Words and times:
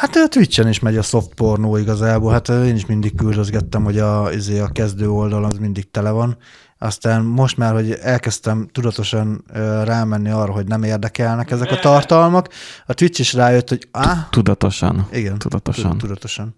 Hát 0.00 0.16
a 0.16 0.28
Twitch-en 0.28 0.68
is 0.68 0.78
megy 0.78 0.96
a 0.96 1.02
soft 1.02 1.34
pornó 1.34 1.76
igazából, 1.76 2.32
hát 2.32 2.48
én 2.48 2.74
is 2.74 2.86
mindig 2.86 3.14
küldözgettem, 3.16 3.84
hogy 3.84 3.98
a, 3.98 4.32
izé, 4.32 4.58
a 4.58 4.68
kezdő 4.68 5.10
oldal 5.10 5.44
az 5.44 5.58
mindig 5.58 5.90
tele 5.90 6.10
van. 6.10 6.36
Aztán 6.78 7.22
most 7.22 7.56
már, 7.56 7.72
hogy 7.72 7.92
elkezdtem 7.92 8.68
tudatosan 8.72 9.44
rámenni 9.84 10.30
arra, 10.30 10.52
hogy 10.52 10.66
nem 10.66 10.82
érdekelnek 10.82 11.50
ezek 11.50 11.70
a 11.70 11.78
tartalmak, 11.78 12.48
a 12.86 12.94
Twitch 12.94 13.20
is 13.20 13.32
rájött, 13.32 13.68
hogy 13.68 13.88
á, 13.90 14.28
Tudatosan. 14.30 15.06
igen, 15.12 15.38
Tudatosan. 15.38 15.98
tudatosan. 15.98 16.54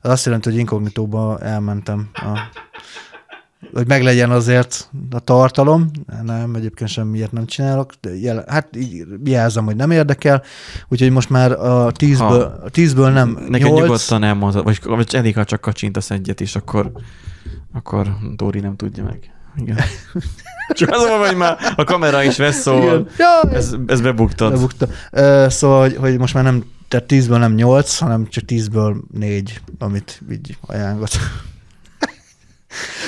Az 0.00 0.10
azt 0.10 0.24
jelenti, 0.24 0.48
hogy 0.50 0.58
inkognitóba 0.58 1.38
elmentem, 1.38 2.10
a, 2.12 2.38
hogy 3.72 3.86
meglegyen 3.86 4.30
azért 4.30 4.90
a 5.10 5.18
tartalom. 5.18 5.90
Nem, 6.22 6.54
egyébként 6.54 6.90
semmiért 6.90 7.32
nem 7.32 7.46
csinálok. 7.46 7.92
De 8.00 8.18
jelen, 8.18 8.44
hát 8.48 8.76
így 8.76 9.04
jelzem, 9.24 9.64
hogy 9.64 9.76
nem 9.76 9.90
érdekel. 9.90 10.42
Úgyhogy 10.88 11.10
most 11.10 11.30
már 11.30 11.52
a 11.52 11.92
tízből, 11.92 12.60
a 12.64 12.70
tízből 12.70 13.10
nem 13.10 13.38
Neked 13.48 13.66
nyolc. 13.68 13.80
nyugodtan 13.82 14.22
elmondod, 14.24 14.64
vagy, 14.64 14.80
vagy 14.84 15.14
elég, 15.14 15.34
ha 15.34 15.44
csak 15.44 15.60
kacsintasz 15.60 16.10
egyet, 16.10 16.40
és 16.40 16.56
akkor, 16.56 16.92
akkor 17.72 18.16
Dóri 18.36 18.60
nem 18.60 18.76
tudja 18.76 19.04
meg. 19.04 19.30
Igen. 19.56 19.76
Csak 20.74 20.90
az 20.90 21.06
van, 21.08 21.26
hogy 21.26 21.36
már 21.36 21.56
a 21.76 21.84
kamera 21.84 22.22
is 22.22 22.36
vesz, 22.36 22.60
szóval. 22.60 23.08
Ja, 23.18 23.50
ez, 23.50 23.74
ez 23.86 24.00
bebuktad. 24.00 24.52
Lebukta. 24.52 24.86
Ö, 25.10 25.46
Szóval, 25.48 25.80
hogy, 25.80 25.96
hogy 25.96 26.18
most 26.18 26.34
már 26.34 26.44
nem, 26.44 26.64
tehát 26.88 27.06
tízből 27.06 27.38
nem 27.38 27.54
nyolc, 27.54 27.98
hanem 27.98 28.26
csak 28.28 28.44
tízből 28.44 28.96
négy, 29.12 29.60
amit 29.78 30.22
így 30.30 30.56
ajánlott. 30.60 31.16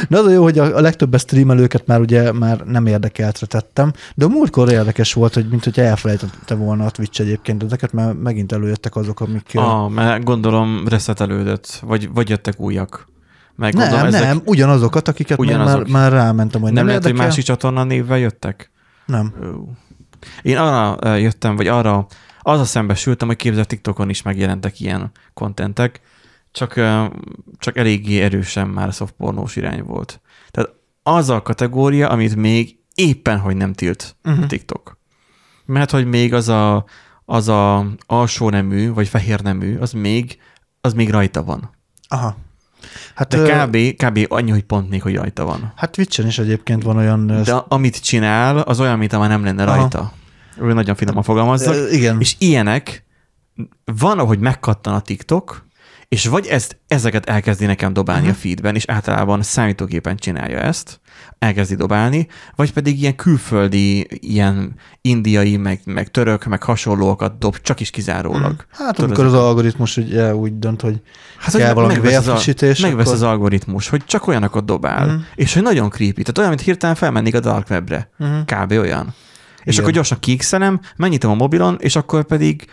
De 0.08 0.18
az 0.18 0.26
a 0.26 0.30
jó, 0.30 0.42
hogy 0.42 0.58
a, 0.58 0.76
a 0.76 0.80
legtöbb 0.80 1.18
streamelőket 1.18 1.86
már 1.86 2.00
ugye 2.00 2.32
már 2.32 2.60
nem 2.60 2.86
érdekeltre 2.86 3.46
tettem, 3.46 3.92
de 4.14 4.24
a 4.24 4.28
múltkor 4.28 4.72
érdekes 4.72 5.12
volt, 5.12 5.34
hogy 5.34 5.48
mint 5.48 5.64
hogy 5.64 5.80
elfelejtette 5.80 6.54
volna 6.54 6.84
a 6.84 6.90
Twitch 6.90 7.20
egyébként, 7.20 7.58
de 7.58 7.64
ezeket 7.64 7.92
már 7.92 8.12
megint 8.12 8.52
előjöttek 8.52 8.96
azok, 8.96 9.20
amik... 9.20 9.50
Ah, 9.54 9.90
mert 9.90 10.24
gondolom 10.24 10.88
reszetelődött, 10.88 11.80
vagy, 11.82 12.12
vagy 12.12 12.28
jöttek 12.28 12.60
újak. 12.60 13.10
Meg 13.56 13.74
nem, 13.74 13.82
gondolom, 13.88 14.14
ezek 14.14 14.22
nem, 14.22 14.40
ugyanazokat, 14.44 15.08
akiket 15.08 15.38
már, 15.38 15.46
már, 15.46 15.56
Ugyanazok. 15.56 15.88
már 15.88 16.12
rámentem, 16.12 16.60
hogy 16.60 16.72
nem, 16.72 16.78
nem, 16.78 16.86
lehet, 16.86 17.02
hogy 17.02 17.10
érdekel. 17.10 17.28
másik 17.28 17.44
csatorna 17.44 17.84
névvel 17.84 18.18
jöttek? 18.18 18.70
Nem. 19.06 19.34
Én 20.42 20.56
arra 20.56 21.14
jöttem, 21.14 21.56
vagy 21.56 21.66
arra, 21.66 22.06
az 22.40 22.60
a 22.60 22.64
szembesültem, 22.64 23.28
hogy 23.28 23.36
képzeld 23.36 23.66
TikTokon 23.66 24.08
is 24.08 24.22
megjelentek 24.22 24.80
ilyen 24.80 25.10
kontentek, 25.34 26.00
csak, 26.52 26.80
csak 27.58 27.76
eléggé 27.76 28.20
erősen 28.20 28.68
már 28.68 28.92
softpornós 28.92 29.56
irány 29.56 29.82
volt. 29.82 30.20
Tehát 30.50 30.70
az 31.02 31.30
a 31.30 31.42
kategória, 31.42 32.08
amit 32.08 32.36
még 32.36 32.76
éppen, 32.94 33.38
hogy 33.38 33.56
nem 33.56 33.72
tilt 33.72 34.16
uh-huh. 34.24 34.46
TikTok. 34.46 34.98
Mert 35.64 35.90
hogy 35.90 36.06
még 36.06 36.34
az 36.34 36.48
a, 36.48 36.84
az 37.24 37.48
a 37.48 37.86
alsó 38.06 38.50
nemű, 38.50 38.92
vagy 38.92 39.08
fehér 39.08 39.40
nemű, 39.40 39.76
az 39.76 39.92
még, 39.92 40.38
az 40.80 40.94
még 40.94 41.10
rajta 41.10 41.42
van. 41.42 41.70
Aha. 42.08 42.36
Hát, 43.14 43.28
De 43.28 43.38
ö, 43.38 43.64
kb, 43.64 44.04
kb 44.04 44.26
annyi, 44.28 44.50
hogy 44.50 44.62
pont 44.64 44.88
még, 44.88 45.02
hogy 45.02 45.14
rajta 45.14 45.44
van. 45.44 45.72
hát 45.76 45.90
Twitch-en 45.90 46.26
is 46.26 46.38
egyébként 46.38 46.82
van 46.82 46.96
olyan... 46.96 47.26
De 47.26 47.54
amit 47.54 48.02
csinál, 48.02 48.58
az 48.58 48.80
olyan, 48.80 48.98
mint 48.98 49.18
már 49.18 49.28
nem 49.28 49.44
lenne 49.44 49.64
Aha. 49.64 49.76
rajta. 49.76 50.12
Ő 50.60 50.72
nagyon 50.72 50.94
finoman 50.94 51.22
fogalmazzak. 51.22 51.74
ö, 51.74 51.88
igen. 51.90 52.20
És 52.20 52.34
ilyenek 52.38 53.04
van, 53.84 54.18
ahogy 54.18 54.38
megkattan 54.38 54.94
a 54.94 55.00
TikTok, 55.00 55.66
és 56.12 56.26
vagy 56.26 56.46
ezt, 56.46 56.76
ezeket 56.88 57.26
elkezdi 57.28 57.66
nekem 57.66 57.92
dobálni 57.92 58.20
uh-huh. 58.26 58.36
a 58.36 58.40
feedben, 58.40 58.74
és 58.74 58.84
általában 58.86 59.42
számítógépen 59.42 60.16
csinálja 60.16 60.58
ezt, 60.58 61.00
elkezdi 61.38 61.74
dobálni, 61.74 62.26
vagy 62.56 62.72
pedig 62.72 63.00
ilyen 63.00 63.16
külföldi, 63.16 64.06
ilyen 64.28 64.74
indiai, 65.00 65.56
meg, 65.56 65.80
meg 65.84 66.10
török, 66.10 66.44
meg 66.44 66.62
hasonlóakat 66.62 67.38
dob, 67.38 67.56
csak 67.62 67.80
is 67.80 67.90
kizárólag. 67.90 68.64
Hát 68.70 68.94
Tudod, 68.94 69.10
amikor 69.10 69.24
az 69.24 69.32
ezek- 69.32 69.44
algoritmus 69.46 69.96
ugye 69.96 70.34
úgy 70.34 70.58
dönt, 70.58 70.80
hogy 70.80 71.00
Hát, 71.38 71.56
kell 71.56 71.66
hogy 71.66 71.74
valami 71.74 71.94
az, 71.94 72.02
vérfrissítés, 72.02 72.80
megvesz 72.80 73.00
akkor- 73.06 73.14
az 73.14 73.22
algoritmus, 73.22 73.88
hogy 73.88 74.04
csak 74.04 74.26
olyanokat 74.26 74.64
dobál, 74.64 75.06
Mhm. 75.06 75.14
mm. 75.14 75.20
és 75.34 75.54
hogy 75.54 75.62
nagyon 75.62 75.90
creepy. 75.90 76.20
Tehát 76.22 76.38
olyan, 76.38 76.50
mint 76.50 76.60
hirtelen 76.62 76.94
felmennék 76.96 77.34
a 77.34 77.40
dark 77.40 77.70
webre. 77.70 78.10
Mhm. 78.18 78.30
Kb. 78.46 78.70
olyan. 78.70 79.14
És 79.64 79.72
Igen. 79.72 79.80
akkor 79.80 79.92
gyorsan 79.92 80.18
kiixelem, 80.20 80.80
megnyitom 80.96 81.30
a 81.30 81.34
mobilon, 81.34 81.76
és 81.80 81.96
akkor 81.96 82.24
pedig 82.24 82.64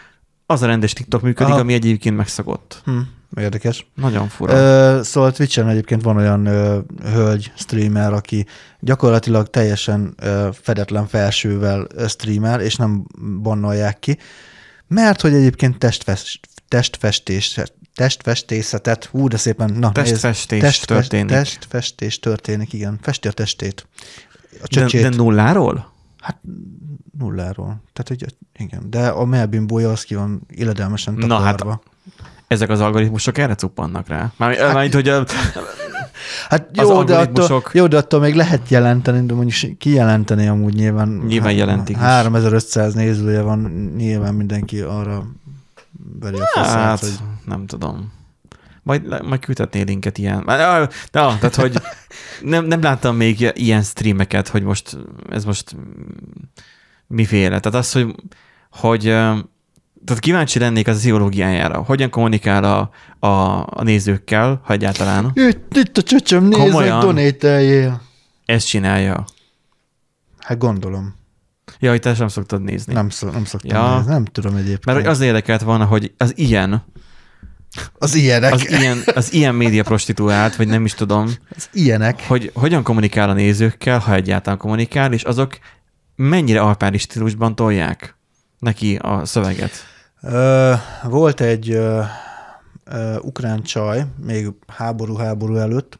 az 0.46 0.62
a 0.62 0.66
rendes 0.66 0.94
TikTok 0.94 1.22
működik, 1.22 1.52
Aha. 1.52 1.62
ami 1.62 1.74
egyébként 1.74 2.16
megszokott. 2.16 2.82
hm, 2.86 2.98
érdekes. 3.38 3.88
Nagyon 3.96 4.28
fura. 4.28 4.54
Ö, 4.54 5.00
szóval 5.04 5.32
Twitch-en 5.32 5.68
egyébként 5.68 6.02
van 6.04 6.18
olyan 6.18 6.46
ö, 6.46 6.80
hölgy 7.04 7.52
streamer, 7.56 8.14
aki 8.14 8.46
gyakorlatilag 8.80 9.50
teljesen 9.50 10.14
ö, 10.18 10.50
fedetlen 10.62 11.08
felsővel 11.08 11.88
streamel, 12.08 12.62
és 12.62 12.76
nem 12.76 13.06
bannolják 13.42 14.00
ki, 14.00 14.18
mert 14.88 15.22
hogy 15.22 15.34
egyébként 15.34 15.78
testfest, 15.78 16.40
testfestés, 16.68 17.60
testfestészetet, 17.96 19.06
hú, 19.06 19.28
de 19.28 19.38
szépen, 19.38 19.74
na, 19.74 19.92
Testfestés 19.92 20.62
nézd, 20.62 20.86
történik. 20.86 21.32
Testfestés 21.32 22.20
történik, 22.20 22.74
igen, 22.74 23.00
festi 23.02 23.28
a 23.28 23.32
testét. 23.32 23.88
A 24.52 24.56
de, 24.60 24.68
csöcsét. 24.68 25.02
de 25.02 25.10
nulláról? 25.10 25.94
Hát 26.20 26.40
nulláról. 27.18 27.82
Tehát, 27.94 28.08
hogy 28.08 28.26
igen. 28.58 28.90
De 28.90 29.08
a 29.08 29.26
melbimbója 29.26 29.92
az 29.92 30.04
ki 30.04 30.16
van 30.16 30.42
illedelmesen 30.50 31.14
Na 31.14 31.28
takarva. 31.28 31.72
hát, 31.72 31.89
Ezek 32.50 32.70
az 32.70 32.80
algoritmusok 32.82 33.38
erre 33.38 33.56
cuppannak 33.56 34.08
rá. 34.08 34.32
Már, 34.38 34.56
hát, 34.56 34.74
már 34.74 34.94
hogy 34.94 35.10
a, 35.10 35.24
Hát 36.50 36.70
jó, 36.74 36.88
de 36.88 36.94
attól, 36.94 37.16
algoritmusok- 37.16 37.72
jó, 37.74 37.88
de 37.88 37.98
attól 37.98 38.20
még 38.20 38.36
lehet 38.36 38.70
jelenteni, 38.70 39.26
de 39.26 39.34
mondjuk 39.34 39.78
kijelenteni 39.78 40.48
amúgy 40.48 40.74
nyilván. 40.74 41.08
Nyilván 41.28 41.54
jelentik 41.54 41.96
is. 41.96 42.02
3500 42.02 42.94
nézője 42.94 43.42
van, 43.42 43.60
nyilván 43.98 44.34
mindenki 44.34 44.80
arra 44.80 45.26
veri 46.20 46.40
a 46.40 46.46
faszát, 46.54 46.74
hát, 46.76 47.00
hogy 47.00 47.18
nem 47.46 47.66
tudom. 47.66 48.12
Majd, 48.84 49.24
majd 49.24 49.46
küldhetnél 49.46 49.84
linket 49.86 50.18
ilyen. 50.18 50.40
Ah, 50.40 50.90
tehát, 51.12 51.56
hogy 51.56 51.82
nem, 52.42 52.66
nem 52.66 52.82
láttam 52.82 53.16
még 53.16 53.52
ilyen 53.54 53.82
streameket, 53.82 54.48
hogy 54.48 54.64
most 54.64 54.98
ez 55.30 55.46
most 55.46 55.76
miféle. 57.08 57.60
Tehát 57.60 57.80
az, 57.80 57.92
hogy, 57.92 58.16
hogy 58.72 59.16
tehát 60.06 60.22
kíváncsi 60.22 60.60
lennék 60.60 60.88
az 60.88 60.98
pszichológiájára. 60.98 61.84
Hogyan 61.84 62.10
kommunikál 62.10 62.64
a, 62.64 62.90
a, 63.28 63.66
a 63.70 63.84
nézőkkel, 63.84 64.62
ha 64.64 64.74
egyáltalán 64.74 65.32
itt, 65.34 65.78
itt 65.78 65.98
a 65.98 66.02
csöcsöm, 66.02 66.50
Komolyan? 66.52 67.00
donételjél. 67.00 68.02
ezt 68.46 68.68
csinálja. 68.68 69.26
Hát 70.40 70.58
gondolom. 70.58 71.16
Ja, 71.80 71.90
hogy 71.90 72.00
te 72.00 72.16
sem 72.16 72.28
szoktad 72.28 72.62
nézni. 72.64 72.94
Nem, 72.94 73.10
szok, 73.10 73.32
nem 73.34 73.46
szoktam 73.46 73.82
Ja. 73.82 73.96
nézni, 73.96 74.12
nem 74.12 74.26
tudom 74.26 74.56
egyébként. 74.56 74.86
Mert 74.86 74.98
hogy 74.98 75.08
az 75.08 75.22
érdekelt 75.22 75.62
volna, 75.62 75.86
hogy 75.86 76.14
az 76.18 76.34
ilyen, 76.38 76.84
az 77.94 78.16
ilyenek, 78.16 78.54
az, 78.54 78.70
ilyen, 78.70 78.98
az 79.06 79.34
ilyen 79.34 79.56
média 79.56 79.84
prostituált, 79.84 80.56
vagy 80.56 80.68
nem 80.68 80.86
is 80.86 80.94
tudom, 80.94 81.30
az 81.56 81.70
ilyenek. 81.74 82.24
hogy 82.28 82.52
hogyan 82.54 82.84
kommunikál 82.84 83.30
a 83.30 83.34
nézőkkel, 83.34 84.00
ha 84.00 84.14
egyáltalán 84.14 84.60
kommunikál, 84.60 85.14
és 85.14 85.24
azok 85.24 85.60
mennyire 86.16 86.62
alpári 86.62 86.98
stílusban 86.98 87.56
tolják 87.56 88.18
neki 88.60 88.96
a 88.96 89.26
szöveget. 89.26 89.72
Ö, 90.22 90.74
volt 91.04 91.42
egy 91.42 91.72
ö, 91.72 92.02
ö, 92.84 93.18
ukrán 93.18 93.62
csaj, 93.62 94.06
még 94.26 94.52
háború-háború 94.68 95.56
előtt. 95.56 96.00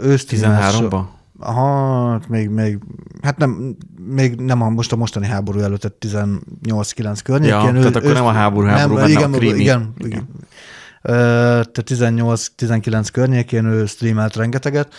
Ő 0.00 0.16
so- 0.16 0.30
13-ban? 0.30 1.02
Aha, 1.40 2.10
hát 2.10 2.28
még, 2.28 2.48
még, 2.48 2.78
hát 3.22 3.36
nem, 3.36 3.76
még 4.06 4.34
nem 4.34 4.62
a, 4.62 4.68
most 4.68 4.92
a 4.92 4.96
mostani 4.96 5.26
háború 5.26 5.60
előtt, 5.60 5.80
tehát 5.80 6.30
18-9 6.62 7.18
környékén. 7.24 7.56
Ja, 7.56 7.72
tehát 7.72 7.96
akkor 7.96 8.12
nem 8.12 8.26
a 8.26 8.32
háború-háború, 8.32 8.94
benne 8.94 9.06
a 9.06 9.08
igen, 9.08 9.30
krími. 9.30 9.58
Igen, 9.58 9.92
Igen. 9.98 10.10
igen. 10.10 10.28
Tehát 11.02 11.82
18-19 11.84 13.08
környékén 13.12 13.64
ő 13.64 13.86
streamelt 13.86 14.36
rengeteget. 14.36 14.94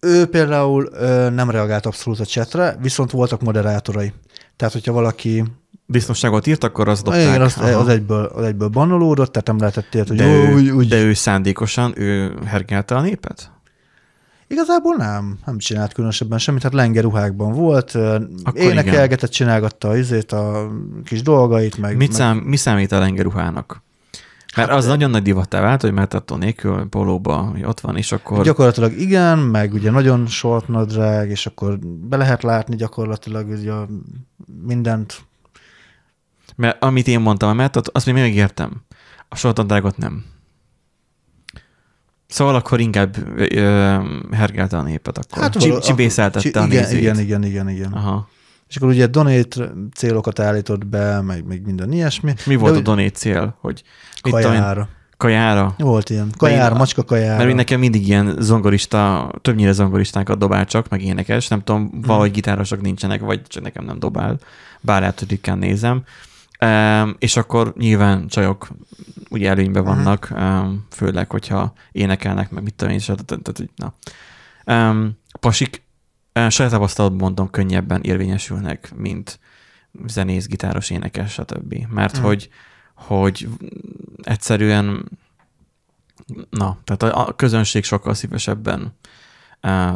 Ő 0.00 0.26
például 0.26 0.88
nem 1.30 1.50
reagált 1.50 1.86
abszolút 1.86 2.20
a 2.20 2.24
chatre, 2.24 2.76
viszont 2.80 3.10
voltak 3.10 3.40
moderátorai. 3.40 4.12
Tehát, 4.56 4.72
hogyha 4.72 4.92
valaki 4.92 5.44
Disznóságot 5.90 6.46
írt, 6.46 6.64
akkor 6.64 6.88
azt 6.88 7.04
dobták. 7.04 7.22
igen, 7.22 7.40
az, 7.40 7.56
Aha. 7.56 7.78
az, 7.78 7.88
egyből, 7.88 8.24
az 8.24 8.44
egyből 8.44 8.68
bannolódott, 8.68 9.32
tehát 9.32 9.46
nem 9.46 9.58
lehetett 9.58 9.94
ilyet, 9.94 10.08
hogy 10.08 10.16
de, 10.16 10.24
ő, 10.24 10.54
úgy, 10.54 10.70
úgy. 10.70 10.88
de 10.88 11.02
ő 11.02 11.14
szándékosan, 11.14 11.92
ő 11.96 12.38
hergelte 12.46 12.94
a 12.94 13.00
népet? 13.00 13.50
Igazából 14.46 14.94
nem, 14.96 15.38
nem 15.46 15.58
csinált 15.58 15.92
különösebben 15.92 16.38
semmit, 16.38 16.62
hát 16.62 16.72
lengeruhákban 16.72 17.52
volt, 17.52 17.94
Akkor 17.94 18.60
énekelgetett, 18.60 19.30
csinálgatta 19.30 19.88
a, 19.88 19.96
izét, 19.96 20.32
a 20.32 20.70
kis 21.04 21.22
dolgait, 21.22 21.78
meg... 21.78 21.96
Mit 21.96 22.08
meg 22.08 22.16
szám, 22.16 22.36
mi 22.36 22.56
számít 22.56 22.92
a 22.92 22.98
lengeruhának? 22.98 23.82
Mert 24.56 24.68
Hát, 24.68 24.78
az 24.78 24.86
nagyon 24.86 25.10
nagy 25.10 25.22
divattá 25.22 25.60
vált, 25.60 25.80
hogy 25.80 25.92
mert 25.92 26.14
attól 26.14 26.38
nélkül 26.38 26.88
polóba 26.88 27.36
hogy 27.36 27.64
ott 27.64 27.80
van, 27.80 27.96
és 27.96 28.12
akkor... 28.12 28.44
Gyakorlatilag 28.44 28.92
igen, 28.98 29.38
meg 29.38 29.72
ugye 29.72 29.90
nagyon 29.90 30.26
short 30.26 30.68
nadrág, 30.68 31.30
és 31.30 31.46
akkor 31.46 31.78
be 31.82 32.16
lehet 32.16 32.42
látni 32.42 32.76
gyakorlatilag 32.76 33.48
ugye 33.48 33.72
mindent. 34.66 35.28
Mert 36.60 36.82
amit 36.82 37.06
én 37.08 37.20
mondtam, 37.20 37.48
a 37.48 37.52
mert 37.52 37.76
azt 37.76 38.06
még 38.06 38.14
megértem. 38.14 38.82
A 39.28 39.36
sortadrágot 39.36 39.96
nem. 39.96 40.24
Szóval 42.26 42.54
akkor 42.54 42.80
inkább 42.80 43.16
ö, 43.36 43.98
hergelte 44.30 44.76
a 44.76 44.82
népet 44.82 45.18
akkor. 45.18 45.42
Hát, 45.42 45.54
való- 45.54 45.78
Csi, 45.78 45.86
csibészeltette 45.86 46.48
csi- 46.48 46.56
a 46.56 46.64
igen, 46.64 46.82
nézőit. 46.82 47.00
igen, 47.02 47.18
igen, 47.18 47.44
igen, 47.44 47.68
igen. 47.68 47.92
Aha. 47.92 48.28
És 48.68 48.76
akkor 48.76 48.88
ugye 48.88 49.06
donate 49.06 49.70
célokat 49.94 50.38
állított 50.38 50.86
be, 50.86 51.20
meg, 51.20 51.44
meg 51.46 51.62
minden 51.64 51.92
ilyesmi. 51.92 52.34
Mi 52.46 52.54
volt 52.56 52.72
De 52.72 52.78
a 52.78 52.82
donét 52.82 53.16
cél? 53.16 53.56
Hogy 53.60 53.82
mit 54.24 54.34
tudom 54.34 54.52
én, 54.52 54.58
Kajára. 54.58 54.88
kajára? 55.16 55.74
Volt 55.78 56.10
ilyen. 56.10 56.30
Kajára, 56.36 56.72
én- 56.72 56.78
macska 56.78 57.04
kajára. 57.04 57.44
Mert 57.44 57.56
nekem 57.56 57.80
mindig 57.80 58.06
ilyen 58.08 58.36
zongorista, 58.38 59.30
többnyire 59.42 59.72
zongoristákat 59.72 60.38
dobál 60.38 60.64
csak, 60.64 60.88
meg 60.88 61.02
énekes, 61.02 61.48
nem 61.48 61.62
tudom, 61.62 61.90
valahogy 62.02 62.30
gitárosok 62.30 62.80
nincsenek, 62.80 63.20
vagy 63.20 63.42
csak 63.42 63.62
nekem 63.62 63.84
nem 63.84 63.98
dobál, 63.98 64.38
bár 64.80 65.14
ritkán 65.28 65.58
nézem. 65.58 66.02
Um, 66.64 67.16
és 67.18 67.36
akkor 67.36 67.72
nyilván 67.76 68.26
csajok 68.26 68.68
ugye 69.30 69.48
előnyben 69.48 69.84
vannak, 69.84 70.28
um, 70.32 70.86
főleg, 70.90 71.30
hogyha 71.30 71.72
énekelnek, 71.92 72.50
meg 72.50 72.62
mit 72.62 72.74
tudom 72.74 72.94
én, 72.94 73.00
tehát, 73.24 73.64
na. 73.76 73.94
Um, 74.74 75.18
pasik 75.40 75.82
uh, 76.34 76.48
saját 76.48 76.72
tapasztalatban 76.72 77.20
mondom, 77.20 77.50
könnyebben 77.50 78.02
érvényesülnek, 78.02 78.92
mint 78.96 79.38
zenész, 80.06 80.46
gitáros, 80.46 80.90
énekes, 80.90 81.32
stb. 81.32 81.86
Mert 81.88 82.16
Mhm. 82.16 82.24
hogy, 82.26 82.50
hogy 82.94 83.48
egyszerűen 84.22 85.08
Na, 86.50 86.78
tehát 86.84 87.02
a, 87.14 87.28
a 87.28 87.36
közönség 87.36 87.84
sokkal 87.84 88.14
szívesebben 88.14 88.94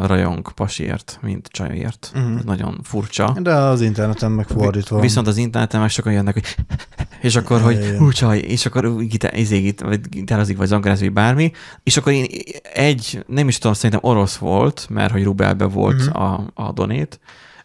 rajong 0.02 0.52
pasiért, 0.52 1.18
mint 1.22 1.46
csajért. 1.46 2.12
Uh-huh. 2.14 2.38
Ez 2.38 2.44
nagyon 2.44 2.80
furcsa. 2.82 3.36
De 3.40 3.54
az 3.54 3.80
interneten 3.80 4.30
megfordítva. 4.30 5.00
Viszont 5.00 5.26
az 5.26 5.36
interneten 5.36 5.80
meg 5.80 5.90
sokan 5.90 6.12
jönnek, 6.12 6.32
hogy 6.34 6.56
és 7.20 7.36
akkor, 7.36 7.60
hogy 7.60 7.94
hú, 7.98 8.10
csaj, 8.12 8.38
és 8.38 8.66
akkor 8.66 8.94
izé, 9.32 9.58
git- 9.60 9.80
vagy 9.80 10.08
gitározik, 10.08 10.56
vagy 10.56 10.66
zongorázik, 10.66 11.04
vagy 11.04 11.14
bármi, 11.14 11.52
és 11.82 11.96
akkor 11.96 12.12
én 12.12 12.26
egy, 12.74 13.24
nem 13.26 13.48
is 13.48 13.58
tudom, 13.58 13.72
szerintem 13.72 14.10
orosz 14.10 14.36
volt, 14.36 14.86
mert 14.90 15.12
hogy 15.12 15.24
rubelbe 15.24 15.64
volt 15.64 16.06
Mhm. 16.06 16.16
a, 16.22 16.46
a 16.54 16.72
donét, 16.72 17.20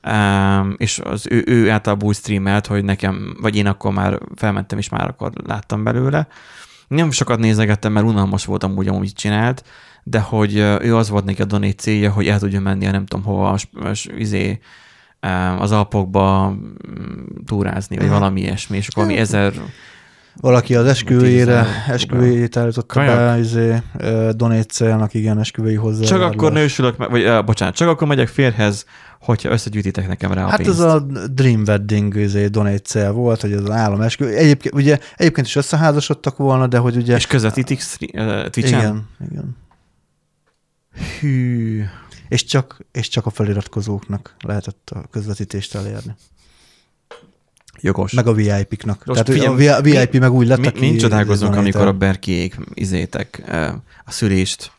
Um, 0.08 0.76
és 0.78 1.00
az 1.04 1.26
ő, 1.30 1.44
ő 1.46 1.70
általában 1.72 2.08
úgy 2.08 2.16
streamelt, 2.16 2.68
hogy 2.68 2.84
nekem, 2.84 3.38
vagy 3.42 3.56
én 3.56 3.68
akkor 3.68 3.92
már 3.94 4.20
felmentem, 4.36 4.78
és 4.78 4.90
már 4.90 5.08
akkor 5.08 5.32
láttam 5.46 5.84
belőle. 5.84 6.28
Nem 6.90 7.12
sokat 7.12 7.40
nézegettem, 7.40 7.92
mert 7.92 8.06
unalmas 8.06 8.46
volt 8.46 8.64
amúgy, 8.64 8.88
amúgy 8.88 9.14
csinált, 9.14 9.64
de 10.04 10.20
hogy 10.20 10.56
ő 10.58 10.96
az 10.96 11.10
volt 11.10 11.26
neki 11.26 11.42
a 11.42 11.46
donét 11.46 11.80
célja, 11.80 12.12
hogy 12.12 12.28
el 12.28 12.40
tudja 12.40 12.60
menni 12.60 12.86
a 12.88 12.92
nem 12.92 13.06
tudom 13.06 13.26
hova, 13.26 13.50
a, 13.52 13.58
sp- 13.58 13.78
a, 13.84 13.94
s- 13.94 14.10
izé, 14.18 14.60
az 15.60 15.72
Alpokba 15.72 16.50
mm, 16.50 17.24
túrázni, 17.46 17.96
vagy 17.96 18.06
Mhm. 18.06 18.14
valami 18.14 18.42
ilyesmi, 18.42 18.78
és 18.78 18.88
akkor 18.88 19.04
valami 19.04 19.22
ezer, 19.22 19.54
Valaki 20.42 20.76
az 20.76 20.86
esküvőjére, 20.86 21.66
esküvőjét 21.88 22.58
állította 22.58 23.00
be, 23.06 23.38
izé, 23.40 23.82
ö, 23.98 24.30
donate 24.36 24.64
célnak, 24.64 25.14
igen, 25.14 25.40
esküvői 25.40 25.76
hozzá. 25.76 26.04
csak 26.06 26.22
akkor 26.22 26.52
nősülök, 26.52 26.98
vagy 27.10 27.24
uh, 27.24 27.46
bocsánat, 27.46 27.76
csak 27.76 27.88
akkor 27.88 28.08
megyek 28.08 28.28
férhez, 28.28 28.86
hogyha 29.20 29.50
összegyűjtitek 29.50 30.08
nekem 30.08 30.32
rá 30.32 30.46
a 30.46 30.50
Hát 30.50 30.58
pénzt. 30.62 30.72
ez 30.72 30.80
a 30.80 31.00
Dream 31.32 31.64
Wedding 31.68 32.16
izé, 32.16 32.48
donate 32.48 32.80
cél 32.80 33.12
volt, 33.12 33.42
hogy 33.42 33.52
ez 33.52 33.62
az 33.62 33.70
állam 33.70 34.02
esküvő. 34.02 34.36
Egyébként, 34.36 34.74
ugye, 34.74 35.00
egyébként 35.16 35.48
is 35.48 35.56
összeházasodtak 35.56 36.38
volna, 36.38 36.68
de 36.68 36.78
hogy 36.78 36.96
ugye... 36.96 37.16
És 37.16 37.28
közvetítik 37.28 37.82
uh, 38.14 38.50
Twitch-en? 38.50 38.80
igen, 38.80 39.08
igen. 39.32 39.58
Hű. 41.20 41.84
És 42.30 42.44
csak, 42.46 42.86
és 42.92 43.08
csak 43.08 43.26
a 43.26 43.30
feliratkozóknak 43.30 44.36
lehetett 44.46 44.90
a 44.96 45.08
közvetítést 45.12 45.76
elérni. 45.76 46.16
Jogos. 47.82 48.12
Meg 48.14 48.28
a 48.28 48.34
VIP-knak. 48.34 49.06
Most 49.06 49.24
Tehát 49.26 49.42
figyelj, 49.42 49.68
a 49.70 49.82
VIP 49.82 50.20
meg 50.20 50.32
úgy 50.34 50.48
lett, 50.48 50.60
Mi, 50.60 50.68
aki 50.68 50.80
mind 50.80 51.00
csodálkozunk, 51.00 51.52
donate-el. 51.54 51.64
amikor 51.82 51.88
a 51.88 51.98
berkiék 51.98 52.58
izétek 52.74 53.44
a 54.06 54.12
szülést 54.12 54.72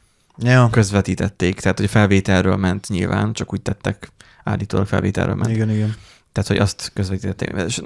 Ja, 0.43 0.69
közvetítették, 0.71 1.61
tehát 1.61 1.79
hogy 1.79 1.91
felvételről 1.91 2.57
ment 2.57 2.89
nyilván, 2.89 3.33
csak 3.33 3.53
úgy 3.53 3.63
tettek, 3.63 4.13
állítólag 4.45 4.87
felvételről 4.87 5.35
ment. 5.35 5.51
igen, 5.51 5.71
igen. 5.71 5.95
Tehát, 6.33 6.49
hogy 6.49 6.59
azt 6.59 6.91
közvetítették. 6.95 7.53
És 7.67 7.81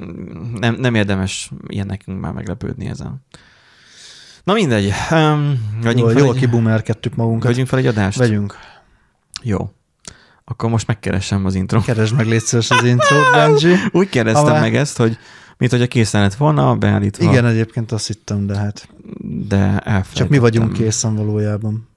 Nem, 0.55 0.75
nem 0.75 0.94
érdemes 0.94 1.50
ilyen 1.67 1.87
nekünk 1.87 2.20
már 2.20 2.32
meglepődni 2.32 2.87
ezen. 2.88 3.25
Na 4.44 4.52
mindegy. 4.52 4.93
Um, 5.10 5.70
vegyünk, 5.82 5.99
Jól, 5.99 6.12
fel 6.12 6.22
jól 6.25 6.34
egy, 6.34 6.40
kibumerkedtük 6.40 7.14
magunkat. 7.14 7.50
vegyünk 7.50 7.69
fel 7.69 7.78
egy 7.78 7.87
adást? 7.87 8.19
Vegyünk. 8.19 8.55
Jó. 9.43 9.72
Akkor 10.44 10.70
most 10.70 10.87
megkeresem 10.87 11.44
az 11.44 11.55
intro. 11.55 11.81
Keresd 11.81 12.14
meg 12.14 12.26
légy 12.26 12.41
szíves 12.41 12.70
az 12.70 12.85
intrót, 12.85 13.31
Benji. 13.32 13.75
Úgy 13.93 14.08
kérdeztem 14.08 14.44
Havá. 14.44 14.61
meg 14.61 14.75
ezt, 14.76 14.96
hogy 14.96 15.19
mint 15.58 15.70
hogyha 15.70 15.87
készen 15.87 16.20
lett 16.20 16.35
volna 16.35 16.75
beállítva, 16.76 17.25
Igen, 17.31 17.46
egyébként 17.46 17.93
azt 17.93 18.06
hittem, 18.06 18.46
de 18.46 18.56
hát 18.56 18.88
de 19.49 19.56
elfelejtettem. 19.56 20.12
csak 20.12 20.29
mi 20.29 20.38
vagyunk 20.38 20.73
készen 20.73 21.14
valójában. 21.17 21.88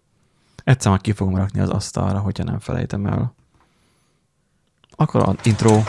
Egyszer 0.63 0.91
már 0.91 1.01
ki 1.01 1.11
fogom 1.11 1.35
rakni 1.35 1.59
az 1.59 1.69
asztalra, 1.69 2.19
hogyha 2.19 2.43
nem 2.43 2.59
felejtem 2.59 3.05
el. 3.05 3.33
Akkor 4.95 5.21
az 5.29 5.35
intro. 5.43 5.81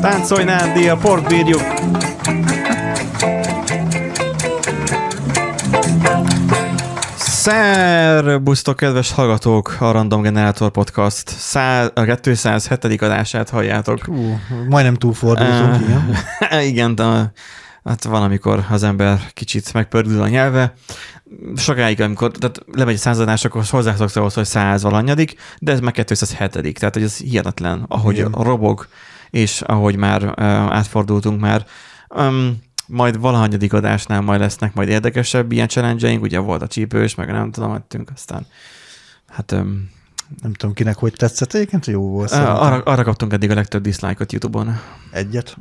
Táncolj, 0.00 0.44
Nándi, 0.44 0.88
a 0.88 0.96
port 0.96 1.28
bírjuk! 1.28 1.62
Szerbusztok, 7.42 8.76
kedves 8.76 9.12
hallgatók! 9.12 9.76
A 9.78 9.90
Random 9.90 10.22
Generator 10.22 10.70
Podcast 10.70 11.28
100, 11.28 11.90
a 11.94 12.14
207. 12.14 13.02
adását 13.02 13.50
halljátok. 13.50 14.04
Hú, 14.04 14.38
majdnem 14.68 14.94
túlfordultunk, 14.94 15.74
Eh, 15.74 15.80
igen. 15.80 16.16
Igen, 16.70 16.94
de 16.94 17.32
hát 17.84 18.04
van, 18.04 18.22
amikor 18.22 18.64
az 18.70 18.82
ember 18.82 19.20
kicsit 19.34 19.72
megpördül 19.72 20.22
a 20.22 20.28
nyelve. 20.28 20.74
Sokáig, 21.56 22.00
amikor 22.00 22.30
tehát 22.30 22.58
lemegy 22.72 22.94
egy 22.94 23.00
századás, 23.00 23.44
akkor 23.44 23.64
hozzászoksz 23.70 24.16
ahhoz, 24.16 24.34
hogy 24.34 24.44
száz 24.44 24.82
valanyadik, 24.82 25.34
de 25.58 25.72
ez 25.72 25.80
meg 25.80 25.92
207 25.92 26.78
Tehát, 26.78 26.94
hogy 26.94 27.02
ez 27.02 27.16
hihetetlen, 27.16 27.84
ahogy 27.88 28.16
Igen. 28.16 28.30
robog, 28.30 28.86
és 29.30 29.60
ahogy 29.60 29.96
már 29.96 30.24
uh, 30.24 30.32
átfordultunk 30.74 31.40
már. 31.40 31.66
Um, 32.08 32.58
majd 32.86 33.20
valahanyadik 33.20 33.72
adásnál 33.72 34.20
majd 34.20 34.40
lesznek 34.40 34.74
majd 34.74 34.88
érdekesebb 34.88 35.52
ilyen 35.52 35.68
challenge 35.68 36.18
ugye 36.18 36.38
volt 36.38 36.62
a 36.62 36.66
csípős, 36.66 37.14
meg 37.14 37.30
nem 37.30 37.50
tudom, 37.50 37.72
ettünk, 37.72 38.10
aztán 38.14 38.46
hát 39.28 39.52
um, 39.52 39.90
Nem 40.42 40.52
tudom, 40.52 40.74
kinek 40.74 40.96
hogy 40.96 41.12
tetszett. 41.12 41.54
Egyébként 41.54 41.86
jó 41.86 42.08
volt. 42.08 42.28
szerintem. 42.28 42.56
arra, 42.56 42.82
arra 42.82 43.04
kaptunk 43.04 43.32
eddig 43.32 43.50
a 43.50 43.54
legtöbb 43.54 43.82
dislike-ot 43.82 44.32
YouTube-on. 44.32 44.80
Egyet. 45.10 45.56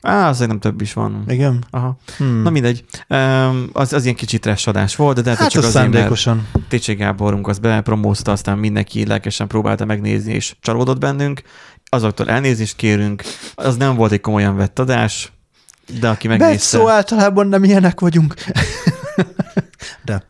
Á, 0.00 0.28
azért 0.28 0.48
nem 0.48 0.58
több 0.58 0.80
is 0.80 0.92
van. 0.92 1.24
Igen. 1.28 1.64
Aha. 1.70 1.98
Hmm. 2.16 2.42
Na 2.42 2.50
mindegy. 2.50 2.84
Um, 3.08 3.68
az, 3.72 3.92
az 3.92 4.04
ilyen 4.04 4.16
kicsit 4.16 4.40
trash 4.40 4.68
adás 4.68 4.96
volt, 4.96 5.16
de 5.16 5.22
lehet, 5.22 5.38
hát 5.38 5.52
hogy 5.52 5.60
csak 5.60 5.70
az 5.70 5.76
szándékosan. 5.76 6.48
Técsé 6.68 6.94
Gáborunk 6.94 7.48
azt 7.48 7.60
bepromózta, 7.60 8.32
aztán 8.32 8.58
mindenki 8.58 9.06
lelkesen 9.06 9.48
próbálta 9.48 9.84
megnézni, 9.84 10.32
és 10.32 10.56
csalódott 10.60 10.98
bennünk. 10.98 11.42
Azoktól 11.84 12.28
elnézést 12.28 12.76
kérünk. 12.76 13.22
Az 13.54 13.76
nem 13.76 13.94
volt 13.94 14.12
egy 14.12 14.20
komolyan 14.20 14.56
vett 14.56 14.78
adás, 14.78 15.32
de 16.00 16.08
aki 16.08 16.28
megnézte... 16.28 16.58
szó 16.58 16.88
általában 16.88 17.46
nem 17.46 17.64
ilyenek 17.64 18.00
vagyunk. 18.00 18.34
De. 20.04 20.22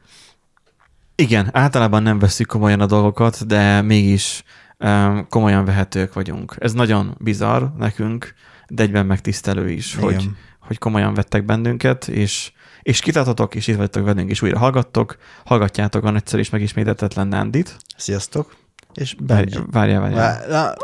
Igen, 1.14 1.48
általában 1.52 2.02
nem 2.02 2.18
veszük 2.18 2.46
komolyan 2.46 2.80
a 2.80 2.86
dolgokat, 2.86 3.46
de 3.46 3.82
mégis 3.82 4.42
um, 4.78 5.26
komolyan 5.28 5.64
vehetők 5.64 6.12
vagyunk. 6.12 6.56
Ez 6.58 6.72
nagyon 6.72 7.16
bizarr 7.18 7.62
nekünk, 7.78 8.34
de 8.68 8.82
egyben 8.82 9.06
megtisztelő 9.06 9.70
is, 9.70 9.94
hogy, 9.94 10.12
Igen. 10.12 10.36
hogy 10.60 10.78
komolyan 10.78 11.14
vettek 11.14 11.44
bennünket, 11.44 12.08
és, 12.08 12.52
és 12.82 13.00
kitartotok, 13.00 13.54
és 13.54 13.66
itt 13.66 13.76
vagytok 13.76 14.04
velünk, 14.04 14.30
és 14.30 14.42
újra 14.42 14.58
hallgattok, 14.58 15.16
hallgatjátok 15.44 16.04
a 16.04 16.14
egyszer 16.14 16.38
is 16.38 16.50
megismétetetlen 16.50 17.28
Nándit. 17.28 17.76
Sziasztok. 17.96 18.56
És 18.94 19.14
Benji. 19.14 19.58
Várjál, 19.70 20.00
várjál. 20.00 20.48
Vá- 20.48 20.76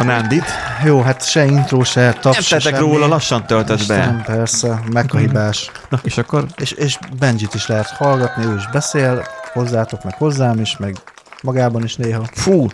A 0.00 0.04
Nándit. 0.04 0.44
Jó, 0.84 1.00
hát 1.00 1.28
se 1.28 1.44
intro, 1.44 1.84
se 1.84 2.12
taps, 2.12 2.34
Nem 2.34 2.42
se 2.44 2.56
tettek 2.56 2.74
semmi. 2.74 2.86
róla, 2.92 3.06
lassan 3.06 3.46
töltött 3.46 3.78
Istenem, 3.80 4.16
be. 4.16 4.22
persze, 4.34 4.80
meghibás. 4.92 5.70
Na, 5.88 6.00
és 6.02 6.18
akkor 6.18 6.46
És, 6.56 6.70
és 6.72 6.98
Benjit 7.18 7.54
is 7.54 7.66
lehet 7.66 7.86
hallgatni, 7.88 8.44
ő 8.44 8.54
is 8.56 8.68
beszél 8.72 9.26
hozzátok, 9.52 10.04
meg 10.04 10.14
hozzám 10.14 10.60
is, 10.60 10.76
meg 10.76 10.96
magában 11.42 11.84
is 11.84 11.96
néha. 11.96 12.24
fú, 12.32 12.66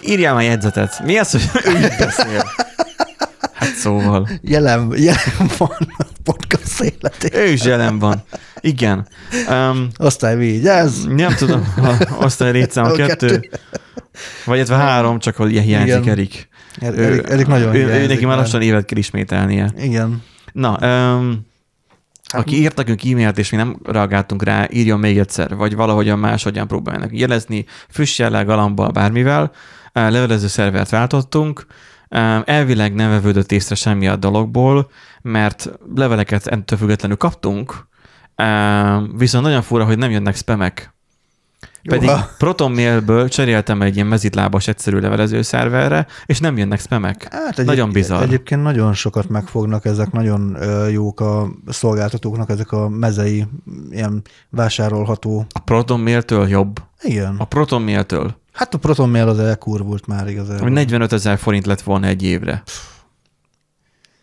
írjál 0.00 0.34
már 0.34 0.42
jegyzetet. 0.42 1.00
Mi 1.04 1.18
az, 1.18 1.30
hogy 1.30 1.50
ő 1.64 1.70
így 1.76 1.94
beszél? 1.98 2.42
Hát 3.54 3.74
szóval. 3.74 4.28
Jelen, 4.42 4.92
jelen 4.96 5.50
van 5.58 5.76
a 5.98 6.04
podcast 6.24 6.80
életében. 6.80 7.40
Ő 7.40 7.46
is 7.46 7.62
jelen 7.64 7.98
van. 7.98 8.22
Igen. 8.60 9.08
Um, 9.48 9.88
Osztály 9.98 10.36
vigyázz! 10.36 11.04
nem 11.04 11.34
tudom, 11.34 11.74
ha 11.76 11.94
osztály 12.20 12.52
létszám 12.52 12.84
a 12.84 12.88
A 12.88 12.92
kettő, 12.92 13.26
kettő. 13.26 13.50
vagy 14.44 14.56
illetve 14.56 14.76
három, 14.76 15.18
csak 15.18 15.36
hogy 15.36 15.52
ilyen 15.52 15.64
hiányzik. 15.64 16.06
Erik. 16.06 16.48
Er- 16.78 16.98
Erik, 16.98 17.28
Erik 17.28 17.46
nagyon 17.46 17.74
ő, 17.74 17.86
ő, 17.86 18.06
neki 18.06 18.26
már 18.26 18.36
lassan 18.36 18.62
évet 18.62 18.84
kell 18.84 18.98
ismételnie. 18.98 19.72
Igen. 19.78 20.22
Na, 20.52 20.78
um, 21.16 21.48
aki 22.32 22.56
írt 22.56 22.76
nekünk 22.76 23.04
e-mailt, 23.04 23.38
és 23.38 23.50
mi 23.50 23.56
nem 23.56 23.80
reagáltunk 23.84 24.42
rá, 24.42 24.66
írjon 24.70 24.98
még 24.98 25.18
egyszer, 25.18 25.56
vagy 25.56 25.74
valahogyan 25.74 26.18
máshogyan 26.18 26.66
próbálnak 26.68 27.18
jelezni, 27.18 27.64
friss 27.88 28.18
jellel, 28.18 28.44
galambal, 28.44 28.90
bármivel. 28.90 29.52
Levelező 29.92 30.46
szervert 30.46 30.90
váltottunk, 30.90 31.66
elvileg 32.44 32.94
nem 32.94 33.10
vevődött 33.10 33.52
észre 33.52 33.74
semmi 33.74 34.08
a 34.08 34.16
dologból, 34.16 34.90
mert 35.22 35.70
leveleket 35.94 36.46
ettől 36.46 36.78
függetlenül 36.78 37.16
kaptunk, 37.16 37.86
viszont 39.16 39.44
nagyon 39.44 39.62
fura, 39.62 39.84
hogy 39.84 39.98
nem 39.98 40.10
jönnek 40.10 40.36
spamek. 40.36 40.94
Pedig 41.82 42.08
Uha. 42.08 42.28
Proton 42.38 42.72
Mailből 42.72 43.28
cseréltem 43.28 43.82
egy 43.82 43.94
ilyen 43.94 44.06
mezitlábas 44.06 44.68
egyszerű 44.68 44.98
levelező 44.98 45.42
szerverre, 45.42 46.06
és 46.26 46.40
nem 46.40 46.56
jönnek 46.56 46.80
spamek. 46.80 47.28
Hát 47.30 47.52
egyéb, 47.52 47.66
Nagyon 47.66 47.92
bizarr. 47.92 48.22
Egyébként 48.22 48.62
nagyon 48.62 48.94
sokat 48.94 49.28
megfognak, 49.28 49.84
ezek 49.84 50.12
nagyon 50.12 50.56
jók 50.90 51.20
a 51.20 51.50
szolgáltatóknak, 51.66 52.50
ezek 52.50 52.72
a 52.72 52.88
mezei, 52.88 53.46
ilyen 53.90 54.22
vásárolható. 54.48 55.46
A 55.48 55.58
Proton 55.58 56.00
Mailtől 56.00 56.48
jobb. 56.48 56.82
Igen. 57.02 57.34
A 57.38 57.44
Proton 57.44 57.82
Mailtől. 57.82 58.38
Hát 58.52 58.74
a 58.74 58.78
Proton 58.78 59.10
Mail 59.10 59.28
az 59.28 59.38
elkurvult 59.38 60.06
már 60.06 60.28
igazából. 60.28 60.62
Hogy 60.62 60.72
45 60.72 61.12
ezer 61.12 61.38
forint 61.38 61.66
lett 61.66 61.80
volna 61.80 62.06
egy 62.06 62.22
évre. 62.22 62.62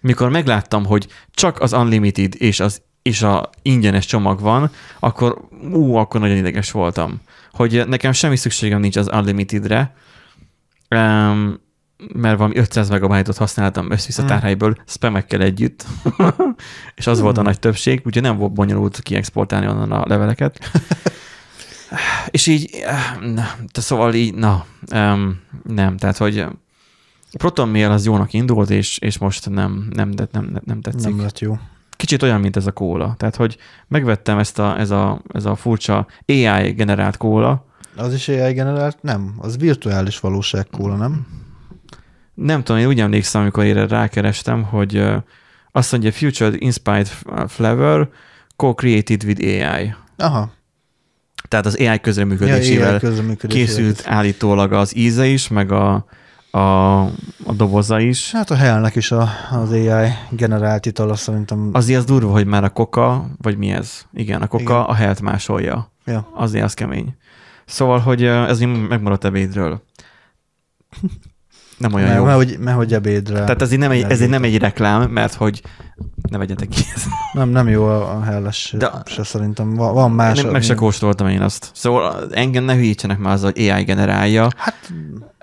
Mikor 0.02 0.30
megláttam, 0.30 0.86
hogy 0.86 1.08
csak 1.32 1.60
az 1.60 1.74
Unlimited 1.74 2.34
és 2.38 2.60
az 2.60 2.82
és 3.02 3.22
a 3.22 3.50
ingyenes 3.62 4.06
csomag 4.06 4.40
van, 4.40 4.72
akkor 5.00 5.48
ú, 5.74 5.96
akkor 5.96 6.20
nagyon 6.20 6.38
ideges 6.38 6.72
voltam. 6.72 7.22
Hogy 7.58 7.88
nekem 7.88 8.12
semmi 8.12 8.36
szükségem 8.36 8.80
nincs 8.80 8.96
az 8.96 9.10
Unlimitedre, 9.14 9.94
um, 10.90 11.60
mert 12.14 12.38
valami 12.38 12.58
500 12.58 12.90
megabájtot 12.90 13.38
használtam 13.38 13.92
össze-vissza 13.92 14.22
Hmm. 14.22 14.30
tárhelyből, 14.30 14.78
spamekkel 14.86 15.42
együtt, 15.42 15.86
és 16.96 17.08
az 17.08 17.20
volt 17.20 17.38
a 17.38 17.42
nagy 17.42 17.60
többség, 17.60 18.02
úgyhogy 18.06 18.22
nem 18.22 18.38
volt 18.38 18.54
bonyolult 18.54 19.00
kiexportálni 19.02 19.68
onnan 19.68 19.92
a 19.92 20.08
leveleket. 20.08 20.60
és 22.32 22.48
így, 22.48 22.70
na, 23.34 23.46
szóval 23.74 24.14
így, 24.14 24.34
na, 24.34 24.66
um, 24.94 25.40
nem, 25.64 25.98
tehát, 25.98 26.18
hogy 26.18 26.40
a 26.40 26.52
Proton 27.38 27.70
Mail 27.70 27.92
az 27.92 28.06
jónak 28.06 28.34
indult, 28.34 28.70
és, 28.70 28.98
és 28.98 29.18
most 29.18 29.50
nem, 29.50 29.88
nem, 29.90 30.10
nem, 30.10 30.28
nem, 30.32 30.62
nem 30.66 30.82
tetszik. 30.82 31.10
Nem 31.10 31.22
lett 31.22 31.40
jó. 31.40 31.58
Kicsit 31.98 32.24
olyan, 32.24 32.40
mint 32.40 32.56
ez 32.56 32.68
a 32.68 32.72
kóla. 32.72 33.16
Tehát, 33.18 33.36
hogy 33.36 33.58
megvettem 33.88 34.38
ezt 34.38 34.60
a, 34.60 34.80
ez, 34.80 34.90
a, 34.92 35.22
ez 35.34 35.46
a 35.46 35.56
furcsa 35.56 36.08
AI 36.28 36.72
generált 36.72 37.18
kóla, 37.18 37.66
Az 37.96 38.14
is 38.14 38.28
AI 38.28 38.54
generált? 38.54 38.98
Nem. 39.02 39.34
Az 39.38 39.58
virtuális 39.58 40.20
valóság 40.20 40.68
kóla, 40.72 40.96
nem? 40.96 41.28
nem 42.34 42.64
tudom, 42.64 42.82
én 42.82 42.88
úgy 42.88 43.00
emlékszem, 43.00 43.42
amikor 43.42 43.66
erre 43.66 43.88
rákerestem, 43.88 44.64
hogy 44.64 45.04
azt 45.72 45.92
mondja, 45.92 46.12
Future 46.12 46.56
Inspired 46.58 47.08
Flavor 47.48 48.10
Co-created 48.56 49.24
with 49.24 49.42
AI. 49.46 49.94
Aha. 50.18 50.52
Tehát 51.48 51.66
az 51.66 51.76
AI 51.76 51.84
Ja, 51.84 51.98
közreműködésével 51.98 52.94
AI 52.94 53.00
közreműködésével. 53.00 53.66
készült 53.66 54.04
állítólag 54.08 54.72
az 54.74 54.96
íze 54.96 55.26
is, 55.26 55.48
meg 55.48 55.72
a, 55.72 56.06
a, 56.58 57.02
a 57.46 57.54
doboza 57.56 58.00
is. 58.00 58.32
Hát 58.32 58.52
a 58.52 58.56
Hellnek 58.56 58.96
is 58.96 59.12
a, 59.12 59.30
az 59.52 59.72
AI 59.72 60.10
generált 60.30 60.86
itala 60.86 61.16
szerintem. 61.16 61.70
Azért 61.74 62.00
az 62.00 62.06
durva, 62.06 62.32
hogy 62.32 62.46
már 62.46 62.64
a 62.64 62.70
koka, 62.70 63.26
vagy 63.42 63.58
mi 63.58 63.72
ez? 63.72 64.06
Igen, 64.14 64.42
a 64.42 64.48
koka 64.48 64.62
Igen. 64.64 64.76
a 64.76 64.94
helt 64.94 65.22
másolja. 65.22 65.92
Ja. 66.06 66.28
Azért 66.36 66.64
az 66.64 66.74
kemény. 66.74 67.16
Szóval, 67.66 68.00
hogy 68.00 68.24
ez 68.24 68.60
megmaradt 68.60 69.26
ebédről. 69.26 69.82
Nem 71.78 71.94
olyan 71.94 72.08
Mert, 72.08 72.20
jó. 72.20 72.26
mert, 72.26 72.38
hogy, 72.38 72.58
mert 72.60 72.78
hogy 72.78 72.94
ebédre. 72.94 73.34
Tehát 73.44 73.62
ez 73.62 73.72
így 73.72 73.80
nem 73.80 73.92
egy, 73.92 74.02
ez 74.02 74.22
így 74.22 74.30
nem 74.30 74.44
egy 74.44 74.58
reklám, 74.58 75.10
mert 75.10 75.34
hogy 75.34 75.62
ne 76.30 76.38
vegyetek 76.38 76.68
ki. 76.68 76.82
Nem, 77.34 77.50
nem 77.50 77.68
jó 77.68 77.86
a, 77.86 78.16
a 78.16 78.22
helles 78.24 78.74
De- 78.78 78.92
se 79.06 79.24
szerintem. 79.24 79.74
Van, 79.74 79.94
van 79.94 80.12
más. 80.12 80.42
Nem, 80.42 80.52
meg 80.52 80.62
se 80.62 80.76
kóstoltam 80.76 81.28
én 81.28 81.42
azt. 81.42 81.70
Szóval 81.74 82.28
engem 82.32 82.64
ne 82.64 82.74
hülyítsenek 82.76 83.18
már 83.18 83.34
azzal, 83.34 83.52
hogy 83.56 83.68
AI 83.70 83.84
generálja. 83.84 84.48
Hát, 84.56 84.76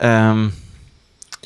Um, 0.02 0.52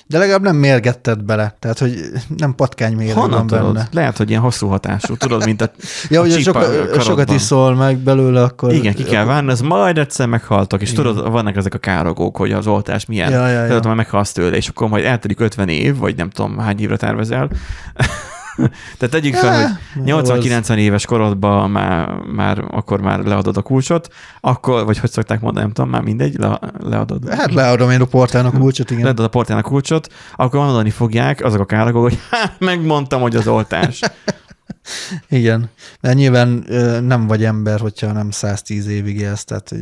de 0.07 0.19
legalább 0.19 0.43
nem 0.43 0.57
mérgetted 0.57 1.23
bele. 1.23 1.57
Tehát, 1.59 1.78
hogy 1.78 2.11
nem 2.37 2.55
patkány 2.55 2.95
méreg 2.95 3.17
honnan 3.17 3.31
van 3.31 3.47
tudod? 3.47 3.73
benne. 3.73 3.88
Lehet, 3.93 4.17
hogy 4.17 4.28
ilyen 4.28 4.43
hosszú 4.43 4.69
hatású. 4.69 5.17
Tudod, 5.17 5.45
mint 5.45 5.61
a 5.61 5.71
Ja, 6.11 6.21
hogy 6.21 6.40
soka, 6.40 7.00
sokat 7.00 7.33
iszol 7.33 7.75
meg 7.75 7.97
belőle, 7.97 8.43
akkor... 8.43 8.73
Igen, 8.73 8.95
ki 8.95 9.02
kell 9.02 9.25
várni, 9.25 9.50
az 9.50 9.61
majd 9.61 9.99
egyszer 9.99 10.26
meghaltok, 10.26 10.83
és 10.83 10.93
Igen. 10.93 11.05
tudod, 11.05 11.31
vannak 11.31 11.57
ezek 11.57 11.75
a 11.75 11.78
károgók, 11.78 12.37
hogy 12.37 12.52
az 12.52 12.67
oltás 12.67 13.07
milyen. 13.07 13.31
Ja, 13.31 13.49
ja, 13.49 13.61
ja. 13.61 13.67
Tudod, 13.67 13.85
majd 13.85 13.97
meghalsz 13.97 14.33
tőle, 14.33 14.57
és 14.57 14.69
akkor 14.69 14.88
majd 14.88 15.05
eltelik 15.05 15.40
50 15.40 15.69
év, 15.69 15.97
vagy 15.97 16.17
nem 16.17 16.31
tudom, 16.31 16.59
hány 16.59 16.81
évre 16.81 16.97
tervezel. 16.97 17.49
Tehát 18.99 19.11
tegyük 19.11 19.35
fel, 19.35 19.62
hogy 19.62 20.07
Ja, 20.07 20.21
80-90 20.23 20.77
éves 20.77 21.07
korodban 21.07 21.71
már, 21.71 22.09
már, 22.09 22.65
akkor 22.71 23.00
már 23.00 23.19
leadod 23.19 23.57
a 23.57 23.62
kulcsot, 23.62 24.09
akkor, 24.41 24.85
vagy 24.85 24.99
hogy 24.99 25.11
szokták 25.11 25.41
mondani, 25.41 25.65
nem 25.65 25.75
tudom, 25.75 25.91
már 25.91 26.03
mindegy, 26.03 26.37
le, 26.38 26.59
leadod. 26.79 27.29
Hát 27.29 27.53
leadom 27.53 27.91
én 27.91 28.00
a 28.00 28.05
portának 28.05 28.55
kulcsot, 28.55 28.91
igen. 28.91 29.05
leadod 29.05 29.25
a 29.25 29.29
portának 29.29 29.65
kulcsot, 29.65 30.12
akkor 30.37 30.61
mondani 30.61 30.91
fogják 30.91 31.45
azok 31.45 31.61
a 31.61 31.65
károgók, 31.65 32.03
hogy 32.03 32.19
há, 32.31 32.53
megmondtam, 32.59 33.21
hogy 33.21 33.37
az 33.37 33.49
oltás. 33.49 34.00
Igen. 35.29 35.69
Mert 36.01 36.17
nyilván 36.17 36.49
nem 37.05 37.27
vagy 37.27 37.45
ember, 37.45 37.81
hogyha 37.81 38.13
nem 38.13 38.31
110 38.31 38.87
évig 38.87 39.19
élsz. 39.19 39.45
Tehát 39.45 39.75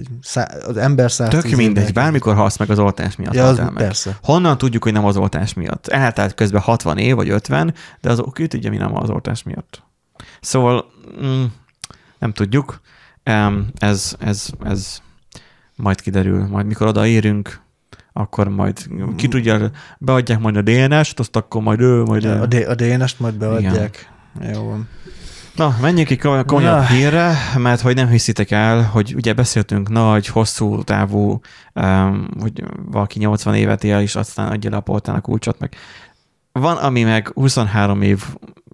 az 0.67 0.77
ember 0.77 1.11
110 1.13 1.43
Tök 1.43 1.57
mindegy, 1.57 1.83
évig- 1.83 1.95
bármikor 1.95 2.35
halsz 2.35 2.57
meg 2.57 2.71
az 2.71 2.79
oltás 2.79 3.17
miatt. 3.17 3.35
Ja, 3.35 3.45
az 3.47 3.59
meg. 3.59 3.73
persze. 3.73 4.19
Honnan 4.23 4.59
tudjuk, 4.59 4.83
hogy 4.83 4.93
nem 4.93 5.05
az 5.05 5.17
oltás 5.17 5.55
miatt? 5.55 5.87
Eltelt 5.87 6.35
közben 6.35 6.61
60 6.61 6.99
év 6.99 7.15
vagy 7.15 7.29
50, 7.29 7.75
de 8.01 8.11
az 8.11 8.23
ki 8.33 8.47
tudja, 8.47 8.71
mi 8.71 8.77
nem 8.77 8.97
az 8.97 9.11
oltás 9.11 9.43
miatt. 9.43 9.83
Szóval 10.41 10.85
mm, 11.25 11.45
nem 12.19 12.33
tudjuk. 12.33 12.81
Ez, 13.79 14.15
ez, 14.19 14.47
ez 14.65 14.99
majd 15.75 16.01
kiderül. 16.01 16.47
Majd 16.47 16.67
mikor 16.67 16.87
odaérünk, 16.87 17.61
akkor 18.13 18.49
majd 18.49 18.87
ki 19.17 19.29
tudja, 19.29 19.71
beadják 19.99 20.39
majd 20.41 20.57
a 20.57 20.63
DNS-t, 20.63 21.19
azt 21.19 21.37
akkor 21.37 21.63
majd 21.63 21.81
ő, 21.81 22.03
majd 22.03 22.25
a, 22.25 22.47
D- 22.47 22.67
a 22.69 22.75
DNS-t 22.75 23.21
majd 23.21 23.35
beadják. 23.35 24.15
Jó 24.53 24.63
van. 24.63 24.89
Na, 25.57 25.77
menjünk 25.81 26.11
egy 26.11 26.21
komoly- 26.21 26.45
komolyabb 26.45 26.77
Na. 26.79 26.87
hírre, 26.87 27.35
mert 27.57 27.81
hogy 27.81 27.95
nem 27.95 28.09
hiszitek 28.09 28.51
el, 28.51 28.83
hogy 28.83 29.15
ugye 29.15 29.33
beszéltünk 29.33 29.89
nagy, 29.89 30.27
hosszú 30.27 30.83
távú, 30.83 31.41
um, 31.75 32.29
hogy 32.41 32.65
valaki 32.85 33.19
80 33.19 33.55
évet 33.55 33.85
él, 33.85 33.99
és 34.01 34.15
aztán 34.17 34.49
adja 34.49 34.71
le 34.71 34.77
a 34.77 34.81
portán 34.81 35.15
a 35.15 35.21
kulcsot, 35.21 35.59
meg 35.59 35.75
van, 36.53 36.77
ami 36.77 37.03
meg 37.03 37.31
23 37.35 38.03
év 38.03 38.25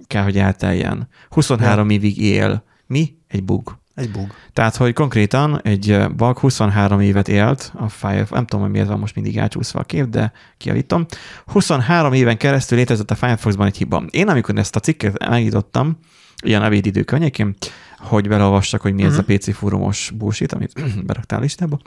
kell, 0.06 0.22
hogy 0.22 0.38
elteljen. 0.38 1.08
23 1.28 1.90
évig 1.90 2.20
él. 2.20 2.64
Mi? 2.86 3.14
Egy 3.28 3.44
bug. 3.44 3.78
Egy 3.94 4.10
bug. 4.10 4.26
Tehát, 4.52 4.76
hogy 4.76 4.92
konkrétan 4.92 5.60
egy 5.62 6.06
bug 6.16 6.38
23 6.38 7.00
évet 7.00 7.28
élt 7.28 7.72
a 7.74 7.88
Firefox, 7.88 8.30
nem 8.30 8.46
tudom, 8.46 8.64
hogy 8.64 8.74
miért 8.74 8.88
van 8.88 8.98
most 8.98 9.14
mindig 9.14 9.36
elcsúszva 9.36 9.80
a 9.80 9.84
kép, 9.84 10.08
de 10.08 10.32
kiavítom. 10.58 11.06
23 11.46 12.12
éven 12.12 12.36
keresztül 12.36 12.78
létezett 12.78 13.10
a 13.10 13.14
Firefoxban 13.14 13.66
egy 13.66 13.76
hiba. 13.76 14.04
Én, 14.10 14.28
amikor 14.28 14.58
ezt 14.58 14.76
a 14.76 14.80
cikket 14.80 15.28
megnyitottam, 15.28 15.98
ilyen 16.44 16.62
ebédidő 16.62 17.02
környékén, 17.02 17.56
hogy 17.98 18.28
beleolvassak, 18.28 18.80
hogy 18.80 18.94
mi 18.94 19.02
ez 19.02 19.18
a 19.18 19.22
PC 19.22 19.54
fórumos 19.54 20.12
bullshit, 20.14 20.52
amit 20.52 20.72
beraktál 21.06 21.38
a 21.38 21.42
listába. 21.42 21.78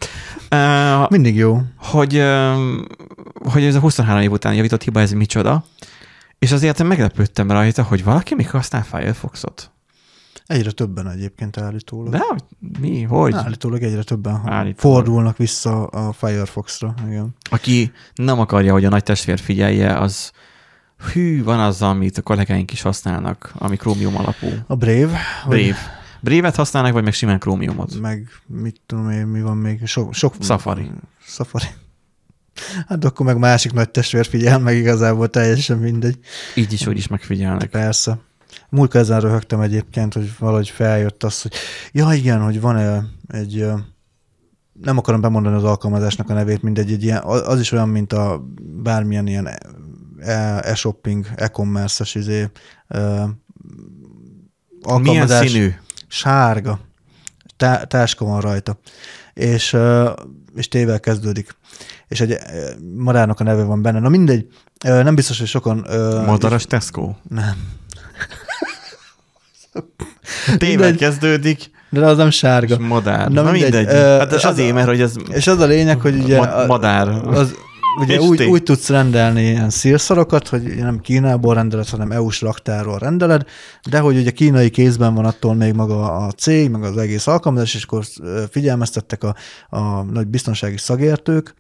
Uh, 0.52 1.10
Mindig 1.10 1.36
jó. 1.36 1.62
hogy, 1.78 2.16
ö, 2.16 2.54
hogy 3.52 3.64
ez 3.64 3.76
a 3.76 3.80
23 3.80 4.22
év 4.22 4.32
után 4.32 4.54
javított 4.54 4.84
hiba, 4.84 5.00
ez 5.00 5.12
micsoda. 5.12 5.66
És 6.40 6.52
azért 6.52 6.84
meglepődtem 6.84 7.52
rajta, 7.52 7.84
hogy 7.84 8.04
valaki 8.04 8.36
még 8.36 8.50
használ 8.50 8.84
Firefoxot. 8.84 9.75
Egyre 10.46 10.72
többen 10.72 11.10
egyébként 11.10 11.58
állítólag. 11.58 12.12
De 12.12 12.24
mi, 12.80 13.02
hogy? 13.02 13.34
Állítólag 13.34 13.84
egyre 13.84 14.04
többen 14.04 14.34
Állítólag. 14.46 14.78
fordulnak 15.04 15.38
vissza 15.38 15.86
a 15.86 16.12
Firefoxra. 16.14 16.94
Igen. 17.08 17.36
Aki 17.50 17.92
nem 18.16 18.40
akarja, 18.40 18.72
hogy 18.72 18.86
a 18.86 18.90
nagy 18.90 19.04
testvér 19.04 19.40
figyelje, 19.40 19.98
az 19.98 20.32
hű, 21.14 21.44
van 21.44 21.60
az, 21.60 21.82
amit 21.82 22.18
a 22.18 22.22
kollégáink 22.22 22.72
is 22.72 22.82
használnak, 22.82 23.52
ami 23.58 23.76
Chromium 23.76 24.16
alapú. 24.18 24.48
A 24.68 24.76
Brave. 24.76 25.20
vagy- 25.46 25.60
Brave. 25.60 25.78
Brave-et 26.22 26.56
használnak, 26.56 26.94
vagy 26.94 27.04
meg 27.04 27.14
simán 27.14 27.40
Chromiumot? 27.40 28.00
Meg 28.00 28.28
mit 28.48 28.82
tudom 28.86 29.10
én, 29.10 29.26
mi 29.26 29.42
van 29.42 29.58
még. 29.58 29.86
Sok, 29.88 30.14
sok 30.14 30.34
Safari. 30.42 30.92
Safari. 31.24 31.66
Hát 32.88 33.06
akkor 33.06 33.26
meg 33.26 33.38
másik 33.38 33.74
nagy 33.74 33.90
testvér 33.90 34.26
figyel, 34.26 34.60
meg 34.60 34.76
igazából 34.76 35.30
teljesen 35.30 35.78
mindegy. 35.78 36.20
Így 36.56 36.74
is, 36.74 36.84
hogy 36.84 36.98
is 36.98 37.08
megfigyelnek. 37.08 37.70
Persze. 37.70 38.18
Múltkor 38.70 39.00
ezen 39.00 39.20
röhögtem 39.20 39.60
egyébként, 39.62 40.14
hogy 40.14 40.32
valahogy 40.40 40.70
feljött 40.70 41.24
az, 41.24 41.42
hogy 41.42 41.54
ja 41.92 42.14
igen, 42.14 42.42
hogy 42.42 42.62
van 42.62 43.08
egy, 43.28 43.66
nem 44.74 44.98
akarom 44.98 45.22
bemondani 45.22 45.56
az 45.56 45.64
alkalmazásnak 45.64 46.30
a 46.30 46.34
nevét, 46.34 46.62
mindegy, 46.62 46.92
egy 46.92 47.04
ilyen, 47.04 47.24
az 47.24 47.60
is 47.60 47.72
olyan, 47.72 47.90
mint 47.90 48.14
a 48.14 48.46
bármilyen 48.84 49.28
ilyen 49.28 49.48
e- 50.20 50.60
e-shopping, 50.64 51.26
e-commerce-es 51.36 52.16
izé, 52.16 52.50
ö, 52.88 52.98
Milyen 53.00 53.38
alkalmazás. 54.82 55.50
színű? 55.50 55.74
Sárga. 56.08 56.80
Tá- 57.58 57.88
táska 57.88 58.26
van 58.26 58.42
rajta. 58.42 58.80
És, 59.34 59.78
és 60.56 60.68
tével 60.68 61.00
kezdődik. 61.00 61.56
És 62.08 62.22
egy 62.22 62.38
madárnak 62.96 63.40
a 63.40 63.44
neve 63.44 63.64
van 63.64 63.82
benne. 63.82 64.00
Na 64.00 64.10
mindegy, 64.10 64.48
nem 64.84 65.16
biztos, 65.16 65.40
hogy 65.40 65.48
sokan... 65.48 65.86
Madaras 66.26 66.66
Tesco? 66.66 67.14
Nem. 67.30 67.56
Tével 70.58 70.96
kezdődik, 70.96 71.70
De 71.90 72.06
az 72.06 72.18
nem 72.18 72.28
és 72.28 72.36
sárga. 72.36 72.80
madár. 72.80 73.30
Na 73.32 73.42
Na, 73.42 73.52
mindegy, 73.52 73.74
mindegy. 73.74 73.96
ö, 73.96 74.00
Hát 74.18 74.32
és 74.34 74.44
az 74.44 74.52
azért, 74.52 74.74
mert 74.74 74.88
hogy 74.88 75.02
ez 75.02 75.14
És 75.30 75.48
az 75.48 75.60
a 75.60 75.66
lényeg, 75.66 76.00
hogy 76.00 76.16
ugye... 76.24 76.38
Ma- 76.38 76.66
madár. 76.66 77.08
Az, 77.26 77.56
ugye 78.02 78.14
És 78.14 78.20
úgy, 78.20 78.44
úgy 78.44 78.64
tudsz 78.64 78.90
rendelni 78.90 79.42
ilyen 79.44 79.70
szélszarokat, 79.70 80.48
hogy 80.48 80.62
nem 80.78 81.00
Kínából 81.00 81.54
rendeled, 81.54 81.90
hanem 81.90 82.12
EU-s 82.12 82.42
raktárról 82.42 82.98
rendeled, 82.98 83.44
de 83.90 84.00
hogy 84.00 84.18
ugye 84.18 84.32
kínai 84.32 84.70
kézben 84.70 85.14
van 85.14 85.26
attól 85.26 85.54
még 85.56 85.74
maga 85.74 86.18
a 86.18 86.32
cég, 86.32 86.70
meg 86.70 86.84
az 86.84 86.98
egész 86.98 87.28
alkalmazás, 87.28 87.76
és 87.76 87.84
akkor 87.84 88.04
figyelmeztettek 88.52 89.24
a, 89.24 89.36
a 89.70 90.04
nagy 90.04 90.28
biztonsági 90.28 90.78
szakértők, 90.78 91.56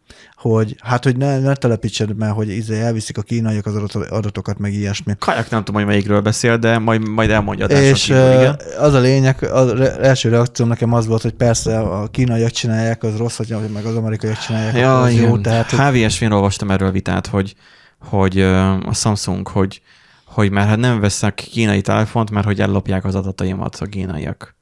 hogy 0.49 0.75
hát, 0.79 1.03
hogy 1.03 1.17
ne, 1.17 1.39
ne 1.39 1.53
telepítsed 1.53 2.15
meg, 2.17 2.31
hogy 2.31 2.49
izé 2.49 2.81
elviszik 2.81 3.17
a 3.17 3.21
kínaiak 3.21 3.65
az 3.65 3.75
adat- 3.75 4.11
adatokat, 4.11 4.57
meg 4.57 4.73
ilyesmi. 4.73 5.13
Kajak 5.19 5.49
nem 5.49 5.63
tudom, 5.63 5.81
hogy 5.81 5.89
melyikről 5.89 6.21
beszél, 6.21 6.57
de 6.57 6.77
majd, 6.77 7.07
majd 7.07 7.29
elmondja 7.29 7.65
És 7.65 8.03
kívül, 8.03 8.21
igen. 8.21 8.59
az 8.79 8.93
a 8.93 8.99
lényeg, 8.99 9.43
az 9.43 9.79
első 9.79 10.29
reakcióm 10.29 10.67
nekem 10.67 10.93
az 10.93 11.05
volt, 11.05 11.21
hogy 11.21 11.33
persze 11.33 11.79
a 11.79 12.07
kínaiak 12.07 12.51
csinálják, 12.51 13.03
az 13.03 13.17
rossz, 13.17 13.37
hogy 13.37 13.55
meg 13.73 13.85
az 13.85 13.95
amerikaiak 13.95 14.37
csinálják, 14.37 14.75
Ja, 14.75 15.01
az 15.01 15.11
igen. 15.11 15.29
jó. 15.29 15.37
Tehát, 15.37 15.71
hogy 15.71 16.31
olvastam 16.31 16.71
erről 16.71 16.91
vitát, 16.91 17.27
hogy, 17.27 17.55
hogy 17.99 18.41
a 18.85 18.93
Samsung, 18.93 19.47
hogy, 19.47 19.81
hogy 20.25 20.51
már 20.51 20.67
hát 20.67 20.77
nem 20.77 20.99
veszek 20.99 21.33
kínai 21.33 21.81
telefont, 21.81 22.31
mert 22.31 22.45
hogy 22.45 22.61
ellopják 22.61 23.05
az 23.05 23.15
adataimat 23.15 23.75
a 23.75 23.85
kínaiak. 23.85 24.55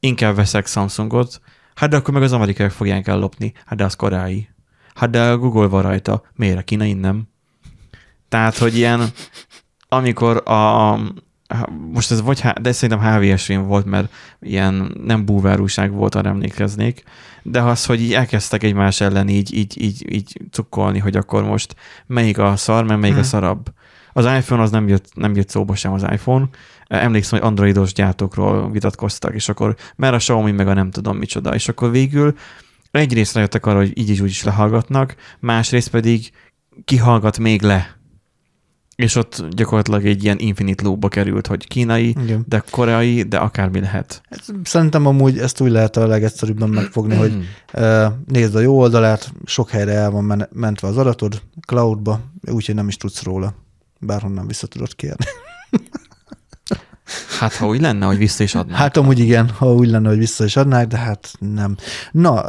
Inkább 0.00 0.34
veszek 0.34 0.66
Samsungot, 0.66 1.40
hát 1.74 1.90
de 1.90 1.96
akkor 1.96 2.14
meg 2.14 2.22
az 2.22 2.32
amerikaiak 2.32 2.72
fogják 2.72 3.08
ellopni, 3.08 3.52
hát 3.66 3.78
de 3.78 3.84
az 3.84 3.94
koreai. 3.94 4.50
Hát 4.94 5.10
de 5.10 5.22
a 5.22 5.38
Google 5.38 5.66
van 5.66 5.82
rajta, 5.82 6.22
miért 6.34 6.58
a 6.58 6.62
kínai 6.62 6.92
nem? 6.92 7.28
Tehát, 8.28 8.58
hogy 8.58 8.76
ilyen, 8.76 9.10
amikor 9.88 10.48
a, 10.48 10.98
most 11.92 12.10
ez 12.10 12.22
vagy, 12.22 12.42
de 12.60 12.72
szerintem 12.72 13.20
hvs 13.20 13.46
volt, 13.46 13.84
mert 13.86 14.12
ilyen 14.40 14.96
nem 15.04 15.24
búvár 15.24 15.60
újság 15.60 15.92
volt, 15.92 16.14
arra 16.14 16.28
emlékeznék, 16.28 17.04
de 17.42 17.60
az, 17.60 17.86
hogy 17.86 18.00
így 18.00 18.14
elkezdtek 18.14 18.62
egymás 18.62 19.00
ellen 19.00 19.28
így, 19.28 19.54
így, 19.54 19.82
így, 19.82 20.12
így 20.12 20.40
cukkolni, 20.50 20.98
hogy 20.98 21.16
akkor 21.16 21.44
most 21.44 21.74
melyik 22.06 22.38
a 22.38 22.56
szar, 22.56 22.84
mert 22.84 23.00
melyik 23.00 23.14
Hmm. 23.14 23.24
a 23.24 23.26
szarabb. 23.26 23.72
Az 24.12 24.24
iPhone 24.24 24.62
az 24.62 24.70
nem 24.70 24.88
jött, 24.88 25.14
nem 25.14 25.36
jött 25.36 25.48
szóba 25.48 25.74
sem 25.74 25.92
az 25.92 26.02
iPhone. 26.02 26.48
Emlékszem, 26.86 27.38
hogy 27.38 27.48
androidos 27.48 27.92
gyártókról 27.92 28.70
vitatkoztak, 28.70 29.34
és 29.34 29.48
akkor 29.48 29.76
mert 29.96 30.14
a 30.14 30.16
Xiaomi 30.16 30.50
meg 30.50 30.68
a 30.68 30.74
nem 30.74 30.90
tudom 30.90 31.16
micsoda, 31.16 31.54
és 31.54 31.68
akkor 31.68 31.90
végül 31.90 32.34
egyrészt 33.00 33.34
rájöttek 33.34 33.66
arra, 33.66 33.78
hogy 33.78 33.98
így 33.98 34.08
is 34.08 34.20
úgy 34.20 34.30
is 34.30 34.42
lehallgatnak, 34.42 35.14
másrészt 35.40 35.88
pedig 35.88 36.30
kihallgat 36.84 37.38
még 37.38 37.62
le. 37.62 38.00
És 38.96 39.14
ott 39.14 39.44
gyakorlatilag 39.50 40.06
egy 40.06 40.24
ilyen 40.24 40.38
infinite 40.38 40.84
loopba 40.84 41.08
került, 41.08 41.46
hogy 41.46 41.66
kínai, 41.66 42.08
igen. 42.08 42.44
de 42.48 42.62
koreai, 42.70 43.22
de 43.22 43.38
akármi 43.38 43.80
lehet. 43.80 44.22
Szerintem 44.64 45.06
amúgy 45.06 45.38
ezt 45.38 45.60
úgy 45.60 45.70
lehet 45.70 45.96
a 45.96 46.06
legegyszerűbben 46.06 46.68
megfogni, 46.68 47.14
hogy 47.14 47.32
nézd 48.26 48.54
a 48.54 48.60
jó 48.60 48.78
oldalát, 48.78 49.32
sok 49.44 49.70
helyre 49.70 49.92
el 49.92 50.10
van 50.10 50.24
men- 50.24 50.48
mentve 50.52 50.88
az 50.88 50.96
adatod, 50.96 51.42
cloudba, 51.66 52.20
úgyhogy 52.50 52.74
nem 52.74 52.88
is 52.88 52.96
tudsz 52.96 53.22
róla. 53.22 53.54
Bárhonnan 54.00 54.46
vissza 54.46 54.66
tudod 54.66 54.94
kérni. 54.94 55.24
Hát, 57.38 57.54
ha 57.54 57.66
úgy 57.66 57.80
lenne, 57.80 58.06
hogy 58.06 58.18
vissza 58.18 58.42
is 58.42 58.54
adnák. 58.54 58.76
Hát 58.78 58.96
amúgy 58.96 59.18
igen, 59.18 59.48
ha 59.48 59.72
úgy 59.72 59.88
lenne, 59.88 60.08
hogy 60.08 60.18
vissza 60.18 60.44
is 60.44 60.56
adnák, 60.56 60.86
de 60.86 60.96
hát 60.96 61.32
nem. 61.38 61.76
Na, 62.12 62.44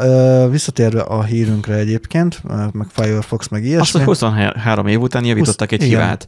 visszatérve 0.50 1.02
a 1.02 1.24
hírünkre 1.24 1.74
egyébként, 1.76 2.42
meg 2.72 2.88
Firefox, 2.90 3.48
meg 3.48 3.62
Azt, 3.62 3.70
ilyesmi. 3.70 4.00
hogy 4.00 4.08
23 4.08 4.88
év 4.88 5.02
után 5.02 5.26
javítottak 5.26 5.72
egy 5.72 5.80
Husz- 5.80 5.90
igen. 5.92 6.02
hibát. 6.02 6.28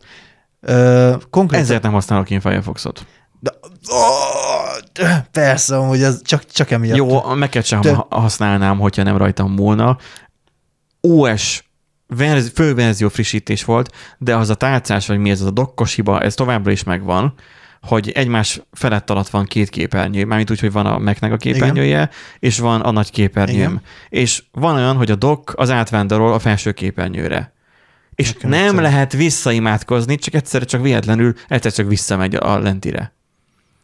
Ö, 0.62 1.16
konkrétan, 1.30 1.66
Ezért 1.66 1.82
nem 1.84 1.92
használok 1.92 2.30
én 2.30 2.40
Firefoxot. 2.40 3.06
De, 3.40 3.52
ó, 3.94 4.00
persze, 5.32 5.78
amúgy 5.78 6.02
ez 6.04 6.22
csak, 6.24 6.46
csak 6.46 6.72
emiatt. 6.72 6.98
Jó, 6.98 7.34
Mac-et 7.36 7.66
sem 7.66 7.82
De- 7.82 7.94
ha- 7.94 8.08
használnám, 8.10 8.78
hogyha 8.80 9.04
nem 9.04 9.18
rajtam 9.18 9.52
múlna. 9.54 9.98
OS 11.02 11.64
verzi- 12.08 12.52
főverzió 12.54 13.10
frissítés 13.10 13.64
volt, 13.64 13.92
de 14.18 14.36
az 14.36 14.50
a 14.50 14.56
tálcás, 14.56 15.08
vagy 15.08 15.18
mi 15.18 15.30
ez, 15.30 15.42
az 15.42 15.48
a 15.48 15.52
dokkos 15.52 15.94
hiba, 15.94 16.22
ez 16.22 16.34
továbbra 16.34 16.72
is 16.72 16.84
megvan, 16.84 17.34
hogy 17.86 18.10
egymás 18.10 18.62
felett 18.72 19.10
alatt 19.10 19.28
van 19.30 19.46
két 19.46 19.70
képernyő, 19.70 20.26
mármint 20.26 20.52
úgy, 20.52 20.60
hogy 20.60 20.72
van 20.72 20.86
a 20.86 21.00
Mac-nek 21.00 21.32
a 21.32 21.38
képernyője, 21.38 22.10
és 22.40 22.60
van 22.60 22.82
a 22.82 22.92
nagy 22.92 23.12
képernyőm. 23.12 23.58
Igen. 23.58 23.82
És 24.10 24.44
van 24.52 24.76
olyan, 24.76 24.96
hogy 24.96 25.12
a 25.12 25.16
dock 25.16 25.54
az 25.60 25.70
átvándorol 25.70 26.34
a 26.34 26.40
felső 26.40 26.72
képernyőre. 26.72 27.54
És 28.16 28.34
Nekem 28.34 28.50
nem 28.50 28.64
egyszer- 28.64 28.82
lehet 28.82 29.14
visszaimádkozni, 29.14 30.16
csak 30.16 30.34
egyszerre 30.34 30.66
csak 30.66 30.82
véletlenül, 30.82 31.34
egyszer 31.48 31.72
csak 31.72 31.88
visszamegy 31.88 32.36
a 32.36 32.60
lentire. 32.60 33.14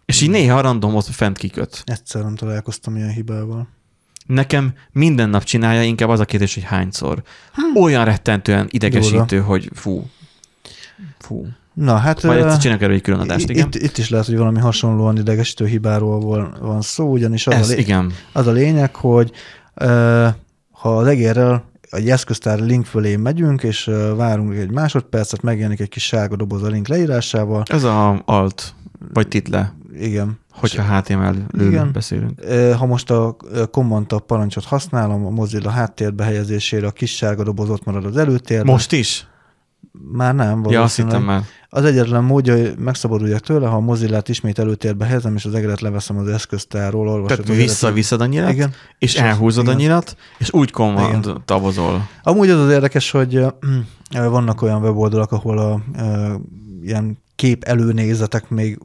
És 0.06 0.22
így 0.22 0.30
néha 0.30 0.62
random 0.62 0.96
ott 0.96 1.06
fent 1.06 1.38
kiköt. 1.38 1.82
Egyszer 1.86 2.24
nem 2.24 2.36
találkoztam 2.36 2.96
ilyen 2.96 3.10
hibával. 3.10 3.68
Nekem 4.26 4.74
minden 4.92 5.30
nap 5.30 5.44
csinálja, 5.44 5.84
inkább 5.84 6.10
az 6.10 6.20
a 6.20 6.26
kérdés, 6.26 6.54
hogy 6.54 6.64
hányszor. 6.64 7.22
Olyan 7.76 8.06
rettentően 8.06 8.68
idegesítő, 8.70 9.40
hogy 9.40 9.70
fú. 9.74 10.10
Fú. 11.20 11.48
Na, 11.82 11.96
hát... 11.96 12.24
Majd 12.24 12.44
egyszer 12.44 12.58
csinálok 12.58 12.82
erről 12.82 12.96
egy 12.96 13.02
külön 13.02 13.20
adást, 13.20 13.50
igen? 13.50 13.67
Itt, 13.67 13.76
itt 13.76 13.98
is 13.98 14.10
lehet, 14.10 14.26
hogy 14.26 14.38
valami 14.38 14.60
hasonlóan 14.60 15.17
idegesítő 15.17 15.65
hibáról 15.65 16.20
van, 16.60 16.82
szó, 16.82 17.12
ugyanis 17.12 17.48
az, 17.48 17.54
Ez, 17.54 17.70
a, 17.70 17.72
lé- 17.72 17.80
igen. 17.80 18.12
az 18.34 18.48
a 18.48 18.52
lényeg, 18.52 18.96
hogy 18.96 19.32
ha 20.72 20.98
az 20.98 21.08
egérrel 21.08 21.63
egy 21.89 22.10
eszköztár 22.10 22.60
link 22.60 22.86
fölé 22.86 23.15
megyünk, 23.15 23.63
és 23.63 23.89
várunk 24.15 24.54
egy 24.56 24.72
másodpercet, 24.72 25.41
megjelenik 25.41 25.80
egy 25.80 25.89
kis 25.89 26.04
sárga 26.04 26.36
doboz 26.36 26.63
a 26.63 26.67
link 26.67 26.88
leírásával. 26.88 27.63
Ez 27.67 27.84
a 27.84 28.22
alt, 28.26 28.74
vagy 29.13 29.28
title, 29.28 29.74
Igen. 30.00 30.39
hogyha 30.52 30.98
HTML-ről 30.98 31.67
Igen. 31.67 31.91
beszélünk. 31.94 32.44
Ha 32.78 32.86
most 32.86 33.12
a 33.12 33.36
tab 34.08 34.22
parancsot 34.26 34.63
használom, 34.63 35.26
a 35.26 35.30
Mozilla 35.30 35.70
háttérbe 35.70 36.24
helyezésére 36.24 36.88
a 36.88 36.91
kis 36.91 37.15
sárga 37.15 37.44
doboz 37.44 37.70
ott 37.70 37.84
marad 37.84 38.06
az 38.06 38.17
előtérben. 38.17 38.74
Most 38.74 38.91
is? 38.91 39.26
Már 40.12 40.36
nem, 40.36 40.47
Ja, 40.47 40.63
azt 40.63 40.73
valószínűleg. 40.73 41.23
már. 41.23 41.43
Az 41.69 41.84
egyetlen 41.86 42.23
módja, 42.23 42.58
hogy 42.58 42.73
megszabaduljak 42.77 43.39
tőle, 43.39 43.67
ha 43.67 43.75
a 43.75 43.80
Mozillát 43.80 44.30
ismét 44.30 44.60
előtérbe 44.60 45.06
helyezem, 45.06 45.36
és 45.36 45.45
az 45.45 45.54
egeret 45.54 45.82
leveszem 45.82 46.17
az 46.17 46.27
eszköztárról, 46.27 47.08
olvasod 47.08 47.39
Tehát 47.45 47.62
visszaviszed 47.62 48.21
a 48.21 48.25
nyilat, 48.25 48.51
Igen. 48.51 48.69
és 48.97 49.13
És 49.13 49.19
elhúzod 49.19 49.67
a 49.67 49.71
igen. 49.71 49.82
nyilat, 49.82 50.15
és 50.38 50.54
úgy 50.54 50.71
command 50.71 51.34
tabozol. 51.45 52.08
Amúgy 52.23 52.49
az 52.49 52.60
az 52.60 52.71
érdekes, 52.71 53.12
hogy 53.12 53.45
vannak 54.12 54.62
olyan 54.62 54.82
weboldalak, 54.82 55.32
ahol 55.32 55.58
a 55.58 55.82
ilyen 56.84 57.17
kép 57.36 57.63
előnézetek 57.63 58.49
még 58.49 58.80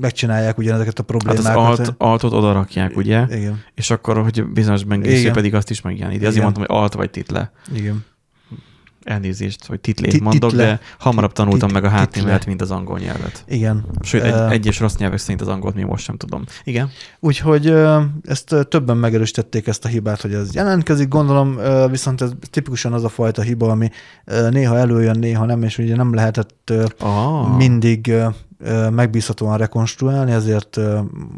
megcsinálják 0.00 0.58
ugyanezeket 0.58 0.98
a 0.98 1.04
Hát 1.06 1.06
problémákat. 1.06 1.78
az 1.78 1.78
alt, 1.78 1.94
altot 1.98 2.32
oda 2.32 2.52
rakják, 2.52 2.96
ugye? 2.96 3.24
Igen, 3.30 3.60
És 3.74 3.90
akkor, 3.90 4.22
hogy 4.22 4.44
bizonyos 4.52 4.84
bengésző 4.84 5.30
pedig 5.30 5.54
azt 5.54 5.70
is 5.70 5.80
megjeleníti. 5.80 6.26
Azért 6.26 6.42
mondtam, 6.42 6.64
hogy 6.68 6.76
alt 6.76 6.94
vagy 6.94 7.10
title. 7.10 7.52
igen. 7.74 8.04
Elnézést, 9.06 9.66
hogy 9.66 9.80
titlét 9.80 10.10
Ti- 10.10 10.20
mondok, 10.20 10.50
title. 10.50 10.64
de 10.66 10.80
hamarabb 10.98 11.32
tanultam 11.32 11.68
tit- 11.68 11.80
meg 11.82 11.92
a. 11.92 12.00
HTML-t, 12.00 12.46
mint 12.46 12.60
az 12.60 12.70
angol 12.70 12.98
nyelvet. 12.98 13.44
Igen. 13.48 13.84
Sőt, 14.00 14.22
egy, 14.22 14.34
egyes 14.52 14.80
rossz 14.80 14.96
nyelvek 14.96 15.18
szerint 15.18 15.40
az 15.40 15.48
angolt 15.48 15.74
még 15.74 15.84
most 15.84 16.04
sem 16.04 16.16
tudom. 16.16 16.44
Igen? 16.64 16.90
Úgyhogy 17.20 17.74
ezt 18.24 18.54
többen 18.68 18.96
megerősítették 18.96 19.66
ezt 19.66 19.84
a 19.84 19.88
hibát, 19.88 20.20
hogy 20.20 20.34
ez 20.34 20.54
jelentkezik. 20.54 21.08
Gondolom 21.08 21.58
viszont 21.90 22.20
ez 22.20 22.30
tipikusan 22.50 22.92
az 22.92 23.04
a 23.04 23.08
fajta 23.08 23.42
hiba, 23.42 23.70
ami 23.70 23.90
néha 24.50 24.76
előjön, 24.78 25.18
néha 25.18 25.44
nem, 25.44 25.62
és 25.62 25.78
ugye 25.78 25.96
nem 25.96 26.14
lehetett 26.14 26.72
Ah. 26.98 27.56
mindig 27.56 28.12
megbízhatóan 28.90 29.56
rekonstruálni, 29.58 30.32
ezért 30.32 30.80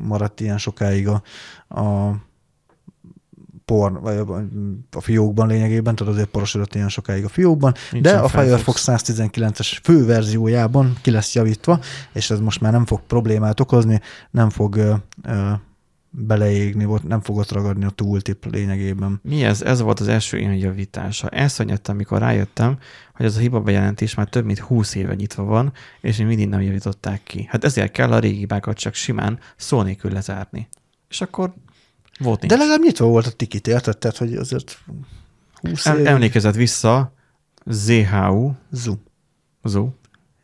maradt 0.02 0.40
ilyen 0.40 0.58
sokáig 0.58 1.08
a, 1.08 1.22
a 1.80 2.14
por, 3.68 4.00
vagy 4.00 4.16
a, 4.90 5.00
fiókban 5.00 5.48
lényegében, 5.48 5.94
tehát 5.94 6.12
azért 6.12 6.28
porosodott 6.28 6.74
ilyen 6.74 6.88
sokáig 6.88 7.24
a 7.24 7.28
fiókban, 7.28 7.74
Nincsen 7.90 8.12
de 8.12 8.18
a 8.18 8.28
Firefox. 8.28 8.82
Firefox 8.82 8.84
119-es 8.88 9.78
főverziójában 9.82 10.96
ki 11.02 11.10
lesz 11.10 11.34
javítva, 11.34 11.80
és 12.12 12.30
ez 12.30 12.40
most 12.40 12.60
már 12.60 12.72
nem 12.72 12.86
fog 12.86 13.00
problémát 13.06 13.60
okozni, 13.60 14.00
nem 14.30 14.50
fog 14.50 14.76
ö, 14.76 14.94
ö, 15.22 15.50
beleégni, 16.10 16.84
ott 16.84 17.08
nem 17.08 17.20
fog 17.20 17.36
ott 17.36 17.52
ragadni 17.52 17.84
a 17.84 17.90
tooltip 17.90 18.46
lényegében. 18.50 19.20
Mi 19.22 19.44
ez? 19.44 19.62
Ez 19.62 19.80
volt 19.80 20.00
az 20.00 20.08
első 20.08 20.38
ilyen 20.38 20.54
javítása. 20.54 21.28
Elszonyadtam, 21.28 21.94
amikor 21.94 22.18
rájöttem, 22.18 22.78
hogy 23.14 23.26
ez 23.26 23.36
a 23.36 23.40
hiba 23.40 23.60
bejelentés 23.60 24.14
már 24.14 24.28
több 24.28 24.44
mint 24.44 24.58
20 24.58 24.94
éve 24.94 25.14
nyitva 25.14 25.44
van, 25.44 25.72
és 26.00 26.16
még 26.16 26.26
mindig 26.26 26.48
nem 26.48 26.60
javították 26.60 27.20
ki. 27.24 27.46
Hát 27.50 27.64
ezért 27.64 27.92
kell 27.92 28.12
a 28.12 28.18
régi 28.18 28.38
hibákat 28.38 28.76
csak 28.76 28.94
simán 28.94 29.38
szó 29.56 29.82
nélkül 29.82 30.12
lezárni. 30.12 30.68
És 31.08 31.20
akkor 31.20 31.54
volt 32.18 32.40
nincs. 32.40 32.52
De 32.52 32.58
legalább 32.58 32.80
nyitva 32.82 33.06
volt 33.06 33.26
a 33.26 33.30
tikit, 33.30 33.66
érted? 33.66 33.98
Tehát, 33.98 34.16
hogy 34.16 34.34
azért 34.34 34.78
20 35.60 35.86
Em- 35.86 35.98
év... 35.98 36.06
Emlékezett 36.06 36.54
vissza, 36.54 37.12
ZHU, 37.66 38.50
Zu. 38.70 38.94
Zu, 39.64 39.88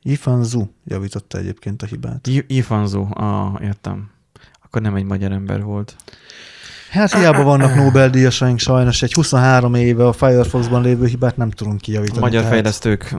Yifan 0.03 0.45
Zu 0.45 0.67
javította 0.85 1.39
egyébként 1.39 1.83
a 1.83 1.87
hibát. 1.87 2.27
Y- 2.27 2.45
Yifanzu, 2.49 3.07
ah, 3.11 3.61
értem. 3.63 4.11
Akkor 4.65 4.83
nem 4.83 4.95
egy 4.95 5.05
magyar 5.05 5.33
ember 5.33 5.63
volt. 5.63 5.97
Hát 6.91 7.13
hiába 7.15 7.43
vannak 7.43 7.75
Nobel-díjasaink 7.75 8.59
sajnos, 8.59 9.03
egy 9.03 9.13
23 9.13 9.75
éve 9.75 10.07
a 10.07 10.13
Firefoxban 10.13 10.83
lévő 10.83 11.07
hibát 11.07 11.37
nem 11.37 11.51
tudunk 11.51 11.77
A 11.77 11.81
kijavítani. 11.81 12.21
magyar 12.21 12.39
tehát 12.41 12.53
fejlesztők 12.55 13.15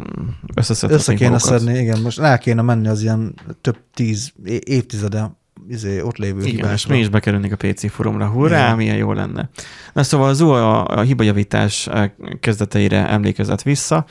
összeszedték 0.56 0.98
Össze 0.98 1.14
kéne 1.14 1.30
magukat. 1.30 1.52
szedni, 1.60 1.80
igen, 1.80 2.02
most 2.02 2.18
rá 2.18 2.38
kéne 2.38 2.62
menni 2.62 2.88
az 2.88 3.02
ilyen 3.02 3.34
több 3.62 3.78
tíz 3.94 4.34
évtizede 4.64 5.38
izé, 5.68 6.02
ott 6.02 6.18
lévő 6.18 6.40
Igen, 6.40 6.50
és 6.50 6.56
hibásra. 6.56 6.94
mi 6.94 7.00
is 7.00 7.10
bekerülnék 7.10 7.52
a 7.52 7.56
PC 7.56 7.92
forumra. 7.92 8.28
Hurrá, 8.28 8.64
Igen. 8.64 8.76
milyen 8.76 8.96
jó 8.96 9.14
lenne. 9.14 9.50
Na 9.94 10.04
szóval 10.04 10.30
az 10.30 10.42
a, 10.42 10.86
a 10.88 11.02
hibajavítás 11.02 11.88
eh, 11.88 12.12
kezdeteire 12.40 13.08
emlékezett 13.08 13.62
vissza. 13.62 14.06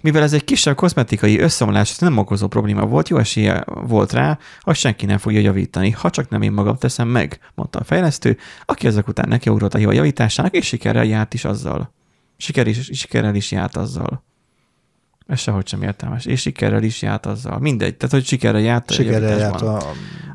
Mivel 0.00 0.22
ez 0.22 0.32
egy 0.32 0.44
kisebb 0.44 0.74
kozmetikai 0.74 1.38
összeomlás 1.38 1.98
nem 1.98 2.16
okozó 2.18 2.46
probléma 2.46 2.86
volt, 2.86 3.08
jó 3.08 3.18
esélye 3.18 3.64
volt 3.66 4.12
rá, 4.12 4.38
hogy 4.60 4.76
senki 4.76 5.06
nem 5.06 5.18
fogja 5.18 5.40
javítani, 5.40 5.90
ha 5.90 6.10
csak 6.10 6.28
nem 6.28 6.42
én 6.42 6.52
magam 6.52 6.76
teszem 6.76 7.08
meg, 7.08 7.38
mondta 7.54 7.78
a 7.78 7.84
fejlesztő, 7.84 8.36
aki 8.64 8.86
ezek 8.86 9.08
után 9.08 9.28
nekiugrott 9.28 9.74
a 9.74 9.78
hiba 9.78 9.92
javításának, 9.92 10.54
és 10.54 10.66
sikerrel 10.66 11.04
járt 11.04 11.34
is 11.34 11.44
azzal. 11.44 11.94
Siker 12.36 12.66
is, 12.66 12.90
sikerrel 12.92 13.34
is 13.34 13.50
járt 13.50 13.76
azzal. 13.76 14.24
Ez 15.26 15.38
sehogy 15.38 15.68
sem 15.68 15.82
értelmes. 15.82 16.24
És 16.24 16.40
sikerrel 16.40 16.82
is 16.82 17.02
járt 17.02 17.26
azzal. 17.26 17.58
Mindegy. 17.58 17.96
Tehát, 17.96 18.14
hogy 18.14 18.24
sikerrel 18.24 18.60
járt 18.60 18.90
a 18.90 18.92
Sikerrel 18.92 19.38
járt 19.38 19.60
javításban. 19.60 19.74
a, 19.74 19.88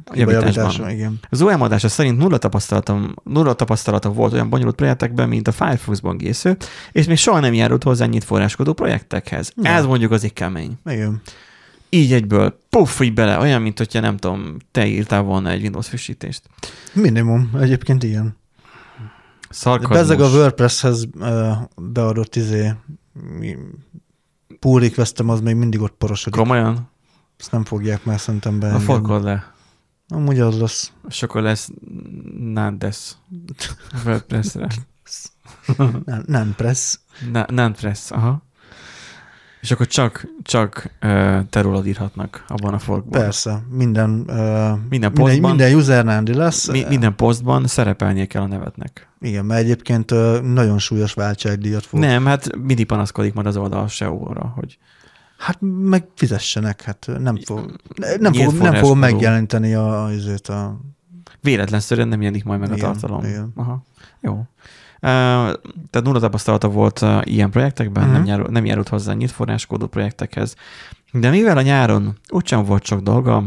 a 0.05 0.11
javításban. 0.13 0.89
igen. 0.89 1.19
Az 1.29 1.41
OM 1.41 1.61
adása 1.61 1.89
szerint 1.89 2.17
nulla 2.17 2.37
tapasztalatom, 2.37 3.13
nulla 3.23 3.53
tapasztalata 3.53 4.11
volt 4.11 4.33
olyan 4.33 4.49
bonyolult 4.49 4.75
projektekben, 4.75 5.29
mint 5.29 5.47
a 5.47 5.51
Firefox 5.51 5.99
böngésző, 5.99 6.57
és 6.91 7.05
még 7.05 7.17
soha 7.17 7.39
nem 7.39 7.53
járult 7.53 7.83
hozzá 7.83 8.05
nyit 8.05 8.23
forráskodó 8.23 8.73
projektekhez. 8.73 9.51
Na. 9.55 9.69
Ez 9.69 9.85
mondjuk 9.85 10.11
az 10.11 10.29
kemény. 10.33 10.73
Igen. 10.85 11.21
Így 11.89 12.13
egyből, 12.13 12.59
puff, 12.69 12.99
így 12.99 13.13
bele, 13.13 13.37
olyan, 13.37 13.61
mint 13.61 13.77
hogyha 13.77 13.99
nem 13.99 14.17
tudom, 14.17 14.57
te 14.71 14.85
írtál 14.85 15.21
volna 15.21 15.49
egy 15.49 15.61
Windows 15.61 15.87
frissítést. 15.87 16.41
Minimum, 16.93 17.49
egyébként 17.59 18.03
igen. 18.03 18.37
Szarkazmus. 19.49 19.97
Bezzeg 19.97 20.21
a 20.21 20.29
WordPress-hez 20.29 21.07
beadott 21.75 22.35
izé, 22.35 22.71
pull 24.61 24.79
requestem 24.81 25.29
az 25.29 25.41
még 25.41 25.55
mindig 25.55 25.81
ott 25.81 25.91
porosodik. 25.97 26.39
Komolyan? 26.39 26.89
Ezt 27.37 27.51
nem 27.51 27.63
fogják 27.63 28.03
már 28.05 28.19
szerintem 28.19 28.55
A 28.55 28.57
beengedni. 28.57 28.85
folkod 28.85 29.23
le. 29.23 29.53
Amúgy 30.07 30.39
az 30.39 30.59
lesz. 30.59 30.91
És 31.09 31.23
akkor 31.23 31.41
lesz 31.41 31.69
Nandes. 32.39 33.15
WordPress-re. 34.05 34.67
Nem, 36.05 36.23
nem 36.27 36.53
press. 36.55 36.99
Na- 37.31 37.45
Nantpress, 37.49 38.11
aha. 38.11 38.41
És 39.61 39.71
akkor 39.71 39.87
csak, 39.87 40.27
csak 40.41 40.91
uh, 41.01 41.39
te 41.49 41.61
rólad 41.61 41.87
írhatnak 41.87 42.43
abban 42.47 42.73
a 42.73 42.79
forkban. 42.79 43.21
Persze, 43.21 43.61
minden, 43.69 44.23
ö, 44.27 44.33
Minden 44.33 44.79
minden, 44.89 45.13
posztban. 45.13 45.49
minden 45.49 45.75
user 45.75 46.03
Nandi 46.05 46.33
lesz. 46.33 46.71
Mi, 46.71 46.85
minden 46.89 47.15
posztban 47.15 47.67
szerepelnie 47.67 48.25
kell 48.25 48.41
a 48.41 48.47
nevetnek. 48.47 49.09
Igen, 49.19 49.45
mert 49.45 49.61
egyébként 49.61 50.11
ö, 50.11 50.39
nagyon 50.43 50.79
súlyos 50.79 51.13
váltságdíjat 51.13 51.85
fog. 51.85 51.99
Nem, 51.99 52.25
hát 52.25 52.55
mindig 52.57 52.85
panaszkodik 52.85 53.33
majd 53.33 53.47
az 53.47 53.57
oldal 53.57 53.87
SEO-ra, 53.87 54.53
hogy 54.55 54.77
Hát 55.37 55.57
meg 55.61 56.07
fizessenek, 56.15 56.81
hát 56.81 57.09
nem 57.19 57.39
fog, 57.45 57.75
nem 58.19 58.33
fog, 58.33 58.53
nem 58.57 58.73
fog 58.73 58.97
megjeleníteni 58.97 59.73
a, 59.73 60.03
azért 60.03 60.47
a, 60.47 60.79
véletlenszerűen 61.41 62.07
nem 62.07 62.21
jelenik 62.21 62.43
majd 62.43 62.59
meg 62.59 62.71
Igen, 62.71 62.79
a 62.89 62.91
tartalom. 62.91 63.23
igen. 63.23 63.51
Aha. 63.55 63.83
Jó. 64.21 64.43
Tehát 65.01 66.01
nulla 66.03 66.19
tapasztalata 66.19 66.67
volt 66.69 67.05
ilyen 67.23 67.49
projektekben, 67.51 68.03
Mhm. 68.03 68.11
nem, 68.13 68.25
járul, 68.25 68.47
nem 68.49 68.65
járult 68.65 68.89
hozzá 68.89 69.13
nyílt 69.13 69.31
forráskódú 69.31 69.85
projektekhez. 69.87 70.55
De 71.11 71.29
mivel 71.29 71.57
a 71.57 71.61
nyáron 71.61 72.17
úgysem 72.29 72.63
volt 72.65 72.83
sok 72.83 72.99
dolga, 73.01 73.43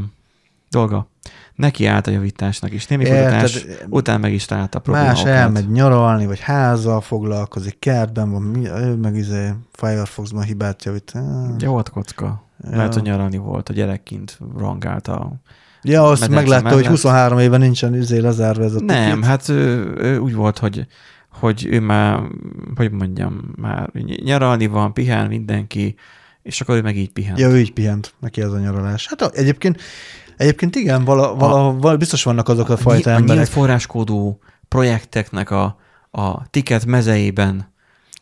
dolga 0.70 1.08
neki 1.54 1.86
állt 1.86 2.06
a 2.06 2.10
javításnak 2.10 2.72
is. 2.72 2.86
Némi 2.86 3.04
kutatás 3.04 3.64
után 3.88 4.20
meg 4.20 4.32
is 4.32 4.44
találta 4.44 4.78
a 4.78 4.80
probléma 4.80 5.06
más 5.06 5.24
elmegy 5.24 5.70
nyaralni, 5.70 6.26
vagy 6.26 6.40
házzal 6.40 7.00
foglalkozik, 7.00 7.78
kertben 7.78 8.30
van, 8.30 8.64
ő 8.64 8.94
meg 8.94 9.16
izé 9.16 9.52
Firefoxban 9.72 10.42
hibát 10.42 10.84
javít. 10.84 11.12
Ja, 11.58 11.68
volt 11.70 11.88
kocka. 11.90 12.42
Ja. 12.64 12.76
Lehet, 12.76 12.94
hogy 12.94 13.02
nyaralni 13.02 13.36
volt, 13.36 13.68
a 13.68 13.72
gyerekként 13.72 14.38
rangált 14.58 15.08
a... 15.08 15.32
Ja, 15.82 16.08
azt 16.08 16.28
meglátta, 16.28 16.62
hogy 16.64 16.74
mellett. 16.74 16.90
23 16.90 17.38
éve 17.38 17.56
nincsen 17.56 17.94
izé 17.94 18.18
lezárva 18.18 18.64
ez 18.64 18.74
a 18.74 18.80
Nem, 18.80 19.10
tikit. 19.10 19.24
hát 19.24 19.48
ő, 19.48 19.94
ő 19.96 20.18
úgy 20.18 20.34
volt, 20.34 20.58
hogy, 20.58 20.86
hogy 21.34 21.66
ő 21.70 21.80
már, 21.80 22.20
hogy 22.76 22.90
mondjam, 22.90 23.40
már 23.56 23.90
nyaralni 24.24 24.66
van, 24.66 24.92
pihen 24.92 25.26
mindenki, 25.26 25.94
és 26.42 26.60
akkor 26.60 26.76
ő 26.76 26.80
meg 26.82 26.96
így 26.96 27.10
pihen. 27.12 27.38
Ja, 27.38 27.48
ő 27.48 27.58
így 27.58 27.72
pihent, 27.72 28.14
neki 28.20 28.40
ez 28.40 28.52
a 28.52 28.58
nyaralás. 28.58 29.06
Hát 29.08 29.22
a- 29.22 29.30
egyébként, 29.32 29.80
egyébként 30.36 30.76
igen, 30.76 31.04
vala, 31.04 31.34
vala, 31.34 31.72
vala, 31.78 31.96
biztos 31.96 32.22
vannak 32.22 32.48
azok 32.48 32.68
a 32.68 32.76
fajta 32.76 33.10
a 33.10 33.14
emberek, 33.14 33.46
forráskódú 33.46 34.38
projekteknek 34.68 35.50
a, 35.50 35.76
a 36.10 36.50
ticket 36.50 36.86
mezeiben. 36.86 37.72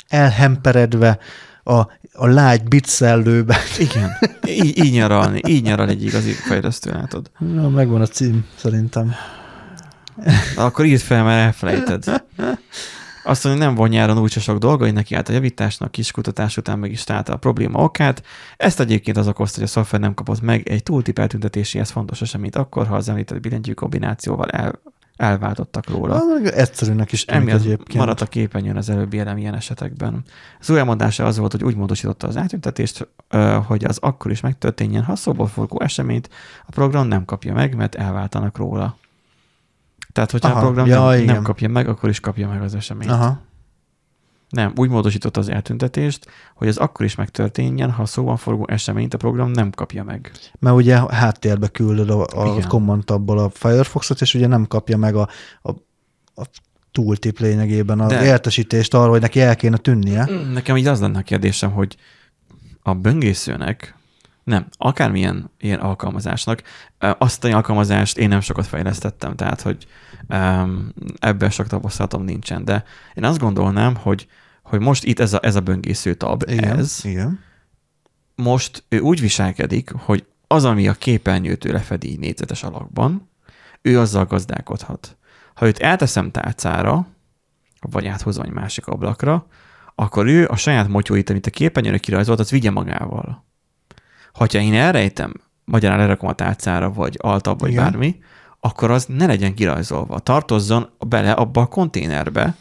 elhemperedve 0.09 1.19
a, 1.63 1.79
a 2.13 2.27
lágy 2.27 2.63
bitszellőbe. 2.65 3.57
Igen, 3.79 4.11
így, 4.49 4.85
így 4.85 4.93
nyaralni, 4.93 5.41
így 5.47 5.63
nyaral 5.63 5.89
egy 5.89 6.05
igazi 6.05 6.31
fejlesztő, 6.33 6.91
látod. 6.91 7.31
Na, 7.39 7.69
megvan 7.69 8.01
a 8.01 8.07
cím, 8.07 8.45
szerintem. 8.57 9.13
Akkor 10.57 10.85
írd 10.85 11.01
fel, 11.01 11.25
mert 11.25 11.45
elfelejted. 11.47 12.05
Azt 13.25 13.45
mondja, 13.45 13.65
nem 13.65 13.75
volt 13.75 13.91
nyáron 13.91 14.19
úgyse 14.19 14.41
sok 14.41 14.59
dolga, 14.59 14.85
hogy 14.85 14.93
neki 14.93 15.15
állt 15.15 15.29
a 15.29 15.33
javításnak, 15.33 15.91
kis 15.91 16.11
kutatás 16.11 16.57
után 16.57 16.79
meg 16.79 16.91
is 16.91 17.05
találta 17.05 17.33
a 17.33 17.37
probléma 17.37 17.83
okát. 17.83 18.23
Ezt 18.57 18.81
egyébként 18.81 19.17
az 19.17 19.29
okozta, 19.29 19.59
hogy 19.59 19.69
a 19.69 19.71
szoftver 19.71 20.01
nem 20.01 20.15
kapott 20.15 20.41
meg 20.41 20.69
egy 20.69 20.83
tooltip 20.83 21.19
eltüntetéséhez 21.19 21.91
fontos 21.91 22.23
eseményt 22.23 22.57
akkor, 22.57 22.87
ha 22.87 22.95
az 22.95 23.09
említett 23.09 23.41
billentyű 23.41 23.73
kombinációval 23.73 24.51
el, 24.51 24.81
elváltottak 25.17 25.89
róla. 25.89 26.23
Meg 26.43 26.53
Egyszerűnek 26.53 27.13
is 27.13 27.25
tűnik 27.25 27.49
egyébként. 27.49 27.95
maradt 27.95 28.21
a 28.21 28.27
képernyőn 28.27 28.77
az 28.77 28.89
előbbi 28.89 29.19
elem 29.19 29.37
ilyen 29.37 29.55
esetekben. 29.55 30.23
Az 30.61 30.71
új 30.71 30.79
elmondása 30.79 31.25
az 31.25 31.39
volt, 31.39 31.53
hogy 31.53 31.65
úgy 31.65 31.77
módosította 31.77 32.27
az 32.27 32.37
átüntetést, 32.37 33.09
hogy 33.67 33.85
az 33.85 33.99
akkor 34.01 34.31
is 34.31 34.41
megtörténjen, 34.41 35.03
ha 35.03 35.17
szóból 35.17 35.47
forgó 35.47 35.81
eseményt 35.81 36.29
a 36.67 36.71
program 36.71 37.07
nem 37.07 37.25
kapja 37.25 37.53
meg, 37.53 37.77
mert 37.77 37.95
elváltanak 37.95 38.57
róla. 38.57 38.97
Tehát, 40.13 40.31
hogyha 40.31 40.49
Aha, 40.49 40.59
a 40.59 40.63
program 40.63 40.87
ja, 40.87 41.05
nem, 41.05 41.21
igen. 41.21 41.35
nem 41.35 41.43
kapja 41.43 41.69
meg, 41.69 41.89
akkor 41.89 42.09
is 42.09 42.21
kapja 42.21 42.49
meg 42.49 42.63
az 42.63 42.75
eseményt. 42.75 43.11
Aha. 43.11 43.41
Nem, 44.49 44.73
úgy 44.77 44.89
módosította 44.89 45.41
az 45.41 45.49
eltüntetést, 45.49 46.27
hogy 46.55 46.69
az 46.69 46.77
akkor 46.77 47.05
is 47.05 47.15
megtörténjen, 47.15 47.91
ha 47.91 48.03
a 48.03 48.07
szóban 48.07 48.37
forgó 48.37 48.67
eseményt 48.69 49.15
a 49.15 49.17
program 49.17 49.51
nem 49.51 49.71
kapja 49.71 50.05
meg. 50.05 50.33
Mert 50.59 50.77
ugye 50.77 51.15
háttérbe 51.15 51.69
küldöd 51.69 52.11
a, 52.11 52.21
a 52.21 52.55
Igen. 52.57 52.83
a 53.27 53.49
Firefoxot, 53.49 54.21
és 54.21 54.35
ugye 54.35 54.47
nem 54.47 54.67
kapja 54.67 54.97
meg 54.97 55.15
a, 55.15 55.29
a, 55.63 55.71
a 56.35 56.47
tooltip 56.93 57.39
lényegében 57.39 58.01
az 58.01 58.09
De- 58.09 58.19
De... 58.19 58.25
értesítést 58.25 58.95
arról, 58.95 59.11
hogy 59.11 59.21
neki 59.21 59.41
el 59.41 59.57
kéne 59.57 59.77
tűnnie. 59.77 60.29
Nekem 60.53 60.77
így 60.77 60.87
az 60.87 61.01
lenne 61.01 61.19
a 61.19 61.23
kérdésem, 61.23 61.71
hogy 61.71 61.97
a 62.83 62.95
böngészőnek, 62.95 63.95
nem, 64.45 64.67
akármilyen 64.77 65.51
ilyen 65.59 65.79
alkalmazásnak, 65.79 66.63
azt 66.99 67.45
a 67.45 67.49
alkalmazást 67.49 68.19
én 68.19 68.29
nem 68.29 68.41
sokat 68.41 68.67
fejlesztettem, 68.67 69.37
tehát, 69.37 69.61
hogy 69.61 69.87
ebben 71.19 71.51
sok 71.51 71.67
tapasztalatom 71.67 72.25
nincsen, 72.25 72.65
de 72.65 72.85
én 73.15 73.25
azt 73.25 73.39
gondolnám, 73.39 73.97
hogy, 73.97 74.27
hogy 74.63 74.81
most 74.81 75.05
itt 75.05 75.21
ez 75.21 75.33
a, 75.33 75.39
ez 75.43 75.57
a 75.57 75.61
böngésző 75.61 76.15
tab, 76.15 76.45
Igen. 76.47 76.79
ez, 76.79 77.01
Igen. 77.03 77.41
most 78.35 78.85
ő 78.89 78.99
úgy 78.99 79.21
viselkedik, 79.21 79.91
hogy 79.91 80.27
az, 80.47 80.65
ami 80.65 80.89
a 80.89 80.93
képernyőtől 80.93 81.73
lefedi 81.73 82.11
így 82.11 82.19
négyzetes 82.19 82.63
alakban, 82.63 83.31
ő 83.83 83.99
azzal 83.99 84.25
gazdálkodhat. 84.25 85.17
Ha 85.55 85.67
őt 85.67 85.79
elteszem 85.79 86.31
tálcára, 86.31 87.07
vagy 87.81 88.07
áthozom 88.07 88.45
egy 88.45 88.51
másik 88.51 88.87
ablakra, 88.87 89.47
akkor 89.95 90.27
ő 90.27 90.47
a 90.49 90.57
saját 90.57 90.89
motyóit, 90.89 91.31
amit 91.31 91.47
a 91.47 91.51
képernyőre 91.51 91.99
kirajzolt, 91.99 92.41
az 92.41 92.51
vigye 92.51 92.71
magával. 92.71 93.45
Ha 94.33 94.45
én 94.45 94.75
elrejtem, 94.75 95.33
magyarán 95.65 95.99
lerakom 95.99 96.29
a 96.29 96.33
tálcára, 96.33 96.93
vagy 96.93 97.17
altabb, 97.21 97.61
vagy 97.61 97.71
Igen. 97.71 97.83
bármi, 97.83 98.19
akkor 98.61 98.91
az 98.91 99.05
ne 99.09 99.27
legyen 99.27 99.55
kirajzolva. 99.55 100.19
Tartozzon 100.19 100.89
bele 101.07 101.33
abba 101.33 101.61
a 101.61 101.67
konténerbe, 101.67 102.55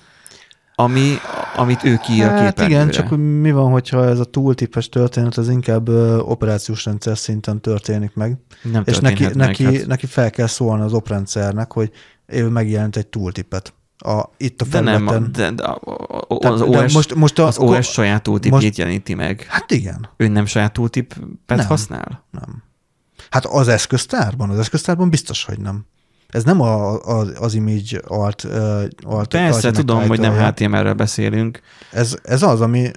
ami, 0.76 1.14
amit 1.56 1.84
ő 1.84 1.98
kiír 1.98 2.24
a 2.24 2.30
Hát 2.30 2.40
képernyőre. 2.40 2.82
igen, 2.82 2.90
csak 2.90 3.08
hogy 3.08 3.40
mi 3.40 3.52
van, 3.52 3.72
hogyha 3.72 4.06
ez 4.06 4.20
a 4.20 4.24
tooltipes 4.24 4.90
történet, 4.90 5.38
az 5.38 5.50
inkább 5.50 5.88
ö, 5.88 6.18
operációs 6.18 6.86
rendszer 6.86 7.18
szinten 7.18 7.62
történik 7.62 8.14
meg. 8.14 8.38
nem 8.64 8.84
és 8.86 9.00
neki, 9.00 9.24
meg, 9.24 9.36
neki, 9.36 9.64
hát. 9.64 9.88
neki 9.88 10.06
fel 10.06 10.30
kell 10.30 10.48
szólni 10.48 10.84
az 10.84 10.94
oprendszernek, 10.94 11.72
hogy 11.74 11.92
ő 12.26 12.48
megjelent 12.48 12.96
egy 12.96 13.08
tooltipet. 13.08 13.74
A, 14.02 14.30
itt 14.38 14.62
a 14.62 14.66
De 14.66 14.80
nem, 14.80 15.08
felületen. 15.08 15.32
de, 15.32 15.52
de, 15.52 15.64
a- 15.64 16.26
a- 16.28 16.38
Tehát- 16.38 16.62
az, 16.62 16.70
de 16.70 16.84
OS, 16.84 16.94
most, 16.94 17.16
most 17.16 17.40
a, 17.40 17.46
az 17.48 17.58
OS 17.58 17.88
saját 17.88 18.24
tooltipjét 18.24 18.62
most- 18.62 18.78
jeleníti 18.78 19.14
meg. 19.14 19.46
Hát 19.50 19.72
igen. 19.72 20.10
Ő 20.18 20.28
nem 20.28 20.46
saját 20.46 20.74
tooltipet 20.74 21.20
Nem. 21.46 21.66
használ? 21.66 22.26
Nem. 22.32 22.64
Hát 23.30 23.46
az 23.46 23.68
eszköztárban, 23.68 24.50
az 24.50 24.60
eszköztárban 24.60 25.10
biztos, 25.10 25.44
hogy 25.44 25.60
nem. 25.60 25.86
Ez 26.30 26.44
nem 26.44 26.62
a, 26.62 26.94
a, 26.94 27.26
az 27.40 27.54
image 27.54 28.02
uh, 28.10 28.24
alt 29.04 29.28
Persze, 29.28 29.68
alt 29.68 29.76
tudom, 29.78 30.08
hogy 30.08 30.20
nem. 30.20 30.34
HTML-ről 30.34 30.94
beszélünk. 30.94 31.60
Ez, 31.92 32.18
ez 32.24 32.44
az, 32.44 32.62
ami, 32.62 32.92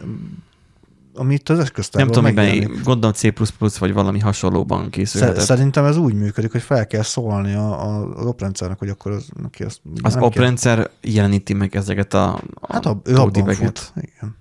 ami 1.15 1.35
itt 1.35 1.49
az 1.49 1.57
Nem 1.57 1.65
eszköztárban 1.65 2.13
tudom, 2.13 2.29
miben, 2.29 2.45
megjelenik. 2.45 2.85
gondolom 2.85 3.13
C++ 3.13 3.33
vagy 3.79 3.93
valami 3.93 4.19
hasonlóban 4.19 4.91
készülhetett. 4.91 5.45
Szerintem 5.45 5.85
ez 5.85 5.97
úgy 5.97 6.15
működik, 6.15 6.53
hogy 6.53 6.63
fel 6.63 6.87
kell 6.87 7.03
szólni 7.03 7.55
a, 7.55 7.87
a, 7.87 8.15
az 8.17 8.27
oprendszernek, 8.27 8.79
hogy 8.79 8.89
akkor 8.89 9.13
az, 9.13 9.29
neki 9.43 9.63
azt 9.63 9.81
Az 10.03 10.15
nem 10.15 10.23
oprendszer 10.23 10.91
jeleníti 11.01 11.53
meg 11.53 11.77
ezeket 11.77 12.15
a, 12.15 12.35
a 12.35 12.39
kell. 12.39 12.69
Hát 12.69 12.87
a, 12.87 13.01
ő 13.05 13.17
abban 13.17 13.55
fut. 13.55 13.93
Igen. 13.97 14.37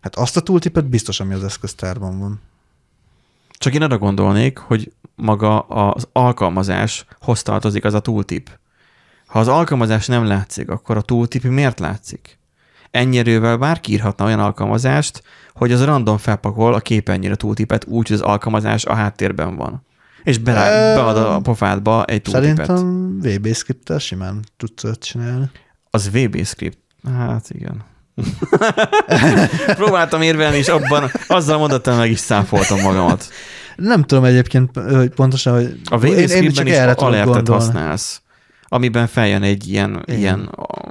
Hát 0.00 0.16
azt 0.16 0.36
a 0.36 0.40
tooltipet 0.40 0.88
biztos, 0.88 1.20
ami 1.20 1.34
az 1.34 1.44
eszköztárban 1.44 2.18
van. 2.18 2.40
Csak 3.50 3.74
én 3.74 3.82
arra 3.82 3.98
gondolnék, 3.98 4.58
hogy 4.58 4.92
maga 5.14 5.60
az 5.60 6.08
alkalmazás 6.12 7.06
hoz 7.20 7.42
tartozik 7.42 7.84
az 7.84 7.94
a 7.94 8.00
tooltip. 8.00 8.58
Ha 9.26 9.38
az 9.38 9.48
alkalmazás 9.48 10.06
nem 10.06 10.24
látszik, 10.24 10.68
akkor 10.68 10.96
a 10.96 11.02
tooltip 11.02 11.42
miért 11.42 11.78
látszik? 11.78 12.37
Ennyi 12.90 13.18
erővel 13.18 13.56
bárki 13.56 13.92
írhatna 13.92 14.24
olyan 14.24 14.40
alkalmazást, 14.40 15.22
hogy 15.54 15.72
az 15.72 15.84
random 15.84 16.16
felpakol 16.16 16.74
a 16.74 16.80
képernyőre 16.80 17.34
tooltipet 17.34 17.84
úgy, 17.84 18.08
hogy 18.08 18.16
az 18.16 18.22
alkalmazás 18.22 18.84
a 18.84 18.94
háttérben 18.94 19.56
van. 19.56 19.86
És 20.22 20.38
be, 20.38 20.52
bead 20.52 21.16
a 21.16 21.40
pofádba 21.40 22.04
egy 22.04 22.22
tooltipet. 22.22 22.66
Szerintem 22.66 23.18
VB 23.20 23.54
scripttel 23.54 23.98
simán 23.98 24.44
tudsz 24.56 24.98
csinálni. 24.98 25.50
Az 25.90 26.10
VB 26.10 26.44
script. 26.44 26.78
Hát 27.16 27.50
igen. 27.50 27.84
Próbáltam 29.76 30.22
érvelni, 30.22 30.56
és 30.56 30.68
abban 30.68 31.10
azzal 31.28 31.58
mondattal 31.58 31.96
meg 31.96 32.10
is 32.10 32.18
száfoltam 32.18 32.80
magamat. 32.80 33.28
Nem 33.76 34.02
tudom 34.02 34.24
egyébként 34.24 34.76
hogy 34.76 35.08
pontosan, 35.08 35.54
hogy 35.54 35.80
A 35.84 35.98
VB 35.98 36.04
én, 36.04 36.18
én 36.18 36.28
scriptben 36.28 36.52
csak 36.52 36.66
is 36.66 36.72
erre 36.72 36.94
tudok 36.94 37.48
használsz, 37.48 38.22
amiben 38.68 39.06
feljön 39.06 39.42
egy 39.42 39.68
ilyen, 39.68 40.02
Igen. 40.04 40.18
ilyen 40.18 40.50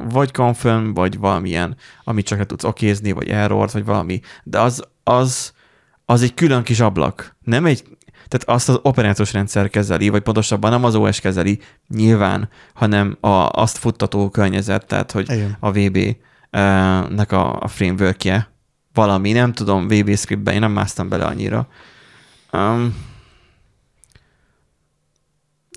vagy 0.09 0.31
confirm, 0.31 0.93
vagy 0.93 1.17
valamilyen, 1.17 1.75
amit 2.03 2.25
csak 2.25 2.37
le 2.37 2.45
tudsz 2.45 2.63
okézni, 2.63 3.11
vagy 3.11 3.29
error, 3.29 3.69
vagy 3.71 3.85
valami. 3.85 4.19
De 4.43 4.59
az, 4.59 4.83
az, 5.03 5.53
az 6.05 6.21
egy 6.21 6.33
külön 6.33 6.63
kis 6.63 6.79
ablak. 6.79 7.35
Nem 7.43 7.65
egy, 7.65 7.83
tehát 8.27 8.49
azt 8.49 8.69
az 8.69 8.79
operációs 8.81 9.33
rendszer 9.33 9.69
kezeli, 9.69 10.09
vagy 10.09 10.21
pontosabban 10.21 10.71
nem 10.71 10.83
az 10.83 10.95
OS 10.95 11.19
kezeli, 11.19 11.59
nyilván, 11.87 12.49
hanem 12.73 13.17
a, 13.19 13.27
azt 13.49 13.77
futtató 13.77 14.29
környezet, 14.29 14.85
tehát 14.85 15.11
hogy 15.11 15.31
Igen. 15.31 15.57
a 15.59 15.71
VB-nek 15.71 17.31
a, 17.31 17.59
a 17.59 17.67
frameworkje, 17.67 18.51
valami, 18.93 19.31
nem 19.31 19.53
tudom, 19.53 19.87
VB 19.87 20.15
scriptben, 20.15 20.53
én 20.53 20.59
nem 20.59 20.71
másztam 20.71 21.09
bele 21.09 21.25
annyira. 21.25 21.67
Um, 22.51 22.95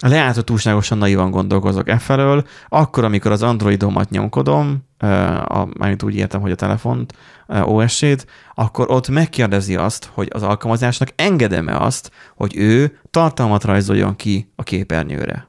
hogy 0.01 0.45
túlságosan 0.45 0.99
naivan 0.99 1.31
gondolkozok 1.31 1.89
e 1.89 1.99
felől, 1.99 2.45
akkor, 2.69 3.05
amikor 3.05 3.33
az 3.33 3.43
Androidomat 3.43 4.11
nyomkodom, 4.11 4.89
a, 4.99 5.69
mármint 5.79 6.03
úgy 6.03 6.15
értem, 6.15 6.41
hogy 6.41 6.51
a 6.51 6.55
telefont, 6.55 7.15
OS-ét, 7.49 8.27
akkor 8.55 8.91
ott 8.91 9.09
megkérdezi 9.09 9.77
azt, 9.77 10.11
hogy 10.13 10.29
az 10.33 10.43
alkalmazásnak 10.43 11.09
engedem-e 11.17 11.77
azt, 11.77 12.11
hogy 12.37 12.57
ő 12.57 12.99
tartalmat 13.11 13.65
rajzoljon 13.65 14.17
ki 14.17 14.53
a 14.57 14.63
képernyőre. 14.63 15.49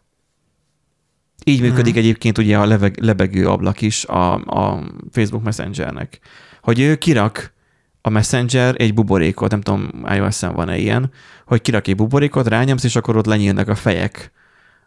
Így 1.43 1.61
működik 1.61 1.97
egyébként 1.97 2.37
ugye 2.37 2.57
a 2.57 2.65
leveg, 2.65 2.97
lebegő 3.01 3.47
ablak 3.47 3.81
is 3.81 4.05
a, 4.05 4.33
a 4.33 4.83
Facebook 5.11 5.43
Messengernek. 5.43 6.19
Hogy 6.61 6.79
ő 6.79 6.95
kirak 6.95 7.53
a 8.01 8.09
Messenger 8.09 8.75
egy 8.77 8.93
buborékot, 8.93 9.51
nem 9.51 9.61
tudom, 9.61 9.89
iOS-en 10.15 10.53
van-e 10.53 10.77
ilyen, 10.77 11.11
hogy 11.45 11.61
kirak 11.61 11.87
egy 11.87 11.95
buborékot, 11.95 12.47
rányomsz, 12.47 12.83
és 12.83 12.95
akkor 12.95 13.17
ott 13.17 13.25
lenyílnak 13.25 13.67
a 13.67 13.75
fejek, 13.75 14.31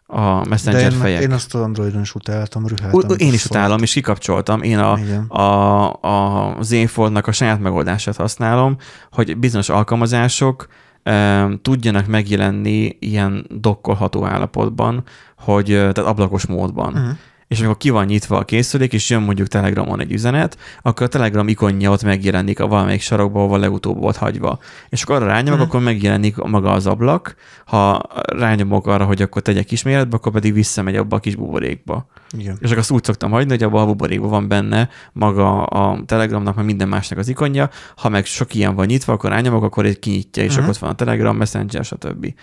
a 0.07 0.41
De 0.43 0.49
Messenger 0.49 0.91
én, 0.91 0.97
fejek. 0.99 1.21
én 1.21 1.31
azt 1.31 1.55
az 1.55 1.61
Androidon 1.61 2.01
is 2.01 2.15
utáltam, 2.15 2.67
rüheltem. 2.67 3.09
U- 3.09 3.21
én 3.21 3.33
is 3.33 3.39
szólt. 3.39 3.55
utálom, 3.55 3.81
és 3.81 3.93
kikapcsoltam. 3.93 4.61
Én 4.61 4.77
a, 4.79 4.97
Igen. 4.99 5.23
a, 5.23 5.91
a 5.93 6.57
Zenfoldnak 6.61 7.27
a 7.27 7.31
saját 7.31 7.59
megoldását 7.59 8.15
használom, 8.15 8.77
hogy 9.11 9.37
bizonyos 9.37 9.69
alkalmazások 9.69 10.67
um, 11.05 11.59
tudjanak 11.61 12.07
megjelenni 12.07 12.97
ilyen 12.99 13.45
dokkolható 13.49 14.25
állapotban, 14.25 15.03
hogy 15.37 15.65
tehát 15.65 15.97
ablakos 15.97 16.45
módban. 16.45 16.91
Mhm. 16.93 17.09
És 17.47 17.59
amikor 17.59 17.77
ki 17.77 17.89
van 17.89 18.05
nyitva 18.05 18.37
a 18.37 18.43
készülék, 18.45 18.93
és 18.93 19.09
jön 19.09 19.21
mondjuk 19.21 19.47
Telegramon 19.47 19.99
egy 20.01 20.11
üzenet, 20.11 20.57
akkor 20.81 21.05
a 21.05 21.09
Telegram 21.09 21.47
ikonja 21.47 21.91
ott 21.91 22.03
megjelenik 22.03 22.59
a 22.59 22.67
valamelyik 22.67 23.01
sarokba, 23.01 23.43
ahol 23.43 23.59
legutóbb 23.59 23.97
volt 23.97 24.15
hagyva. 24.15 24.59
És 24.89 25.03
akkor 25.03 25.15
arra 25.15 25.25
rányomok, 25.25 25.59
Mhm. 25.59 25.67
akkor 25.67 25.81
megjelenik 25.81 26.35
maga 26.35 26.71
az 26.71 26.87
ablak. 26.87 27.35
Ha 27.65 28.01
rányomok 28.25 28.87
arra, 28.87 29.05
hogy 29.05 29.21
akkor 29.21 29.41
tegyek 29.41 29.71
isméretbe, 29.71 30.15
akkor 30.15 30.31
pedig 30.31 30.53
visszamegy 30.53 30.95
abba 30.95 31.15
a 31.15 31.19
kis 31.19 31.35
buborékba. 31.35 32.07
Igen. 32.37 32.57
És 32.59 32.65
akkor 32.65 32.77
azt 32.77 32.91
úgy 32.91 33.03
szoktam 33.03 33.31
hagyni, 33.31 33.49
hogy 33.51 33.63
abban 33.63 33.81
a 33.81 33.85
buborékban 33.85 34.29
van 34.29 34.47
benne 34.47 34.89
maga 35.13 35.63
a 35.63 35.99
Telegramnak, 36.05 36.55
meg 36.55 36.65
minden 36.65 36.87
másnak 36.87 37.19
az 37.19 37.27
ikonja. 37.27 37.69
Ha 37.95 38.09
meg 38.09 38.25
sok 38.25 38.53
ilyen 38.55 38.75
van 38.75 38.85
nyitva, 38.85 39.13
akkor 39.13 39.29
rányomok, 39.29 39.63
akkor 39.63 39.85
egy 39.85 39.99
kinyitja, 39.99 40.43
és 40.43 40.49
Mhm. 40.51 40.57
akkor 40.59 40.69
ott 40.69 40.77
van 40.79 40.89
a 40.89 40.95
Telegram, 40.95 41.37
Messenger, 41.37 41.83
stb. 41.85 42.33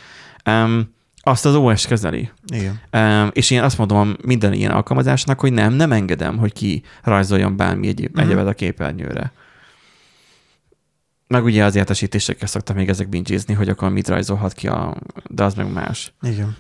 Um, 0.51 0.95
azt 1.23 1.47
az 1.47 1.55
OS 1.55 1.87
kezeli. 1.87 2.31
Igen. 2.47 2.81
Um, 2.93 3.31
és 3.33 3.51
én 3.51 3.63
azt 3.63 3.79
mondom 3.79 4.17
minden 4.25 4.53
ilyen 4.53 4.71
alkalmazásnak, 4.71 5.41
hogy 5.41 5.53
nem, 5.53 5.73
nem 5.73 5.93
engedem, 5.93 6.39
hogy 6.39 6.53
ki 6.53 6.83
rajzoljon 7.03 7.57
bármi 7.57 7.89
egy, 7.89 8.11
Mhm. 8.11 8.19
egyebet 8.21 8.47
a 8.47 8.53
képernyőre. 8.53 9.33
Meg 11.27 11.45
ugye 11.45 11.65
az 11.65 11.75
értesítésekkel 11.75 12.49
szoktam 12.49 12.77
még 12.77 12.89
ezek 12.89 13.09
bingizni, 13.09 13.55
hogy 13.55 13.69
akkor 13.69 13.91
mit 13.91 14.09
rajzolhat 14.09 14.53
ki, 14.53 14.69
a, 14.69 14.97
de 15.29 15.45
az 15.45 15.55
meg 15.55 15.73
más. 15.73 16.13
Igen. 16.23 16.57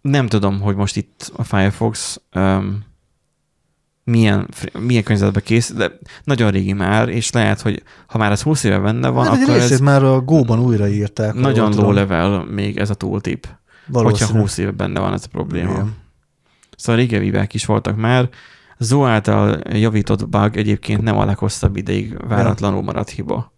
Nem 0.00 0.26
tudom, 0.26 0.60
hogy 0.60 0.76
most 0.76 0.96
itt 0.96 1.32
a 1.36 1.44
Firefox 1.44 2.20
um, 2.34 2.84
milyen, 4.04 4.48
milyen 4.78 5.02
környezetben 5.02 5.42
kész, 5.44 5.72
de 5.72 5.98
nagyon 6.24 6.50
régi 6.50 6.72
már, 6.72 7.08
és 7.08 7.30
lehet, 7.30 7.60
hogy 7.60 7.82
ha 8.06 8.18
már 8.18 8.30
ez 8.30 8.42
20 8.42 8.64
éve 8.64 8.78
benne 8.78 9.08
van, 9.08 9.24
hát 9.26 9.42
akkor 9.42 9.56
ez 9.56 9.80
már 9.80 10.02
a 10.02 10.20
Go-ban 10.20 10.58
újraírták. 10.60 11.34
nagyon 11.34 11.72
low 11.74 11.90
level 11.92 12.44
még 12.44 12.78
ez 12.78 12.90
a 12.90 12.94
tooltip. 12.94 13.46
Hogyha 13.86 14.02
Valószínű. 14.02 14.40
20 14.40 14.58
éve 14.58 14.70
benne 14.70 15.00
van 15.00 15.12
ez 15.12 15.22
a 15.24 15.28
probléma. 15.28 15.72
Igen. 15.72 15.94
Szóval 16.76 17.00
régevívek 17.00 17.54
is 17.54 17.66
voltak 17.66 17.96
már. 17.96 18.28
Zo 18.78 19.04
által 19.04 19.60
javított 19.72 20.28
bug 20.28 20.56
egyébként 20.56 21.02
nem 21.02 21.18
a 21.18 21.24
leghosszabb 21.24 21.76
ideig 21.76 22.26
váratlanul 22.28 22.82
maradt 22.82 23.10
hiba. 23.10 23.52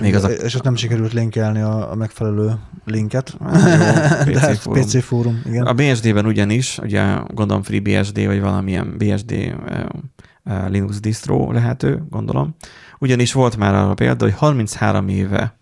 Még 0.00 0.14
az 0.14 0.24
a, 0.24 0.28
És 0.28 0.54
ott 0.54 0.62
nem 0.62 0.76
sikerült 0.76 1.12
linkelni 1.12 1.60
a, 1.60 1.90
a 1.90 1.94
megfelelő 1.94 2.58
linket. 2.84 3.36
Hát 3.40 4.26
jó, 4.26 4.32
De 4.32 4.52
PC 4.52 4.58
fórum. 4.58 4.82
PC 4.82 5.04
fórum, 5.04 5.42
igen. 5.44 5.66
a 5.66 5.72
BSD-ben 5.72 6.26
ugyanis, 6.26 6.78
ugye 6.78 7.16
gondolom 7.28 7.62
FreeBSD, 7.62 8.26
vagy 8.26 8.40
valamilyen 8.40 8.94
BSD 8.98 9.32
eh, 9.32 9.84
eh, 10.44 10.68
Linux 10.68 11.00
distro 11.00 11.52
lehető, 11.52 12.04
gondolom. 12.10 12.54
Ugyanis 12.98 13.32
volt 13.32 13.56
már 13.56 13.74
arra 13.74 13.94
példa, 13.94 14.24
hogy 14.24 14.34
33 14.34 15.08
éve. 15.08 15.58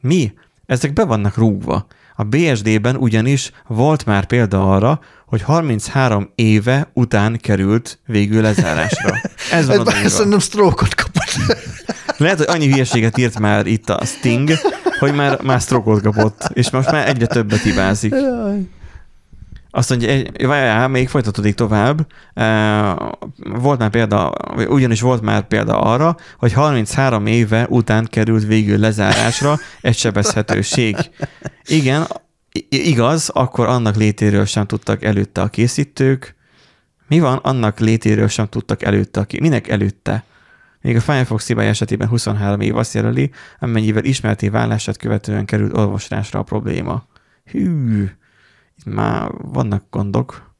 Mi? 0.00 0.32
Ezek 0.66 0.92
be 0.92 1.04
vannak 1.04 1.36
rúgva. 1.36 1.86
A 2.16 2.24
BSD-ben 2.24 2.96
ugyanis 2.96 3.50
volt 3.66 4.06
már 4.06 4.24
példa 4.24 4.74
arra, 4.74 5.00
hogy 5.26 5.42
33 5.42 6.30
éve 6.34 6.90
után 6.92 7.38
került 7.40 7.98
végül 8.06 8.42
lezárásra. 8.42 9.14
Ez 9.50 9.66
van 9.66 9.78
írva. 9.78 10.08
szerintem 10.08 10.38
stroke-ot 10.38 10.94
kapott. 10.94 11.36
Lehet, 12.16 12.38
hogy 12.38 12.46
annyi 12.48 12.70
hülyeséget 12.70 13.18
írt 13.18 13.38
már 13.38 13.66
itt 13.66 13.90
a 13.90 14.04
Sting, 14.04 14.50
hogy 14.98 15.14
már, 15.14 15.42
már 15.42 15.60
stroke 15.60 16.00
kapott, 16.00 16.50
és 16.52 16.70
most 16.70 16.90
már 16.90 17.08
egyre 17.08 17.26
többet 17.26 17.60
hibázik. 17.60 18.12
Jaj. 18.12 18.68
Azt 19.76 19.88
mondja, 19.88 20.08
egy, 20.08 20.46
várjál, 20.46 20.88
még 20.88 21.08
folytatódik 21.08 21.54
tovább. 21.54 22.06
Volt 23.36 23.78
már 23.78 23.90
példa, 23.90 24.32
ugyanis 24.68 25.00
volt 25.00 25.22
már 25.22 25.46
példa 25.46 25.80
arra, 25.80 26.16
hogy 26.38 26.52
33 26.52 27.26
éve 27.26 27.66
után 27.68 28.06
került 28.10 28.46
végül 28.46 28.78
lezárásra 28.78 29.56
egy 29.80 29.96
sebezhetőség. 29.96 30.96
Igen, 31.64 32.06
igaz, 32.68 33.28
akkor 33.28 33.66
annak 33.66 33.96
létéről 33.96 34.44
sem 34.44 34.66
tudtak 34.66 35.04
előtte 35.04 35.40
a 35.40 35.48
készítők. 35.48 36.36
Mi 37.08 37.20
van? 37.20 37.36
Annak 37.36 37.78
létéről 37.78 38.28
sem 38.28 38.46
tudtak 38.46 38.82
előtte 38.82 39.20
a. 39.20 39.26
Minek 39.40 39.68
előtte? 39.68 40.24
Még 40.80 40.96
a 40.96 41.00
Firefox 41.00 41.46
hibája 41.46 41.68
esetében 41.68 42.08
23 42.08 42.60
év 42.60 42.76
azt 42.76 42.94
jelöli, 42.94 43.30
amennyivel 43.58 44.04
ismerté 44.04 44.48
válását 44.48 44.96
követően 44.96 45.44
került 45.44 45.76
olvasásra 45.76 46.38
a 46.38 46.42
probléma. 46.42 47.06
Hű, 47.44 48.04
itt 48.76 48.94
már 48.94 49.30
vannak 49.42 49.84
gondok. 49.90 50.54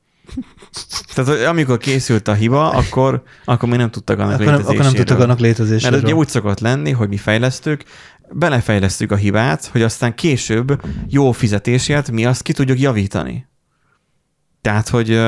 Tehát 1.14 1.46
amikor 1.46 1.78
készült 1.78 2.28
a 2.28 2.34
hiba, 2.34 2.70
akkor, 2.70 3.22
akkor 3.44 3.68
még 3.68 3.78
nem 3.78 3.90
tudtak 3.90 4.18
annak 4.18 4.32
Akkor 4.40 4.46
nem, 4.46 4.54
akkor 4.54 4.64
nem 4.66 4.76
létezéséről. 4.76 5.04
tudtak 5.04 5.22
annak 5.22 5.40
Mert 5.40 5.58
létezéséről. 5.58 6.00
ugye 6.02 6.14
úgy 6.14 6.28
szokott 6.28 6.60
lenni, 6.60 6.90
hogy 6.90 7.08
mi 7.08 7.16
fejlesztők 7.16 7.84
belefejlesztjük 8.32 9.10
a 9.12 9.16
hibát, 9.16 9.66
hogy 9.66 9.82
aztán 9.82 10.14
később 10.14 10.80
jó 11.08 11.32
fizetésért 11.32 12.10
mi 12.10 12.24
azt 12.26 12.42
ki 12.42 12.52
tudjuk 12.52 12.80
javítani. 12.80 13.46
Tehát, 14.60 14.88
hogy 14.88 15.20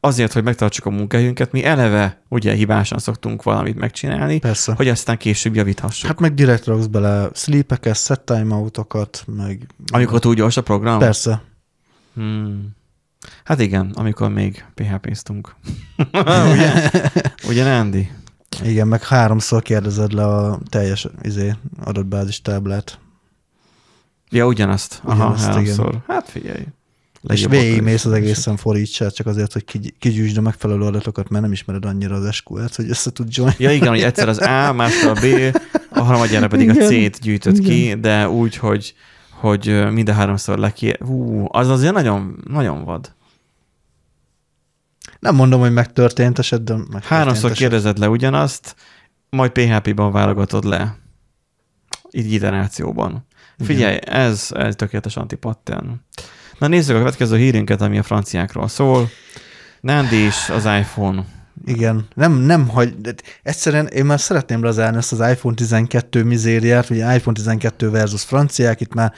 azért, 0.00 0.32
hogy 0.32 0.42
megtartsuk 0.42 0.86
a 0.86 0.90
munkahelyünket, 0.90 1.52
mi 1.52 1.64
eleve 1.64 2.22
ugye 2.28 2.52
hibásan 2.52 2.98
szoktunk 2.98 3.42
valamit 3.42 3.76
megcsinálni, 3.76 4.38
Persze. 4.38 4.72
hogy 4.76 4.88
aztán 4.88 5.16
később 5.16 5.54
javíthassuk. 5.54 6.06
Hát, 6.06 6.10
Hát 6.10 6.20
meg 6.20 6.34
direkt 6.34 6.64
raksz 6.64 6.86
bele 6.86 7.28
sleepeket, 7.34 7.96
set 7.96 8.20
timeoutokat, 8.20 9.24
meg... 9.26 9.66
amikor 9.92 10.18
túl 10.18 10.34
gyors 10.34 10.56
a 10.56 10.62
program? 10.62 10.98
Persze. 10.98 11.42
Hmm. 12.18 12.76
Hát 13.44 13.60
igen, 13.60 13.90
amikor 13.94 14.28
még 14.30 14.64
PHP-ztunk. 14.74 15.54
ugye? 16.52 16.90
Ugye, 17.48 17.64
Andy? 17.64 18.10
Igen, 18.64 18.88
meg 18.88 19.04
háromszor 19.04 19.62
kérdezed 19.62 20.12
le 20.12 20.24
a 20.26 20.58
teljes 20.68 21.06
izé, 21.22 21.54
adatbázis 21.84 22.42
táblát. 22.42 22.98
Ja, 24.30 24.46
ugyanazt. 24.46 25.00
Aha, 25.04 25.14
Ugyanazt, 25.14 25.44
háromszor. 25.44 26.02
Hát 26.06 26.28
figyelj. 26.28 26.64
És 27.28 27.46
végigmész 27.46 28.04
az 28.04 28.12
egészen 28.12 28.56
fordítsát, 28.56 29.14
csak 29.14 29.26
azért, 29.26 29.52
hogy 29.52 29.64
kigy- 29.64 29.94
kigyűjtsd 29.98 30.36
a 30.36 30.40
megfelelő 30.40 30.82
adatokat, 30.84 31.28
mert 31.28 31.42
nem 31.42 31.52
ismered 31.52 31.84
annyira 31.84 32.14
az 32.14 32.34
SQL-t, 32.34 32.74
hogy 32.74 32.88
össze 32.88 33.10
tud 33.12 33.28
join. 33.30 33.52
Ja 33.58 33.72
igen, 33.72 33.88
hogy 33.88 34.00
egyszer 34.02 34.28
az 34.28 34.38
A, 34.38 34.72
máskor 34.72 35.10
a 35.10 35.20
B, 35.20 35.56
a 35.90 36.00
harmadjára 36.00 36.48
pedig 36.48 36.68
Igen. 36.68 36.82
a 36.82 36.88
C-t 36.88 37.20
gyűjtött 37.20 37.56
Igen. 37.56 37.70
ki, 37.70 38.00
de 38.00 38.28
úgy, 38.28 38.56
hogy, 38.56 38.94
hogy 39.40 39.92
mind 39.92 40.08
a 40.08 40.12
háromszor 40.12 40.58
leki... 40.58 40.94
Hú, 41.00 41.46
az 41.48 41.68
azért 41.68 41.94
nagyon, 41.94 42.42
nagyon 42.48 42.84
vad. 42.84 43.12
Nem 45.18 45.34
mondom, 45.34 45.60
hogy 45.60 45.72
megtörtént 45.72 46.38
eset, 46.38 46.64
de 46.64 46.72
megtörtént 46.72 47.04
Háromszor 47.04 47.50
eset. 47.50 47.56
kérdezed 47.56 47.98
le 47.98 48.08
ugyanazt, 48.08 48.76
majd 49.30 49.50
PHP-ban 49.50 50.12
válogatod 50.12 50.64
le. 50.64 50.96
Így 52.10 52.32
iterációban. 52.32 53.26
Figyelj, 53.58 53.98
ez, 54.04 54.48
ez 54.54 54.74
tökéletes 54.76 55.16
antipattern. 55.16 56.00
Na 56.58 56.66
nézzük 56.66 56.94
a 56.94 56.98
következő 56.98 57.36
hírünket, 57.36 57.80
ami 57.80 57.98
a 57.98 58.02
franciákról 58.02 58.68
szól. 58.68 59.08
Nandi 59.80 60.26
is 60.26 60.48
az 60.48 60.64
iPhone. 60.64 61.24
Igen, 61.68 62.06
nem, 62.14 62.32
nem 62.32 62.68
hagy, 62.68 63.00
de 63.00 63.14
egyszerűen 63.42 63.86
én 63.86 64.04
már 64.04 64.20
szeretném 64.20 64.62
lezárni 64.62 64.96
ezt 64.96 65.12
az 65.12 65.30
iPhone 65.30 65.54
12 65.54 66.24
mizériát, 66.24 66.90
ugye 66.90 67.14
iPhone 67.14 67.36
12 67.36 67.90
versus 67.90 68.22
franciák, 68.22 68.80
itt 68.80 68.94
már, 68.94 69.12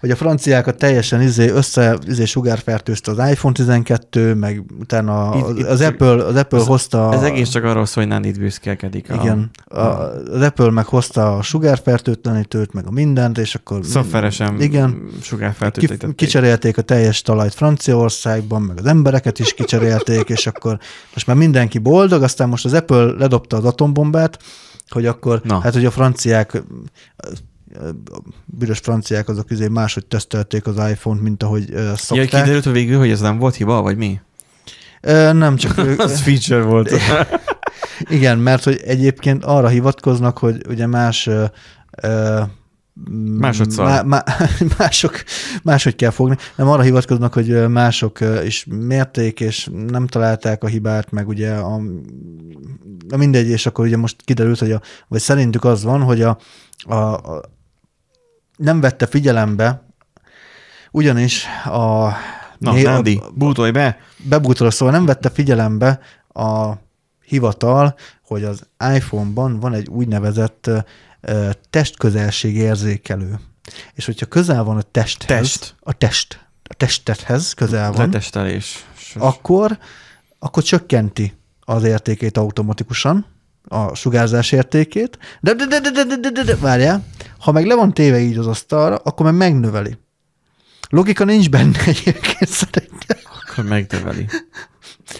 hogy 0.00 0.10
a 0.10 0.16
franciákat 0.16 0.76
teljesen 0.78 1.22
izé, 1.22 1.48
össze 1.48 1.98
izé 2.06 2.24
sugárfertőzte 2.24 3.10
az 3.10 3.30
iPhone 3.30 3.54
12, 3.54 4.34
meg 4.34 4.62
utána 4.80 5.34
Itt- 5.36 5.44
az, 5.44 5.56
itt 5.58 5.66
az 5.66 5.80
Apple, 5.80 6.24
az 6.24 6.36
Apple 6.36 6.58
ez- 6.58 6.66
hozta... 6.66 7.12
Ez 7.14 7.22
egész 7.22 7.48
csak 7.48 7.64
arról 7.64 7.86
szól, 7.86 8.02
hogy 8.04 8.12
Nandi 8.12 8.32
büszkélkedik. 8.32 9.10
a- 9.10 9.14
Igen, 9.14 9.50
a, 9.64 9.78
az 9.78 10.40
Apple 10.40 10.70
meg 10.70 10.84
hozta 10.86 11.36
a 11.36 11.42
sugárfertőtlenítőt, 11.42 12.72
meg 12.72 12.86
a 12.86 12.90
mindent, 12.90 13.38
és 13.38 13.54
akkor... 13.54 13.80
Szoftveresen 13.84 14.60
Igen. 14.60 14.90
Ki, 15.12 15.22
sugárfeltöltítették. 15.22 16.14
kicserélték 16.14 16.78
a 16.78 16.82
teljes 16.82 17.22
talajt 17.22 17.54
Franciaországban, 17.54 18.62
meg 18.62 18.78
az 18.78 18.86
embereket 18.86 19.38
is 19.38 19.54
kicserélték, 19.54 20.28
és 20.28 20.46
akkor 20.46 20.78
most 21.14 21.26
már 21.26 21.36
mindenki 21.36 21.78
boldog, 21.84 22.22
aztán 22.22 22.48
most 22.48 22.64
az 22.64 22.72
Apple 22.72 23.04
ledobta 23.04 23.56
az 23.56 23.64
atombombát, 23.64 24.38
hogy 24.88 25.06
akkor, 25.06 25.40
Na. 25.44 25.60
hát 25.60 25.72
hogy 25.72 25.84
a 25.84 25.90
franciák, 25.90 26.54
a 26.54 28.18
büdös 28.44 28.78
franciák 28.78 29.28
azok 29.28 29.50
izé 29.50 29.68
máshogy 29.68 30.06
tesztelték 30.06 30.66
az 30.66 30.76
iPhone-t, 30.90 31.22
mint 31.22 31.42
ahogy 31.42 31.68
Ja, 31.68 31.96
szokták. 31.96 32.28
kiderült 32.28 32.64
hogy 32.64 32.72
végül, 32.72 32.98
hogy 32.98 33.10
ez 33.10 33.20
nem 33.20 33.38
volt 33.38 33.54
hiba, 33.54 33.82
vagy 33.82 33.96
mi? 33.96 34.20
Nem 35.32 35.56
csak 35.56 35.78
ők, 35.78 36.00
Az 36.04 36.20
feature 36.20 36.62
volt. 36.62 36.90
igen, 38.08 38.38
mert 38.38 38.64
hogy 38.64 38.80
egyébként 38.84 39.44
arra 39.44 39.68
hivatkoznak, 39.68 40.38
hogy 40.38 40.62
ugye 40.68 40.86
más 40.86 41.28
Másodszor. 43.38 43.84
Má, 43.84 44.02
má, 44.02 44.24
mások, 44.78 45.22
máshogy 45.62 45.96
kell 45.96 46.10
fogni. 46.10 46.36
Nem 46.56 46.68
arra 46.68 46.82
hivatkoznak, 46.82 47.32
hogy 47.32 47.68
mások 47.68 48.18
is 48.44 48.64
mérték, 48.64 49.40
és 49.40 49.68
nem 49.86 50.06
találták 50.06 50.62
a 50.64 50.66
hibát, 50.66 51.10
meg 51.10 51.28
ugye 51.28 51.54
a, 51.54 51.80
a 53.10 53.16
mindegy, 53.16 53.48
és 53.48 53.66
akkor 53.66 53.84
ugye 53.86 53.96
most 53.96 54.22
kiderült, 54.24 54.58
hogy 54.58 54.72
a, 54.72 54.80
vagy 55.08 55.20
szerintük 55.20 55.64
az 55.64 55.82
van, 55.84 56.02
hogy 56.02 56.22
a, 56.22 56.38
a, 56.84 56.94
a 56.94 57.40
nem 58.56 58.80
vette 58.80 59.06
figyelembe, 59.06 59.82
ugyanis 60.90 61.44
a 61.64 62.08
Na, 62.58 62.72
né- 62.72 62.84
Nandi, 62.84 63.20
a- 63.22 63.30
bútolj 63.34 63.70
be! 63.70 63.98
bebútoló, 64.28 64.70
szóval 64.70 64.94
nem 64.94 65.06
vette 65.06 65.30
figyelembe 65.30 66.00
a 66.28 66.72
hivatal, 67.24 67.94
hogy 68.22 68.44
az 68.44 68.66
iPhone-ban 68.94 69.60
van 69.60 69.74
egy 69.74 69.88
úgynevezett 69.88 70.70
testközelség 71.70 72.56
érzékelő. 72.56 73.40
És 73.94 74.04
hogyha 74.04 74.26
közel 74.26 74.64
van 74.64 74.76
a 74.76 74.82
testhez, 74.82 75.40
Test. 75.40 75.74
a 75.80 75.92
test, 75.92 76.46
a 76.62 76.74
testethez 76.74 77.52
közel 77.52 77.92
van, 77.92 78.06
Letestelés. 78.06 78.86
akkor, 79.14 79.78
akkor 80.38 80.62
csökkenti 80.62 81.34
az 81.60 81.84
értékét 81.84 82.36
automatikusan, 82.36 83.26
a 83.68 83.94
sugárzás 83.94 84.52
értékét, 84.52 85.18
de, 85.40 85.54
de, 85.54 85.66
de, 85.66 85.80
de, 85.80 85.90
de, 85.90 86.04
de, 86.04 86.16
de, 86.16 86.30
de, 86.30 86.42
de 86.42 86.56
várjál, 86.56 87.04
ha 87.38 87.52
meg 87.52 87.66
le 87.66 87.74
van 87.74 87.94
téve 87.94 88.18
így 88.18 88.36
az 88.36 88.46
asztalra, 88.46 88.96
akkor 88.96 89.26
meg 89.26 89.34
megnöveli. 89.34 89.98
Logika 90.88 91.24
nincs 91.24 91.50
benne 91.50 91.78
egyébként 91.86 92.48
szerintem. 92.48 93.18
Akkor 93.42 93.64
megdöveli. 93.64 94.26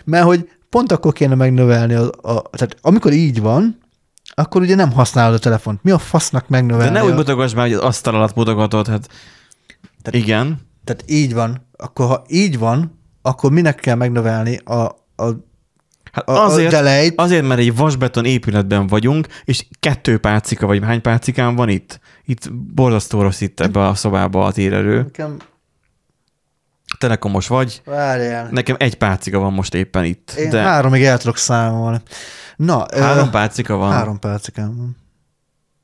Mert 0.04 0.24
hogy 0.24 0.48
pont 0.70 0.92
akkor 0.92 1.12
kéne 1.12 1.34
megnövelni, 1.34 1.94
a, 1.94 2.02
a, 2.22 2.42
tehát 2.50 2.76
amikor 2.80 3.12
így 3.12 3.40
van, 3.40 3.78
akkor 4.34 4.60
ugye 4.62 4.74
nem 4.74 4.92
használod 4.92 5.34
a 5.34 5.38
telefont. 5.38 5.82
Mi 5.82 5.90
a 5.90 5.98
fasznak 5.98 6.40
De 6.42 6.46
megnövelni? 6.48 6.92
ne 6.98 7.04
úgy 7.04 7.14
mutogass 7.14 7.54
már, 7.54 7.64
hogy 7.66 7.74
az 7.74 7.80
asztal 7.82 8.14
alatt 8.14 8.34
mutogatod, 8.34 8.86
hát 8.88 9.08
Tehát- 10.02 10.20
igen. 10.26 10.60
tehát 10.84 11.04
így 11.06 11.34
van. 11.34 11.66
Akkor 11.76 12.06
ha 12.06 12.24
így 12.28 12.58
van, 12.58 12.98
akkor 13.22 13.50
minek 13.52 13.74
kell 13.76 13.94
megnövelni 13.96 14.56
a, 14.56 14.74
a, 15.16 15.24
Hát 16.12 16.28
a, 16.28 16.44
azért, 16.44 16.72
a 16.72 16.76
delejt? 16.76 17.20
azért, 17.20 17.46
mert 17.46 17.60
egy 17.60 17.76
vasbeton 17.76 18.24
épületben 18.24 18.86
vagyunk, 18.86 19.26
és 19.44 19.66
kettő 19.80 20.18
pálcika, 20.18 20.66
vagy 20.66 20.82
hány 20.84 21.00
pálcikán 21.00 21.54
van 21.54 21.68
itt? 21.68 22.00
Itt 22.24 22.52
borzasztó 22.52 23.22
rossz 23.22 23.40
itt 23.40 23.60
ebbe 23.60 23.86
a 23.86 23.94
szobába 23.94 24.44
a 24.44 24.52
térerő. 24.52 24.96
Nekem, 25.02 25.36
Telekomos 26.98 27.46
vagy, 27.46 27.82
várjál. 27.84 28.48
nekem 28.50 28.76
egy 28.78 28.94
pálcika 28.94 29.38
van 29.38 29.52
most 29.52 29.74
éppen 29.74 30.04
itt. 30.04 30.30
Én 30.38 30.50
de 30.50 30.60
háromig 30.62 31.02
el 31.04 31.18
tudok 31.18 31.36
számolni. 31.36 32.00
Na, 32.56 32.86
három 32.96 33.26
ö, 33.26 33.30
pálcika 33.30 33.76
van. 33.76 33.92
három 33.92 34.18
perceken 34.18 34.76
van. 34.76 34.96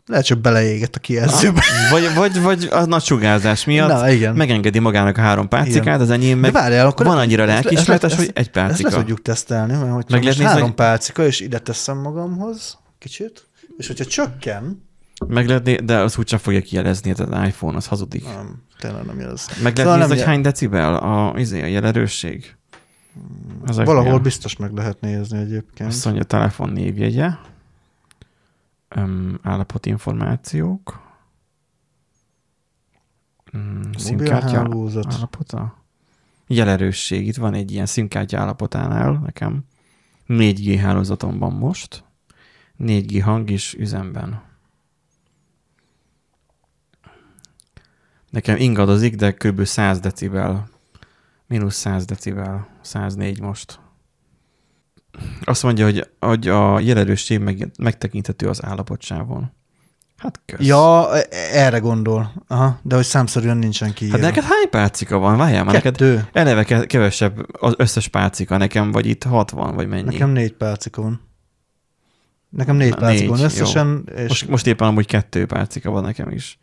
Lehet, 0.07 0.25
csak 0.25 0.39
beleégett 0.39 0.95
a 0.95 0.99
kijelzőbe. 0.99 1.63
Vagy, 1.91 2.15
vagy, 2.15 2.43
vagy 2.43 2.69
a 2.71 2.85
nagy 2.85 3.03
sugárzás 3.03 3.65
miatt 3.65 3.89
Na, 3.91 4.11
igen. 4.11 4.35
megengedi 4.35 4.79
magának 4.79 5.19
a 5.19 5.21
három 5.21 5.49
pálcikát, 5.49 6.01
az 6.01 6.11
enyém 6.11 6.39
meg 6.39 6.53
De 6.53 6.59
várjál, 6.61 6.87
akkor 6.87 7.07
van 7.07 7.19
annyira 7.19 7.43
ezt- 7.43 7.63
hogy 7.63 7.73
egy 7.73 7.79
Ezt 8.35 8.55
le 8.55 8.63
pálcika. 8.63 8.91
tudjuk 8.91 9.23
tesztelni, 9.23 9.73
mert 9.73 9.83
hogyha 9.93 9.97
Meg 10.15 10.23
lehet 10.23 10.25
nézni, 10.25 10.45
három 10.45 10.63
hogy- 10.63 10.75
pálcika, 10.75 11.25
és 11.27 11.41
ide 11.41 11.59
teszem 11.59 11.99
magamhoz 11.99 12.79
kicsit, 12.99 13.47
és 13.77 13.87
hogyha 13.87 14.05
csökken, 14.05 14.89
Meg 15.27 15.47
lehet, 15.47 15.65
né- 15.65 15.85
de 15.85 15.99
az 15.99 16.19
úgysem 16.19 16.39
fogja 16.39 16.61
kijelezni, 16.61 17.11
az 17.11 17.21
iPhone 17.21 17.77
az 17.77 17.87
hazudik. 17.87 18.25
nem, 18.25 18.63
tényleg 18.79 19.05
nem 19.05 19.19
jelez. 19.19 19.47
Meg 19.49 19.63
lehet 19.63 19.77
Szóval 19.77 19.97
nézni, 19.97 20.15
hogy 20.15 20.25
hány 20.25 20.41
decibel 20.41 20.95
a, 20.95 21.39
izé, 21.39 21.63
a 21.63 21.67
jelerősség. 21.67 22.57
Ezeknél. 23.67 23.95
Valahol 23.95 24.19
biztos 24.19 24.57
meg 24.57 24.73
lehet 24.73 25.01
nézni 25.01 25.39
egyébként. 25.39 25.89
Azt 25.89 26.05
mondja, 26.05 26.25
telefon 26.25 26.71
névjegye, 26.71 27.31
öm, 28.89 29.39
állapotinformációk, 29.43 31.01
mm, 33.57 33.81
szimkártya 33.97 34.47
Mobilhálózat. 34.47 35.13
állapota. 35.15 35.79
Jelerősség, 36.47 37.27
itt 37.27 37.37
van 37.37 37.55
egy 37.55 37.73
ilyen 37.73 37.87
szimkártya 37.87 38.39
állapotánál 38.39 39.13
nekem. 39.13 39.65
4G 40.27 40.79
hálózatomban 40.81 41.53
most, 41.53 42.05
4G 42.79 43.21
hang 43.25 43.51
is 43.51 43.75
üzemben. 43.75 44.43
Nekem 48.31 48.57
ingadozik, 48.57 49.15
de 49.17 49.33
kb. 49.33 49.65
100 49.65 50.01
decibel. 50.01 50.69
Mínusz 51.47 51.77
100 51.77 52.05
decibel. 52.05 52.69
104 52.81 53.41
most. 53.41 53.79
Azt 55.45 55.63
mondja, 55.63 55.85
hogy, 55.85 56.11
hogy 56.21 56.49
a 56.49 56.81
jelerősség 56.81 57.39
meg, 57.39 57.71
megtekinthető 57.79 58.49
az 58.49 58.65
állapotsávon. 58.65 59.53
Hát 60.17 60.41
kösz. 60.47 60.67
Ja, 60.67 61.15
e- 61.17 61.27
erre 61.53 61.79
gondol. 61.79 62.33
Aha, 62.47 62.79
de 62.83 62.95
hogy 62.95 63.05
számszerűen 63.05 63.57
nincsen 63.57 63.93
kiírva. 63.93 64.19
Hát 64.19 64.27
neked 64.27 64.43
hány 64.43 64.71
pálcika 64.71 65.19
van? 65.19 65.37
Várjál 65.37 65.65
már, 65.65 65.75
neked 65.75 65.97
Kettő. 65.97 66.29
eleve 66.33 66.65
ke- 66.65 66.87
kevesebb 66.87 67.47
az 67.61 67.75
összes 67.77 68.09
pálcika 68.09 68.57
nekem, 68.57 68.91
vagy 68.91 69.07
itt 69.07 69.25
60, 69.25 69.75
vagy 69.75 69.89
mennyi? 69.89 70.03
Nekem 70.03 70.31
négy 70.31 70.53
pálcika 70.53 71.03
van. 71.03 71.21
Nekem 72.49 72.77
négy 72.77 72.95
pálcika 72.95 73.31
van 73.31 73.41
összesen, 73.41 74.09
és 74.17 74.29
Most, 74.29 74.49
most 74.49 74.67
éppen 74.67 74.89
amúgy 74.89 75.07
kettő 75.07 75.47
pálcika 75.47 75.91
van 75.91 76.03
nekem 76.03 76.31
is. 76.31 76.59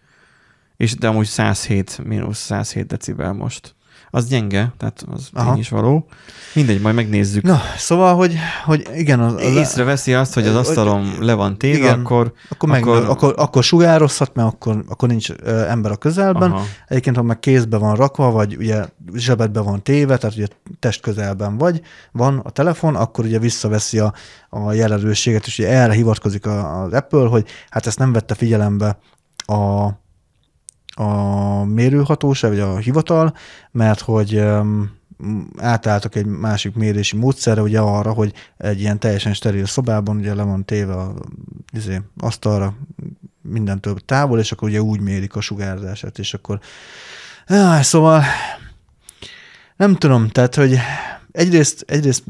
És 0.78 0.96
de 0.96 1.08
amúgy 1.08 1.26
107, 1.26 2.00
mínusz 2.06 2.40
107 2.40 2.88
decibel 2.88 3.34
most. 3.34 3.76
Az 4.10 4.28
gyenge, 4.28 4.74
tehát 4.78 5.06
az 5.12 5.30
Aha. 5.34 5.52
tény 5.52 5.60
is 5.60 5.70
való. 5.70 6.08
Mindegy, 6.54 6.82
majd 6.82 6.96
megnézzük. 6.96 7.44
Na, 7.44 7.60
szóval, 7.78 8.16
hogy, 8.16 8.36
hogy 8.66 8.88
igen, 8.96 9.20
az, 9.20 9.34
az 9.34 9.42
Észreveszi 9.42 10.14
azt, 10.14 10.34
hogy 10.34 10.48
az 10.48 10.56
Hogy- 10.56 10.66
asztalom 10.66 11.16
le 11.20 11.34
van 11.34 11.58
téve, 11.58 11.78
igen. 11.78 12.00
akkor... 12.00 12.34
akkor, 12.50 12.70
meg, 12.70 12.82
akkor- 12.88 13.04
akkor, 13.10 13.34
akkor, 13.38 13.64
sugározhat, 13.64 14.34
mert 14.34 14.48
akkor, 14.54 14.84
akkor 14.88 15.10
nincs 15.10 15.30
ö, 15.30 15.68
ember 15.68 15.92
a 15.92 15.96
közelben. 15.96 16.52
Aha. 16.52 16.64
Egyébként, 16.88 17.16
ha 17.16 17.22
meg 17.22 17.40
kézbe 17.40 17.78
van 17.78 17.96
rakva, 17.96 18.32
vagy 18.32 18.56
ugye 18.58 18.86
zsebedbe 19.14 19.60
van 19.60 19.84
téve, 19.84 20.18
tehát 20.18 20.36
ugye 20.36 20.48
test 20.80 21.02
közelben 21.02 21.58
vagy, 21.58 21.82
van 22.12 22.38
a 22.44 22.50
telefon, 22.50 22.96
akkor 22.96 23.26
ugye 23.26 23.40
visszaveszi 23.40 24.00
a, 24.00 24.14
a 24.50 24.72
jelerősséget, 24.74 25.46
és 25.46 25.60
ugye 25.60 25.70
erre 25.70 25.94
hivatkozik 25.94 26.46
az 26.46 26.94
Apple, 26.94 27.28
hogy 27.28 27.48
hát 27.70 27.88
ezt 27.88 28.00
nem 28.00 28.12
vette 28.14 28.36
figyelembe 28.36 28.98
a, 29.46 29.88
a 31.00 31.64
mérőhatóság, 31.64 32.50
vagy 32.50 32.60
a 32.60 32.78
hivatal, 32.78 33.34
mert 33.72 34.00
hogy 34.00 34.44
átálltak 35.58 36.16
egy 36.16 36.26
másik 36.26 36.76
mérési 36.76 37.18
módszerre, 37.18 37.62
ugye 37.62 37.80
arra, 37.80 38.14
hogy 38.14 38.34
egy 38.58 38.80
ilyen 38.80 39.00
teljesen 39.00 39.34
steril 39.34 39.66
szobában 39.66 40.18
ugye 40.18 40.34
le 40.34 40.44
van 40.44 40.66
téve 40.66 40.94
a 40.94 41.14
izé, 41.72 42.02
asztalra 42.18 42.78
mindentől 43.42 43.96
távol, 44.06 44.40
és 44.40 44.52
akkor 44.52 44.70
ugye 44.70 44.82
úgy 44.82 45.02
mérik 45.02 45.36
a 45.36 45.42
sugárzását, 45.42 46.20
és 46.20 46.34
akkor 46.34 46.60
ah, 47.48 47.82
szóval 47.82 48.24
nem 49.76 49.96
tudom, 49.96 50.28
tehát, 50.28 50.56
hogy 50.56 50.78
egyrészt, 51.32 51.84
egyrészt 51.88 52.24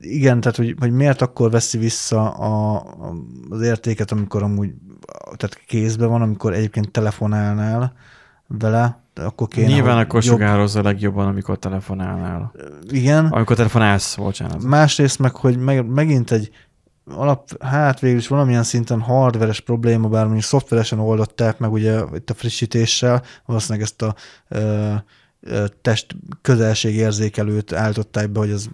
igen, 0.00 0.40
tehát, 0.40 0.56
hogy, 0.56 0.74
hogy 0.78 0.92
miért 0.92 1.22
akkor 1.22 1.50
veszi 1.50 1.78
vissza 1.78 2.30
a, 2.30 2.74
a, 2.74 3.14
az 3.48 3.60
értéket, 3.60 4.10
amikor 4.12 4.42
amúgy 4.42 4.70
tehát 5.36 5.60
kézben 5.66 6.08
van, 6.08 6.22
amikor 6.22 6.52
egyébként 6.52 6.90
telefonálnál 6.90 7.92
vele, 8.46 9.02
akkor 9.14 9.48
kéne, 9.48 9.66
Nyilván 9.66 9.94
hogy 9.96 10.04
akkor 10.04 10.24
jobb- 10.24 10.34
sugározza 10.34 10.82
legjobban, 10.82 11.26
amikor 11.26 11.58
telefonálnál. 11.58 12.52
Igen. 12.88 13.26
Amikor 13.26 13.56
telefonálsz, 13.56 14.16
bocsánat. 14.16 14.62
Másrészt 14.62 15.18
meg, 15.18 15.34
hogy 15.34 15.58
meg, 15.58 15.86
megint 15.86 16.30
egy 16.30 16.50
alap, 17.10 17.62
hát 17.62 18.00
végül 18.00 18.18
is 18.18 18.28
valamilyen 18.28 18.62
szinten 18.62 19.00
hardveres 19.00 19.60
probléma, 19.60 20.08
bár 20.08 20.22
mondjuk 20.24 20.44
szoftveresen 20.44 20.98
oldották 20.98 21.58
meg 21.58 21.72
ugye 21.72 22.00
itt 22.14 22.30
a 22.30 22.34
frissítéssel, 22.34 23.22
valószínűleg 23.46 23.82
ezt 23.82 24.02
a 24.02 24.14
ö, 24.48 24.92
ö, 25.40 25.64
test 25.82 26.16
közelségérzékelőt 26.42 27.72
állították 27.72 28.30
be, 28.30 28.38
hogy 28.38 28.50
ez 28.50 28.66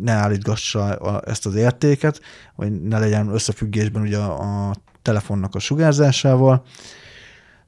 ne 0.00 0.12
állítgassa 0.12 0.84
a, 0.84 1.22
ezt 1.26 1.46
az 1.46 1.54
értéket, 1.54 2.20
vagy 2.56 2.82
ne 2.82 2.98
legyen 2.98 3.28
összefüggésben 3.28 4.02
ugye 4.02 4.18
a, 4.18 4.68
a 4.68 4.74
telefonnak 5.02 5.54
a 5.54 5.58
sugárzásával. 5.58 6.62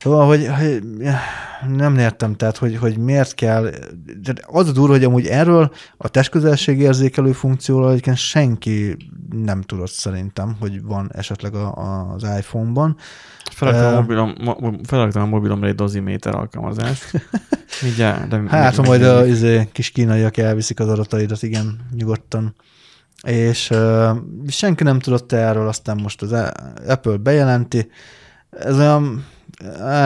Szóval, 0.03 0.27
hogy, 0.27 0.47
hogy 0.59 0.83
nem 1.69 1.99
értem, 1.99 2.35
tehát, 2.35 2.57
hogy, 2.57 2.77
hogy 2.77 2.99
miért 2.99 3.35
kell, 3.35 3.63
tehát 4.23 4.45
az 4.47 4.69
a 4.69 4.73
durva, 4.73 4.93
hogy 4.93 5.05
amúgy 5.05 5.27
erről 5.27 5.73
a 5.97 6.09
testközelség 6.09 6.79
érzékelő 6.81 7.33
funkcióról 7.33 7.91
egyébként 7.91 8.17
senki 8.17 8.97
nem 9.31 9.63
tudott 9.63 9.91
szerintem, 9.91 10.57
hogy 10.61 10.83
van 10.83 11.11
esetleg 11.15 11.55
a, 11.55 11.75
az 12.15 12.23
iPhone-ban. 12.39 12.97
Felraktam, 13.51 13.85
Ö, 13.85 13.97
a 13.97 14.01
mobilom, 14.01 14.35
mo, 14.41 14.71
felraktam 14.87 15.23
a 15.23 15.27
mobilomra 15.27 15.67
egy 15.67 15.75
doziméter 15.75 16.35
alkalmazást. 16.35 17.11
Mindjárt, 17.83 18.29
de 18.29 18.43
Hát, 18.49 18.77
meg- 18.77 18.87
majd 18.87 19.03
a 19.03 19.27
izé, 19.27 19.69
kis 19.73 19.91
kínaiak 19.91 20.37
elviszik 20.37 20.81
az 20.81 20.89
adataidat, 20.89 21.43
igen, 21.43 21.81
nyugodtan. 21.97 22.55
És 23.23 23.71
uh, 23.71 24.17
senki 24.49 24.83
nem 24.83 24.99
tudott 24.99 25.33
erről, 25.33 25.69
aztán 25.69 26.01
most 26.01 26.23
az 26.23 26.33
Apple 26.87 27.17
bejelenti. 27.17 27.91
Ez 28.51 28.79
olyan, 28.79 29.27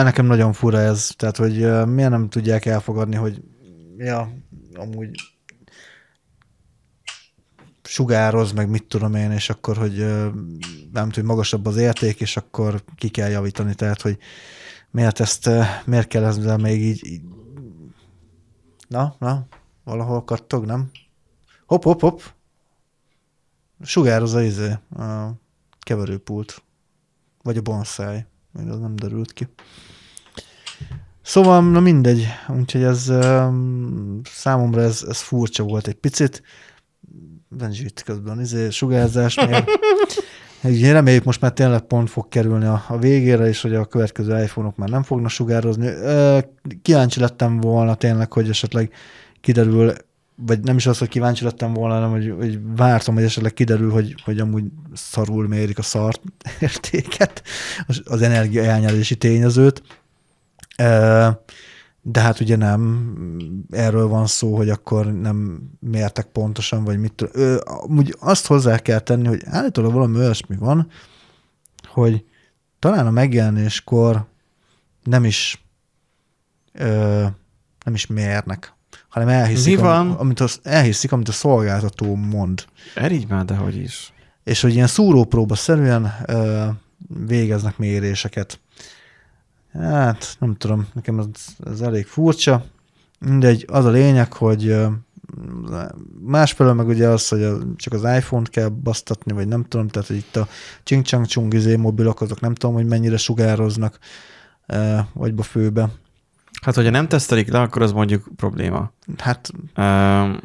nekem 0.03 0.25
nagyon 0.25 0.53
fura 0.53 0.79
ez, 0.79 1.09
tehát, 1.15 1.37
hogy 1.37 1.63
uh, 1.63 1.85
miért 1.85 2.09
nem 2.09 2.29
tudják 2.29 2.65
elfogadni, 2.65 3.15
hogy 3.15 3.41
ja, 3.97 4.29
amúgy 4.73 5.09
sugároz, 7.83 8.51
meg 8.51 8.69
mit 8.69 8.87
tudom 8.87 9.15
én, 9.15 9.31
és 9.31 9.49
akkor, 9.49 9.77
hogy 9.77 9.99
uh, 9.99 10.27
nem 10.93 11.09
tudom, 11.09 11.29
magasabb 11.29 11.65
az 11.65 11.77
érték, 11.77 12.21
és 12.21 12.37
akkor 12.37 12.83
ki 12.95 13.09
kell 13.09 13.29
javítani, 13.29 13.73
tehát, 13.73 14.01
hogy 14.01 14.17
miért 14.91 15.19
ezt, 15.19 15.47
uh, 15.47 15.65
miért 15.85 16.07
kell 16.07 16.23
ezzel 16.23 16.57
még 16.57 16.81
így, 16.81 17.05
így 17.05 17.21
Na, 18.87 19.15
na, 19.19 19.47
valahol 19.83 20.23
kattog, 20.23 20.65
nem? 20.65 20.91
Hopp, 21.65 21.83
hopp, 21.83 21.99
hopp. 21.99 22.19
Sugároz 23.83 24.33
a 24.33 24.41
izé, 24.41 24.71
a 24.97 25.31
keverőpult. 25.79 26.63
Vagy 27.41 27.57
a 27.57 27.61
bonsai. 27.61 28.25
Még 28.51 28.69
az 28.69 28.79
nem 28.79 28.95
derült 28.95 29.33
ki. 29.33 29.47
Szóval, 31.21 31.71
na 31.71 31.79
mindegy. 31.79 32.27
Úgyhogy 32.47 32.83
ez 32.83 33.11
számomra 34.23 34.81
ez, 34.81 35.05
ez 35.07 35.21
furcsa 35.21 35.63
volt 35.63 35.87
egy 35.87 35.95
picit. 35.95 36.41
Benji 37.47 37.83
itt 37.83 38.03
közben 38.03 38.39
izé, 38.39 38.69
sugárzás. 38.69 39.37
Ugye 40.63 40.91
reméljük 40.91 41.23
most 41.23 41.41
már 41.41 41.53
tényleg 41.53 41.81
pont 41.81 42.09
fog 42.09 42.27
kerülni 42.27 42.65
a, 42.65 42.83
a 42.87 42.97
végére, 42.97 43.47
és 43.47 43.61
hogy 43.61 43.75
a 43.75 43.85
következő 43.85 44.43
iPhone-ok 44.43 44.75
már 44.75 44.89
nem 44.89 45.03
fognak 45.03 45.29
sugározni. 45.29 45.89
Kíváncsi 46.81 47.19
lettem 47.19 47.59
volna 47.59 47.95
tényleg, 47.95 48.33
hogy 48.33 48.49
esetleg 48.49 48.91
kiderül, 49.41 49.93
vagy 50.45 50.59
nem 50.59 50.77
is 50.77 50.85
az, 50.85 50.97
hogy 50.97 51.07
kíváncsi 51.07 51.43
lettem 51.43 51.73
volna, 51.73 51.93
hanem 51.93 52.09
hogy, 52.09 52.33
hogy 52.37 52.59
vártam, 52.75 53.13
hogy 53.15 53.23
esetleg 53.23 53.53
kiderül, 53.53 53.91
hogy, 53.91 54.15
hogy 54.23 54.39
amúgy 54.39 54.65
szarul 54.93 55.47
mérik 55.47 55.77
a 55.77 55.81
szart 55.81 56.21
értéket, 56.59 57.43
az, 58.05 58.21
energia 58.21 58.63
elnyelési 58.63 59.15
tényezőt. 59.15 59.81
De 62.01 62.19
hát 62.21 62.39
ugye 62.39 62.55
nem, 62.55 63.13
erről 63.69 64.07
van 64.07 64.27
szó, 64.27 64.55
hogy 64.55 64.69
akkor 64.69 65.11
nem 65.11 65.69
mértek 65.79 66.25
pontosan, 66.25 66.83
vagy 66.83 66.99
mit. 66.99 67.23
Ö, 67.31 67.57
Amúgy 67.63 68.15
azt 68.19 68.47
hozzá 68.47 68.79
kell 68.79 68.99
tenni, 68.99 69.27
hogy 69.27 69.41
állítólag 69.45 69.93
valami 69.93 70.17
olyasmi 70.17 70.55
van, 70.55 70.89
hogy 71.87 72.25
talán 72.79 73.07
a 73.07 73.11
megjelenéskor 73.11 74.25
nem 75.03 75.25
is 75.25 75.61
nem 77.85 77.93
is 77.93 78.07
mérnek, 78.07 78.76
hanem 79.17 79.41
elhiszik, 79.41 79.75
Mi 79.75 79.81
van? 79.81 80.07
Amit, 80.07 80.19
amit 80.19 80.39
az, 80.39 80.59
elhiszik, 80.63 81.11
amit 81.11 81.27
a 81.27 81.31
szolgáltató 81.31 82.15
mond. 82.15 82.65
Erigy 82.95 83.27
már, 83.27 83.45
de 83.45 83.55
hogy 83.55 83.75
is. 83.75 84.13
És 84.43 84.61
hogy 84.61 84.73
ilyen 84.73 84.87
szúrópróba 84.87 85.55
szerűen 85.55 86.13
ö, 86.25 86.65
végeznek 87.07 87.77
méréseket. 87.77 88.59
Hát, 89.73 90.35
nem 90.39 90.55
tudom, 90.55 90.87
nekem 90.93 91.19
ez, 91.19 91.25
ez 91.71 91.81
elég 91.81 92.05
furcsa. 92.05 92.65
Mindegy, 93.19 93.65
az 93.67 93.85
a 93.85 93.89
lényeg, 93.89 94.33
hogy 94.33 94.67
ö, 94.67 94.87
másfelől 96.25 96.73
meg 96.73 96.87
ugye 96.87 97.07
az, 97.07 97.27
hogy 97.27 97.43
a, 97.43 97.57
csak 97.75 97.93
az 97.93 98.03
iPhone-t 98.03 98.49
kell 98.49 98.67
basztatni, 98.67 99.31
vagy 99.33 99.47
nem 99.47 99.63
tudom, 99.63 99.87
tehát 99.87 100.07
hogy 100.07 100.17
itt 100.17 100.35
a 100.35 100.47
csing 100.83 101.03
csang 101.03 101.25
csung 101.25 101.53
izé 101.53 101.75
mobilok, 101.75 102.21
azok 102.21 102.39
nem 102.39 102.53
tudom, 102.53 102.75
hogy 102.75 102.85
mennyire 102.85 103.17
sugároznak, 103.17 103.99
ö, 104.65 104.97
vagy 105.13 105.33
a 105.37 105.43
főbe. 105.43 105.89
Hát, 106.67 106.75
hogyha 106.75 106.91
nem 106.91 107.07
tesztelik 107.07 107.51
le, 107.51 107.59
akkor 107.59 107.81
az 107.81 107.91
mondjuk 107.91 108.27
probléma. 108.35 108.91
Hát 109.17 109.49
Um, 109.77 110.39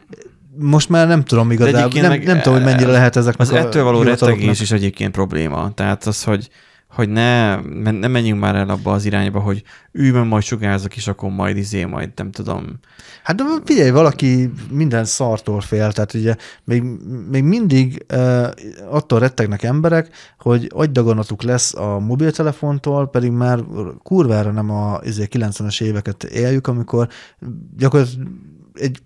most 0.57 0.89
már 0.89 1.07
nem 1.07 1.25
tudom 1.25 1.51
igazából, 1.51 2.01
nem, 2.01 2.11
meg, 2.11 2.25
nem 2.25 2.41
tudom, 2.41 2.55
hogy 2.55 2.64
mennyire 2.64 2.87
eh, 2.87 2.93
lehet 2.93 3.16
ezeknek 3.16 3.41
az 3.41 3.51
a 3.51 3.59
ettől 3.59 3.85
való 3.85 4.03
rettegés 4.03 4.61
is 4.61 4.70
egyébként 4.70 5.12
probléma. 5.12 5.75
Tehát 5.75 6.05
az, 6.05 6.25
hogy, 6.25 6.49
hogy 6.93 7.09
ne, 7.09 7.57
ne 7.90 8.09
menjünk 8.09 8.40
már 8.40 8.55
el 8.55 8.68
abba 8.68 8.93
az 8.93 9.05
irányba, 9.05 9.40
hogy 9.40 9.62
ülben 9.93 10.26
majd 10.26 10.43
sugárzok, 10.43 10.97
és 10.97 11.07
akkor 11.07 11.30
majd 11.30 11.57
izé, 11.57 11.84
majd 11.84 12.11
nem 12.16 12.30
tudom. 12.30 12.78
Hát 13.22 13.36
de 13.36 13.45
figyelj, 13.64 13.90
valaki 13.90 14.51
minden 14.70 15.05
szartól 15.05 15.61
fél, 15.61 15.93
tehát 15.93 16.14
ugye 16.14 16.36
még, 16.64 16.82
még 17.30 17.45
mindig 17.45 18.05
uh, 18.12 18.47
attól 18.90 19.18
rettegnek 19.18 19.62
emberek, 19.62 20.09
hogy 20.38 20.70
agydaganatuk 20.74 21.43
lesz 21.43 21.74
a 21.74 21.99
mobiltelefontól, 21.99 23.09
pedig 23.11 23.30
már 23.30 23.61
kurvára 24.03 24.51
nem 24.51 24.70
a 24.70 25.01
izé, 25.03 25.26
90-es 25.30 25.82
éveket 25.82 26.24
éljük, 26.24 26.66
amikor 26.66 27.09
gyakorlatilag 27.76 28.28
egy 28.74 29.03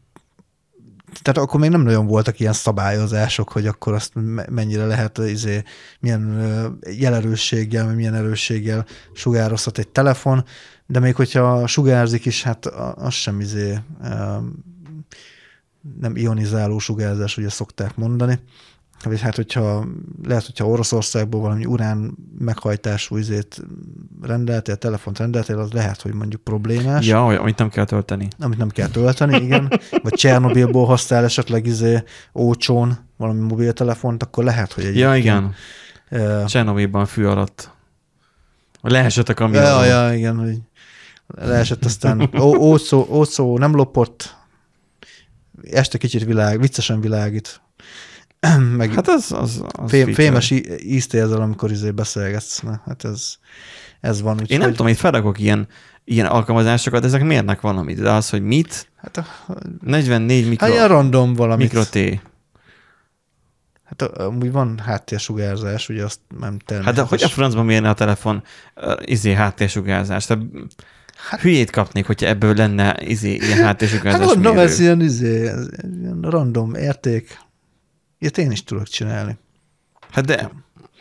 tehát 1.23 1.39
akkor 1.39 1.61
még 1.61 1.71
nem 1.71 1.81
nagyon 1.81 2.07
voltak 2.07 2.41
ilyen 2.41 2.53
szabályozások, 2.53 3.53
hogy 3.53 3.67
akkor 3.67 3.93
azt 3.93 4.11
me- 4.15 4.51
mennyire 4.51 4.87
lehet, 4.87 5.19
izé, 5.19 5.63
milyen 6.01 6.79
jelerősséggel, 6.99 7.95
milyen 7.95 8.15
erősséggel 8.15 8.87
sugározhat 9.13 9.79
egy 9.79 9.89
telefon, 9.89 10.45
de 10.87 10.99
még 11.01 11.15
hogyha 11.15 11.67
sugárzik 11.67 12.25
is, 12.25 12.43
hát 12.43 12.67
az 12.67 13.13
sem 13.13 13.41
izé, 13.41 13.79
nem 16.01 16.17
ionizáló 16.17 16.79
sugárzás, 16.79 17.37
ugye 17.37 17.49
szokták 17.49 17.97
mondani. 17.97 18.39
Vagy 19.09 19.21
hát, 19.21 19.37
hogyha 19.37 19.87
lehet, 20.23 20.47
hogyha 20.47 20.67
Oroszországból 20.67 21.41
valami 21.41 21.65
urán 21.65 22.17
meghajtású 22.39 23.17
izét 23.17 23.63
rendeltél, 24.23 24.77
telefont 24.77 25.19
rendeltél, 25.19 25.59
az 25.59 25.73
lehet, 25.73 26.03
hogy 26.03 26.15
mondjuk 26.15 26.43
problémás 26.43 27.07
Ja, 27.07 27.27
amit 27.27 27.59
nem 27.59 27.69
kell 27.69 27.85
tölteni. 27.85 28.29
amit 28.39 28.59
nem 28.59 28.69
kell 28.69 28.89
tölteni, 28.89 29.37
igen, 29.37 29.81
vagy 30.03 30.13
Csernobilból 30.15 30.87
hoztál 30.87 31.25
esetleg 31.25 31.67
izé 31.67 32.03
ócsón 32.35 32.99
valami 33.17 33.41
mobiltelefont, 33.41 34.23
akkor 34.23 34.45
lehet, 34.45 34.73
hogy 34.73 34.85
egy 34.85 34.97
Ja, 34.97 35.17
igen. 35.17 35.55
Uh, 36.11 36.45
Csernobilban 36.45 37.07
fű 37.07 37.25
alatt. 37.25 37.71
Vagy 38.81 38.93
leesett 38.93 39.29
a 39.29 39.35
kamion. 39.35 39.63
ja, 39.63 39.85
ja, 39.85 40.15
igen, 40.15 40.39
hogy 40.39 40.59
leesett 41.27 41.85
aztán 41.85 42.31
ó, 42.39 42.57
ócó, 42.57 43.07
ócó 43.11 43.59
nem 43.59 43.75
lopott, 43.75 44.37
este 45.63 45.99
kicsit 45.99 46.25
világ, 46.25 46.61
viccesen 46.61 47.01
világít, 47.01 47.61
meg 48.77 48.93
Hát 48.95 49.09
az, 49.09 49.33
az, 49.33 49.63
az 49.73 49.91
fém, 49.91 50.13
fémes 50.13 50.51
ízt 50.79 51.15
érzel, 51.15 51.41
amikor 51.41 51.71
izé 51.71 51.91
beszélgetsz. 51.91 52.61
Na, 52.61 52.81
hát 52.87 53.05
ez, 53.05 53.35
ez 54.01 54.21
van. 54.21 54.33
Úgyhogy, 54.33 54.51
Én 54.51 54.59
nem 54.59 54.71
tudom, 54.71 54.87
hogy 54.87 54.97
felrakok 54.97 55.39
ilyen, 55.39 55.69
ilyen 56.05 56.27
alkalmazásokat, 56.27 57.05
ezek 57.05 57.23
mérnek 57.25 57.61
valamit, 57.61 58.01
de 58.01 58.11
az, 58.11 58.31
hogy 58.31 58.43
mit, 58.43 58.89
Hát, 58.97 59.17
a, 59.17 59.27
44 59.81 60.49
mikro, 60.49 60.67
hát 60.67 60.75
ilyen 60.75 60.89
random 60.89 61.35
valamit. 61.35 61.73
mikro 61.73 61.85
T. 61.91 62.21
Hát 63.85 64.03
amúgy 64.03 64.53
van 64.53 64.79
háttérsugárzás, 64.79 65.89
ugye 65.89 66.05
azt 66.05 66.19
nem 66.39 66.51
Hát 66.53 66.65
természetes. 66.65 66.97
de 67.03 67.09
hogy 67.09 67.23
a 67.23 67.29
francban 67.29 67.65
mérne 67.65 67.89
a 67.89 67.95
telefon 67.95 68.43
uh, 68.77 68.93
izé 69.05 69.33
háttérsugárzás? 69.33 70.27
Tehát 70.27 70.45
Hát- 71.31 71.41
hülyét 71.41 71.71
kapnék, 71.71 72.07
hogyha 72.07 72.27
ebből 72.27 72.55
lenne 72.55 72.97
izé, 73.01 73.35
ilyen 73.35 73.63
háttérsugárzás 73.67 74.27
Hát 74.27 74.37
mérő. 74.39 74.59
ez 74.61 74.79
ilyen, 74.79 75.01
izé, 75.01 75.47
ez 75.49 75.67
ilyen 76.01 76.21
random 76.23 76.75
érték. 76.75 77.39
Ilyet 78.19 78.39
én 78.39 78.51
is 78.51 78.65
tudok 78.65 78.87
csinálni. 78.87 79.39
Hát 80.11 80.25
de 80.25 80.51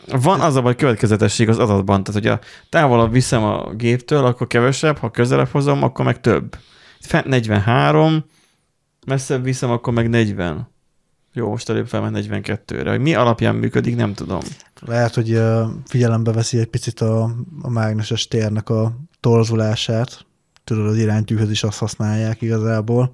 van 0.07 0.41
az 0.41 0.55
a 0.55 0.61
baj 0.61 0.75
következetesség 0.75 1.49
az 1.49 1.57
adatban, 1.57 2.03
tehát 2.03 2.21
hogy 2.21 2.31
a 2.31 2.39
távolabb 2.69 3.11
viszem 3.11 3.43
a 3.43 3.73
géptől, 3.73 4.25
akkor 4.25 4.47
kevesebb, 4.47 4.97
ha 4.97 5.11
közelebb 5.11 5.47
hozom, 5.47 5.83
akkor 5.83 6.05
meg 6.05 6.21
több. 6.21 6.57
Fent 6.99 7.25
43, 7.25 8.25
messzebb 9.07 9.43
viszem, 9.43 9.69
akkor 9.69 9.93
meg 9.93 10.09
40. 10.09 10.73
Jó, 11.33 11.49
most 11.49 11.69
előbb 11.69 11.87
felment 11.87 12.17
42-re. 12.29 12.89
Hogy 12.89 12.99
mi 12.99 13.15
alapján 13.15 13.55
működik, 13.55 13.95
nem 13.95 14.13
tudom. 14.13 14.39
Lehet, 14.81 15.13
hogy 15.13 15.41
figyelembe 15.85 16.31
veszi 16.31 16.59
egy 16.59 16.67
picit 16.67 16.99
a, 16.99 17.23
a 17.61 17.69
mágneses 17.69 18.27
térnek 18.27 18.69
a 18.69 18.95
torzulását. 19.19 20.25
Tudod, 20.63 20.87
az 20.87 20.97
iránytűhöz 20.97 21.49
is 21.49 21.63
azt 21.63 21.77
használják 21.77 22.41
igazából. 22.41 23.13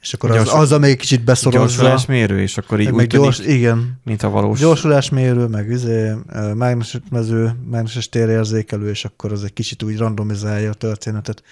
És 0.00 0.12
akkor 0.12 0.30
az, 0.30 0.36
Gyors- 0.36 0.52
azzal 0.52 0.78
még 0.78 0.90
egy 0.90 0.96
kicsit 0.96 1.24
beszorozza. 1.24 1.60
Gyorsulásmérő, 1.60 2.40
és 2.40 2.58
akkor 2.58 2.80
így 2.80 2.86
meg 2.92 3.04
úgy 3.04 3.06
gyors, 3.06 3.36
tűnik, 3.36 3.52
igen, 3.56 4.00
mint 4.04 4.22
a 4.22 4.28
valós. 4.30 4.58
gyorsulásmérő, 4.58 5.46
meg 5.46 5.70
izé, 5.70 6.12
ö, 6.28 6.54
mágneses 6.54 7.00
mező, 7.10 7.52
mágneses 7.70 8.08
térérzékelő, 8.08 8.88
és 8.90 9.04
akkor 9.04 9.32
az 9.32 9.44
egy 9.44 9.52
kicsit 9.52 9.82
úgy 9.82 9.98
randomizálja 9.98 10.70
a 10.70 10.74
történetet. 10.74 11.42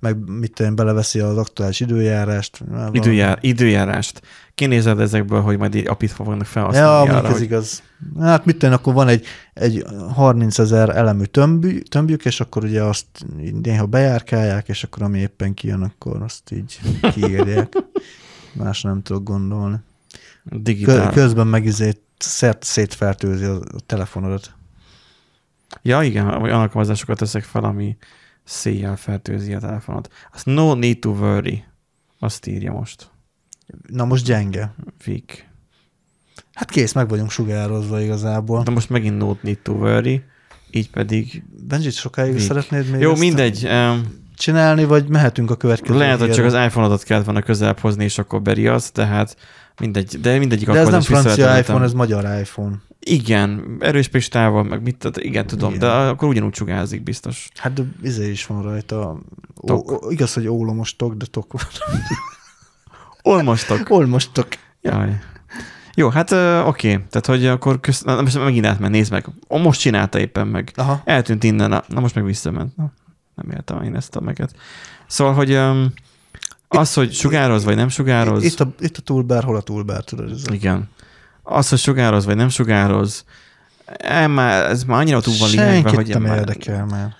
Meg 0.00 0.30
mit 0.30 0.52
tudom, 0.54 0.74
beleveszi 0.74 1.18
az 1.18 1.36
aktuális 1.36 1.80
időjárást. 1.80 2.60
Időjár, 2.92 3.38
időjárást. 3.40 4.20
Kinézed 4.54 5.00
ezekből, 5.00 5.40
hogy 5.40 5.58
majd 5.58 5.74
így 5.74 5.86
apit 5.86 6.10
fognak 6.10 6.38
Ja, 6.38 6.44
felhasználni 6.46 6.96
mondjuk 6.96 7.16
arra, 7.16 7.28
ez 7.28 7.32
hogy 7.32 7.42
igaz. 7.42 7.82
Hát 8.20 8.44
mit 8.44 8.58
tudom, 8.58 8.74
akkor 8.74 8.94
van 8.94 9.08
egy, 9.08 9.26
egy 9.52 9.84
30 10.14 10.58
ezer 10.58 10.88
elemű 10.88 11.24
tömbű, 11.24 11.78
tömbjük, 11.80 12.24
és 12.24 12.40
akkor 12.40 12.64
ugye 12.64 12.82
azt 12.82 13.06
néha 13.62 13.86
bejárkálják, 13.86 14.68
és 14.68 14.84
akkor 14.84 15.02
ami 15.02 15.18
éppen 15.18 15.54
kijön, 15.54 15.82
akkor 15.82 16.22
azt 16.22 16.50
így 16.52 16.80
kiírják. 17.12 17.72
Más 18.52 18.82
nem 18.82 19.02
tudok 19.02 19.22
gondolni. 19.22 19.76
Digitál. 20.44 21.12
közben 21.12 21.46
meg 21.46 21.64
izé 21.64 21.92
szert 22.18 22.62
szétfertőzi 22.62 23.44
a, 23.44 23.60
telefonodat. 23.86 24.54
Ja, 25.82 26.02
igen, 26.02 26.40
vagy 26.40 26.50
alkalmazásokat 26.50 27.18
teszek 27.18 27.42
fel, 27.42 27.64
ami 27.64 27.96
széjjel 28.44 28.96
fertőzi 28.96 29.54
a 29.54 29.58
telefonot. 29.58 30.12
Azt 30.32 30.46
no 30.46 30.74
need 30.74 30.98
to 30.98 31.10
worry. 31.10 31.64
Azt 32.18 32.46
írja 32.46 32.72
most. 32.72 33.10
Na 33.88 34.04
most 34.04 34.24
gyenge. 34.24 34.74
Fik. 34.98 35.48
Hát 36.54 36.70
kész, 36.70 36.92
meg 36.92 37.08
vagyunk 37.08 37.30
sugározva 37.30 38.00
igazából. 38.00 38.62
De 38.62 38.70
most 38.70 38.90
megint 38.90 39.18
no 39.18 39.36
need 39.40 39.58
to 39.58 39.72
worry. 39.72 40.22
Így 40.70 40.90
pedig... 40.90 41.42
Benji, 41.68 41.90
sokáig 41.90 42.32
Vég. 42.32 42.42
szeretnéd 42.42 42.90
még 42.90 43.00
Jó, 43.00 43.14
mindegy. 43.16 43.64
em, 43.64 44.22
csinálni, 44.36 44.84
vagy 44.84 45.08
mehetünk 45.08 45.50
a 45.50 45.56
következő 45.56 45.98
Lehet, 45.98 46.18
hogy 46.18 46.30
csak 46.30 46.44
az 46.44 46.54
iPhone-odat 46.54 47.02
kellett 47.02 47.24
volna 47.24 47.42
közelebb 47.42 47.78
hozni, 47.78 48.04
és 48.04 48.18
akkor 48.18 48.42
beriasz, 48.42 48.90
tehát 48.90 49.36
mindegy, 49.80 50.20
de 50.20 50.38
mindegyik 50.38 50.70
De 50.70 50.78
ez 50.78 50.88
nem 50.88 51.00
francia 51.00 51.58
iPhone, 51.58 51.84
ez 51.84 51.92
magyar 51.92 52.38
iPhone. 52.40 52.76
Igen, 52.98 53.76
erős 53.80 54.08
pistával, 54.08 54.62
meg 54.62 54.82
mit, 54.82 54.96
tehát 54.96 55.16
igen, 55.16 55.46
tudom, 55.46 55.68
Igen. 55.68 55.80
de 55.80 55.86
akkor 55.88 56.28
ugyanúgy 56.28 56.54
sugázik 56.54 57.02
biztos. 57.02 57.48
Hát 57.54 57.72
de 57.72 57.82
izé 58.02 58.30
is 58.30 58.46
van 58.46 58.62
rajta. 58.62 59.18
Tok. 59.66 59.90
Ó, 59.90 60.10
igaz, 60.10 60.32
hogy 60.32 60.46
ólomos 60.46 60.96
tok, 60.96 61.14
de 61.14 61.26
tok 61.30 61.52
van. 61.52 61.62
Olmostok. 63.26 63.90
Olmos 63.90 64.32
tok. 64.32 64.48
Jaj. 64.80 65.18
Jó, 65.94 66.08
hát 66.08 66.30
uh, 66.30 66.66
oké, 66.66 66.92
okay. 66.92 67.04
tehát 67.10 67.26
hogy 67.26 67.46
akkor 67.46 67.80
kösz... 67.80 68.02
na, 68.02 68.22
most 68.22 68.38
megint 68.38 68.66
átment, 68.66 68.92
nézd 68.92 69.10
meg. 69.10 69.26
Most 69.48 69.80
csinálta 69.80 70.18
éppen 70.18 70.46
meg. 70.46 70.72
Aha. 70.74 71.02
Eltűnt 71.04 71.44
innen, 71.44 71.68
na, 71.68 71.84
na 71.88 72.00
most 72.00 72.14
meg 72.14 72.24
visszament. 72.24 72.76
Na, 72.76 72.92
nem 73.34 73.50
értem 73.50 73.82
én 73.82 73.96
ezt 73.96 74.16
a 74.16 74.20
meget. 74.20 74.54
Szóval, 75.06 75.34
hogy 75.34 75.54
um, 75.54 75.92
az, 76.68 76.94
hogy 76.94 77.12
sugároz 77.12 77.64
vagy 77.64 77.76
nem 77.76 77.88
sugároz, 77.88 78.44
Itt 78.44 78.60
a, 78.60 78.74
itt 78.78 78.96
a 78.96 79.00
toolbar, 79.00 79.44
hol 79.44 79.56
a 79.56 79.60
toolbar, 79.60 80.04
tudod? 80.04 80.30
Ez 80.30 80.42
igen. 80.52 80.88
Az, 81.42 81.68
hogy 81.68 81.78
sugároz 81.78 82.24
vagy 82.24 82.36
nem 82.36 82.48
sugároz, 82.48 83.24
ez 83.86 84.28
már, 84.28 84.70
ez 84.70 84.84
már 84.84 85.00
annyira 85.00 85.20
túl 85.20 85.34
van 85.38 85.50
lényegve, 85.50 85.90
hogy 85.90 86.08
nem 86.08 86.22
már, 86.22 86.38
érdekel 86.38 86.84
már. 86.84 87.16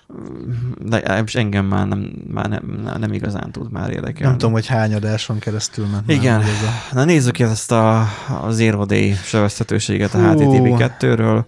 de 0.79 1.21
és 1.25 1.35
engem 1.35 1.65
már 1.65 1.87
nem, 1.87 2.11
már 2.27 2.49
nem, 2.49 2.89
nem 2.99 3.13
igazán 3.13 3.51
tud 3.51 3.71
már 3.71 3.89
érdekelni. 3.89 4.27
Nem 4.27 4.37
tudom, 4.37 4.53
hogy 4.53 4.65
hány 4.65 4.93
adáson 4.93 5.39
keresztül 5.39 5.85
ment. 5.85 6.07
már, 6.07 6.15
Igen. 6.15 6.41
Ez 6.41 6.47
a... 6.47 6.95
Na 6.95 7.03
nézzük 7.03 7.39
ezt 7.39 7.71
a, 7.71 7.99
a 8.41 8.51
Zero 8.51 8.85
Day 8.85 9.13
sebezhetőséget 9.23 10.13
a. 10.13 10.31
HTTP 10.31 10.93
2-ről. 10.99 11.43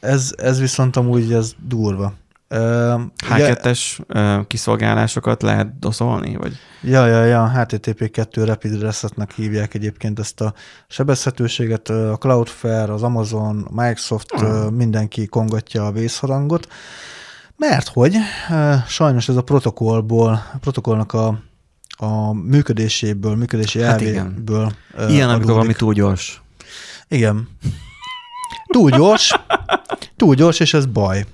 Ez, 0.00 0.34
ez 0.36 0.60
viszont 0.60 0.96
amúgy 0.96 1.32
ez 1.32 1.52
durva. 1.68 2.14
Uh, 2.54 3.00
H2-es 3.28 3.80
uh, 4.08 4.46
kiszolgálásokat 4.46 5.42
lehet 5.42 5.78
doszolni? 5.78 6.36
Vagy? 6.36 6.56
Ja, 6.82 7.06
ja, 7.06 7.24
ja, 7.24 7.52
HTTP2 7.54 8.42
Rapid 8.46 8.80
Resetnek 8.80 9.32
hívják 9.32 9.74
egyébként 9.74 10.18
ezt 10.18 10.40
a 10.40 10.54
sebezhetőséget. 10.88 11.88
A 11.88 12.16
Cloudflare, 12.16 12.92
az 12.92 13.02
Amazon, 13.02 13.66
Microsoft, 13.70 14.30
Ah. 14.32 14.70
mindenki 14.70 15.26
kongatja 15.26 15.86
a 15.86 15.92
vészharangot, 15.92 16.68
mert 17.56 17.88
hogy 17.88 18.16
sajnos 18.88 19.28
ez 19.28 19.36
a 19.36 19.42
protokollból, 19.42 20.30
a 20.54 20.58
protokollnak 20.60 21.12
a, 21.12 21.38
a 21.96 22.32
működéséből, 22.32 23.36
működési 23.36 23.80
Hát 23.82 24.02
elvéből 24.02 24.72
eh, 24.98 25.10
Ilyen, 25.12 25.28
amikor 25.28 25.34
adódik. 25.50 25.54
valami 25.54 25.72
túl 25.72 25.92
gyors. 25.92 26.42
Igen. 27.08 27.48
Túl 28.66 28.90
gyors, 28.90 29.34
túl 30.16 30.34
gyors, 30.34 30.60
és 30.60 30.74
ez 30.74 30.86
baj. 30.86 31.24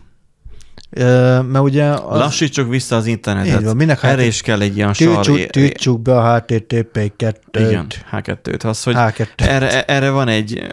Mert 0.91 1.59
ugye 1.59 1.85
az, 1.85 2.19
Lassítsuk 2.19 2.69
vissza 2.69 2.97
az 2.97 3.07
internetet. 3.07 3.61
Így 3.61 3.65
van, 3.67 3.77
minek 3.77 4.03
Erre 4.03 4.23
HT- 4.23 4.27
is 4.29 4.41
kell 4.41 4.61
egy 4.61 4.77
ilyen 4.77 4.93
sar. 4.93 5.25
tiltsuk, 5.27 5.51
tiltsuk 5.51 6.03
be 6.03 6.19
a 6.19 6.41
HTTP2-t. 6.41 7.35
Igen, 7.53 7.87
H2-t. 8.13 8.65
Az, 8.67 8.83
hogy 8.83 8.95
H2. 8.97 9.27
erre, 9.37 9.85
erre 9.85 10.11
van 10.11 10.29
egy, 10.29 10.67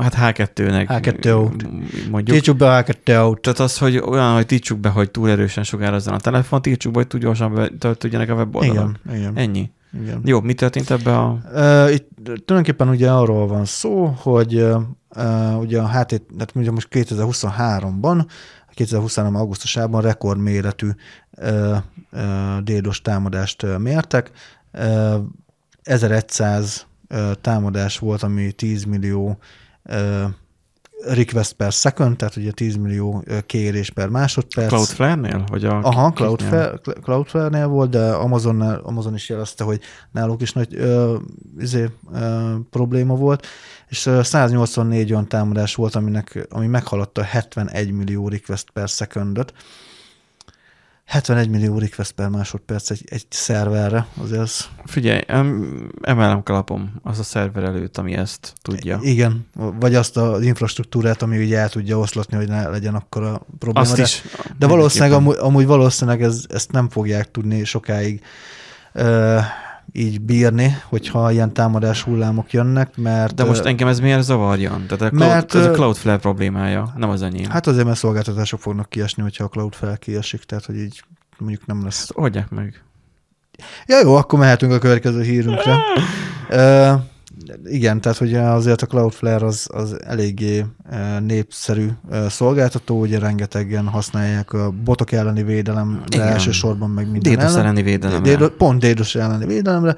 hát 0.00 0.14
H2-nek. 0.20 0.84
H2-t. 0.88 1.62
Mondjuk. 2.10 2.24
Tiltsuk 2.36 2.56
be 2.56 2.74
a 2.76 2.82
H2-t. 2.82 3.40
Tehát 3.40 3.58
az, 3.58 3.78
hogy 3.78 3.96
olyan, 3.98 4.34
hogy 4.34 4.46
tiltsuk 4.46 4.78
be, 4.78 4.88
hogy 4.88 5.10
túl 5.10 5.30
erősen 5.30 5.64
sugározzon 5.64 6.14
a 6.14 6.18
telefon, 6.20 6.62
tiltsuk 6.62 6.92
be, 6.92 6.98
hogy 6.98 7.06
túl 7.08 7.20
gyorsan 7.20 7.54
be- 7.54 7.70
töltődjenek 7.78 8.30
a 8.30 8.34
weboldalak. 8.34 8.96
Igen, 9.06 9.18
igen. 9.18 9.32
Ennyi. 9.36 9.70
igen. 10.02 10.20
Jó, 10.24 10.40
mi 10.40 10.54
történt 10.54 10.90
ebbe 10.90 11.18
a... 11.18 11.38
Itt 11.90 12.08
tulajdonképpen 12.24 12.88
ugye 12.88 13.10
arról 13.10 13.46
van 13.46 13.64
szó, 13.64 14.14
hogy 14.18 14.54
uh, 15.16 15.58
ugye 15.58 15.80
a 15.80 15.88
HT, 15.88 16.06
tehát 16.08 16.52
ugye 16.54 16.70
most 16.70 16.88
2023-ban, 16.90 18.24
2023. 18.74 19.34
augusztusában 19.34 20.02
rekordméretű 20.02 20.90
DDoS 22.62 23.02
támadást 23.02 23.78
mértek. 23.78 24.30
Uh, 24.72 25.14
1100 25.82 26.86
uh, 27.08 27.32
támadás 27.40 27.98
volt, 27.98 28.22
ami 28.22 28.52
10 28.52 28.84
millió 28.84 29.38
request 31.04 31.52
per 31.52 31.72
second, 31.72 32.16
tehát 32.16 32.36
ugye 32.36 32.50
10 32.50 32.76
millió 32.76 33.24
kérés 33.46 33.90
per 33.90 34.08
másodperc. 34.08 34.68
Cloudflare-nél? 34.68 35.44
Vagy 35.50 35.64
a 35.64 35.78
Aha? 35.82 36.12
Cloudflare, 36.12 36.80
Cloudflare-nél 37.02 37.66
volt, 37.66 37.90
de 37.90 38.10
Amazonnál, 38.10 38.80
Amazon 38.84 39.14
is 39.14 39.28
jelezte, 39.28 39.64
hogy 39.64 39.80
náluk 40.10 40.42
is 40.42 40.52
nagy 40.52 40.74
ö, 40.74 41.16
izé, 41.58 41.88
ö, 42.12 42.54
probléma 42.70 43.14
volt, 43.14 43.46
és 43.88 44.06
ö, 44.06 44.22
184 44.22 45.12
olyan 45.12 45.28
támadás 45.28 45.74
volt, 45.74 45.94
aminek, 45.94 46.46
ami 46.50 46.66
meghaladta 46.66 47.22
71 47.22 47.90
millió 47.90 48.28
request 48.28 48.70
per 48.70 48.88
secondot. 48.88 49.52
71 51.10 51.48
millió 51.48 51.78
request 51.78 52.12
per 52.12 52.28
másodperc 52.28 52.90
egy, 52.90 53.04
egy 53.08 53.26
szerverre, 53.28 54.06
azért 54.22 54.40
az, 54.40 54.68
Figyelj, 54.84 55.20
em, 55.26 55.90
emelem 56.02 56.42
kalapom 56.42 56.94
az 57.02 57.18
a 57.18 57.22
szerver 57.22 57.62
előtt, 57.64 57.98
ami 57.98 58.14
ezt 58.14 58.52
tudja. 58.62 58.98
igen, 59.02 59.46
vagy 59.54 59.94
azt 59.94 60.16
az 60.16 60.42
infrastruktúrát, 60.42 61.22
ami 61.22 61.38
ugye 61.44 61.58
el 61.58 61.68
tudja 61.68 61.98
oszlatni, 61.98 62.36
hogy 62.36 62.48
ne 62.48 62.68
legyen 62.68 62.94
akkor 62.94 63.22
a 63.22 63.46
probléma. 63.58 63.86
Azt 63.86 63.96
de, 63.96 64.02
is. 64.02 64.22
De 64.58 64.66
valószínűleg 64.66 65.12
amúgy, 65.12 65.36
amúgy 65.38 65.66
valószínűleg 65.66 66.22
ez, 66.22 66.44
ezt 66.48 66.72
nem 66.72 66.88
fogják 66.88 67.30
tudni 67.30 67.64
sokáig 67.64 68.22
így 69.92 70.20
bírni, 70.20 70.76
hogyha 70.84 71.30
ilyen 71.30 71.52
támadás 71.52 72.02
hullámok 72.02 72.52
jönnek, 72.52 72.96
mert... 72.96 73.34
De 73.34 73.44
most 73.44 73.64
engem 73.64 73.88
ez 73.88 74.00
miért 74.00 74.22
zavarjon? 74.22 74.86
Tehát 74.86 75.12
a 75.12 75.16
Cloud, 75.16 75.32
Mert, 75.32 75.54
ez 75.54 75.64
a 75.64 75.70
Cloudflare 75.70 76.18
problémája, 76.18 76.92
nem 76.96 77.08
az 77.08 77.22
enyém. 77.22 77.50
Hát, 77.50 77.60
Hát 77.60 77.68
azért, 77.68 77.86
mert 77.86 77.98
szolgáltatások 77.98 78.60
fognak 78.60 78.88
kiesni, 78.88 79.22
hogyha 79.22 79.44
a 79.44 79.48
Cloudflare 79.48 79.96
kiesik, 79.96 80.42
tehát 80.42 80.64
hogy 80.64 80.76
így 80.76 81.04
mondjuk 81.38 81.66
nem 81.66 81.84
lesz. 81.84 82.00
Ezt 82.00 82.12
oldják 82.14 82.50
meg. 82.50 82.82
Ja 83.86 84.00
jó, 84.02 84.14
akkor 84.14 84.38
mehetünk 84.38 84.72
a 84.72 84.78
következő 84.78 85.22
hírünkre. 85.22 85.76
Igen, 87.64 88.00
tehát 88.00 88.18
hogy 88.18 88.34
azért 88.34 88.82
a 88.82 88.86
Cloudflare 88.86 89.46
az, 89.46 89.68
az 89.72 90.04
eléggé 90.04 90.64
ö, 90.90 91.20
népszerű 91.20 91.88
ö, 92.10 92.26
szolgáltató, 92.28 93.00
ugye 93.00 93.18
rengetegen 93.18 93.86
használják 93.86 94.52
a 94.52 94.70
botok 94.84 95.12
elleni 95.12 95.42
védelemre 95.42 96.02
Igen. 96.12 96.26
elsősorban, 96.26 96.90
meg 96.90 97.10
minden 97.10 97.32
DDoS 97.32 97.44
ellen. 97.44 97.58
elleni 97.58 97.82
védelem. 97.82 98.22
Dédos, 98.22 98.50
pont 98.58 98.84
DDoS 98.84 99.14
elleni 99.14 99.46
védelemre. 99.46 99.96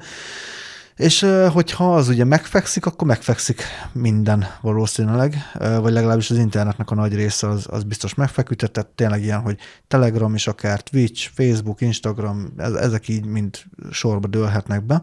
És 0.95 1.21
ö, 1.21 1.47
hogyha 1.51 1.95
az 1.95 2.07
ugye 2.07 2.23
megfekszik, 2.23 2.85
akkor 2.85 3.07
megfekszik 3.07 3.63
minden 3.91 4.45
valószínűleg, 4.61 5.35
vagy 5.81 5.93
legalábbis 5.93 6.29
az 6.29 6.37
internetnek 6.37 6.91
a 6.91 6.95
nagy 6.95 7.15
része 7.15 7.47
az, 7.47 7.65
az 7.69 7.83
biztos 7.83 8.13
megfeküdhet, 8.13 8.71
tehát 8.71 8.89
tényleg 8.89 9.23
ilyen, 9.23 9.39
hogy 9.39 9.57
Telegram 9.87 10.35
is 10.35 10.47
akár 10.47 10.81
Twitch, 10.81 11.29
Facebook, 11.33 11.81
Instagram, 11.81 12.53
ez, 12.57 12.73
ezek 12.73 13.07
így 13.07 13.25
mind 13.25 13.57
sorba 13.91 14.27
dőlhetnek 14.27 14.85
be. 14.85 15.01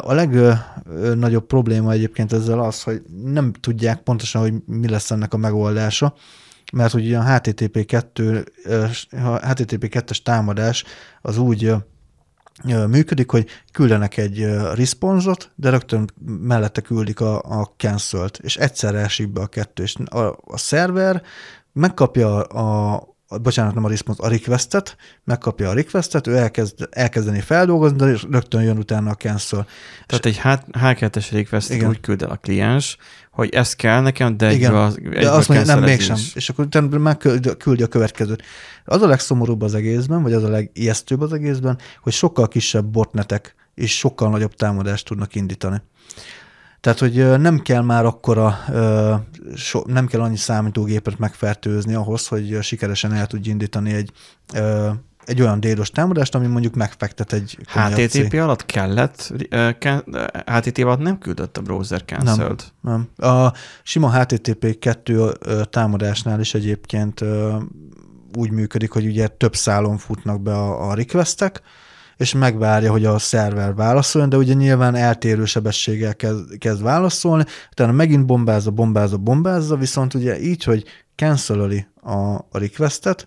A 0.00 0.12
legnagyobb 0.12 1.46
probléma 1.46 1.92
egyébként 1.92 2.32
ezzel 2.32 2.60
az, 2.60 2.82
hogy 2.82 3.02
nem 3.24 3.52
tudják 3.52 4.02
pontosan, 4.02 4.42
hogy 4.42 4.54
mi 4.66 4.88
lesz 4.88 5.10
ennek 5.10 5.34
a 5.34 5.36
megoldása, 5.36 6.14
mert 6.72 6.92
hogy 6.92 7.14
a 7.14 7.22
HTTP2, 7.22 8.46
ö, 8.64 8.84
a 9.10 9.40
HTTP2-es 9.40 10.22
támadás 10.22 10.84
az 11.22 11.38
úgy 11.38 11.74
működik, 12.88 13.30
hogy 13.30 13.46
küldenek 13.72 14.16
egy 14.16 14.40
ö, 14.40 14.74
responsot, 14.74 15.50
de 15.54 15.70
rögtön 15.70 16.10
mellette 16.24 16.80
küldik 16.80 17.20
a, 17.20 17.42
a 17.42 17.72
cancel-t, 17.76 18.38
és 18.42 18.56
egyszerre 18.56 18.98
esik 18.98 19.32
be 19.32 19.40
a 19.40 19.46
kettő, 19.46 19.82
és 19.82 19.96
a, 20.04 20.18
a 20.44 20.56
szerver 20.56 21.22
megkapja 21.72 22.42
a 22.42 23.02
bocsánat, 23.38 23.74
nem 23.74 23.84
a 23.84 23.88
response, 23.88 24.22
a 24.22 24.28
requestet, 24.28 24.96
megkapja 25.24 25.68
a 25.68 25.72
requestet, 25.72 26.26
ő 26.26 26.36
elkezd, 26.36 26.88
elkezdeni 26.90 27.40
feldolgozni, 27.40 27.96
de 27.96 28.16
rögtön 28.30 28.62
jön 28.62 28.78
utána 28.78 29.10
a 29.10 29.14
cancel. 29.14 29.66
Tehát 30.06 30.26
egy 30.26 30.40
H2-es 30.72 31.28
request 31.30 31.70
Igen. 31.70 31.88
úgy 31.88 32.00
küld 32.00 32.22
el 32.22 32.30
a 32.30 32.36
kliens, 32.36 32.96
hogy 33.30 33.54
ez 33.54 33.74
kell 33.74 34.00
nekem, 34.00 34.36
de 34.36 34.52
Igen, 34.52 34.64
egyből, 34.64 34.80
az, 34.80 34.94
de 34.94 35.00
egyből 35.02 35.32
azt 35.32 35.48
mondja, 35.48 35.74
nem, 35.74 35.84
mégsem. 35.84 36.16
is. 36.16 36.34
És 36.34 36.48
akkor 36.48 36.64
utána 36.64 36.98
megküldi 36.98 37.82
a 37.82 37.86
következőt. 37.86 38.42
Az 38.84 39.02
a 39.02 39.06
legszomorúbb 39.06 39.62
az 39.62 39.74
egészben, 39.74 40.22
vagy 40.22 40.32
az 40.32 40.44
a 40.44 40.48
legijesztőbb 40.48 41.20
az 41.20 41.32
egészben, 41.32 41.78
hogy 42.02 42.12
sokkal 42.12 42.48
kisebb 42.48 42.84
botnetek 42.84 43.54
és 43.74 43.98
sokkal 43.98 44.30
nagyobb 44.30 44.54
támadást 44.54 45.06
tudnak 45.06 45.34
indítani. 45.34 45.82
Tehát, 46.80 46.98
hogy 46.98 47.40
nem 47.40 47.58
kell 47.58 47.82
már 47.82 48.04
akkora, 48.04 48.58
so, 49.56 49.82
nem 49.86 50.06
kell 50.06 50.20
annyi 50.20 50.36
számítógépet 50.36 51.18
megfertőzni 51.18 51.94
ahhoz, 51.94 52.26
hogy 52.26 52.58
sikeresen 52.62 53.12
el 53.12 53.26
tudj 53.26 53.48
indítani 53.48 53.92
egy, 53.92 54.12
egy 55.24 55.40
olyan 55.40 55.60
dédos 55.60 55.90
támadást, 55.90 56.34
ami 56.34 56.46
mondjuk 56.46 56.74
megfektet 56.74 57.32
egy 57.32 57.58
HTTP 57.66 58.32
alatt 58.32 58.66
kellett, 58.66 59.32
HTTP 60.46 60.78
alatt 60.78 60.98
nem 60.98 61.18
küldött 61.18 61.56
a 61.56 61.62
browser 61.62 62.04
cancelled. 62.04 62.64
Nem. 62.80 63.08
A 63.16 63.52
sima 63.82 64.20
HTTP 64.20 64.78
2 64.78 65.34
ö, 65.38 65.64
támadásnál 65.64 66.40
is 66.40 66.54
egyébként 66.54 67.24
úgy 68.36 68.50
működik, 68.50 68.90
hogy 68.90 69.06
ugye 69.06 69.28
több 69.28 69.56
szálon 69.56 69.98
futnak 69.98 70.40
be 70.42 70.52
a, 70.52 70.90
a 70.90 70.94
requestek, 70.94 71.62
és 72.20 72.34
megvárja, 72.34 72.90
hogy 72.90 73.04
a 73.04 73.18
szerver 73.18 73.74
válaszoljon, 73.74 74.30
de 74.30 74.36
ugye 74.36 74.54
nyilván 74.54 74.94
eltérő 74.94 75.44
sebességgel 75.44 76.16
kezd, 76.16 76.58
kezd 76.58 76.82
válaszolni, 76.82 77.44
utána 77.70 77.92
megint 77.92 78.26
bombázza, 78.26 78.70
bombázza, 78.70 79.16
bombázza, 79.16 79.76
viszont 79.76 80.14
ugye 80.14 80.40
így, 80.40 80.64
hogy 80.64 80.84
cancel 81.14 81.70
a, 82.02 82.10
a 82.34 82.44
requestet, 82.52 83.26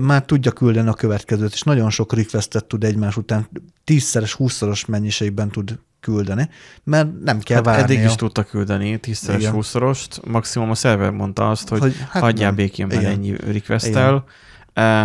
már 0.00 0.24
tudja 0.24 0.50
küldeni 0.50 0.88
a 0.88 0.92
következőt, 0.92 1.52
és 1.52 1.62
nagyon 1.62 1.90
sok 1.90 2.14
requestet 2.14 2.64
tud 2.64 2.84
egymás 2.84 3.16
után 3.16 3.48
tízszeres, 3.84 4.32
húszszoros 4.32 4.84
mennyiségben 4.84 5.48
tud 5.48 5.78
küldeni, 6.00 6.48
mert 6.84 7.08
nem 7.24 7.38
kell 7.40 7.56
Hát 7.56 7.64
várnia. 7.64 7.84
eddig 7.84 8.04
is 8.04 8.14
tudta 8.14 8.44
küldeni 8.44 8.98
10-szeres, 9.02 9.36
Igen. 9.38 9.52
20-szorost, 9.56 10.22
maximum 10.26 10.70
a 10.70 10.74
szerver 10.74 11.10
mondta 11.10 11.50
azt, 11.50 11.68
hogy, 11.68 11.80
Hogy, 11.80 11.96
hát 12.10 12.22
hagyjál 12.22 12.46
nem. 12.46 12.54
békén 12.54 12.86
már 12.86 12.98
Igen. 12.98 13.10
ennyi 13.12 13.36
requesttel, 13.52 14.14
Uh, 14.14 14.22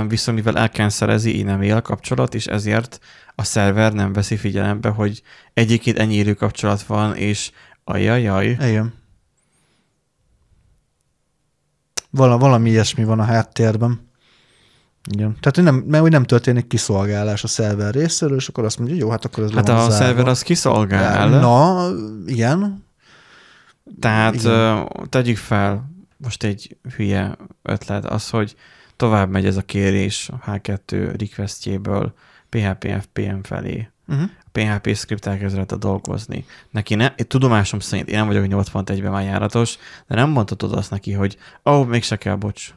viszont 0.08 0.38
mivel 0.38 0.58
elkenszerezi, 0.58 1.36
így 1.38 1.46
nem 1.46 1.62
él 1.62 1.76
a 1.76 1.82
kapcsolat, 1.82 2.36
és 2.36 2.46
ezért 2.48 3.00
a 3.36 3.44
szerver 3.44 3.94
nem 3.94 4.14
veszi 4.14 4.38
figyelembe, 4.38 4.90
hogy 4.90 5.22
egyébként 5.54 6.00
ennyi 6.00 6.14
élő 6.14 6.34
kapcsolat 6.34 6.84
van, 6.84 7.16
és 7.16 7.52
ajajaj, 7.84 8.48
Igen. 8.48 8.94
Vala, 12.10 12.38
valami 12.38 12.70
ilyesmi 12.70 13.04
van 13.04 13.20
a 13.20 13.24
háttérben. 13.24 14.12
Igen. 15.12 15.38
Tehát 15.40 15.56
hogy 15.56 15.64
nem, 15.64 15.76
mert 15.76 16.04
úgy 16.04 16.12
nem 16.12 16.24
történik 16.24 16.68
kiszolgálás 16.68 17.44
a 17.44 17.48
szerver 17.48 17.94
részéről, 17.94 18.38
és 18.38 18.48
akkor 18.48 18.64
azt 18.66 18.80
mondja, 18.80 18.96
jó, 18.96 19.10
hát 19.10 19.26
akkor 19.26 19.44
ez 19.44 19.52
hát 19.52 19.70
a 19.70 19.76
zárva. 19.76 19.92
szerver 19.92 20.28
az 20.28 20.42
kiszolgál, 20.42 21.30
Na, 21.30 21.90
igen. 22.26 22.86
Tehát 24.00 24.34
Igen. 24.34 24.88
tegyük 25.10 25.38
fel, 25.38 25.92
most 26.18 26.44
egy 26.44 26.78
hülye 26.96 27.38
ötlet, 27.62 28.06
az, 28.06 28.30
hogy 28.30 28.56
tovább 28.96 29.30
megy 29.30 29.46
ez 29.46 29.58
a 29.58 29.62
kérés 29.62 30.30
a 30.30 30.52
H2 30.52 31.16
requestjéből 31.20 32.14
PHP 32.50 32.88
FPM 33.02 33.40
felé. 33.42 33.88
Uh-huh. 34.08 34.30
A 34.40 34.50
PHP 34.52 34.96
script 34.96 35.26
elkezd 35.26 35.56
rajta 35.56 35.76
dolgozni. 35.76 36.46
Neki 36.72 36.96
ne, 36.96 37.14
én 37.16 37.28
tudomásom 37.28 37.80
szerint, 37.80 38.10
én 38.10 38.18
nem 38.18 38.28
vagyok 38.28 38.46
81-ben 38.50 39.12
már 39.12 39.24
járatos, 39.24 39.78
de 40.08 40.16
nem 40.16 40.30
mondhatod 40.30 40.74
azt 40.74 40.92
neki, 40.92 41.12
hogy 41.12 41.38
ó, 41.66 41.72
oh, 41.72 41.88
mégse 41.88 42.16
kell, 42.16 42.36
bocs. 42.36 42.74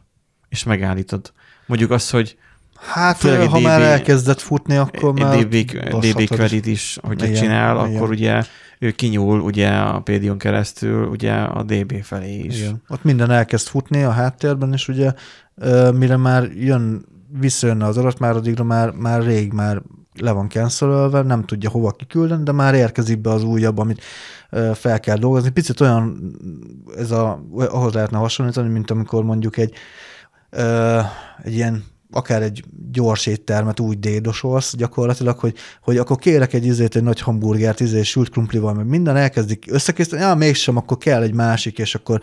És 0.48 0.64
megállítod. 0.64 1.32
Mondjuk 1.66 1.90
azt, 1.90 2.10
hogy 2.10 2.38
Hát, 2.78 3.16
Főleg 3.16 3.48
ha 3.48 3.58
DB 3.58 3.62
már 3.62 3.80
elkezdett 3.82 4.40
futni, 4.40 4.76
akkor 4.76 5.12
már 5.12 5.38
DB, 5.38 5.54
DB 6.00 6.28
query 6.28 6.70
is, 6.70 6.98
hogy 7.02 7.22
Igen, 7.22 7.34
csinál, 7.34 7.86
igen. 7.86 7.96
akkor 7.96 8.10
ugye 8.10 8.42
ő 8.78 8.90
kinyúl 8.90 9.40
ugye 9.40 9.68
a 9.68 10.00
Pedion 10.00 10.38
keresztül 10.38 11.06
ugye 11.06 11.32
a 11.32 11.62
DB 11.62 12.02
felé 12.02 12.38
is. 12.38 12.58
Igen. 12.58 12.82
Ott 12.88 13.04
minden 13.04 13.30
elkezd 13.30 13.66
futni 13.66 14.02
a 14.02 14.10
háttérben, 14.10 14.72
és 14.72 14.88
ugye 14.88 15.12
mire 15.94 16.16
már 16.16 16.50
jön, 16.52 17.04
visszajönne 17.38 17.84
az 17.84 17.96
adat, 17.96 18.18
már 18.18 18.36
addigra 18.36 18.64
már, 18.64 18.90
már 18.90 19.22
rég 19.22 19.52
már 19.52 19.82
le 20.20 20.30
van 20.32 20.48
cancelölve, 20.48 21.22
nem 21.22 21.44
tudja 21.44 21.70
hova 21.70 21.90
kiküldeni, 21.90 22.42
de 22.42 22.52
már 22.52 22.74
érkezik 22.74 23.20
be 23.20 23.30
az 23.30 23.44
újabb, 23.44 23.78
amit 23.78 24.02
fel 24.74 25.00
kell 25.00 25.16
dolgozni. 25.16 25.50
Picit 25.50 25.80
olyan, 25.80 26.36
ez 26.96 27.10
a, 27.10 27.46
ahhoz 27.52 27.92
lehetne 27.92 28.18
hasonlítani, 28.18 28.68
mint 28.68 28.90
amikor 28.90 29.24
mondjuk 29.24 29.56
egy, 29.56 29.74
egy 31.42 31.54
ilyen 31.54 31.84
akár 32.10 32.42
egy 32.42 32.64
gyors 32.92 33.26
éttermet 33.26 33.80
úgy 33.80 33.98
dédosolsz 33.98 34.76
gyakorlatilag, 34.76 35.38
hogy, 35.38 35.54
hogy 35.82 35.98
akkor 35.98 36.18
kérek 36.18 36.52
egy 36.52 36.64
izét, 36.64 36.96
egy 36.96 37.02
nagy 37.02 37.20
hamburgert, 37.20 37.80
izé, 37.80 38.02
sült 38.02 38.30
krumplival, 38.30 38.74
meg 38.74 38.86
minden 38.86 39.16
elkezdik 39.16 39.64
összekészíteni, 39.68 40.22
ja, 40.22 40.34
mégsem, 40.34 40.76
akkor 40.76 40.98
kell 40.98 41.22
egy 41.22 41.34
másik, 41.34 41.78
és 41.78 41.94
akkor 41.94 42.20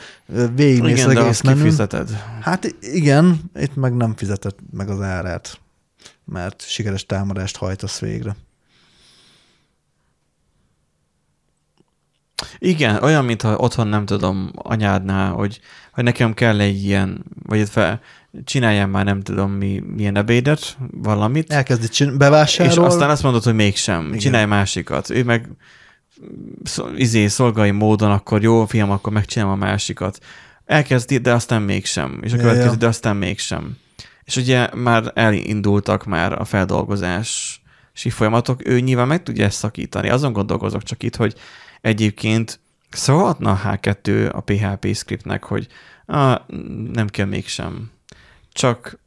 végigmész 0.55 1.03
Igen, 1.03 1.13
de 1.13 1.19
egész 1.19 1.29
azt 1.29 1.43
menün. 1.43 1.63
kifizeted. 1.63 2.09
Hát 2.41 2.75
igen, 2.81 3.51
itt 3.55 3.75
meg 3.75 3.95
nem 3.95 4.15
fizetett 4.15 4.57
meg 4.71 4.89
az 4.89 5.01
árát, 5.01 5.59
mert 6.25 6.63
sikeres 6.67 7.05
támadást 7.05 7.57
hajtasz 7.57 7.99
végre. 7.99 8.35
Igen, 12.57 13.03
olyan, 13.03 13.25
mintha 13.25 13.57
otthon 13.57 13.87
nem 13.87 14.05
tudom 14.05 14.51
anyádnál, 14.55 15.31
hogy, 15.31 15.59
hogy 15.93 16.03
nekem 16.03 16.33
kell 16.33 16.59
egy 16.59 16.83
ilyen, 16.83 17.25
vagy 17.43 17.69
fel, 17.69 18.01
csináljam 18.43 18.89
már 18.89 19.05
nem 19.05 19.21
tudom 19.21 19.51
mi, 19.51 19.83
milyen 19.95 20.17
ebédet, 20.17 20.77
valamit, 20.91 21.51
Elkezdi 21.51 21.87
csin- 21.87 22.17
bevásárol. 22.17 22.71
és 22.71 22.77
aztán 22.77 23.09
azt 23.09 23.23
mondod, 23.23 23.43
hogy 23.43 23.55
mégsem, 23.55 24.07
Igen. 24.07 24.19
csinálj 24.19 24.45
másikat. 24.45 25.09
Ő 25.09 25.23
meg 25.23 25.49
izé, 26.95 27.27
szolgai 27.27 27.71
módon, 27.71 28.11
akkor 28.11 28.41
jó, 28.41 28.65
fiam, 28.65 28.91
akkor 28.91 29.13
megcsinálom 29.13 29.53
a 29.53 29.65
másikat. 29.65 30.19
Elkezdi, 30.65 31.17
de 31.17 31.33
aztán 31.33 31.61
mégsem. 31.61 32.19
És 32.21 32.33
a 32.33 32.37
következő, 32.37 32.69
ja. 32.69 32.75
de 32.75 32.87
aztán 32.87 33.15
mégsem. 33.15 33.77
És 34.23 34.35
ugye 34.35 34.69
már 34.75 35.11
elindultak 35.15 36.05
már 36.05 36.33
a 36.33 36.45
feldolgozási 36.45 38.09
folyamatok, 38.09 38.67
ő 38.67 38.79
nyilván 38.79 39.07
meg 39.07 39.23
tudja 39.23 39.45
ezt 39.45 39.57
szakítani. 39.57 40.09
Azon 40.09 40.33
gondolkozok 40.33 40.83
csak 40.83 41.03
itt, 41.03 41.15
hogy 41.15 41.35
egyébként 41.81 42.59
szólhatna 42.89 43.51
a 43.51 43.77
H2 43.77 44.31
a 44.31 44.39
PHP 44.39 44.95
scriptnek, 44.95 45.43
hogy 45.43 45.67
ah, 46.05 46.39
nem 46.93 47.07
kell 47.07 47.25
mégsem. 47.25 47.91
Csak 48.53 48.99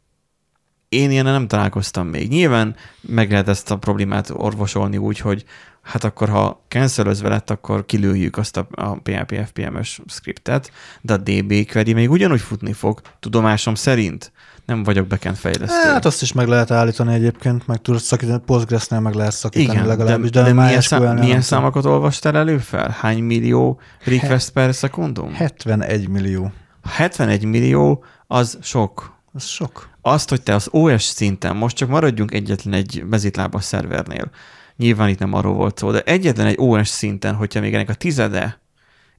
én 0.88 1.11
ilyen 1.11 1.24
nem 1.24 1.47
találkoztam 1.47 2.07
még. 2.07 2.28
Nyilván 2.28 2.74
meg 3.01 3.30
lehet 3.30 3.49
ezt 3.49 3.70
a 3.70 3.76
problémát 3.76 4.30
orvosolni 4.30 4.97
úgy, 4.97 5.18
hogy 5.18 5.44
hát 5.82 6.05
akkor 6.05 6.28
ha 6.28 6.64
cancelözve 6.68 7.28
lett, 7.28 7.51
akkor 7.51 7.86
kilőjük 7.86 8.36
azt 8.36 8.57
a, 8.57 8.66
a 8.70 8.92
PHP 8.94 9.47
FPM-ös 9.47 10.01
scriptet, 10.07 10.72
de 11.01 11.12
a 11.12 11.16
DB 11.16 11.70
query 11.70 11.92
még 11.92 12.11
ugyanúgy 12.11 12.40
futni 12.40 12.72
fog, 12.72 13.01
tudomásom 13.20 13.74
szerint. 13.74 14.32
Nem 14.64 14.82
vagyok 14.82 15.07
backend 15.07 15.36
fejlesztő. 15.36 15.88
Hát 15.88 16.05
azt 16.05 16.22
is 16.22 16.32
meg 16.32 16.49
lehet 16.49 16.70
állítani 16.70 17.14
egyébként, 17.14 17.66
meg 17.66 17.80
tudod 17.80 18.01
szakítani, 18.01 18.40
Postgresnél 18.47 19.01
meg 19.01 19.14
lehet 19.14 19.32
szakítani 19.32 19.76
Igen, 19.78 19.86
legalábbis, 19.88 20.30
de, 20.30 20.42
de, 20.42 20.47
de 20.47 20.53
milyen, 20.53 20.80
szám, 20.80 21.18
milyen 21.18 21.40
számokat 21.40 21.84
olvastál 21.84 22.36
elő 22.36 22.59
fel? 22.59 22.97
Hány 23.01 23.22
millió 23.22 23.80
request 24.05 24.51
per 24.51 24.74
szekundum? 24.74 25.34
71 25.34 26.09
millió. 26.09 26.53
71 26.84 27.44
millió, 27.44 28.05
az 28.26 28.59
sok. 28.62 29.16
Ez 29.37 29.45
sok. 29.45 29.89
azt, 30.01 30.28
hogy 30.28 30.43
te 30.43 30.55
az 30.55 30.68
OS 30.70 31.03
szinten, 31.03 31.57
most 31.57 31.76
csak 31.76 31.89
maradjunk 31.89 32.34
egyetlen 32.34 32.74
egy 32.74 33.05
mezitlábas 33.09 33.64
szervernél, 33.64 34.30
nyilván 34.76 35.09
itt 35.09 35.18
nem 35.18 35.32
arról 35.32 35.55
volt 35.55 35.78
szó, 35.78 35.91
de 35.91 36.03
egyetlen 36.03 36.47
egy 36.47 36.57
OS 36.59 36.89
szinten, 36.89 37.34
hogyha 37.34 37.61
még 37.61 37.74
ennek 37.74 37.89
a 37.89 37.95
tizede 37.95 38.61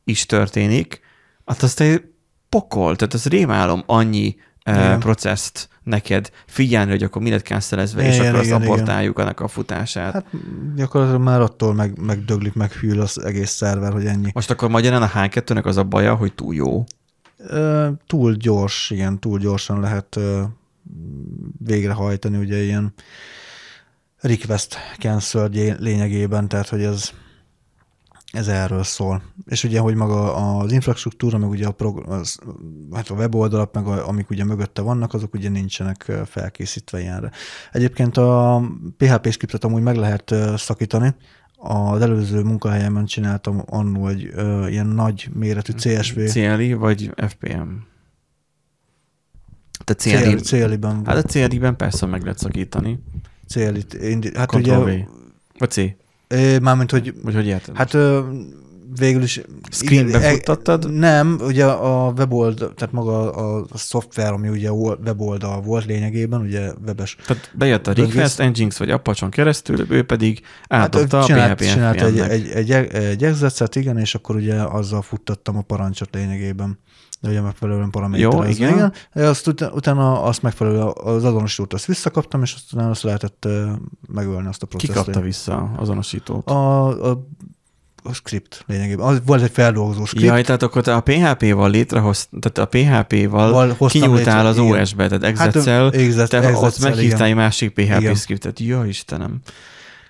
is 0.03 0.25
történik, 0.25 1.01
hát 1.45 1.63
azt 1.63 1.79
egy 1.79 2.03
pokol, 2.49 2.95
tehát 2.95 3.13
az 3.13 3.25
rémálom 3.25 3.83
annyi 3.85 4.35
uh, 4.65 4.75
Igen. 4.75 4.99
processzt 4.99 5.69
neked 5.83 6.31
figyelni, 6.45 6.91
hogy 6.91 7.03
akkor 7.03 7.21
mi 7.21 7.29
lett 7.29 7.45
cancelezve, 7.45 8.07
és 8.07 8.19
akkor 8.19 8.39
azt 8.39 8.51
abortáljuk 8.51 9.19
annak 9.19 9.39
a 9.39 9.47
futását. 9.47 10.13
Hát 10.13 10.25
gyakorlatilag 10.75 11.21
már 11.21 11.41
attól 11.41 11.73
meg, 11.73 11.99
megdöglik, 12.01 12.53
meghűl 12.53 13.01
az 13.01 13.23
egész 13.23 13.49
szerver, 13.49 13.93
hogy 13.93 14.05
ennyi. 14.05 14.31
most 14.33 14.51
akkor 14.51 14.69
magyarán 14.69 15.01
a 15.01 15.09
H2-nek 15.09 15.63
az 15.63 15.77
a 15.77 15.83
baja, 15.83 16.15
hogy 16.15 16.33
túl 16.33 16.55
jó. 16.55 16.83
Túl 18.07 18.33
gyors, 18.33 18.89
igen, 18.89 19.19
túl 19.19 19.39
gyorsan 19.39 19.79
lehet 19.79 20.19
végrehajtani, 21.59 22.37
ugye 22.37 22.63
ilyen 22.63 22.93
request 24.19 24.77
cancel 24.99 25.49
lényegében, 25.79 26.47
tehát 26.47 26.69
hogy 26.69 26.83
ez 26.83 27.11
ez 28.31 28.47
erről 28.47 28.83
szól. 28.83 29.21
És 29.45 29.63
ugye, 29.63 29.79
hogy 29.79 29.95
maga 29.95 30.35
az 30.35 30.71
infrastruktúra, 30.71 31.37
meg 31.37 31.49
ugye 31.49 31.67
a, 31.67 31.71
prog- 31.71 32.07
az, 32.07 32.39
hát 32.93 33.09
a 33.09 33.13
weboldalak, 33.13 33.73
meg 33.73 33.87
a, 33.87 34.07
amik 34.07 34.29
ugye 34.29 34.43
mögötte 34.43 34.81
vannak, 34.81 35.13
azok 35.13 35.33
ugye 35.33 35.49
nincsenek 35.49 36.11
felkészítve 36.25 36.99
ilyenre. 36.99 37.31
Egyébként 37.71 38.17
a 38.17 38.61
PHP 38.97 39.31
scriptet 39.31 39.63
amúgy 39.63 39.81
meg 39.81 39.95
lehet 39.95 40.33
szakítani. 40.55 41.15
Az 41.59 42.01
előző 42.01 42.41
munkahelyemen 42.41 43.05
csináltam 43.05 43.63
annó 43.65 44.07
egy 44.07 44.29
ö, 44.33 44.67
ilyen 44.67 44.87
nagy 44.87 45.29
méretű 45.33 45.73
CSV. 45.73 46.19
CLI 46.19 46.73
vagy 46.73 47.11
FPM? 47.27 47.69
Te 49.83 49.93
CLI, 49.93 50.35
CL, 50.35 50.55
CLI-ben 50.55 51.05
hát 51.05 51.17
a. 51.17 51.21
CLI-ben 51.21 51.75
persze 51.75 52.05
meg 52.05 52.21
lehet 52.21 52.37
szakítani. 52.37 52.99
CLI-t, 53.47 53.97
hát 54.37 54.47
Ctrl 54.47 54.59
ugye, 54.59 54.77
V. 54.77 55.07
Vagy 55.57 55.71
C. 55.71 55.77
mármint, 56.61 56.91
hogy 56.91 57.13
Vagy 57.23 57.33
hogy 57.33 57.47
érted? 57.47 57.75
Hát 57.75 57.93
ö, 57.93 58.21
végül 58.99 59.23
is... 59.23 59.41
Screenbe 59.71 60.17
igen, 60.17 60.21
e- 60.21 60.33
futtattad? 60.33 60.93
Nem, 60.93 61.37
ugye 61.41 61.65
a 61.65 62.11
weboldal, 62.17 62.73
tehát 62.73 62.93
maga 62.93 63.33
a, 63.33 63.65
a 63.69 63.77
szoftver, 63.77 64.33
ami 64.33 64.49
ugye 64.49 64.71
weboldal 64.71 65.61
volt 65.61 65.85
lényegében, 65.85 66.41
ugye 66.41 66.71
webes. 66.85 67.17
Tehát 67.25 67.51
bejött 67.53 67.87
a. 67.87 67.93
Request 67.93 68.39
Engines 68.39 68.77
vagy 68.77 68.89
Apache-on 68.89 69.31
keresztül, 69.31 69.85
ő 69.89 70.03
pedig 70.03 70.41
átadta 70.67 71.17
ő 71.29 71.33
a 71.33 71.47
PHP 71.47 71.59
csinált 71.59 72.01
egy, 72.01 72.19
egy, 72.19 72.49
egy, 72.49 72.71
egy 72.95 73.23
execet, 73.23 73.75
igen, 73.75 73.97
és 73.97 74.15
akkor 74.15 74.35
ugye 74.35 74.55
azzal 74.55 75.01
futtattam 75.01 75.57
a 75.57 75.61
parancsot 75.61 76.13
lényegében. 76.13 76.79
De 77.21 77.29
ugye 77.29 77.41
megfelelően 77.41 77.89
paraméterezve. 77.89 78.65
Jó, 78.67 78.73
igen. 78.73 78.93
Azt 79.13 79.47
utána, 79.47 79.73
utána 79.73 80.21
azt 80.23 80.41
megfelelően 80.41 80.91
az 80.95 81.23
azonosítót 81.23 81.73
azt 81.73 81.85
visszakaptam, 81.85 82.41
és 82.41 82.53
aztán 82.53 82.89
azt 82.89 83.01
lehetett 83.01 83.47
megölni 84.07 84.47
azt 84.47 84.63
a 84.63 84.65
Ki 84.65 84.75
processzt. 84.77 85.05
kapta 85.05 85.21
vissza 85.21 85.71
azonosítót? 85.77 86.49
A, 86.49 86.87
a, 87.09 87.27
a 88.09 88.13
script 88.13 88.63
lényegében. 88.67 89.05
Az, 89.05 89.21
volt 89.25 89.41
egy 89.43 89.51
feldolgozó 89.51 90.05
script. 90.05 90.25
Jaj, 90.25 90.41
tehát 90.43 90.63
akkor 90.63 90.81
te 90.81 90.95
a 90.95 90.99
PHP-val 91.01 91.69
létrehoz, 91.69 92.29
tehát 92.41 92.57
a 92.57 92.77
PHP-val 92.77 93.77
kinyúltál 93.87 94.43
létre, 94.43 94.47
az 94.47 94.57
igen. 94.57 94.81
OS-be, 94.81 95.07
tehát 95.07 95.37
Hát, 95.37 95.47
execel, 95.47 95.91
exec- 95.91 96.29
te 96.29 96.37
ott 96.37 96.43
exec-szel, 96.45 96.89
meghívtál 96.89 97.17
igen. 97.17 97.27
egy 97.29 97.35
másik 97.35 97.69
PHP 97.69 97.99
Igen. 97.99 98.15
scriptet. 98.15 98.59
Ja, 98.59 98.85
Istenem. 98.85 99.39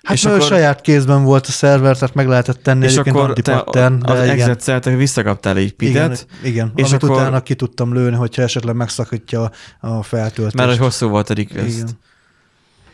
Hát 0.03 0.15
És 0.15 0.25
akkor... 0.25 0.41
saját 0.41 0.81
kézben 0.81 1.23
volt 1.23 1.45
a 1.47 1.51
szerver, 1.51 1.97
tehát 1.97 2.15
meg 2.15 2.27
lehetett 2.27 2.63
tenni 2.63 2.85
És 2.85 2.97
akkor 2.97 3.11
te 3.13 3.19
antipattern, 3.53 4.03
az 4.03 4.23
igen, 4.23 4.29
execel, 4.29 4.79
te 4.79 4.95
visszakaptál 4.95 5.57
egy 5.57 5.73
igen, 5.77 5.93
pidet, 5.93 6.27
igen, 6.43 6.71
és 6.75 6.83
és 6.83 6.89
amit 6.89 7.03
akkor- 7.03 7.15
utána 7.15 7.41
ki 7.41 7.55
tudtam 7.55 7.93
lőni, 7.93 8.15
hogyha 8.15 8.41
esetleg 8.41 8.75
megszakítja 8.75 9.51
a 9.79 10.03
feltöltést. 10.03 10.55
mert 10.55 10.69
hogy 10.69 10.77
hosszú 10.77 11.07
volt 11.07 11.29
a 11.29 11.33
request. 11.33 11.67
Igen. 11.75 11.89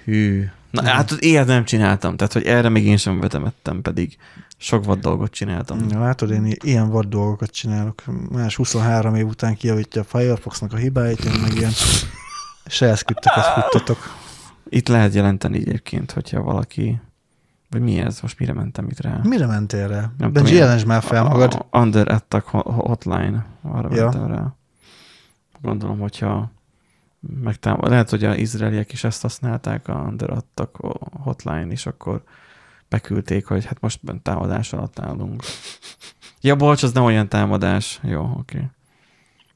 Hű. 0.06 0.44
Na 0.72 0.82
Igen. 0.82 0.94
hát 0.96 1.16
ilyet 1.20 1.48
nem 1.48 1.66
csináltam, 1.66 2.16
tehát 2.16 2.34
hogy 2.34 2.46
erre 2.46 2.70
még 2.70 2.86
én 2.86 2.98
sem 2.98 3.20
vetemettem, 3.20 3.82
pedig 3.82 4.18
sok 4.64 4.86
vad 4.86 5.00
dolgot 5.00 5.32
csináltam. 5.32 5.86
Ja, 5.90 6.00
látod, 6.00 6.32
én 6.32 6.54
ilyen 6.64 6.90
vad 6.90 7.06
dolgokat 7.06 7.52
csinálok. 7.52 8.04
Más 8.32 8.56
23 8.56 9.16
év 9.16 9.28
után 9.28 9.56
kijavítja 9.56 10.02
a 10.02 10.04
Firefoxnak 10.04 10.74
a 10.74 10.78
hibáit, 10.78 11.20
én 11.26 11.40
meg 11.42 11.54
ilyen 11.56 11.72
shell 12.66 12.96
scripteket 12.96 13.44
futtatok. 13.44 13.98
Itt 14.70 14.88
lehet 14.88 15.14
jelenteni 15.14 15.58
egyébként, 15.58 16.12
hogyha 16.12 16.42
valaki, 16.42 17.02
vagy 17.70 17.82
mi 17.82 18.00
ez, 18.00 18.20
most 18.22 18.40
mire 18.40 18.54
mentem 18.54 18.88
itt 18.90 19.00
rá? 19.00 19.20
Mire 19.24 19.46
mentél 19.46 19.88
rá? 19.88 20.12
Nem 20.18 20.34
tudom, 20.34 20.54
jelensd 20.54 20.86
már 20.86 21.04
fel 21.04 21.24
magad. 21.24 21.66
A 21.70 21.78
Under 21.80 22.12
Attack 22.12 22.48
ho- 22.48 22.66
Hotline, 22.86 23.46
arra 23.62 23.96
Ja. 23.96 24.04
mentem 24.04 24.28
rá. 24.28 24.56
Gondolom, 25.62 26.00
hogyha 26.00 26.52
megtámad, 27.44 27.90
lehet, 27.90 28.10
hogy 28.10 28.24
az 28.24 28.38
izraeliek 28.38 28.92
is 28.92 29.04
ezt 29.04 29.22
használták, 29.22 29.88
a 29.88 29.94
Under 30.08 30.30
Attack 30.30 30.76
Hotline, 31.24 31.68
és 31.68 31.86
akkor 31.86 32.24
beküldték, 32.94 33.46
hogy 33.46 33.66
hát 33.66 33.80
most 33.82 34.00
támadás 34.24 34.74
alatt 34.74 35.00
állunk. 35.00 35.44
Ja, 36.42 36.56
bocs, 36.56 36.84
az 36.84 36.92
nem 36.92 37.04
olyan 37.04 37.28
támadás. 37.28 38.00
Jó, 38.04 38.22
oké. 38.22 38.58
Okay. 38.58 38.68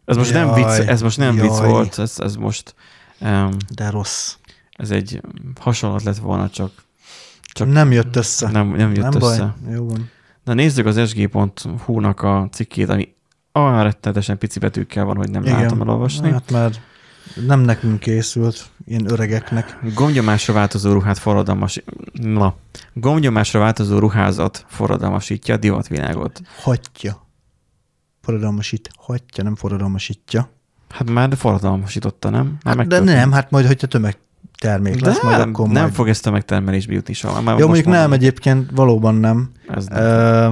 Ez 0.05 0.17
most 0.17 0.33
nem 0.33 0.47
Jaj, 0.47 0.77
vicc, 0.77 0.87
ez 0.87 1.01
most 1.01 1.17
nem 1.17 1.35
vicc 1.35 1.57
jaj. 1.57 1.69
volt, 1.69 1.99
ez, 1.99 2.15
ez 2.19 2.35
most 2.35 2.75
um, 3.19 3.51
De 3.75 3.89
rossz. 3.89 4.35
ez 4.71 4.91
egy 4.91 5.21
hasonlat 5.59 6.03
lett 6.03 6.17
volna, 6.17 6.49
csak, 6.49 6.71
Csak 7.41 7.67
nem 7.71 7.91
jött 7.91 8.15
össze. 8.15 8.49
nem, 8.51 8.67
nem 8.67 8.93
jött 8.93 9.03
nem 9.11 9.21
össze. 9.21 9.53
baj. 9.63 9.73
Jó 9.75 9.87
van. 9.87 10.09
Na 10.43 10.53
nézzük 10.53 10.85
az 10.85 11.09
sg.hu-nak 11.09 12.21
a 12.21 12.47
cikkét, 12.51 12.89
ami 12.89 13.15
olyan 13.53 13.83
rettenetesen 13.83 14.37
pici 14.37 14.59
betűkkel 14.59 15.05
van, 15.05 15.15
hogy 15.17 15.29
nem 15.31 15.43
Igen. 15.43 15.61
látom 15.61 15.81
elolvasni. 15.81 16.31
Hát 16.31 16.51
már 16.51 16.71
nem 17.47 17.59
nekünk 17.59 17.99
készült, 17.99 18.69
ilyen 18.85 19.11
öregeknek. 19.11 19.79
Gomnyomásra 19.93 20.53
változó 20.53 20.91
ruhát 20.91 21.17
forradalmas... 21.17 21.83
Na. 22.11 22.55
Gomnyomásra 22.93 23.59
változó 23.59 23.99
ruházat 23.99 24.65
forradalmasítja 24.67 25.53
a 25.53 25.57
divatvilágot. 25.57 26.41
Hatja. 26.61 27.27
Forradalmasít. 28.21 28.89
Hatja, 28.97 29.43
nem 29.43 29.55
forradalmasítja. 29.55 30.49
Hát 30.89 31.09
már 31.09 31.35
forradalmasította, 31.35 32.29
nem? 32.29 32.57
Már 32.63 32.77
Hát, 32.77 32.87
de 32.87 32.99
nem, 32.99 33.31
hát 33.31 33.51
majd, 33.51 33.65
hogyha 33.65 33.87
tömegtermék 33.87 34.95
de 34.95 35.07
lesz, 35.07 35.23
majd 35.23 35.37
nem, 35.37 35.49
akkor 35.49 35.67
nem 35.67 35.81
majd... 35.81 35.93
fog 35.93 36.07
ezt 36.09 36.27
a 36.27 36.31
megtermelésbe 36.31 36.93
jutni 36.93 37.13
soha. 37.13 37.41
Már 37.41 37.59
Jó, 37.59 37.65
mondjuk 37.65 37.87
nem, 37.87 38.13
egyébként 38.13 38.69
valóban 38.71 39.15
nem. 39.15 39.51
Ez 39.67 39.85
nem. 39.85 40.03
Ö, 40.03 40.49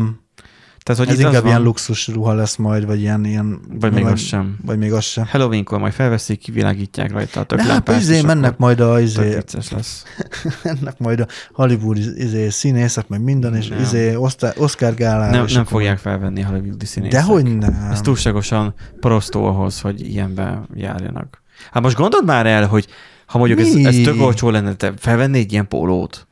Tehát, 0.85 1.01
hogy 1.03 1.13
ez 1.13 1.19
inkább 1.19 1.45
ilyen 1.45 1.55
van, 1.55 1.65
luxus 1.65 2.07
ruha 2.07 2.33
lesz 2.33 2.55
majd, 2.55 2.85
vagy 2.85 2.99
ilyen... 2.99 3.25
ilyen 3.25 3.59
vagy 3.79 3.93
még 3.93 4.03
vagy, 4.03 4.11
az 4.11 4.19
sem. 4.19 4.57
Vagy 4.65 4.77
még 4.77 4.93
az 4.93 5.03
sem. 5.03 5.25
Halloweenkor 5.25 5.79
majd 5.79 5.93
felveszik, 5.93 6.39
kivilágítják 6.39 7.11
rajta 7.11 7.39
a 7.39 7.43
tök 7.43 7.59
hát 7.59 7.67
lámpást, 7.67 8.01
izé, 8.01 8.15
és 8.15 8.21
mennek 8.21 8.57
majd 8.57 8.79
a, 8.79 8.99
izé, 8.99 9.37
lesz. 9.71 10.03
mennek 10.63 10.97
majd 10.97 11.19
a 11.19 11.27
Hollywood 11.53 11.97
izé, 11.97 12.49
színészek, 12.49 13.07
meg 13.07 13.21
minden, 13.21 13.55
és 13.55 13.67
Nem. 13.67 13.79
izé, 13.81 14.15
Oscar, 14.55 14.93
gálára. 14.93 15.31
Nem, 15.31 15.45
nem 15.53 15.65
fogják 15.65 15.97
felvenni 15.97 16.43
a 16.43 16.47
hollywoodi 16.47 16.85
színészek. 16.85 17.19
Dehogy 17.19 17.57
nem. 17.57 17.87
Ez 17.91 18.01
túlságosan 18.01 18.73
prosztó 18.99 19.45
ahhoz, 19.45 19.81
hogy 19.81 20.09
ilyenbe 20.09 20.61
járjanak. 20.73 21.41
Hát 21.71 21.83
most 21.83 21.97
gondold 21.97 22.25
már 22.25 22.45
el, 22.45 22.67
hogy 22.67 22.87
ha 23.25 23.37
mondjuk 23.37 23.59
ez, 23.59 23.73
Mi? 23.73 23.85
ez 23.85 23.95
tök 24.03 24.21
olcsó 24.21 24.49
lenne, 24.49 24.73
te 24.73 24.93
felvennél 24.97 25.41
egy 25.41 25.51
ilyen 25.51 25.67
pólót? 25.67 26.27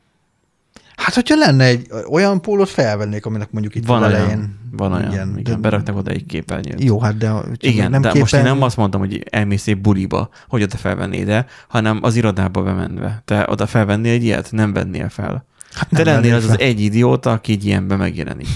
Hát, 0.96 1.14
hogyha 1.14 1.36
lenne 1.36 1.64
egy 1.64 1.86
olyan 2.10 2.40
pólót, 2.40 2.68
felvennék, 2.68 3.26
aminek 3.26 3.50
mondjuk 3.50 3.74
itt 3.74 3.86
Van 3.86 4.00
van 4.00 4.08
olyan, 4.08 4.20
elején. 4.20 4.58
van 4.72 4.92
olyan, 4.92 5.12
igen, 5.12 5.38
igen, 5.38 5.54
de- 5.54 5.60
beraknak 5.60 5.96
oda 5.96 6.10
egy 6.10 6.26
képernyőt. 6.26 6.84
Jó, 6.84 7.00
hát 7.00 7.16
de... 7.16 7.34
Igen, 7.58 7.90
nem 7.90 8.00
de 8.00 8.06
képen... 8.08 8.20
most 8.20 8.34
én 8.34 8.42
nem 8.42 8.62
azt 8.62 8.76
mondtam, 8.76 9.00
hogy 9.00 9.24
elmész 9.30 9.66
egy 9.66 9.80
buliba, 9.80 10.28
hogy 10.48 10.62
oda 10.62 10.76
felvennéd 10.76 11.26
de, 11.26 11.46
hanem 11.68 11.98
az 12.02 12.16
irodába 12.16 12.62
bemenve. 12.62 13.22
Te 13.24 13.46
oda 13.48 13.66
felvennél 13.66 14.12
egy 14.12 14.24
ilyet? 14.24 14.52
Nem 14.52 14.72
vennél 14.72 15.08
fel. 15.08 15.46
hát 15.72 15.88
Te 15.88 16.04
lennél 16.04 16.34
az 16.34 16.44
az 16.44 16.58
egy 16.58 16.80
idióta, 16.80 17.32
aki 17.32 17.52
egy 17.52 17.64
ilyenbe 17.64 17.96
megjelenik. 17.96 18.48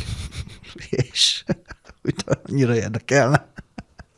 És 1.12 1.44
úgy 2.04 2.14
annyira 2.46 2.74
érdekelne. 2.76 3.46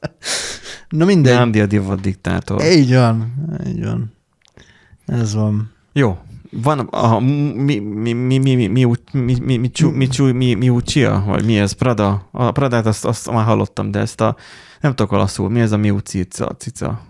Na 0.89 1.05
mindegy. 1.05 1.35
Nem 1.35 1.51
dia 1.51 1.67
divat 1.67 2.01
diktátor. 2.01 2.63
Így 2.65 2.95
van, 2.95 3.35
így 3.67 3.85
van. 3.85 4.13
Ez 5.07 5.35
van. 5.35 5.73
Jó. 5.93 6.19
Van 6.51 6.79
a 6.79 7.19
mi, 7.19 7.79
mi, 7.79 7.79
mi, 7.79 8.13
mi, 8.13 8.39
mi, 8.39 8.55
mi, 8.55 8.67
mi, 8.67 8.85
mi, 9.13 9.39
mi, 9.39 9.71
mi, 9.93 10.33
mi, 10.33 10.55
mi, 10.55 10.69
Uccia, 10.69 11.23
vagy 11.27 11.45
mi 11.45 11.59
ez, 11.59 11.73
Prada? 11.73 12.29
A 12.31 12.51
Pradát 12.51 12.87
azt, 12.87 13.05
azt 13.05 13.31
már 13.31 13.45
hallottam, 13.45 13.91
de 13.91 13.99
ezt 13.99 14.21
a, 14.21 14.37
nem 14.81 14.95
tudok 14.95 15.13
olaszul, 15.13 15.49
mi 15.51 15.61
ez 15.61 15.73
a 15.73 15.77
mi 15.77 15.93
cica, 16.03 16.55
cica? 16.59 17.01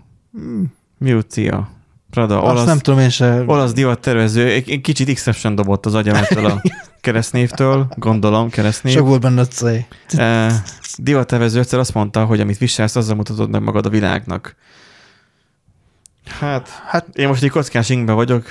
Mi 0.97 1.13
Uccia? 1.13 1.69
Prada, 2.09 2.41
Olasz, 2.41 2.57
azt 2.57 2.65
nem 2.65 2.79
tudom 2.79 2.99
én 2.99 3.09
se. 3.09 3.43
olasz 3.45 3.73
divattervező, 3.73 4.47
egy 4.47 4.81
kicsit 4.81 5.09
Exception 5.09 5.55
dobott 5.55 5.85
az 5.85 5.93
agyam 5.93 6.15
ettől 6.15 6.45
a 6.45 6.61
keresztnévtől, 7.01 7.87
gondolom 7.95 8.49
keresztnév. 8.49 8.93
Sok 8.93 9.07
volt 9.07 9.21
benne 9.21 9.41
a 9.41 9.45
C. 9.47 9.63
Eh, 10.07 10.53
divattervező 10.97 11.59
egyszer 11.59 11.79
azt 11.79 11.93
mondta, 11.93 12.25
hogy 12.25 12.39
amit 12.39 12.57
viselsz, 12.57 12.95
azzal 12.95 13.15
mutatod 13.15 13.49
meg 13.49 13.61
magad 13.61 13.85
a 13.85 13.89
világnak. 13.89 14.55
Hát, 16.25 16.69
Hát, 16.69 17.07
én 17.13 17.27
most 17.27 17.43
egy 17.43 17.49
kockás 17.49 17.89
ingbe 17.89 18.13
vagyok, 18.13 18.49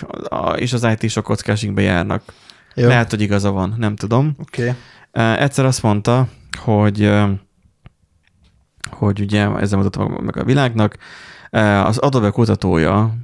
és 0.57 0.73
az 0.73 0.89
IT-sok 0.99 1.25
kockás 1.25 1.63
ingbe 1.63 1.83
járnak. 1.83 2.23
jó. 2.75 2.89
Lehet, 2.89 3.11
hogy 3.11 3.21
igaza 3.21 3.51
van, 3.51 3.75
nem 3.79 3.97
tudom. 3.97 4.37
Okay. 4.39 4.73
Egyszer 5.13 5.65
azt 5.65 5.83
mondta, 5.83 6.29
hogy, 6.63 7.13
hogy 8.91 9.21
ugye 9.21 9.49
ezzel 9.49 9.79
mutatom 9.79 10.13
meg 10.13 10.37
a 10.37 10.45
világnak, 10.45 10.97
az 11.85 11.99
Adobe 11.99 12.31
kutatója, 12.31 13.15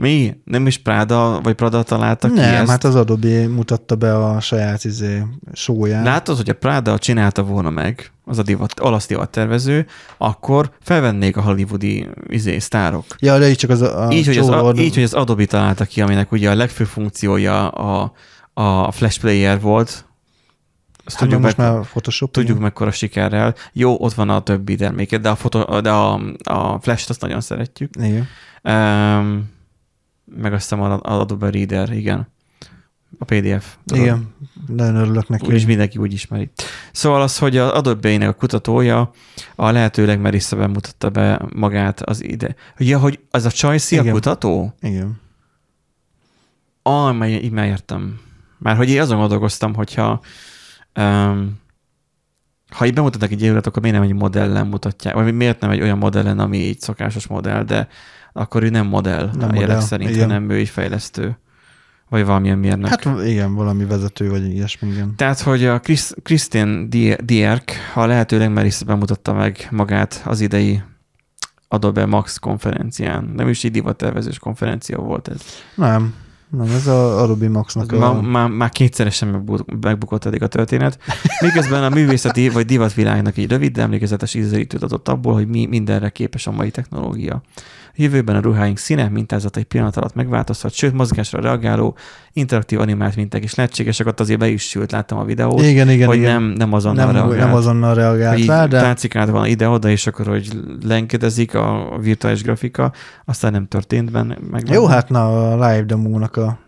mi? 0.00 0.40
Nem 0.44 0.66
is 0.66 0.78
Prada, 0.78 1.40
vagy 1.42 1.54
Prada 1.54 1.82
találta 1.82 2.28
ki 2.28 2.34
Nem, 2.34 2.54
ezt? 2.54 2.70
hát 2.70 2.84
az 2.84 2.94
Adobe 2.94 3.48
mutatta 3.48 3.96
be 3.96 4.16
a 4.16 4.40
saját 4.40 4.84
izé, 4.84 5.22
sóját. 5.52 6.04
Látod, 6.04 6.36
hogy 6.36 6.48
a 6.48 6.54
Prada 6.54 6.98
csinálta 6.98 7.42
volna 7.42 7.70
meg, 7.70 8.10
az 8.24 8.38
a 8.38 8.42
divat, 8.42 8.80
olasz 8.80 9.06
divattervező, 9.06 9.86
akkor 10.18 10.70
felvennék 10.80 11.36
a 11.36 11.40
hollywoodi 11.40 12.08
izé, 12.26 12.58
sztárok. 12.58 13.04
Ja, 13.18 13.38
de 13.38 13.48
így 13.48 13.56
csak 13.56 13.70
az 13.70 13.80
a, 13.80 14.06
a 14.06 14.12
így, 14.12 14.26
hogy 14.26 14.38
az, 14.38 14.46
csóró- 14.46 14.74
így, 14.74 14.94
hogy 14.94 15.02
az 15.02 15.14
Adobe 15.14 15.44
találta 15.44 15.84
ki, 15.84 16.00
aminek 16.00 16.32
ugye 16.32 16.50
a 16.50 16.54
legfőbb 16.54 16.86
funkciója 16.86 17.68
a, 17.68 18.12
a 18.52 18.92
Flash 18.92 19.20
Player 19.20 19.60
volt. 19.60 20.04
Azt 21.04 21.16
hát 21.16 21.18
tudjuk, 21.18 21.40
most 21.40 21.56
meg, 21.56 21.70
már 21.70 21.84
Photoshop. 21.84 22.30
tudjuk 22.30 22.50
igen. 22.50 22.62
mekkora 22.62 22.90
sikerrel. 22.90 23.54
Jó, 23.72 23.96
ott 24.00 24.14
van 24.14 24.30
a 24.30 24.40
többi 24.40 24.76
terméket, 24.76 25.20
de 25.20 25.28
a, 25.28 25.36
foto, 25.36 25.80
de 25.80 25.90
a, 25.90 26.20
a 26.42 26.78
Flash-t 26.80 27.10
azt 27.10 27.20
nagyon 27.20 27.40
szeretjük. 27.40 27.90
Igen. 27.96 28.26
Um, 28.62 29.56
meg 30.36 30.52
azt 30.52 30.62
hiszem 30.62 30.80
a- 30.80 30.92
az 30.92 31.20
Adobe 31.20 31.50
Reader, 31.50 31.92
igen. 31.92 32.28
A 33.18 33.24
PDF. 33.24 33.76
tudod. 33.84 34.02
Igen, 34.04 34.34
nagyon 34.66 34.96
örülök 34.96 35.28
neki. 35.28 35.46
Úgyis 35.46 35.66
mindenki 35.66 35.98
úgy 35.98 36.12
ismeri. 36.12 36.50
Szóval 36.92 37.22
az, 37.22 37.38
hogy 37.38 37.56
az 37.56 37.70
Adobe-nek 37.70 38.28
a 38.28 38.32
kutatója 38.32 39.10
a 39.56 39.70
lehető 39.70 40.06
legmerészebben 40.06 40.70
mutatta 40.70 41.10
be 41.10 41.40
magát 41.54 42.00
az 42.02 42.24
ide. 42.24 42.54
Ja, 42.78 42.98
hogy 42.98 43.20
az 43.30 43.44
a 43.44 43.50
Csajci 43.50 43.98
a 43.98 44.12
kutató? 44.12 44.74
Igen. 44.80 45.20
Ah, 46.82 47.16
már 47.16 47.50
már 47.50 47.66
értem. 47.66 48.20
Már 48.58 48.76
hogy 48.76 48.90
én 48.90 49.00
azon 49.00 49.18
gondolkoztam, 49.18 49.74
hogyha 49.74 50.20
um, 50.96 51.60
ha 52.70 52.86
így 52.86 52.94
bemutatnak 52.94 53.30
egy 53.30 53.42
évet, 53.42 53.66
akkor 53.66 53.82
miért 53.82 53.96
nem 53.96 54.06
egy 54.06 54.14
modellen 54.14 54.66
mutatják, 54.66 55.14
vagy 55.14 55.34
miért 55.34 55.60
nem 55.60 55.70
egy 55.70 55.80
olyan 55.80 55.98
modellen, 55.98 56.38
ami 56.38 56.58
így 56.58 56.80
szokásos 56.80 57.26
modell, 57.26 57.62
de 57.62 57.88
akkor 58.32 58.62
ő 58.62 58.68
nem 58.68 58.86
modell 58.86 59.30
Nem 59.32 59.48
a 59.48 59.54
jelek 59.54 59.60
modell, 59.60 59.80
szerint, 59.80 60.10
igen. 60.10 60.26
hanem 60.26 60.50
ő 60.50 60.54
egy 60.54 60.68
fejlesztő. 60.68 61.38
Vagy 62.08 62.24
valamilyen 62.24 62.58
mérnök. 62.58 62.88
Hát 62.88 63.08
igen, 63.26 63.54
valami 63.54 63.84
vezető, 63.84 64.30
vagy 64.30 64.52
ilyesmi, 64.54 64.88
igen. 64.88 65.14
Tehát, 65.16 65.40
hogy 65.40 65.64
a 65.64 65.80
Die- 66.88 67.16
Dierk 67.24 67.72
a 67.94 68.06
lehető 68.06 68.38
legmerészebben 68.38 68.98
mutatta 68.98 69.32
meg 69.32 69.68
magát 69.70 70.22
az 70.24 70.40
idei 70.40 70.82
Adobe 71.68 72.06
Max 72.06 72.38
konferencián. 72.38 73.32
Nem 73.36 73.48
is 73.48 73.64
egy 73.64 73.70
divattervezős 73.70 74.38
konferencia 74.38 74.98
volt 74.98 75.28
ez. 75.28 75.40
Nem, 75.74 76.14
nem, 76.48 76.66
ez 76.74 76.86
a 76.86 77.22
Adobe 77.22 77.48
Maxnak 77.48 77.90
Ma, 77.92 78.08
a... 78.08 78.20
már, 78.20 78.48
már 78.48 78.70
kétszeresen 78.70 79.28
megbu- 79.28 79.80
megbukott 79.80 80.24
eddig 80.24 80.42
a 80.42 80.46
történet. 80.46 80.98
Miközben 81.40 81.84
a 81.84 81.88
művészeti 81.88 82.48
vagy 82.48 82.66
divatvilágnak 82.66 83.36
egy 83.36 83.50
rövid, 83.50 83.72
de 83.72 83.82
emlékezetes 83.82 84.34
ízelítőt 84.34 84.82
adott 84.82 85.08
abból, 85.08 85.32
hogy 85.32 85.48
mi 85.48 85.66
mindenre 85.66 86.08
képes 86.08 86.46
a 86.46 86.50
mai 86.50 86.70
technológia. 86.70 87.42
Jövőben 88.00 88.36
a 88.36 88.40
ruháink 88.40 88.78
színe, 88.78 89.08
mintázata 89.08 89.58
egy 89.58 89.64
pillanat 89.64 89.96
alatt 89.96 90.14
megváltozhat, 90.14 90.72
sőt 90.72 90.92
mozgásra 90.92 91.40
reagáló, 91.40 91.96
interaktív 92.32 92.80
animált 92.80 93.16
minták 93.16 93.44
is 93.44 93.54
lehetségesek, 93.54 94.06
ott 94.06 94.20
azért 94.20 94.38
be 94.38 94.48
is 94.48 94.62
sült, 94.62 94.92
láttam 94.92 95.18
a 95.18 95.24
videót, 95.24 95.62
Igen, 95.62 95.90
igen, 95.90 96.06
hogy 96.06 96.16
igen. 96.16 96.32
nem, 96.32 96.52
nem 96.56 96.72
azonnal 96.72 97.04
nem, 97.04 97.14
reagált. 97.14 97.38
nem 97.38 97.54
azonnal 97.54 97.94
reagált 97.94 98.46
rá, 98.46 98.66
de 98.66 98.80
táncikált 98.80 99.30
van 99.30 99.46
ide-oda, 99.46 99.88
és 99.88 100.06
akkor, 100.06 100.26
hogy 100.26 100.48
lenkedezik 100.86 101.54
a 101.54 101.98
virtuális 102.00 102.42
grafika, 102.42 102.92
aztán 103.24 103.52
nem 103.52 103.66
történt 103.66 104.10
benne. 104.10 104.36
Meg 104.50 104.68
jó, 104.68 104.86
hát 104.86 105.08
na, 105.08 105.50
a 105.50 105.54
live 105.54 105.84
demónak 105.84 106.36
a 106.36 106.58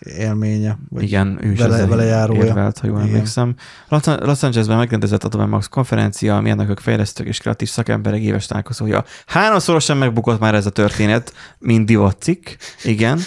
élménye. 0.00 0.78
Vagy 0.88 1.02
Igen, 1.02 1.38
ő 1.42 1.52
is 1.52 1.58
vele- 1.58 2.06
járója. 2.08 2.44
érvelt, 2.44 2.78
ha 2.78 2.86
jól 2.86 2.98
Igen. 2.98 3.08
emlékszem. 3.08 3.54
Los 3.88 4.42
Angelesben 4.42 4.76
megrendezett 4.76 5.24
Adobe 5.24 5.44
Max 5.46 5.66
konferencia, 5.68 6.36
a 6.36 6.40
mérnökök, 6.40 6.78
fejlesztők 6.80 7.26
és 7.26 7.38
kreatív 7.38 7.68
szakemberek 7.68 8.20
éves 8.20 8.46
találkozója. 8.46 9.04
Háromszorosan 9.26 9.96
megbukott 9.96 10.40
már 10.40 10.54
ez 10.54 10.66
a 10.66 10.70
történet, 10.70 11.32
mint 11.58 11.86
divatcikk, 11.86 12.48
igen, 12.84 13.20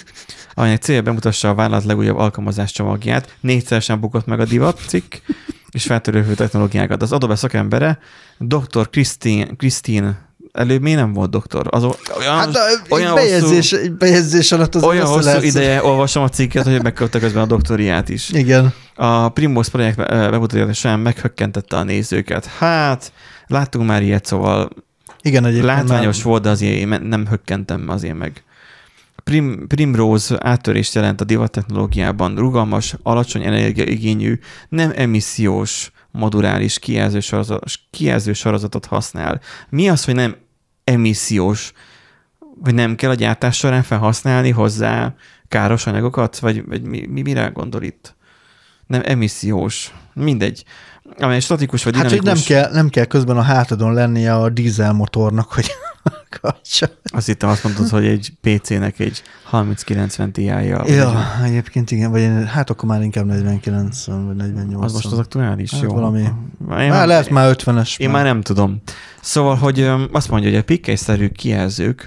amelynek 0.53 0.81
célja 0.81 1.01
bemutassa 1.01 1.49
a 1.49 1.53
vállalat 1.55 1.83
legújabb 1.83 2.17
alkalmazás 2.17 2.71
csomagját. 2.71 3.35
Négyszeresen 3.39 3.99
bukott 3.99 4.25
meg 4.25 4.39
a 4.39 4.45
divatcikk, 4.45 5.13
és 5.71 5.83
feltörő 5.83 6.33
technológiákat. 6.33 7.01
Az 7.01 7.11
Adobe 7.11 7.35
szakembere, 7.35 7.99
dr. 8.39 8.89
Christine, 8.89 9.45
Christine 9.45 10.29
előbb 10.51 10.81
miért 10.81 10.99
nem 10.99 11.13
volt 11.13 11.29
doktor? 11.29 11.67
Az, 11.69 11.83
olyan, 11.83 12.35
Hát 12.37 12.57
olyan 12.89 13.15
bejegyzés, 13.15 13.75
bejegyzés 13.97 14.51
alatt 14.51 14.75
az 14.75 14.83
olyan 14.83 15.05
hosszú 15.05 15.25
lehet- 15.25 15.43
ideje 15.43 15.83
olvasom 15.83 16.23
a 16.23 16.29
cikket, 16.29 16.63
hogy 16.65 16.83
megkapta 16.83 17.19
közben 17.19 17.43
a 17.43 17.45
doktoriát 17.45 18.09
is. 18.09 18.29
Igen. 18.29 18.73
A 18.95 19.29
Primos 19.29 19.69
projekt 19.69 19.99
ö, 19.99 20.03
bemutatása 20.29 20.73
során 20.73 20.99
meghökkentette 20.99 21.77
a 21.77 21.83
nézőket. 21.83 22.45
Hát, 22.45 23.11
láttunk 23.47 23.87
már 23.87 24.01
ilyet, 24.01 24.25
szóval 24.25 24.69
Igen, 25.21 25.43
egyébként 25.45 25.67
látványos 25.73 26.15
már- 26.15 26.25
volt, 26.25 26.43
de 26.43 26.49
azért 26.49 26.75
én 26.75 26.87
nem 27.03 27.27
hökkentem 27.27 27.85
azért 27.89 28.17
meg. 28.17 28.43
Prim, 29.23 29.67
Primrose 29.67 30.35
áttörést 30.39 30.95
jelent 30.95 31.21
a 31.21 31.23
divat 31.23 31.51
technológiában. 31.51 32.35
Rugalmas, 32.35 32.95
alacsony 33.03 33.43
energiaigényű, 33.43 34.39
nem 34.69 34.91
emissziós, 34.95 35.91
moduláris 36.11 36.79
kijelző, 36.79 37.19
sorozat, 37.19 37.63
kijelző 37.89 38.33
sorozatot 38.33 38.85
használ. 38.85 39.41
Mi 39.69 39.89
az, 39.89 40.05
hogy 40.05 40.15
nem 40.15 40.35
emissziós? 40.83 41.71
Vagy 42.63 42.73
nem 42.73 42.95
kell 42.95 43.09
a 43.09 43.13
gyártás 43.13 43.57
során 43.57 43.83
felhasználni 43.83 44.49
hozzá 44.49 45.15
káros 45.47 45.87
anyagokat? 45.87 46.39
Vagy, 46.39 46.65
vagy 46.65 46.81
mi, 46.81 47.05
mi, 47.09 47.21
mire 47.21 47.47
gondol 47.47 47.83
itt? 47.83 48.15
Nem 48.87 49.01
emissziós. 49.05 49.93
Mindegy. 50.13 50.63
Amely 51.19 51.39
statikus 51.39 51.83
vagy 51.83 51.95
Hát, 51.95 52.09
hogy 52.09 52.19
dinamikus. 52.19 52.47
nem 52.47 52.57
kell, 52.57 52.71
nem 52.73 52.89
kell 52.89 53.05
közben 53.05 53.37
a 53.37 53.41
hátadon 53.41 53.93
lennie 53.93 54.35
a 54.35 54.49
dízelmotornak, 54.49 55.51
hogy 55.51 55.71
kapcsa. 56.41 56.89
Azt 57.03 57.25
hittem, 57.25 57.49
azt 57.49 57.63
mondod, 57.63 57.89
hogy 57.89 58.05
egy 58.05 58.33
PC-nek 58.41 58.99
egy 58.99 59.21
3090 59.43 60.31
Ti-ja. 60.31 60.59
Ja, 60.59 61.25
egyébként 61.43 61.91
igen, 61.91 62.11
vagy 62.11 62.21
én, 62.21 62.45
hát 62.45 62.69
akkor 62.69 62.89
már 62.89 63.01
inkább 63.01 63.25
49 63.25 64.05
vagy 64.05 64.35
48. 64.35 64.83
Az 64.85 64.93
most 64.93 65.05
az 65.05 65.17
aktuális? 65.17 65.71
Hát 65.71 65.81
Jó. 65.81 65.93
valami- 65.93 66.19
Én, 66.21 66.29
Már 66.67 67.07
lehet 67.07 67.29
már 67.29 67.55
50-es. 67.57 67.99
én 67.99 68.09
már 68.09 68.23
nem 68.23 68.41
tudom. 68.41 68.81
Szóval, 69.21 69.55
hogy 69.55 69.91
azt 70.11 70.29
mondja, 70.29 70.49
hogy 70.49 70.57
a 70.59 70.63
pikkelyszerű 70.63 71.27
kijelzők, 71.27 71.97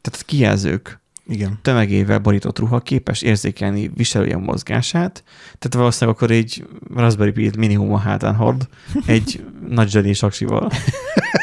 tehát 0.00 0.20
a 0.20 0.24
kijelzők 0.26 1.00
Igen. 1.26 1.58
tömegével 1.62 2.18
borított 2.18 2.58
ruha 2.58 2.80
képes 2.80 3.22
érzékelni 3.22 3.90
viselője 3.94 4.36
mozgását, 4.36 5.24
tehát 5.58 5.74
valószínűleg 5.74 6.16
akkor 6.16 6.30
egy 6.30 6.66
Raspberry 6.94 7.30
Pi 7.32 7.50
minimum 7.58 7.92
a 7.92 7.98
hátán 7.98 8.34
hord, 8.34 8.68
egy 9.06 9.44
nagy 9.68 9.90
zsedés 9.90 10.22
aksival. 10.22 10.70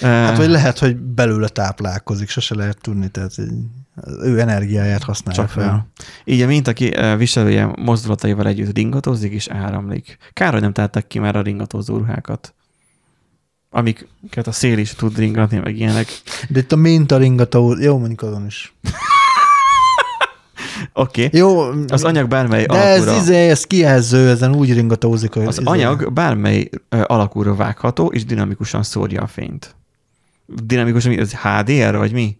Hát 0.00 0.36
vagy 0.36 0.48
lehet, 0.48 0.78
hogy 0.78 0.96
belőle 0.96 1.48
táplálkozik, 1.48 2.28
sose 2.28 2.54
lehet 2.54 2.78
tudni, 2.80 3.08
tehát 3.08 3.32
ő 4.22 4.40
energiáját 4.40 5.02
használja 5.02 5.40
Csak 5.42 5.50
fel. 5.50 5.64
fel. 5.64 5.88
Így 6.24 6.40
a 6.40 6.46
mintaki 6.46 6.94
eh, 6.94 7.16
viselője 7.16 7.70
mozdulataival 7.78 8.46
együtt 8.46 8.76
ringatózik 8.76 9.32
és 9.32 9.48
áramlik. 9.48 10.16
Kár, 10.32 10.52
hogy 10.52 10.60
nem 10.60 10.72
tettek 10.72 11.06
ki 11.06 11.18
már 11.18 11.36
a 11.36 11.42
ringatózó 11.42 11.96
ruhákat. 11.96 12.54
Amiket 13.70 14.46
a 14.46 14.52
szél 14.52 14.78
is 14.78 14.94
tud 14.94 15.18
ringatni, 15.18 15.58
meg 15.58 15.76
ilyenek. 15.76 16.06
De 16.48 16.58
itt 16.58 16.72
a 16.72 16.76
mintaringató, 16.76 17.76
jó, 17.78 17.98
mondjuk 17.98 18.22
azon 18.22 18.46
is. 18.46 18.74
Oké. 20.92 21.24
Okay. 21.24 21.40
Jó, 21.40 21.60
Az 21.88 22.04
anyag 22.04 22.28
bármely 22.28 22.66
de 22.66 22.74
ez, 22.74 23.02
alakúra, 23.02 23.22
izé, 23.22 23.48
ez 23.48 23.64
kijelző, 23.64 24.28
ezen 24.28 24.54
úgy 24.54 24.74
ringatózik, 24.74 25.36
az 25.36 25.58
izé- 25.58 25.66
anyag 25.68 26.12
bármely 26.12 26.68
alakúra 26.88 27.54
vágható, 27.54 28.06
és 28.06 28.24
dinamikusan 28.24 28.82
szórja 28.82 29.22
a 29.22 29.26
fényt. 29.26 29.76
Dinamikusan, 30.54 31.12
mi? 31.12 31.18
ez 31.18 31.32
HDR, 31.32 31.96
vagy 31.96 32.12
mi? 32.12 32.36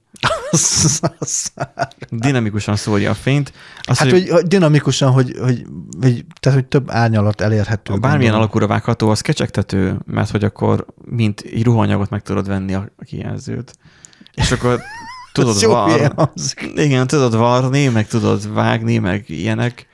Dinamikusan 2.11 2.77
szórja 2.77 3.11
a 3.11 3.15
fényt. 3.15 3.53
Azt, 3.83 3.99
hát, 3.99 4.11
hogy, 4.11 4.29
hogy 4.29 4.47
dinamikusan, 4.47 5.13
hogy, 5.13 5.35
hogy, 5.41 5.67
hogy, 6.01 6.25
tehát, 6.41 6.59
hogy 6.59 6.69
több 6.69 6.91
árnyalat 6.91 7.41
elérhető. 7.41 7.93
a 7.93 7.97
bármilyen 7.97 8.19
gondolom. 8.19 8.41
alakúra 8.41 8.67
vágható, 8.67 9.11
az 9.11 9.21
kecsegtető, 9.21 9.99
mert 10.07 10.31
hogy 10.31 10.45
akkor 10.45 10.87
mint 11.05 11.41
egy 11.41 11.65
ruhanyagot 11.65 12.11
meg 12.11 12.23
tudod 12.23 12.47
venni 12.47 12.75
a 12.75 12.91
kijelzőt. 13.05 13.79
És 14.35 14.53
akkor 14.53 14.81
tudod 15.33 15.55
Ez 15.55 15.63
jó 15.63 15.71
var, 15.71 15.91
hülye 15.91 16.13
hangzik. 16.17 16.71
igen, 16.75 17.07
tudod 17.07 17.37
varni, 17.37 17.89
meg 17.89 18.07
tudod 18.07 18.53
vágni, 18.53 18.99
meg 18.99 19.25
ilyenek. 19.27 19.87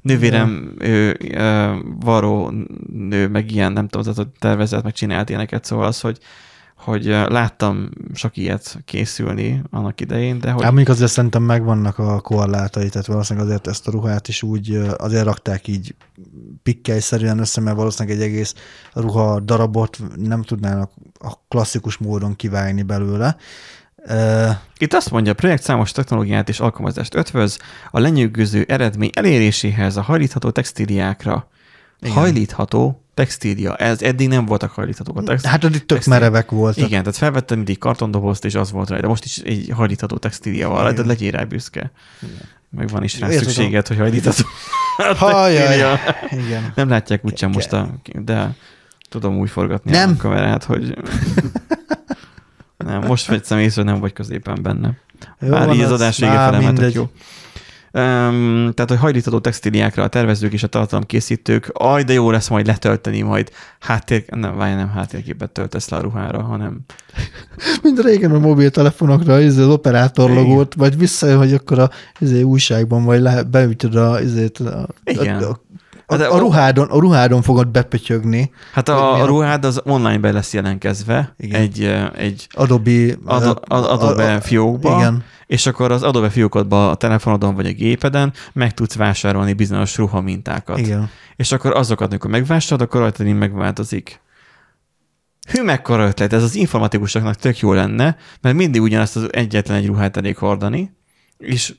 Nővérem, 0.00 0.74
ő, 0.78 1.16
ö, 1.34 1.72
varó 2.00 2.52
nő, 2.92 3.28
meg 3.28 3.50
ilyen, 3.50 3.72
nem 3.72 3.88
tudom, 3.88 4.14
tehát 4.14 4.30
tervezett, 4.38 4.82
meg 4.82 4.92
csinált 4.92 5.28
ilyeneket, 5.28 5.64
szóval 5.64 5.86
az, 5.86 6.00
hogy, 6.00 6.18
hogy 6.76 7.04
láttam 7.04 7.90
sok 8.14 8.36
ilyet 8.36 8.78
készülni 8.84 9.62
annak 9.70 10.00
idején, 10.00 10.38
de 10.40 10.50
hogy 10.50 10.62
Hát 10.62 10.72
mondjuk 10.72 10.96
azért 10.96 11.10
szerintem 11.10 11.42
megvannak 11.42 11.98
a 11.98 12.20
korlátai, 12.20 12.88
tehát 12.88 13.06
valószínűleg 13.06 13.48
azért 13.48 13.66
ezt 13.66 13.88
a 13.88 13.90
ruhát 13.90 14.28
is 14.28 14.42
úgy 14.42 14.80
azért 14.96 15.24
rakták 15.24 15.68
így 15.68 15.94
pikkelyszerűen 16.62 17.38
össze, 17.38 17.60
mert 17.60 17.76
valószínűleg 17.76 18.18
egy 18.18 18.24
egész 18.24 18.54
ruha 18.92 19.40
darabot 19.40 19.98
nem 20.16 20.42
tudnának 20.42 20.90
a 21.18 21.32
klasszikus 21.48 21.96
módon 21.96 22.36
kivágni 22.36 22.82
belőle. 22.82 23.36
Itt 24.78 24.94
azt 24.94 25.10
mondja, 25.10 25.32
a 25.32 25.34
projekt 25.34 25.62
számos 25.62 25.92
technológiát 25.92 26.48
és 26.48 26.60
alkalmazást 26.60 27.14
ötvöz 27.14 27.58
a 27.90 27.98
lenyűgöző 27.98 28.64
eredmény 28.68 29.10
eléréséhez 29.12 29.96
a 29.96 30.02
hajlítható 30.02 30.50
textíliákra. 30.50 31.48
Igen. 32.00 32.14
Hajlítható 32.14 33.05
textília. 33.16 33.76
Ez 33.76 34.02
eddig 34.02 34.28
nem 34.28 34.44
voltak 34.46 34.70
hajlíthatók 34.70 35.16
a 35.16 35.22
textília. 35.22 35.50
Hát 35.50 35.64
itt 35.64 35.70
tök 35.72 35.86
textil- 35.86 36.12
merevek 36.12 36.50
voltak. 36.50 36.84
Igen, 36.88 37.00
tehát 37.02 37.16
felvettem 37.16 37.56
mindig 37.56 37.78
kartondobozt, 37.78 38.44
és 38.44 38.54
az 38.54 38.70
volt 38.70 39.00
de 39.00 39.06
most 39.06 39.24
is 39.24 39.36
egy 39.38 39.70
hajlítható 39.74 40.16
textíliával, 40.16 40.82
Igen. 40.90 40.94
de 40.94 41.08
legyél 41.08 41.30
rá 41.30 41.44
büszke. 41.44 41.90
Meg 42.70 42.88
van 42.88 43.02
is 43.02 43.18
rá 43.20 43.28
Érted, 43.30 43.44
szükséged, 43.44 43.86
hogy 43.86 43.96
hajlítható. 43.98 44.42
Hajjaj. 45.18 45.66
textília. 45.66 45.98
Igen. 46.46 46.72
Nem 46.74 46.88
látják 46.88 47.24
úgysem 47.24 47.50
most 47.50 47.72
a... 47.72 47.88
De 48.12 48.54
tudom 49.08 49.38
úgy 49.38 49.50
forgatni 49.50 49.90
Nem. 49.90 50.10
a 50.10 50.16
kamerát, 50.16 50.64
hogy... 50.64 50.94
Nem, 52.76 53.00
most 53.06 53.26
vegyszem 53.26 53.58
észre, 53.58 53.82
hogy 53.82 53.90
nem 53.90 54.00
vagy 54.00 54.12
középen 54.12 54.62
benne. 54.62 54.90
Jó 55.40 55.48
Már 55.48 55.66
van 55.66 55.74
így 55.74 55.82
az 55.82 55.90
adás 55.90 56.18
vége 56.18 56.32
Á, 56.32 56.44
fele 56.44 56.50
mentek, 56.62 56.72
mindegy. 56.72 56.94
jó. 56.94 57.10
Tehát, 57.96 58.86
hogy 58.86 58.98
hajlítható 58.98 59.38
textíliákra 59.38 60.02
a 60.02 60.08
tervezők 60.08 60.52
és 60.52 60.62
a 60.62 60.66
tartalomkészítők, 60.66 61.70
aj, 61.72 62.02
de 62.02 62.12
jó 62.12 62.30
lesz 62.30 62.48
majd 62.48 62.66
letölteni, 62.66 63.22
majd 63.22 63.50
háttér, 63.80 64.24
nem, 64.28 64.56
várj, 64.56 64.74
nem 64.74 64.88
háttérképet 64.88 65.50
töltesz 65.50 65.88
le 65.88 65.96
a 65.96 66.00
ruhára, 66.00 66.42
hanem... 66.42 66.80
Mint 67.82 68.00
régen 68.00 68.30
a 68.30 68.38
mobiltelefonokra 68.38 69.40
izé, 69.40 69.62
az 69.62 69.68
operátor 69.68 70.30
logót, 70.30 70.74
vagy 70.74 70.98
visszajön, 70.98 71.38
hogy 71.38 71.52
akkor 71.52 71.78
a 71.78 71.90
izé, 72.18 72.42
újságban 72.42 73.04
vagy 73.04 73.20
le, 73.20 73.42
beütöd 73.42 73.94
a, 73.94 74.20
izét, 74.20 74.58
a, 74.58 74.88
a, 75.04 75.28
a, 75.28 75.60
a, 76.06 76.14
a- 76.34 76.38
ruhádon, 76.38 76.88
a 76.88 76.98
ruhádon 76.98 77.42
fogod 77.42 77.68
bepötyögni. 77.68 78.50
Hát 78.72 78.88
a, 78.88 79.14
a- 79.22 79.24
ruhád 79.26 79.64
az 79.64 79.80
online 79.84 80.18
be 80.18 80.32
lesz 80.32 80.54
jelenkezve 80.54 81.34
Igen. 81.38 81.60
egy, 81.60 81.82
egy 82.14 82.46
Adobe, 82.50 83.14
Ado- 83.24 83.62
a- 83.68 83.92
Adobe 83.92 84.32
a- 84.32 84.34
a- 84.36 84.40
fiókba, 84.40 84.96
Igen. 84.96 85.24
és 85.46 85.66
akkor 85.66 85.92
az 85.92 86.02
Adobe 86.02 86.30
fiókodba 86.30 86.90
a 86.90 86.94
telefonodon 86.94 87.54
vagy 87.54 87.66
a 87.66 87.72
gépeden 87.72 88.32
meg 88.52 88.74
tudsz 88.74 88.94
vásárolni 88.96 89.52
bizonyos 89.52 89.96
ruhamintákat. 89.96 90.78
Igen. 90.78 91.10
És 91.36 91.52
akkor 91.52 91.76
azokat, 91.76 92.10
amikor 92.10 92.30
megvásárolod, 92.30 92.88
akkor 92.88 93.00
rajtad 93.00 93.26
így 93.26 93.38
megváltozik. 93.38 94.20
Hű, 95.50 95.62
mekkora 95.62 96.06
ötlet, 96.06 96.32
ez 96.32 96.42
az 96.42 96.54
informatikusoknak 96.54 97.34
tök 97.34 97.58
jó 97.58 97.72
lenne, 97.72 98.16
mert 98.40 98.56
mindig 98.56 98.82
ugyanazt 98.82 99.16
az 99.16 99.28
egyetlen 99.32 99.76
egy 99.76 99.86
ruhát 99.86 100.16
elég 100.16 100.36
hordani, 100.36 100.96
és 101.38 101.74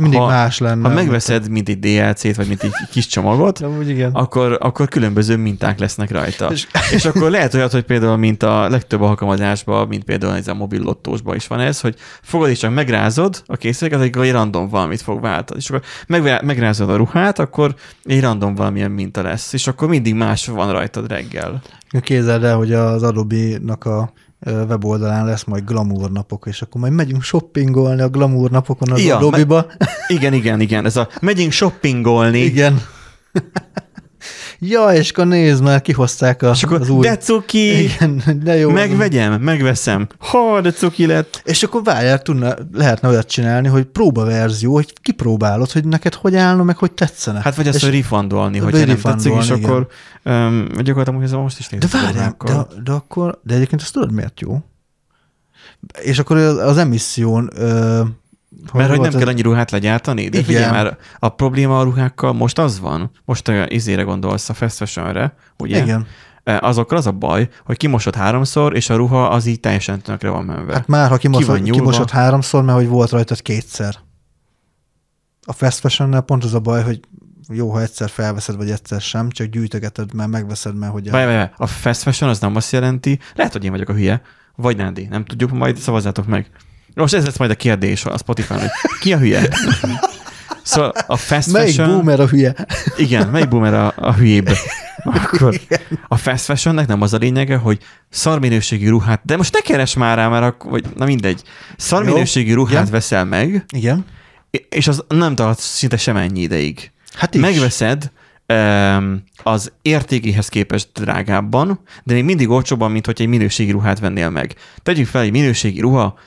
Mindig 0.00 0.18
ha, 0.18 0.26
más 0.26 0.58
lenne. 0.58 0.88
ha 0.88 0.94
megveszed, 0.94 1.48
mint 1.48 1.68
egy 1.68 1.78
DLC-t, 1.78 2.36
vagy 2.36 2.46
mint 2.48 2.62
egy 2.62 2.72
kis 2.90 3.06
csomagot, 3.06 3.60
úgy 3.78 3.88
igen. 3.88 4.12
akkor, 4.12 4.58
akkor 4.60 4.88
különböző 4.88 5.36
minták 5.36 5.78
lesznek 5.78 6.10
rajta. 6.10 6.50
És- 6.52 6.66
És, 6.94 7.04
akkor 7.04 7.30
lehet 7.30 7.54
olyat, 7.54 7.72
hogy 7.72 7.82
például, 7.82 8.16
mint 8.16 8.42
a 8.42 8.68
legtöbb 8.68 9.00
alkalmazásban, 9.00 9.88
mint 9.88 10.04
például 10.04 10.36
ez 10.36 10.48
a 10.48 10.54
mobil 10.54 10.80
lottósban 10.80 11.36
is 11.36 11.46
van 11.46 11.60
ez, 11.60 11.80
hogy 11.80 11.94
fogod 12.22 12.48
és 12.48 12.58
csak 12.58 12.74
megrázod 12.74 13.42
a 13.46 13.56
készüléket, 13.56 14.00
akkor 14.02 14.24
egy 14.24 14.32
random 14.32 14.68
valamit 14.68 15.00
fog 15.02 15.20
váltani. 15.20 15.60
És 15.60 15.70
akkor 15.70 15.82
meg, 16.06 16.44
megrázod 16.44 16.90
a 16.90 16.96
ruhát, 16.96 17.38
akkor 17.38 17.74
egy 18.04 18.20
random 18.20 18.54
valamilyen 18.54 18.90
minta 18.90 19.22
lesz. 19.22 19.52
És 19.52 19.66
akkor 19.66 19.88
mindig 19.88 20.14
más 20.14 20.46
van 20.46 20.72
rajtad 20.72 21.08
reggel. 21.08 21.62
Képzeld 22.00 22.44
el, 22.44 22.56
hogy 22.56 22.72
az 22.72 23.02
Adobe-nak 23.02 23.84
a 23.84 24.12
weboldalán 24.46 25.24
lesz 25.24 25.44
majd 25.44 25.64
glamour 25.64 26.10
napok, 26.10 26.46
és 26.46 26.62
akkor 26.62 26.80
majd 26.80 26.92
megyünk 26.92 27.22
shoppingolni 27.22 28.00
a 28.00 28.08
glamour 28.08 28.50
napokon 28.50 28.92
az 28.92 29.04
Ja, 29.04 29.16
Adobe-ba. 29.16 29.66
Igen, 30.06 30.32
igen, 30.32 30.60
igen. 30.60 30.84
Ez 30.84 30.96
a 30.96 31.08
megyünk 31.20 31.52
shoppingolni. 31.52 32.38
Igen. 32.38 32.80
ja, 34.64 34.92
és 34.92 35.10
akkor 35.10 35.26
nézd 35.26 35.62
már, 35.62 35.82
kihozták 35.82 36.42
a, 36.42 36.50
És 36.50 36.62
akkor 36.62 36.80
az 36.80 36.88
új... 36.88 37.06
de 37.06 37.16
cuki, 37.16 37.82
Igen, 37.82 38.22
de 38.42 38.56
jó. 38.56 38.70
megvegyem, 38.70 39.40
megveszem. 39.40 40.06
Ha, 40.18 40.60
de 40.60 40.70
cuki 40.70 41.06
lett. 41.06 41.42
És 41.44 41.62
akkor 41.62 41.82
várjál, 41.82 42.22
tudna, 42.22 42.54
lehetne 42.72 43.08
olyat 43.08 43.26
csinálni, 43.26 43.68
hogy 43.68 43.84
próbaverzió, 43.84 44.72
hogy 44.72 44.92
kipróbálod, 45.02 45.70
hogy 45.70 45.84
neked 45.84 46.14
hogy 46.14 46.36
állna, 46.36 46.62
meg 46.62 46.76
hogy 46.76 46.92
tetszene. 46.92 47.40
Hát 47.40 47.54
vagy 47.54 47.68
azt, 47.68 47.76
és, 47.76 47.82
hogy 47.82 47.94
refundolni, 47.94 48.60
Vagy 48.60 48.72
hogyha 48.72 48.86
nem 48.86 49.00
tetszik, 49.00 49.32
és 49.32 49.48
refundolni, 49.48 49.64
akkor 49.64 49.86
um, 50.24 50.66
gyakorlatilag 50.68 51.14
hogy 51.14 51.24
ez 51.24 51.32
most 51.32 51.58
is 51.58 51.68
de 51.68 51.86
várjál, 51.92 52.36
de, 52.44 52.66
de, 52.84 52.92
akkor, 52.92 53.40
de 53.42 53.54
egyébként 53.54 53.80
azt 53.80 53.92
tudod, 53.92 54.12
miért 54.12 54.40
jó? 54.40 54.58
És 56.02 56.18
akkor 56.18 56.36
az, 56.36 56.56
az 56.56 56.76
emisszión... 56.76 57.50
Ö, 57.54 58.02
Mert 58.72 58.88
hogy 58.88 58.98
nem 59.00 59.08
ez- 59.08 59.14
kell 59.14 59.26
annyi 59.26 59.42
ruhát 59.42 59.70
legyártani, 59.70 60.22
de 60.28 60.38
Igen. 60.38 60.44
figyelj 60.44 60.70
már, 60.70 60.96
a 61.18 61.28
probléma 61.28 61.78
a 61.78 61.82
ruhákkal 61.82 62.32
most 62.32 62.58
az 62.58 62.80
van, 62.80 63.10
most 63.24 63.48
a 63.48 63.66
izére 63.68 64.02
gondolsz, 64.02 64.48
a 64.48 64.54
fast 64.54 64.76
fashionre, 64.76 65.34
ugye? 65.58 65.82
Igen. 65.82 66.06
E, 66.44 66.58
Azokkal 66.62 66.96
az 66.96 67.06
a 67.06 67.12
baj, 67.12 67.48
hogy 67.64 67.76
kimosod 67.76 68.14
háromszor, 68.14 68.76
és 68.76 68.90
a 68.90 68.96
ruha 68.96 69.28
az 69.28 69.46
így 69.46 69.60
teljesen 69.60 70.00
tönkre 70.00 70.28
van 70.30 70.44
menve. 70.44 70.72
Hát 70.72 70.86
már, 70.86 71.08
ha 71.10 71.18
van 71.22 71.40
nyúlva. 71.40 71.72
kimosott 71.72 72.10
háromszor, 72.10 72.62
mert 72.62 72.78
hogy 72.78 72.88
volt 72.88 73.10
rajtad 73.10 73.42
kétszer. 73.42 73.94
A 75.44 75.52
fast 75.52 75.78
fashion 75.78 76.24
pont 76.26 76.44
az 76.44 76.54
a 76.54 76.60
baj, 76.60 76.82
hogy 76.82 77.00
jó, 77.48 77.70
ha 77.70 77.80
egyszer 77.80 78.08
felveszed, 78.08 78.56
vagy 78.56 78.70
egyszer 78.70 79.00
sem, 79.00 79.30
csak 79.30 79.46
gyűjtögeted, 79.46 80.14
mert 80.14 80.30
megveszed, 80.30 80.76
mert 80.76 80.92
hogy 80.92 81.08
a... 81.08 81.10
Várj, 81.10 81.50
a 81.56 81.66
fast 81.66 82.02
fashion 82.02 82.30
az 82.30 82.40
nem 82.40 82.56
azt 82.56 82.72
jelenti, 82.72 83.18
lehet, 83.34 83.52
hogy 83.52 83.64
én 83.64 83.70
vagyok 83.70 83.88
a 83.88 83.92
hülye, 83.92 84.22
vagy 84.56 84.76
Nándi, 84.76 85.06
nem 85.10 85.24
tudjuk, 85.24 85.50
majd 85.50 85.76
szavazzátok 85.76 86.26
meg. 86.26 86.50
Most 86.94 87.14
ez 87.14 87.24
lesz 87.24 87.36
majd 87.38 87.50
a 87.50 87.54
kérdés 87.54 88.04
a 88.04 88.18
Spotify-on, 88.18 88.60
hogy 88.60 88.70
ki 89.00 89.12
a 89.12 89.18
hülye? 89.18 89.48
Szóval 90.62 90.92
a 91.06 91.16
fast 91.16 91.52
Melyik 91.52 91.74
fashion... 91.74 91.90
boomer 91.90 92.20
a 92.20 92.26
hülye? 92.26 92.54
Igen, 92.96 93.28
melyik 93.28 93.48
boomer 93.48 93.74
a, 93.74 93.92
a 93.96 94.12
hülyébb? 94.12 94.48
Akkor 95.04 95.60
a 96.08 96.16
fast 96.16 96.44
fashionnek 96.44 96.86
nem 96.86 97.02
az 97.02 97.12
a 97.12 97.16
lényege, 97.16 97.56
hogy 97.56 97.78
szarminőségű 98.10 98.88
ruhát, 98.88 99.20
de 99.24 99.36
most 99.36 99.52
ne 99.52 99.60
keres 99.60 99.94
már 99.94 100.16
rá, 100.16 100.28
mert 100.28 100.44
akkor, 100.44 100.70
vagy 100.70 100.84
na 100.96 101.04
mindegy, 101.04 101.42
szarminőségű 101.76 102.54
ruhát 102.54 102.72
Igen. 102.72 102.90
veszel 102.90 103.24
meg, 103.24 103.64
Igen. 103.74 104.04
és 104.68 104.88
az 104.88 105.04
nem 105.08 105.34
tart 105.34 105.58
szinte 105.58 105.96
sem 105.96 106.16
ennyi 106.16 106.40
ideig. 106.40 106.90
Hát 107.14 107.34
is. 107.34 107.40
Megveszed 107.40 108.10
az 109.42 109.72
értékéhez 109.82 110.48
képest 110.48 110.88
drágábban, 110.92 111.80
de 112.04 112.14
még 112.14 112.24
mindig 112.24 112.48
olcsóbban, 112.48 112.90
mint 112.90 113.06
hogy 113.06 113.20
egy 113.20 113.26
minőségi 113.26 113.70
ruhát 113.70 113.98
vennél 113.98 114.30
meg. 114.30 114.54
Tegyük 114.82 115.06
fel, 115.06 115.22
egy 115.22 115.30
minőségi 115.30 115.80
ruha 115.80 116.18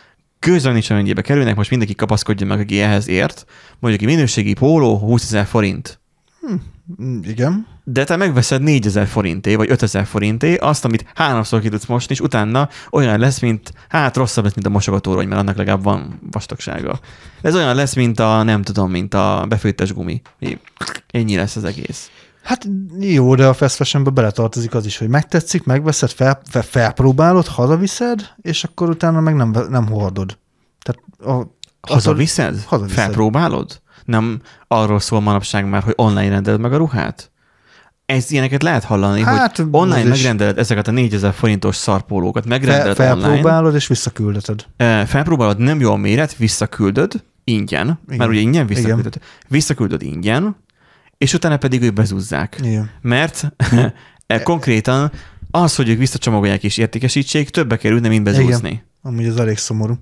nincs 0.45 0.89
amennyibe 0.89 1.21
kerülnek, 1.21 1.55
most 1.55 1.69
mindenki 1.69 1.95
kapaszkodja 1.95 2.45
meg, 2.45 2.59
aki 2.59 2.81
ehhez 2.81 3.07
ért. 3.07 3.45
Mondjuk 3.79 4.03
egy 4.03 4.15
minőségi 4.15 4.53
póló 4.53 4.97
20 4.97 5.23
ezer 5.23 5.45
forint. 5.45 5.99
Mm, 7.01 7.19
Igen. 7.23 7.67
De 7.83 8.03
te 8.03 8.15
megveszed 8.15 8.61
4000 8.61 9.07
forinté, 9.07 9.55
vagy 9.55 9.69
5000 9.69 10.05
forinté, 10.05 10.55
azt, 10.55 10.85
amit 10.85 11.05
háromszor 11.15 11.61
ki 11.61 11.69
tudsz 11.69 11.85
mosni, 11.85 12.13
és 12.13 12.19
utána 12.19 12.69
olyan 12.91 13.19
lesz, 13.19 13.39
mint, 13.39 13.73
hát 13.89 14.15
rosszabb 14.15 14.43
lesz, 14.43 14.53
mint 14.53 14.67
a 14.67 14.69
mosogatóról, 14.69 15.23
mert 15.23 15.41
annak 15.41 15.57
legalább 15.57 15.83
van 15.83 16.19
vastagsága. 16.31 16.99
Ez 17.41 17.55
olyan 17.55 17.75
lesz, 17.75 17.93
mint 17.93 18.19
a, 18.19 18.43
nem 18.43 18.61
tudom, 18.61 18.91
mint 18.91 19.13
a 19.13 19.45
befőttes 19.49 19.93
gumi. 19.93 20.21
Ennyi 21.11 21.35
lesz 21.35 21.55
az 21.55 21.63
egész. 21.63 22.11
Hát 22.45 22.67
jó, 22.99 23.35
de 23.35 23.47
a 23.47 23.53
fast 23.53 23.75
fashionbe 23.75 24.09
beletartozik 24.09 24.73
az 24.75 24.85
is, 24.85 24.97
hogy 24.97 25.07
megtetszik, 25.07 25.63
megveszed, 25.63 26.09
fel, 26.09 26.41
fel, 26.49 26.61
felpróbálod, 26.61 27.47
hazaviszed, 27.47 28.29
és 28.41 28.63
akkor 28.63 28.89
utána 28.89 29.19
meg 29.19 29.35
nem, 29.35 29.55
nem 29.69 29.87
hordod. 29.87 30.37
Tehát 30.81 31.01
a, 31.39 31.53
Hazaviszed? 31.81 32.63
Hazaviszed. 32.65 32.97
Felpróbálod? 33.03 33.81
Nem 34.05 34.41
arról 34.67 34.99
szól 34.99 35.19
manapság 35.21 35.69
már, 35.69 35.83
hogy 35.83 35.93
online 35.97 36.29
rendeled 36.29 36.59
meg 36.59 36.73
a 36.73 36.77
ruhát? 36.77 37.31
Ez 38.05 38.31
ilyeneket 38.31 38.63
lehet 38.63 38.83
hallani, 38.83 39.21
Hát, 39.21 39.57
hogy 39.57 39.67
online 39.71 40.01
is. 40.01 40.09
megrendeled 40.09 40.57
ezeket 40.57 40.87
a 40.87 40.91
4000 40.91 41.33
forintos 41.33 41.75
szarpólókat, 41.75 42.45
fel, 42.45 42.51
megrendeled 42.57 42.99
online. 42.99 43.21
felpróbálod, 43.21 43.75
és 43.75 43.87
visszaküldeted. 43.87 44.65
Eh, 44.77 45.05
felpróbálod, 45.05 45.57
nem 45.57 45.79
jó 45.79 45.91
a 45.91 45.95
méret, 45.95 46.35
visszaküldöd 46.35 47.23
ingyen, 47.43 47.99
Igen. 48.05 48.17
mert 48.17 48.29
ugye 48.29 48.39
ingyen 48.39 48.67
visszaküldöd. 48.67 49.19
Visszaküldöd 49.47 50.01
ingyen, 50.01 50.55
és 51.17 51.33
utána 51.33 51.57
pedig 51.57 51.81
ők 51.81 51.93
bezúzzák. 51.93 52.59
Igen. 52.63 52.89
Mert 53.01 53.51
eh, 54.27 54.41
konkrétan 54.43 55.11
az, 55.51 55.75
hogy 55.75 55.89
ők 55.89 55.97
visszacsomagolják 55.97 56.63
és 56.63 56.77
értékesítsék, 56.77 57.49
többe 57.49 57.77
kerülne, 57.77 58.07
mint 58.07 58.23
bezúzni. 58.23 58.83
Amúgy 59.01 59.25
ez 59.25 59.35
elég 59.35 59.57
szomorú. 59.57 59.93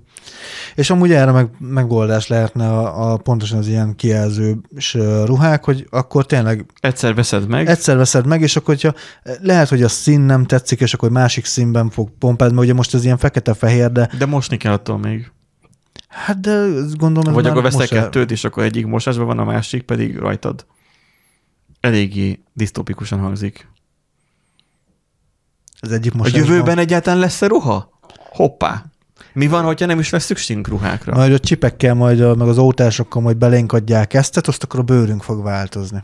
És 0.74 0.90
amúgy 0.90 1.12
erre 1.12 1.30
meg, 1.30 1.48
megoldás 1.58 2.26
lehetne 2.26 2.68
a, 2.68 3.12
a 3.12 3.16
pontosan 3.16 3.58
az 3.58 3.68
ilyen 3.68 3.96
kijelzős 3.96 4.94
ruhák, 5.24 5.64
hogy 5.64 5.86
akkor 5.90 6.26
tényleg 6.26 6.66
Egyszer 6.80 7.14
veszed 7.14 7.48
meg, 7.48 7.68
egyszer 7.68 7.96
veszed 7.96 8.26
meg, 8.26 8.40
és 8.40 8.56
akkor, 8.56 8.74
hogyha 8.74 8.94
lehet, 9.40 9.68
hogy 9.68 9.82
a 9.82 9.88
szín 9.88 10.20
nem 10.20 10.44
tetszik, 10.44 10.80
és 10.80 10.94
akkor 10.94 11.10
másik 11.10 11.44
színben 11.44 11.90
fog 11.90 12.10
pompád, 12.18 12.50
mert 12.52 12.62
ugye 12.62 12.74
most 12.74 12.94
ez 12.94 13.04
ilyen 13.04 13.18
fekete-fehér, 13.18 13.92
de 13.92 14.10
de 14.18 14.26
mosni 14.26 14.56
kell 14.56 14.72
attól 14.72 14.98
még. 14.98 15.32
hát 16.08 16.40
de 16.40 16.66
gondolom, 16.94 17.32
Vagy 17.34 17.46
akkor 17.46 17.62
veszel 17.62 17.80
el- 17.80 17.86
kettőt, 17.88 18.30
és 18.30 18.44
akkor 18.44 18.62
egyik 18.62 18.86
mosásban 18.86 19.26
van, 19.26 19.38
a 19.38 19.44
másik 19.44 19.82
pedig 19.82 20.18
rajtad. 20.18 20.66
Eléggé 21.84 22.40
disztópikusan 22.52 23.18
hangzik. 23.18 23.68
Az 25.80 25.92
egyik 25.92 26.12
A 26.12 26.16
most 26.16 26.36
jövőben 26.36 26.78
egyáltalán 26.78 27.18
lesz-e 27.18 27.46
ruha? 27.46 27.98
Hoppá! 28.30 28.84
Mi 29.32 29.46
van, 29.46 29.64
hogyha 29.64 29.86
nem 29.86 29.98
is 29.98 30.10
lesz 30.10 30.24
szükségünk 30.24 30.68
ruhákra? 30.68 31.14
Majd 31.14 31.32
a 31.32 31.38
csipekkel, 31.38 31.94
majd 31.94 32.20
a, 32.20 32.34
meg 32.34 32.48
az 32.48 32.58
ótásokkal 32.58 33.22
majd 33.22 33.36
belénk 33.36 33.72
adják 33.72 34.14
ezt, 34.14 34.30
tehát 34.30 34.48
azt 34.48 34.62
akkor 34.62 34.80
a 34.80 34.82
bőrünk 34.82 35.22
fog 35.22 35.42
változni. 35.42 36.02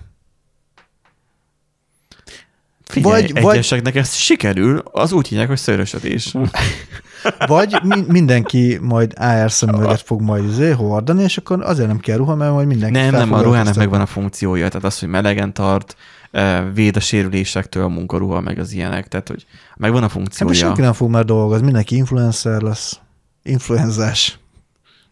Figyelj, 2.90 3.22
vagy- 3.22 3.32
vagy, 3.32 3.42
vagy- 3.42 3.52
egyeseknek 3.54 3.94
ez 3.94 4.14
sikerül, 4.14 4.82
az 4.92 5.12
úgy 5.12 5.28
hívják, 5.28 5.48
hogy 5.48 5.56
szőrösödés. 5.58 6.34
Vagy 7.46 7.76
mi, 7.82 8.04
mindenki 8.08 8.78
majd 8.82 9.12
AR 9.16 9.52
szemüveget 9.52 10.00
fog 10.02 10.20
majd 10.20 10.44
izé, 10.44 10.70
hordani, 10.70 11.22
és 11.22 11.36
akkor 11.36 11.62
azért 11.62 11.88
nem 11.88 11.98
kell 11.98 12.16
ruha, 12.16 12.34
mert 12.34 12.52
majd 12.52 12.66
mindenki 12.66 12.98
Nem, 12.98 13.10
nem, 13.10 13.32
a 13.32 13.42
ruhának 13.42 13.74
megvan 13.74 14.00
a 14.00 14.06
funkciója, 14.06 14.68
tehát 14.68 14.86
az, 14.86 14.98
hogy 14.98 15.08
melegen 15.08 15.52
tart, 15.54 15.96
eh, 16.30 16.64
véd 16.74 16.96
a 16.96 17.00
sérülésektől 17.00 17.84
a 17.84 17.88
munkaruha, 17.88 18.40
meg 18.40 18.58
az 18.58 18.72
ilyenek, 18.72 19.08
tehát 19.08 19.28
hogy 19.28 19.46
megvan 19.76 19.98
a 20.00 20.02
Hát 20.02 20.10
funkciója. 20.12 20.54
senki 20.54 20.80
nem 20.80 20.92
fog 20.92 21.10
már 21.10 21.24
dolgozni, 21.24 21.64
mindenki 21.64 21.96
influencer 21.96 22.60
lesz. 22.60 22.98
Influenzás. 23.42 24.38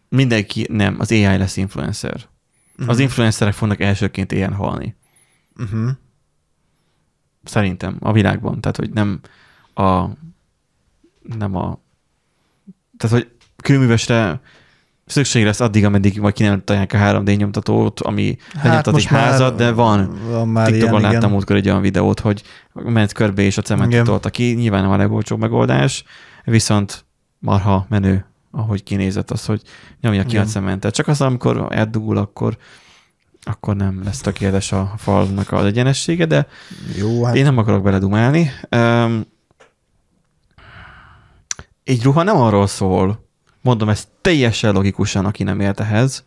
Mindenki, 0.09 0.67
nem, 0.71 0.97
az 0.99 1.11
AI 1.13 1.37
lesz 1.37 1.57
influencer. 1.57 2.21
Mhm. 2.77 2.89
Az 2.89 2.99
influencerek 2.99 3.55
fognak 3.55 3.81
elsőként 3.81 4.33
ilyen 4.33 4.53
halni. 4.53 4.97
Uh-huh. 5.59 5.91
Szerintem 7.45 7.97
a 8.01 8.13
világban. 8.13 8.61
Tehát, 8.61 8.77
hogy 8.77 8.91
nem 8.91 9.21
a 9.75 10.05
nem 11.37 11.57
a 11.57 11.79
tehát, 12.97 13.17
hogy 13.17 13.29
kőművesre 13.63 14.41
szükség 15.07 15.45
lesz 15.45 15.61
addig, 15.61 15.85
ameddig 15.85 16.21
majd 16.21 16.35
ki 16.35 16.43
nem 16.43 16.65
találják 16.65 16.93
a 16.93 16.99
3D 16.99 17.37
nyomtatót, 17.37 18.01
ami 18.01 18.37
hát 18.53 18.65
lenyomtat 18.65 18.87
egy 18.87 18.93
most 18.93 19.11
már 19.11 19.25
házat, 19.25 19.57
de 19.57 19.73
van. 19.73 20.19
van 20.31 20.49
már 20.49 20.71
TikTokon 20.71 21.01
ilyen, 21.01 21.13
láttam 21.13 21.31
múltkor 21.31 21.57
egy 21.57 21.69
olyan 21.69 21.81
videót, 21.81 22.21
hogy 22.21 22.43
ment 22.73 23.13
körbe 23.13 23.43
és 23.43 23.59
a 23.59 23.63
cementet 23.63 24.05
tolta 24.05 24.31
ki. 24.31 24.45
Nyilván 24.45 24.83
nem 24.83 24.91
a 24.91 24.97
legolcsóbb 24.97 25.39
megoldás, 25.39 26.05
viszont 26.45 27.05
marha 27.39 27.87
menő, 27.89 28.27
ahogy 28.51 28.83
kinézett 28.83 29.31
az, 29.31 29.45
hogy 29.45 29.63
nyomja 30.01 30.23
ki 30.23 30.31
Igen. 30.31 30.43
a 30.43 30.47
cementet. 30.47 30.95
Csak 30.95 31.09
az, 31.09 31.21
amikor 31.21 31.67
eldugul, 31.71 32.17
akkor 32.17 32.57
akkor 33.49 33.77
nem 33.77 34.03
lesz 34.05 34.21
tökéletes 34.21 34.73
a 34.73 34.95
falnak 34.97 35.53
az 35.53 35.65
egyenessége, 35.65 36.27
de 36.27 36.47
Jó, 36.97 37.25
hát 37.25 37.35
én 37.35 37.45
nem 37.45 37.59
akarok 37.59 37.83
beledumálni. 37.83 38.51
Um, 38.77 39.27
egy 41.85 42.03
ruha 42.03 42.23
nem 42.23 42.37
arról 42.37 42.67
szól, 42.67 43.29
mondom 43.63 43.89
ezt 43.89 44.09
teljesen 44.21 44.73
logikusan, 44.73 45.25
aki 45.25 45.43
nem 45.43 45.61
ért 45.61 45.81
ehhez, 45.81 46.25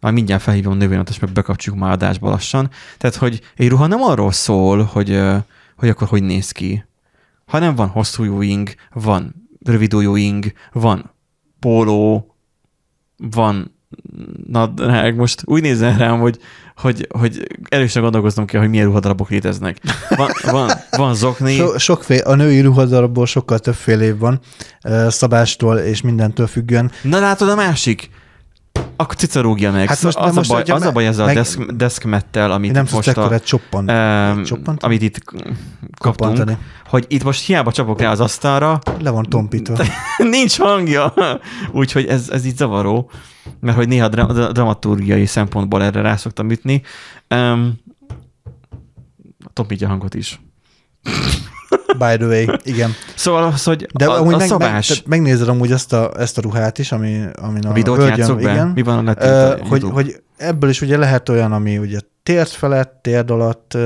majd 0.00 0.14
mindjárt 0.14 0.42
felhívom 0.42 0.76
nővényt, 0.76 1.08
és 1.08 1.18
meg 1.18 1.32
bekapcsoljuk 1.32 1.82
már 1.82 1.92
adásba 1.92 2.30
lassan. 2.30 2.70
Tehát, 2.98 3.16
hogy 3.16 3.40
egy 3.56 3.68
ruha 3.68 3.86
nem 3.86 4.02
arról 4.02 4.32
szól, 4.32 4.82
hogy, 4.82 5.20
hogy 5.76 5.88
akkor 5.88 6.08
hogy 6.08 6.22
néz 6.22 6.50
ki, 6.50 6.84
hanem 7.46 7.74
van 7.74 7.88
hosszú 7.88 8.24
ujjing, 8.24 8.74
van 8.92 9.48
rövid 9.64 9.94
ujjing, 9.94 10.52
van 10.72 11.14
póló, 11.58 12.34
van 13.16 13.79
nadrág. 14.46 15.16
Most 15.16 15.42
úgy 15.44 15.62
nézzen 15.62 15.98
rám, 15.98 16.20
hogy, 16.20 16.38
hogy, 16.76 17.06
hogy 17.18 17.46
először 17.68 18.02
gondolkoznom 18.02 18.46
kell, 18.46 18.60
hogy 18.60 18.70
milyen 18.70 18.86
ruhadarabok 18.86 19.30
léteznek. 19.30 19.76
Van, 20.08 20.30
van, 20.42 20.70
van 20.90 21.14
zokni, 21.14 21.54
so, 21.54 21.78
sokféle, 21.78 22.22
a 22.22 22.34
női 22.34 22.60
ruhadarabból 22.60 23.26
sokkal 23.26 23.58
többféle 23.58 24.14
van, 24.14 24.40
ö, 24.84 25.06
szabástól 25.10 25.78
és 25.78 26.00
mindentől 26.00 26.46
függően. 26.46 26.90
Na 27.02 27.18
látod 27.18 27.48
a 27.48 27.54
másik? 27.54 28.10
Akkor 28.96 29.14
cica 29.14 29.40
rúgja 29.40 29.70
meg. 29.70 29.80
Hát 29.80 29.88
Hát 29.88 30.02
most- 30.02 30.16
az, 30.16 30.34
most 30.34 30.50
a 30.50 30.52
baj, 30.54 30.62
az 30.62 30.82
a 30.82 30.92
baj 30.92 31.06
ezzel 31.06 31.26
meg- 31.26 31.36
a 31.36 31.38
desk, 31.40 31.60
deskmettel, 31.62 32.50
amit 32.52 32.72
nem 32.72 32.86
most 32.92 33.06
a, 33.08 33.10
ekkorát 33.10 33.44
csoppan, 33.44 33.90
um, 33.90 34.42
csoppant, 34.44 34.82
amit 34.82 35.02
itt 35.02 35.24
kaptunk, 35.24 35.56
Koppantani. 35.98 36.56
hogy 36.86 37.04
itt 37.08 37.22
most 37.24 37.46
hiába 37.46 37.72
csapok 37.72 38.00
rá 38.00 38.10
az 38.10 38.20
asztalra, 38.20 38.78
le 39.00 39.10
van 39.10 39.24
tompítva. 39.28 39.84
nincs 40.30 40.58
hangja. 40.58 41.12
Úgyhogy 41.72 42.06
ez, 42.06 42.28
ez 42.28 42.44
így 42.44 42.56
zavaró, 42.56 43.10
mert 43.60 43.76
hogy 43.76 43.88
néha 43.88 44.08
dra- 44.08 44.32
dra- 44.32 44.52
dramaturgiai 44.52 45.26
szempontból 45.26 45.82
erre 45.82 46.00
rá 46.00 46.16
szoktam 46.16 46.50
ütni. 46.50 46.82
Um, 47.34 47.78
tompítja 49.52 49.86
a 49.86 49.90
hangot 49.90 50.14
is. 50.14 50.40
By 51.98 52.16
the 52.16 52.26
way, 52.26 52.44
igen. 52.62 52.90
Szóval 53.14 53.44
az, 53.44 53.64
hogy 53.64 53.86
De 53.94 54.06
a, 54.06 54.18
amúgy 54.18 54.34
a 54.34 54.36
meg, 54.36 54.38
meg, 54.38 54.48
szabás, 54.48 54.86
tehát 54.86 55.06
megnézed 55.06 55.48
amúgy 55.48 55.72
ezt 55.72 55.92
a, 55.92 56.10
ezt 56.18 56.38
a 56.38 56.40
ruhát 56.40 56.78
is, 56.78 56.92
ami, 56.92 57.24
amin 57.42 57.64
a, 57.66 57.70
a 57.70 57.72
videót 57.72 57.96
hölgyem- 57.98 58.18
játszok 58.18 58.40
be? 58.42 58.52
igen, 58.52 58.68
Mi 58.68 58.82
van 58.82 58.98
a 58.98 59.02
letét? 59.02 59.68
hogy, 59.68 59.82
hogy 59.82 60.22
ebből 60.36 60.70
is 60.70 60.80
ugye 60.80 60.96
lehet 60.96 61.28
olyan, 61.28 61.52
ami 61.52 61.78
ugye 61.78 61.98
térd 62.22 62.48
felett, 62.48 62.98
térd 63.02 63.30
alatt, 63.30 63.76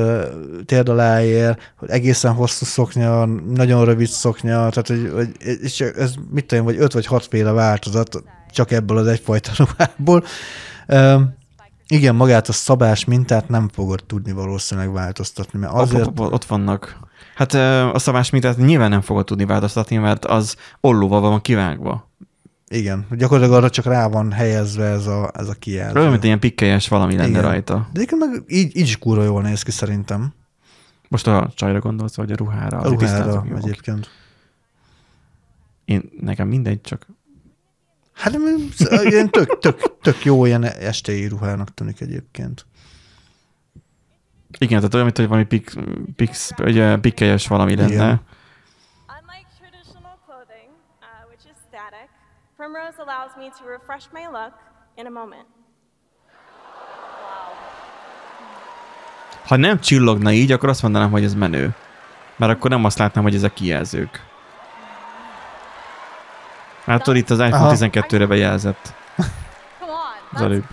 térd 0.67 0.89
alá 0.89 1.23
ér, 1.23 1.57
hogy 1.77 1.91
egészen 1.91 2.33
hosszú 2.33 2.65
szoknya, 2.65 3.25
nagyon 3.55 3.85
rövid 3.85 4.09
szoknya, 4.09 4.69
tehát 4.69 4.87
hogy, 4.87 5.11
hogy 5.15 5.29
és 5.63 5.81
ez 5.81 6.15
mit 6.31 6.47
tudom, 6.47 6.65
vagy 6.65 6.77
öt 6.79 6.93
vagy 6.93 7.07
hatféle 7.07 7.51
változat 7.51 8.23
csak 8.51 8.71
ebből 8.71 8.97
az 8.97 9.07
egyfajta 9.07 9.51
ruhából. 9.59 10.25
Ö, 10.87 11.21
igen, 11.89 12.15
magát 12.15 12.49
a 12.49 12.53
szabás 12.53 13.05
mintát 13.05 13.49
nem 13.49 13.69
fogod 13.73 14.05
tudni 14.07 14.33
valószínűleg 14.33 14.93
változtatni, 14.93 15.59
mert 15.59 15.73
Azért... 15.73 16.07
op, 16.07 16.21
ott 16.21 16.45
vannak. 16.45 16.97
Hát 17.35 17.55
a 17.95 17.99
szabás 17.99 18.31
mintát 18.31 18.57
nyilván 18.57 18.91
nem 18.91 19.01
fogod 19.01 19.25
tudni 19.25 19.45
változtatni, 19.45 19.97
mert 19.97 20.25
az 20.25 20.57
ollóval 20.81 21.21
van 21.21 21.41
kivágva. 21.41 22.13
Igen, 22.69 23.07
gyakorlatilag 23.11 23.59
arra 23.59 23.71
csak 23.71 23.85
rá 23.85 24.07
van 24.07 24.33
helyezve 24.33 24.85
ez 24.85 25.07
a, 25.07 25.31
ez 25.35 25.49
a 25.49 25.55
kijelző. 25.55 25.99
Olyan, 25.99 26.11
mint 26.11 26.25
ilyen 26.25 26.39
pikkelyes 26.39 26.89
valami 26.89 27.17
lenne 27.17 27.29
Igen. 27.29 27.43
rajta. 27.43 27.89
De 27.93 28.01
egyébként 28.01 28.21
meg 28.21 28.43
így, 28.47 28.77
így 28.77 28.87
is 28.87 28.99
kurva 28.99 29.23
jól 29.23 29.43
néz 29.43 29.63
ki 29.63 29.71
szerintem. 29.71 30.35
Most 31.09 31.27
a 31.27 31.51
csajra 31.55 31.79
gondolsz, 31.79 32.17
vagy 32.17 32.33
a 32.33 32.37
ruhára? 32.37 32.79
A 32.79 32.89
ruhára 32.89 33.45
egyébként. 33.57 34.11
Én, 35.85 36.11
nekem 36.21 36.49
mindegy, 36.49 36.81
csak 36.81 37.07
Hát 38.15 38.39
ilyen 39.05 39.31
tök, 39.31 39.59
tök, 39.59 39.99
tök 40.03 40.25
jó 40.25 40.45
ilyen 40.45 40.65
estei 40.65 41.27
ruhának 41.27 41.75
tűnik 41.75 42.01
egyébként. 42.01 42.67
Igen, 44.59 44.77
tehát 44.79 44.95
olyan, 44.95 45.07
mint 45.07 45.17
hogy 45.19 45.29
valami 45.29 45.47
pik, 45.47 45.73
pix, 46.17 46.51
ugye, 46.63 46.97
pikkelyes 46.97 47.47
valami 47.47 47.77
lenne. 47.77 47.93
Igen. 47.93 48.11
Uh, 48.11 48.19
Primrose 52.57 52.99
allows 52.99 53.31
me 53.37 53.51
to 53.59 53.65
refresh 53.69 54.09
my 54.13 54.27
look 54.33 54.53
in 54.95 55.07
a 55.07 55.11
moment. 55.11 55.47
Ha 59.47 59.57
nem 59.57 59.81
csillogna 59.81 60.33
így, 60.33 60.53
akkor 60.53 60.69
azt 60.69 60.83
mondanám, 60.83 61.11
hogy 61.11 61.25
ez 61.25 61.35
menő. 61.35 61.75
Mert 62.37 62.53
akkor 62.53 62.71
nem 62.71 62.85
azt 62.85 62.99
látnám, 62.99 63.25
hogy 63.25 63.35
ezek 63.35 63.53
kijelzők. 63.53 64.23
Látod, 66.85 67.17
itt 67.17 67.31
az 67.31 67.39
iPhone 67.39 67.65
Aha. 67.65 67.75
12-re 67.75 68.27
bejelzett. 68.27 68.95
Come 69.79 69.93
on, 69.93 69.99
Az 70.33 70.41
előbb. 70.41 70.65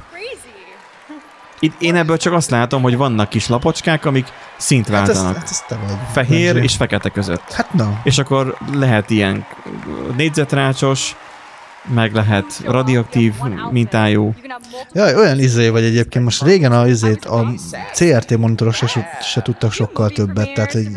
Itt 1.64 1.82
én 1.82 1.96
ebből 1.96 2.18
csak 2.18 2.34
azt 2.34 2.50
látom, 2.50 2.82
hogy 2.82 2.98
vannak 2.98 3.30
kis 3.30 3.48
lapocskák, 3.48 4.06
amik 4.06 4.28
szint 4.58 4.88
Hát 4.90 5.02
ez, 5.10 5.16
váltanak. 5.16 5.36
hát 5.36 5.50
ez 5.50 5.62
te 5.68 5.76
vagy. 5.88 5.96
Fehér 6.12 6.46
Benji. 6.54 6.64
és 6.68 6.76
fekete 6.76 7.10
között. 7.10 7.52
Hát 7.52 7.74
na, 7.74 8.00
És 8.04 8.18
akkor 8.18 8.58
lehet 8.74 9.10
ilyen 9.10 9.46
négyzetrácsos, 10.18 11.16
meg 11.94 12.14
lehet 12.14 12.62
radioaktív 12.66 13.34
mintájú. 13.72 14.34
Jaj, 14.94 15.16
olyan 15.16 15.40
izé 15.40 15.70
vagy 15.70 15.84
egyébként. 15.84 16.24
Most 16.24 16.44
régen 16.44 16.72
a 16.72 16.88
izét, 16.88 17.26
a 17.26 17.54
CRT 17.94 18.38
monitorok 18.38 18.74
se, 18.74 18.88
se 19.22 19.42
tudtak 19.42 19.72
sokkal 19.72 20.10
többet. 20.10 20.54
Tehát 20.54 20.74
egy, 20.74 20.90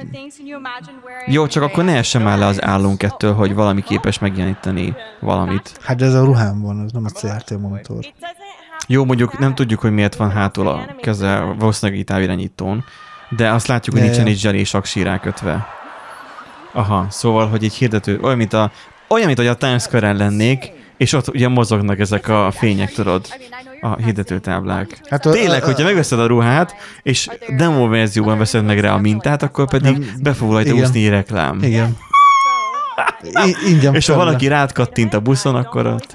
Jó, 1.26 1.46
csak 1.46 1.62
akkor 1.62 1.84
ne 1.84 1.96
essen 1.96 2.22
már 2.22 2.38
le 2.38 2.46
az 2.46 2.62
állunk 2.62 3.02
ettől, 3.02 3.34
hogy 3.34 3.54
valami 3.54 3.82
képes 3.82 4.18
megjeleníteni 4.18 4.94
valamit. 5.20 5.72
hát 5.82 6.02
ez 6.02 6.14
a 6.14 6.24
ruhám 6.24 6.60
van, 6.60 6.82
ez 6.84 6.92
nem 6.92 7.04
a 7.04 7.08
CRT 7.18 7.58
monitor. 7.60 8.04
Jó, 8.86 9.04
mondjuk 9.04 9.38
nem 9.38 9.54
tudjuk, 9.54 9.80
hogy 9.80 9.90
miért 9.92 10.16
van 10.16 10.30
hátul 10.30 10.68
a 10.68 10.96
keze, 11.00 11.38
valószínűleg 11.58 12.00
egy 12.00 12.06
távirányítón, 12.06 12.84
de 13.28 13.50
azt 13.50 13.66
látjuk, 13.66 13.94
hogy 13.96 14.04
nincsen 14.04 14.26
egy 14.26 14.38
zselés 14.38 14.74
aksi 14.74 15.02
rákötve. 15.02 15.66
Aha, 16.72 17.06
szóval, 17.10 17.48
hogy 17.48 17.64
egy 17.64 17.74
hirdető, 17.74 18.18
olyan, 18.22 18.36
mint 18.36 18.52
a, 18.52 18.70
olyan, 19.08 19.26
mint 19.26 19.38
hogy 19.38 19.46
a 19.46 19.54
Times 19.54 19.82
Square-en 19.82 20.16
lennék, 20.16 20.70
és 20.96 21.12
ott 21.12 21.28
ugye 21.28 21.48
mozognak 21.48 21.98
ezek 21.98 22.28
a 22.28 22.50
fények, 22.50 22.92
tudod, 22.92 23.26
a 23.80 23.96
hirdetőtáblák. 23.96 25.00
Hát 25.10 25.20
Tényleg, 25.22 25.60
a- 25.62 25.64
a- 25.64 25.66
hogyha 25.66 25.84
megveszed 25.84 26.18
a 26.20 26.26
ruhát, 26.26 26.74
és 27.02 27.28
demo 27.56 27.88
verzióban 27.88 28.38
veszed 28.38 28.64
meg 28.64 28.78
rá 28.80 28.92
a 28.92 28.98
mintát, 28.98 29.42
akkor 29.42 29.68
pedig 29.68 29.98
Nem, 29.98 30.14
be 30.22 30.32
fog 30.32 30.52
rajta 30.52 30.74
úszni 30.74 31.08
reklám. 31.08 31.58
Igen. 31.62 31.96
I- 33.46 33.70
ingyen 33.70 33.94
És 33.94 34.06
ha 34.06 34.14
valaki 34.14 34.48
rád 34.48 34.72
kattint 34.72 35.14
a 35.14 35.20
buszon, 35.20 35.54
akkor 35.54 35.86
ott... 35.86 36.14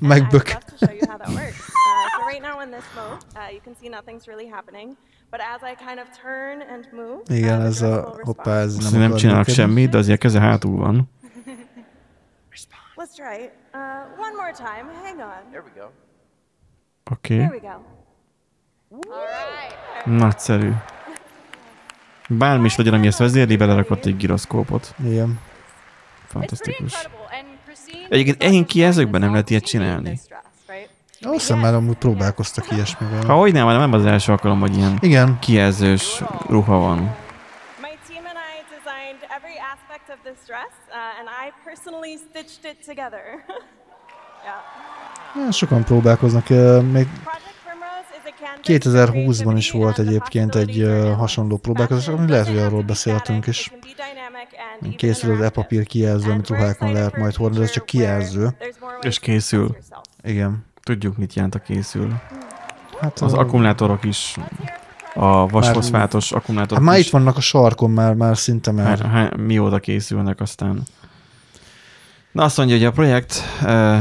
Love 0.00 0.28
to 0.28 0.86
show 0.86 0.92
you 0.92 1.06
how 1.08 1.16
that 1.18 1.28
works. 1.28 1.60
Uh, 1.82 2.08
so 2.18 2.26
right 2.26 2.40
now 2.42 2.60
in 2.60 2.70
this 2.70 2.84
mode, 2.94 3.18
uh, 3.36 3.50
you 3.52 3.60
can 3.64 3.74
see 3.80 3.88
nothing's 3.88 4.26
really 4.26 4.46
happening, 4.48 4.96
but 5.30 5.40
as 5.54 5.60
I 5.62 5.74
kind 5.86 5.98
of 6.00 6.06
turn 6.22 6.62
and 6.72 6.82
move, 6.92 7.20
Igen, 7.38 7.60
uh, 7.60 7.66
ez 7.66 7.82
a 7.82 8.14
hoppá, 8.22 8.60
ez 8.60 8.90
nem, 8.90 9.00
nem 9.00 9.14
csinálnak 9.16 9.48
semmit, 9.48 9.90
de 9.90 9.98
azért 9.98 10.16
a 10.18 10.20
keze 10.20 10.40
hátul 10.40 10.76
van. 10.76 11.10
Let's 12.96 13.14
try 13.16 13.44
it. 13.44 13.52
Uh, 13.74 13.80
one 14.26 14.34
more 14.36 14.52
time. 14.52 14.86
Hang 15.02 15.20
on. 15.20 15.42
Oké. 17.10 17.36
There 17.36 17.46
Okay. 17.46 17.58
we 17.58 17.58
go. 17.60 17.84
All 18.90 19.26
right. 19.26 20.06
Nagyszerű. 20.20 20.72
Bármi 22.28 22.64
is 22.64 22.76
legyen, 22.76 22.94
ami 22.94 23.06
ezt 23.06 23.18
vezérli, 23.18 23.56
belerakott 23.56 24.04
egy 24.04 24.16
giroszkópot. 24.16 24.94
Igen. 25.04 25.40
Fantasztikus. 26.26 27.08
Egyébként 28.12 28.42
ehin 28.42 28.66
kijelzőkben 28.66 29.20
nem 29.20 29.30
lehet 29.30 29.50
ilyet 29.50 29.64
csinálni. 29.64 30.20
Azt 31.20 31.32
hiszem 31.32 31.58
már 31.58 31.74
amúgy 31.74 31.96
próbálkoztak 31.96 32.70
ilyesmivel. 32.70 33.24
Ha 33.24 33.34
hogy 33.34 33.52
nem, 33.52 33.66
nem 33.66 33.92
az 33.92 34.06
első 34.06 34.32
alkalom, 34.32 34.60
hogy 34.60 34.76
ilyen 34.76 34.98
Igen. 35.00 35.38
kijelzős 35.40 36.22
ruha 36.48 36.78
van. 36.78 36.98
Uh. 36.98 37.06
Ja, 45.44 45.50
Sokan 45.50 45.84
próbálkoznak. 45.84 46.48
Még 46.48 46.56
Project 46.92 47.58
Primrose 47.64 48.10
is 48.18 48.24
a 48.24 48.32
canvas 48.44 49.42
for 49.42 49.52
2020-ban 49.52 49.54
is 49.56 49.70
volt 49.70 49.98
egyébként 49.98 50.54
egy 50.54 50.86
hasonló 51.16 51.56
próbálkozás, 51.56 52.08
ami 52.08 52.30
lehet, 52.30 52.46
hogy 52.46 52.58
arról 52.58 52.82
beszéltünk 52.82 53.46
is. 53.46 53.72
Készül 54.96 55.32
az 55.34 55.40
e-papír 55.40 55.86
kijelző, 55.86 56.30
amit 56.30 56.48
ruhákon 56.48 56.92
lehet 56.92 57.16
majd 57.16 57.34
hordani, 57.34 57.58
de 57.60 57.64
ez 57.66 57.72
csak 57.72 57.86
kijelző. 57.86 58.48
És 59.00 59.18
készül. 59.18 59.76
Igen. 60.22 60.64
Tudjuk, 60.82 61.16
mit 61.16 61.34
jelent 61.34 61.54
a 61.54 61.58
készül. 61.58 62.12
Hát 63.00 63.20
Az 63.20 63.32
a- 63.32 63.38
akkumulátorok 63.38 64.04
is, 64.04 64.36
a 65.14 65.46
vasfoszfátos 65.46 66.32
akkumulátorok 66.32 66.78
Hát 66.82 66.88
már 66.92 66.98
is. 66.98 67.06
itt 67.06 67.12
vannak 67.12 67.36
a 67.36 67.40
sarkon, 67.40 67.90
már, 67.90 68.14
már 68.14 68.36
szinte 68.38 68.70
már. 68.70 68.98
Há, 68.98 69.08
há, 69.08 69.30
mióta 69.36 69.78
készülnek 69.78 70.40
aztán. 70.40 70.82
Na 72.32 72.42
azt 72.44 72.56
mondja, 72.56 72.76
hogy 72.76 72.84
a 72.84 72.90
projekt 72.90 73.42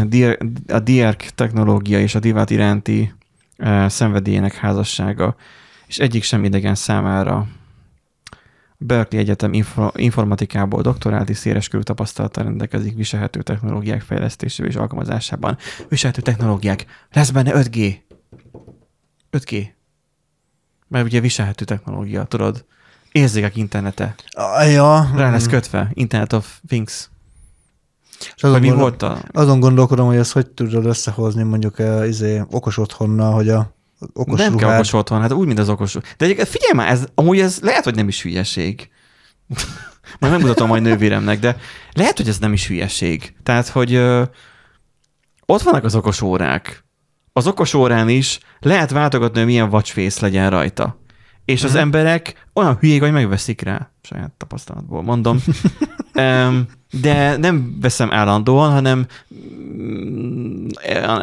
Dier- 0.08 0.40
a 0.68 0.80
DIRC 0.80 1.32
technológia 1.36 2.00
és 2.00 2.16
a 2.16 2.20
divat 2.20 2.50
iránti 2.50 3.14
uh, 3.58 3.88
szenvedélyének 3.88 4.56
házassága, 4.56 5.36
és 5.88 5.98
egyik 6.00 6.24
sem 6.24 6.44
idegen 6.44 6.76
számára. 6.76 7.48
Berkeley 8.84 9.22
Egyetem 9.22 9.54
info- 9.54 9.98
informatikából 9.98 10.82
doktoráti 10.82 11.34
széleskörű 11.34 11.84
tapasztalattal 11.84 12.44
rendelkezik 12.44 12.96
viselhető 12.96 13.42
technológiák 13.42 14.02
fejlesztésével 14.02 14.72
és 14.72 14.78
alkalmazásában. 14.78 15.58
Viselhető 15.90 16.22
technológiák. 16.22 16.86
Lesz 17.12 17.30
benne 17.30 17.52
5G. 17.64 17.96
5G. 19.32 19.68
Mert 20.88 21.06
ugye 21.06 21.20
viselhető 21.20 21.66
technológia, 21.66 22.24
tudod? 22.24 22.66
Érzékek 23.12 23.56
internete. 23.56 24.16
Ah, 24.30 24.72
Ja, 24.72 25.12
Rá 25.16 25.32
lesz 25.32 25.48
mm. 25.48 25.50
kötve. 25.50 25.92
Internet 25.94 26.34
of 26.34 26.60
Things. 26.68 27.10
És 28.36 28.44
azon, 28.44 28.62
gondol, 28.62 28.78
volt 28.80 29.02
a... 29.02 29.24
azon 29.32 29.60
gondolkodom, 29.60 30.08
hogy 30.08 30.16
ezt 30.16 30.32
hogy 30.32 30.50
tudod 30.50 30.86
összehozni 30.86 31.44
mondjuk 31.44 31.80
uh, 31.80 32.08
izé, 32.08 32.44
okos 32.50 32.78
otthonnal, 32.78 33.34
hogy 33.34 33.50
a 33.50 33.76
okos 34.14 34.40
nem 34.40 34.56
kell 34.56 34.60
ruhád- 34.68 34.80
okos 34.80 34.94
otthon, 34.94 35.22
hát 35.22 35.32
úgy, 35.32 35.48
mint 35.48 35.60
az 35.60 35.70
okos. 35.70 35.94
De 35.94 36.26
egyébként 36.26 36.48
figyelj 36.48 36.74
már, 36.76 36.90
ez, 36.90 37.06
amúgy 37.16 37.40
ez 37.40 37.60
lehet, 37.62 37.84
hogy 37.84 37.96
nem 37.96 38.08
is 38.08 38.22
hülyeség. 38.22 38.90
majd 40.20 40.34
megmutatom 40.34 40.68
majd 40.68 40.82
nővéremnek, 40.82 41.40
de 41.40 41.58
lehet, 41.94 42.18
hogy 42.18 42.28
ez 42.28 42.40
nem 42.40 42.54
is 42.54 42.68
hülyeség. 42.68 43.34
Tehát, 43.44 43.68
hogy 43.68 43.94
ö, 43.94 44.24
ott 45.46 45.62
vannak 45.62 45.84
az 45.84 45.96
okos 45.96 46.22
órák. 46.22 46.84
Az 47.34 47.48
okos 47.48 47.74
órán 47.74 48.10
is 48.10 48.40
lehet 48.60 48.92
váltogatni, 48.92 49.38
hogy 49.38 49.48
milyen 49.48 49.70
watchface 49.70 50.22
legyen 50.22 50.50
rajta. 50.50 51.01
És 51.46 51.64
az 51.64 51.72
Mhm. 51.72 51.80
emberek 51.80 52.48
olyan 52.54 52.78
hülyék, 52.80 53.02
hogy 53.02 53.12
megveszik 53.12 53.62
rá. 53.62 53.90
Saját 54.02 54.32
tapasztalatból 54.38 55.04
mondom. 55.04 55.40
De 57.02 57.38
nem 57.38 57.78
veszem 57.82 58.12
állandóan, 58.12 58.72
hanem 58.72 59.06
mm, 59.82 60.68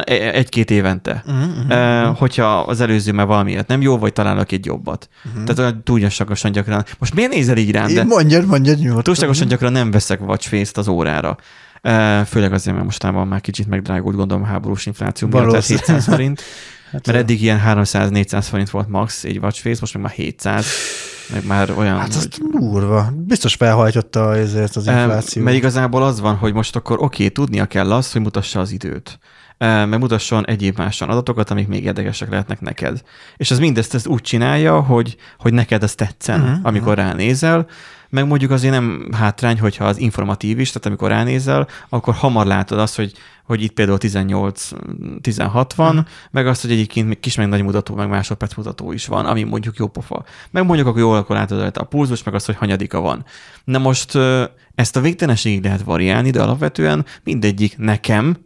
egy-két 0.05 0.71
évente. 0.71 1.23
Mhm, 1.25 1.37
mhm. 1.37 1.71
Uh, 1.71 2.17
hogyha 2.17 2.59
az 2.59 2.81
előző 2.81 3.11
már 3.11 3.25
valamiért 3.27 3.67
nem 3.67 3.81
jó, 3.81 3.97
vagy 3.97 4.13
találok 4.13 4.51
egy 4.51 4.65
jobbat. 4.65 5.09
Uh-huh. 5.25 5.43
Tehát 5.43 5.59
olyan 5.59 5.83
túlságosan 5.83 6.51
gyakran. 6.51 6.83
Most 6.99 7.15
miért 7.15 7.33
nézel 7.33 7.57
így 7.57 7.71
rám? 7.71 7.93
De 7.93 8.03
mondjad, 8.03 8.45
mondjad 8.45 8.77
nyugodtan. 8.77 9.03
túlságosan 9.03 9.47
gyakran 9.47 9.71
nem 9.71 9.91
veszek 9.91 10.21
watchface-t 10.27 10.77
az 10.77 10.87
órára. 10.87 11.37
Főleg 12.25 12.53
azért, 12.53 12.73
mert 12.75 12.85
mostában 12.87 13.27
már 13.27 13.41
kicsit 13.41 13.67
megdrágult, 13.67 14.15
gondolom, 14.15 14.43
háborús 14.43 14.85
infláció 14.85 15.27
miatt, 15.27 15.39
tehát 15.39 15.51
Valószínű. 15.53 15.79
700 15.79 16.05
forint. 16.05 16.41
Hát, 16.91 17.05
Mert 17.05 17.17
eddig 17.17 17.41
ilyen 17.41 17.61
300-400 17.65 18.45
forint 18.49 18.69
volt 18.69 18.87
max 18.87 19.23
egy 19.23 19.37
watchface, 19.37 19.77
most 19.79 19.93
meg 19.93 20.03
már 20.03 20.11
700. 20.11 20.65
Meg 21.33 21.45
már 21.45 21.71
olyan... 21.77 21.97
Hát 21.97 22.15
az 22.15 22.27
durva. 22.51 23.13
Biztos 23.15 23.55
felhajtotta 23.55 24.35
ezért 24.35 24.75
az 24.75 24.87
infláció. 24.87 25.43
Mert 25.43 25.55
igazából 25.55 26.03
az 26.03 26.19
van, 26.19 26.35
hogy 26.35 26.53
most 26.53 26.75
akkor 26.75 26.95
oké, 26.95 27.05
okay, 27.05 27.29
tudnia 27.29 27.65
kell 27.65 27.91
azt, 27.91 28.11
hogy 28.11 28.21
mutassa 28.21 28.59
az 28.59 28.71
időt. 28.71 29.19
Meg 29.57 29.99
mutasson 29.99 30.45
egyéb 30.45 30.77
máson 30.77 31.09
adatokat, 31.09 31.49
amik 31.51 31.67
még 31.67 31.83
érdekesek 31.83 32.29
lehetnek 32.29 32.61
neked. 32.61 33.01
És 33.37 33.51
az 33.51 33.59
mindezt 33.59 33.93
ezt 33.93 34.07
úgy 34.07 34.21
csinálja, 34.21 34.79
hogy, 34.79 35.15
hogy 35.37 35.53
neked 35.53 35.83
ez 35.83 35.95
tetszen, 35.95 36.41
uh-huh, 36.41 36.57
amikor 36.63 36.95
ránézel, 36.95 37.67
meg 38.09 38.27
mondjuk 38.27 38.51
azért 38.51 38.73
nem 38.73 39.07
hátrány, 39.11 39.59
hogyha 39.59 39.85
az 39.85 39.97
informatív 39.97 40.59
is, 40.59 40.67
tehát 40.67 40.85
amikor 40.87 41.09
ránézel, 41.09 41.67
akkor 41.89 42.13
hamar 42.13 42.45
látod 42.45 42.79
azt, 42.79 42.95
hogy, 42.95 43.13
hogy 43.45 43.63
itt 43.63 43.71
például 43.71 43.97
18-16 44.01 45.69
van, 45.75 45.89
uh-huh. 45.89 46.05
meg 46.31 46.47
azt, 46.47 46.61
hogy 46.61 46.71
egyébként 46.71 47.19
kis 47.19 47.35
meg 47.35 47.47
nagy 47.47 47.63
mutató, 47.63 47.95
meg 47.95 48.09
másodperc 48.09 48.55
mutató 48.55 48.91
is 48.91 49.07
van, 49.07 49.25
ami 49.25 49.43
mondjuk 49.43 49.77
jó 49.77 49.87
pofa. 49.87 50.23
Meg 50.51 50.65
mondjuk 50.65 50.87
akkor 50.87 50.99
jól 50.99 51.17
akkor 51.17 51.35
látod 51.35 51.77
a 51.77 51.83
pulzus, 51.83 52.23
meg 52.23 52.33
azt, 52.33 52.45
hogy 52.45 52.55
hanyadika 52.55 52.99
van. 52.99 53.25
Na 53.63 53.77
most 53.77 54.15
ezt 54.75 54.95
a 54.95 55.01
végtelenségig 55.01 55.63
lehet 55.63 55.81
variálni, 55.81 56.29
de 56.29 56.41
alapvetően 56.41 57.05
mindegyik 57.23 57.77
nekem, 57.77 58.37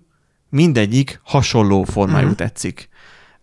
mindegyik 0.50 1.20
hasonló 1.24 1.84
formájú 1.84 2.26
Mhm. 2.28 2.36
tetszik. 2.36 2.90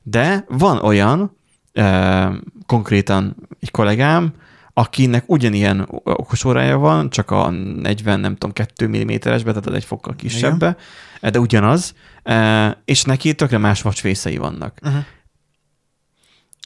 De 0.03 0.45
van 0.49 0.79
olyan, 0.79 1.37
ö, 1.73 2.27
konkrétan 2.67 3.37
egy 3.61 3.71
kollégám, 3.71 4.33
akinek 4.81 5.25
ugyanilyen 5.27 5.89
okos 6.05 6.45
órája 6.45 6.79
van, 6.79 7.11
csak 7.11 7.31
a 7.31 7.51
40, 7.51 8.21
nem 8.21 8.33
tudom, 8.33 8.53
2 8.53 8.89
mm-esbe, 8.89 9.53
tehát 9.53 9.75
egy 9.75 9.85
fokkal 9.85 10.17
kisebbe, 10.17 10.77
de 11.21 11.39
ugyanaz, 11.39 11.95
ö, 12.23 12.69
és 12.85 13.03
neki 13.03 13.35
tökre 13.35 13.59
más 13.59 13.83
vacsvészei 13.83 14.37
vannak. 14.37 14.79
Uh-huh. 14.83 15.05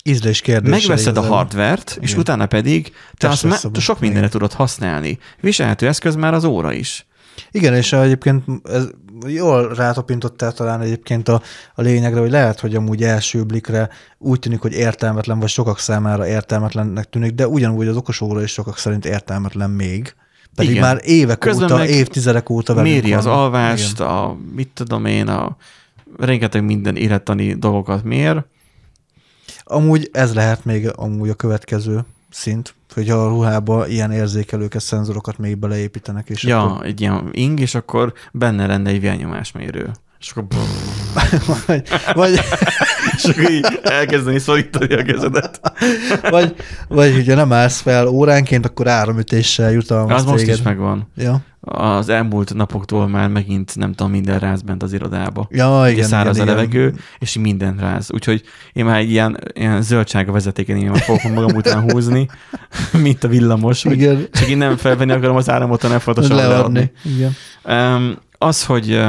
Ízlés 0.03 0.41
kérdése. 0.41 0.71
Megveszed 0.77 1.17
a 1.17 1.23
hardvert, 1.23 1.99
és 2.01 2.09
Igen. 2.09 2.21
utána 2.21 2.47
pedig 2.47 2.93
te 3.15 3.29
azt 3.29 3.43
me- 3.43 3.81
sok 3.81 4.01
mindenre 4.01 4.27
Igen. 4.27 4.31
tudod 4.31 4.53
használni. 4.53 5.19
Viselhető 5.41 5.87
eszköz 5.87 6.15
már 6.15 6.35
az 6.35 6.45
óra 6.45 6.73
is. 6.73 7.07
Igen, 7.51 7.75
és 7.75 7.93
egyébként 7.93 8.45
ez 8.65 8.89
jól 9.27 9.75
rátapintottál 9.75 10.53
talán 10.53 10.81
egyébként 10.81 11.29
a, 11.29 11.43
a 11.75 11.83
lényegre, 11.83 12.21
hogy 12.21 12.31
lehet, 12.31 12.61
hogy 12.61 12.75
amúgy 12.75 13.03
első 13.03 13.45
blikre 13.45 13.89
úgy 14.19 14.39
tűnik, 14.39 14.61
hogy 14.61 14.73
értelmetlen, 14.73 15.39
vagy 15.39 15.49
sokak 15.49 15.79
számára 15.79 16.27
értelmetlennek 16.27 17.09
tűnik, 17.09 17.33
de 17.33 17.49
ugyanúgy 17.49 17.87
az 17.89 17.97
okos 17.97 18.21
óra 18.21 18.43
is 18.43 18.53
sokak 18.53 18.79
szerint 18.79 19.05
értelmetlen 19.05 19.71
még. 19.71 20.15
Pedig 20.55 20.71
Igen. 20.71 20.83
Igen. 20.83 20.95
már 20.97 21.05
évek 21.05 21.39
Közben 21.39 21.73
óta, 21.73 21.87
évtizedek 21.87 22.51
óta 22.51 22.75
velünk 22.75 22.95
Méri 22.95 23.13
az 23.15 23.25
van. 23.25 23.39
alvást, 23.39 24.01
a 24.01 24.37
mit 24.55 24.71
tudom 24.75 25.05
én, 25.05 25.29
a 25.29 25.57
rengeteg 26.19 26.65
minden 26.65 26.97
élettani 26.97 27.55
dolgokat 27.55 28.05
mér. 28.05 28.45
Amúgy 29.65 30.09
ez 30.13 30.35
lehet 30.35 30.65
még 30.65 30.91
amúgy 30.97 31.29
a 31.29 31.35
következő 31.35 32.05
szint, 32.31 32.75
hogy 32.95 33.11
a 33.11 33.29
ruhába 33.29 33.87
ilyen 33.87 34.13
érzékelőket, 34.13 34.81
szenzorokat 34.81 35.39
még 35.39 35.59
beleépítenek, 35.59 36.29
és 36.29 36.43
Ja, 36.43 36.63
akkor, 36.63 36.87
egy 36.87 37.01
ilyen 37.01 37.29
ing, 37.33 37.61
és 37.61 37.75
akkor 37.75 38.13
benne 38.33 38.67
lenne 38.67 38.91
egy 38.91 39.01
vérnyomásmérő. 39.01 39.91
És 40.25 40.31
akkor, 40.31 40.45
vagy, 41.67 41.83
vagy, 42.15 42.33
és 43.17 43.25
akkor 43.25 43.51
így 43.51 43.81
elkezdeni 43.83 44.39
szorítani 44.39 44.95
a 44.95 45.03
kezedet. 45.03 45.61
vagy, 46.31 46.55
vagy 46.89 47.13
hogyha 47.15 47.35
nem 47.35 47.53
állsz 47.53 47.81
fel 47.81 48.07
óránként, 48.07 48.67
akkor 48.67 48.89
áramütéssel 48.89 49.71
jutalmaz 49.73 50.21
Az 50.21 50.25
most 50.25 50.39
téged. 50.39 50.55
is 50.55 50.63
megvan. 50.63 51.11
Ja, 51.17 51.41
Az 51.61 52.09
elmúlt 52.09 52.55
napoktól 52.55 53.09
már 53.09 53.29
megint 53.29 53.77
nem 53.77 53.93
tudom, 53.93 54.13
minden 54.13 54.39
ráz 54.39 54.63
bent 54.63 54.83
az 54.83 54.93
irodába. 54.93 55.47
ja 55.51 55.81
Ugye 55.81 55.91
igen, 55.91 56.09
száraz 56.09 56.37
igen, 56.37 56.49
a 56.49 56.51
igen. 56.51 56.65
levegő, 56.65 56.95
és 57.19 57.37
így 57.37 57.43
minden 57.43 57.77
ráz. 57.77 58.09
Úgyhogy 58.13 58.43
én 58.73 58.85
már 58.85 58.99
egy 58.99 59.11
ilyen, 59.11 59.39
ilyen 59.55 59.83
zöldsága 59.83 60.33
vezetéken 60.33 60.77
én 60.77 60.95
fogok 60.95 61.23
magam 61.23 61.57
után 61.57 61.91
húzni, 61.91 62.29
mint 63.03 63.25
a 63.25 63.29
villamos. 63.29 63.83
Hogy 63.83 63.93
Igen. 63.93 64.29
csak 64.33 64.49
innen 64.49 64.77
felvenni 64.77 65.13
akarom 65.13 65.37
az 65.37 65.51
áramot, 65.51 65.83
hanem 65.83 65.99
fontosan 65.99 66.37
leadni. 66.37 66.53
leadni. 66.53 66.93
Igen. 67.15 67.35
Um, 67.97 68.17
az, 68.39 68.65
hogy, 68.65 69.01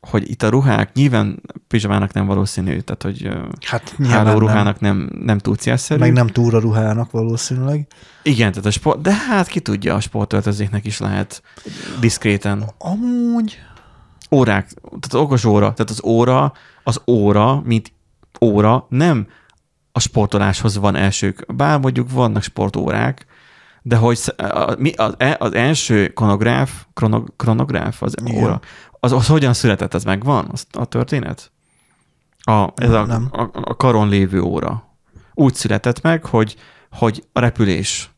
hogy 0.00 0.30
itt 0.30 0.42
a 0.42 0.48
ruhák 0.48 0.92
nyilván 0.92 1.42
pizsamának 1.68 2.12
nem 2.12 2.26
valószínű, 2.26 2.78
tehát 2.80 3.02
hogy 3.02 3.28
Hát 3.66 3.94
háló 4.08 4.28
nem. 4.28 4.38
ruhának 4.38 4.80
nem, 4.80 5.10
nem 5.22 5.38
túl 5.38 5.56
célszerű. 5.56 6.00
Meg 6.00 6.12
nem 6.12 6.26
túra 6.26 6.58
ruhának 6.60 7.10
valószínűleg. 7.10 7.86
Igen, 8.22 8.50
tehát 8.50 8.66
a 8.66 8.70
sport, 8.70 9.00
de 9.00 9.12
hát 9.14 9.46
ki 9.46 9.60
tudja, 9.60 9.94
a 9.94 10.00
sportöltözéknek 10.00 10.84
is 10.86 10.98
lehet 10.98 11.42
diszkréten. 12.00 12.64
Amúgy... 12.78 13.58
Órák, 14.32 14.70
tehát 14.82 15.24
okos 15.26 15.44
óra, 15.44 15.72
tehát 15.72 15.90
az 15.90 16.02
óra, 16.04 16.52
az 16.82 17.00
óra, 17.06 17.60
mint 17.64 17.92
óra 18.40 18.86
nem 18.88 19.26
a 19.92 20.00
sportoláshoz 20.00 20.76
van 20.78 20.96
elsők, 20.96 21.44
bár 21.54 21.78
mondjuk 21.78 22.10
vannak 22.12 22.42
sportórák, 22.42 23.26
de 23.82 23.96
hogy 23.96 24.20
mi- 24.78 24.92
az, 24.96 25.14
e- 25.18 25.36
az 25.38 25.54
első 25.54 26.08
kronográf, 26.08 26.84
kronog, 26.94 27.32
kronográf, 27.36 28.02
az 28.02 28.14
Igen. 28.24 28.42
óra, 28.42 28.60
az, 29.00 29.12
az 29.12 29.26
hogyan 29.26 29.52
született, 29.52 29.94
ez 29.94 30.04
megvan 30.04 30.48
az, 30.52 30.66
a 30.72 30.84
történet? 30.84 31.52
A, 32.38 32.68
ez 32.74 32.90
a, 32.90 33.04
Nem. 33.06 33.28
a, 33.30 33.48
a 33.52 33.76
karon 33.76 34.08
lévő 34.08 34.40
óra. 34.40 34.96
Úgy 35.34 35.54
született 35.54 36.02
meg, 36.02 36.24
hogy, 36.24 36.56
hogy 36.90 37.24
a 37.32 37.40
repülés 37.40 38.10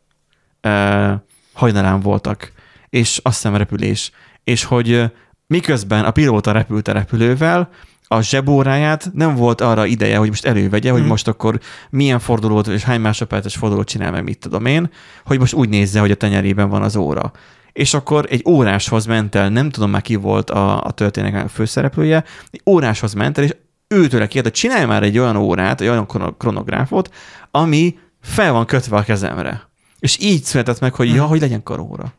e, 0.60 1.24
hajnalán 1.52 2.00
voltak, 2.00 2.52
és 2.88 3.20
azt 3.22 3.34
hiszem 3.34 3.56
repülés, 3.56 4.10
és 4.44 4.64
hogy 4.64 5.12
miközben 5.46 6.04
a 6.04 6.10
pilóta 6.10 6.52
repült 6.52 6.88
a 6.88 6.92
repülővel, 6.92 7.70
a 8.12 8.20
zsebóráját 8.20 9.10
nem 9.14 9.34
volt 9.34 9.60
arra 9.60 9.86
ideje, 9.86 10.16
hogy 10.16 10.28
most 10.28 10.44
elővegye, 10.44 10.90
hogy 10.90 11.00
Hmm. 11.00 11.08
most 11.08 11.28
akkor 11.28 11.60
milyen 11.90 12.18
fordulót 12.18 12.66
és 12.66 12.82
hány 12.82 13.00
másodperces 13.00 13.56
fordulót 13.56 13.88
csinál 13.88 14.10
meg, 14.10 14.24
mit 14.24 14.38
tudom 14.38 14.66
én, 14.66 14.90
hogy 15.24 15.38
most 15.38 15.52
úgy 15.52 15.68
nézze, 15.68 16.00
hogy 16.00 16.10
a 16.10 16.14
tenyerében 16.14 16.68
van 16.68 16.82
az 16.82 16.96
óra. 16.96 17.32
És 17.72 17.94
akkor 17.94 18.26
egy 18.30 18.42
óráshoz 18.48 19.06
ment 19.06 19.34
el, 19.34 19.48
nem 19.48 19.70
tudom 19.70 19.90
már 19.90 20.02
ki 20.02 20.14
volt 20.14 20.50
a, 20.50 20.84
a 20.84 20.90
történetnek 20.90 21.44
a 21.44 21.48
főszereplője, 21.48 22.24
egy 22.50 22.60
óráshoz 22.66 23.12
ment 23.12 23.38
el, 23.38 23.44
és 23.44 23.54
őtőle 23.88 24.26
kérte, 24.26 24.48
hogy 24.48 24.58
csinálj 24.58 24.84
már 24.84 25.02
egy 25.02 25.18
olyan 25.18 25.36
órát, 25.36 25.80
egy 25.80 25.88
olyan 25.88 26.06
krono- 26.06 26.36
kronográfot, 26.36 27.14
ami 27.50 27.98
fel 28.20 28.52
van 28.52 28.66
kötve 28.66 28.96
a 28.96 29.02
kezemre. 29.02 29.68
És 29.98 30.18
így 30.20 30.42
született 30.42 30.80
meg, 30.80 30.94
hogy 30.94 31.14
ja, 31.14 31.24
hogy 31.24 31.40
legyen 31.40 31.62
karóra. 31.62 32.12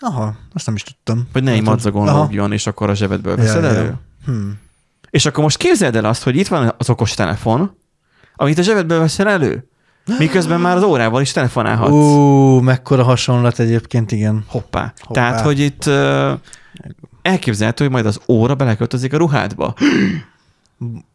Aha, 0.00 0.36
azt 0.52 0.66
nem 0.66 0.74
is 0.74 0.82
tudtam. 0.82 1.28
Hogy 1.32 1.42
ne 1.42 1.52
egy 1.52 1.62
madzagon 1.62 2.14
lógjon, 2.14 2.52
és 2.52 2.66
akkor 2.66 2.90
a 2.90 2.94
zsebedből 2.94 3.36
veszed 3.36 3.62
Ja, 3.62 3.70
ja. 3.72 3.76
elő. 3.76 3.94
Hmm. 4.24 4.58
És 5.10 5.26
akkor 5.26 5.42
most 5.42 5.56
képzeld 5.56 5.96
el 5.96 6.04
azt, 6.04 6.22
hogy 6.22 6.36
itt 6.36 6.48
van 6.48 6.74
az 6.78 6.90
okos 6.90 7.14
telefon, 7.14 7.76
amit 8.34 8.58
a 8.58 8.62
zsebedből 8.62 8.98
veszel 8.98 9.28
elő, 9.28 9.68
miközben 10.18 10.60
már 10.60 10.76
az 10.76 10.82
órával 10.82 11.20
is 11.20 11.32
telefonálhatsz. 11.32 11.90
Ú, 11.90 12.58
mekkora 12.60 13.02
hasonlat 13.02 13.58
egyébként, 13.58 14.12
igen. 14.12 14.44
Hoppá. 14.46 14.92
Hoppá. 15.00 15.20
Tehát, 15.20 15.40
hogy 15.40 15.60
itt 15.60 15.86
uh, 15.86 16.30
elképzelhető, 17.22 17.84
hogy 17.84 17.92
majd 17.92 18.06
az 18.06 18.20
óra 18.28 18.54
beleköltözik 18.54 19.12
a 19.12 19.16
ruhádba. 19.16 19.74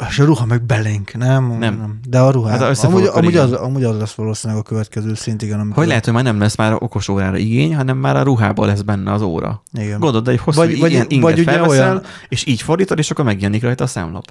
És 0.10 0.20
a 0.20 0.24
ruha 0.26 0.46
meg 0.46 0.64
belénk, 0.64 1.14
nem? 1.14 1.48
Nem. 1.48 1.60
nem. 1.60 2.00
De 2.10 2.20
a 2.20 2.32
ruha. 2.32 2.50
Hát 2.50 2.84
amúgy, 2.84 3.06
amúgy, 3.14 3.36
az, 3.36 3.52
amúgy 3.52 3.84
az 3.84 3.98
lesz 3.98 4.14
valószínűleg 4.14 4.62
a 4.62 4.66
következő 4.66 5.14
szint, 5.14 5.42
igen. 5.42 5.60
Amikor 5.60 5.78
Hogy 5.78 5.88
lehet, 5.88 6.06
hogy 6.06 6.14
már 6.14 6.24
nem 6.24 6.40
lesz 6.40 6.56
már 6.56 6.74
okos 6.74 7.08
órára 7.08 7.38
igény, 7.38 7.76
hanem 7.76 7.98
már 7.98 8.16
a 8.16 8.22
ruhából 8.24 8.68
lesz 8.68 8.82
benne 8.82 9.12
az 9.12 9.22
óra. 9.22 9.64
Igen. 9.74 10.00
Gondolod, 10.00 10.28
egy 10.28 10.40
hosszú 10.40 10.60
Vagy- 10.60 10.70
vagy, 10.70 10.80
vagy- 10.80 10.92
ilyen 10.92 11.06
inget 11.10 11.36
vagy 11.36 11.44
felveszel, 11.44 11.70
olyan- 11.70 12.04
és 12.30 12.46
így 12.46 12.62
fordítod, 12.62 12.98
és 12.98 13.12
akkor 13.12 13.26
megjelenik 13.26 13.64
rajta 13.64 13.84
a 13.84 13.88
számlap. 13.88 14.26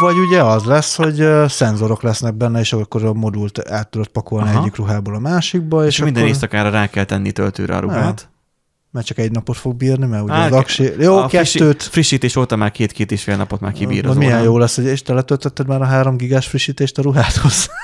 Vagy 0.00 0.16
ugye 0.18 0.42
az 0.42 0.64
lesz, 0.64 0.96
hogy 0.96 1.26
szenzorok 1.48 2.02
lesznek 2.02 2.34
benne, 2.34 2.60
és 2.60 2.72
akkor 2.72 3.04
a 3.04 3.12
modult 3.12 3.68
át 3.68 3.88
tudod 3.88 4.08
pakolni 4.08 4.48
Aha. 4.48 4.60
egyik 4.60 4.76
ruhából 4.76 5.14
a 5.14 5.18
másikba, 5.18 5.86
és, 5.86 5.92
És, 5.92 5.98
minden 6.02 6.22
akkor, 6.22 6.34
éjszakára 6.34 6.70
rá 6.70 6.86
kell 6.86 7.04
tenni 7.04 7.32
töltőre 7.32 7.76
a 7.76 7.80
ruhát. 7.80 8.28
mert 8.90 9.06
csak 9.06 9.18
egy 9.18 9.30
napot 9.30 9.56
fog 9.56 9.76
bírni, 9.76 10.06
mert 10.06 10.22
ugye 10.22 10.32
Á, 10.32 10.46
az 10.46 10.52
aksi... 10.52 10.92
Jó, 10.98 11.16
a 11.16 11.26
kettőt. 11.26 11.82
Frissítés 11.82 12.36
óta 12.36 12.56
már 12.56 12.70
két-két 12.70 13.12
és 13.12 13.22
fél 13.22 13.36
napot 13.36 13.60
már 13.60 13.72
kibír 13.72 14.06
az 14.06 14.16
milyen 14.16 14.42
jó 14.42 14.58
lesz, 14.58 14.76
hogy 14.76 14.84
és 14.84 15.02
te 15.02 15.14
letöltötted 15.14 15.66
már 15.66 15.80
a 15.80 15.84
három 15.84 16.16
gigás 16.16 16.46
frissítést 16.46 16.98
a 16.98 17.02
ruhádhoz. 17.02 17.68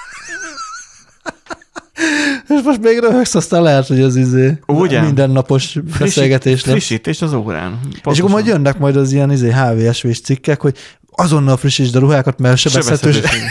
és 2.49 2.61
most 2.65 2.81
még 2.81 2.99
röhögsz, 2.99 3.35
aztán 3.35 3.63
lehet, 3.63 3.87
hogy 3.87 4.01
az 4.01 4.17
izé 4.17 4.59
Ugye? 4.67 5.01
mindennapos 5.01 5.79
beszélgetés 5.99 6.65
lesz. 6.65 6.75
Frissítés 6.75 7.23
az 7.23 7.33
órán. 7.33 7.79
És 7.91 7.99
akkor 7.99 8.13
majd 8.13 8.23
Pontosan. 8.23 8.49
jönnek 8.49 8.79
majd 8.79 8.97
az 8.97 9.13
ilyen 9.13 9.31
izé 9.31 9.53
HVSV-s 9.53 10.21
cikkek, 10.21 10.61
hogy 10.61 10.77
azonnal 11.15 11.57
frissítsd 11.57 11.97
a 11.97 11.99
ruhákat, 11.99 12.39
mert 12.39 12.57
sebezhetős... 12.57 13.15
Sebezhetőség. 13.15 13.41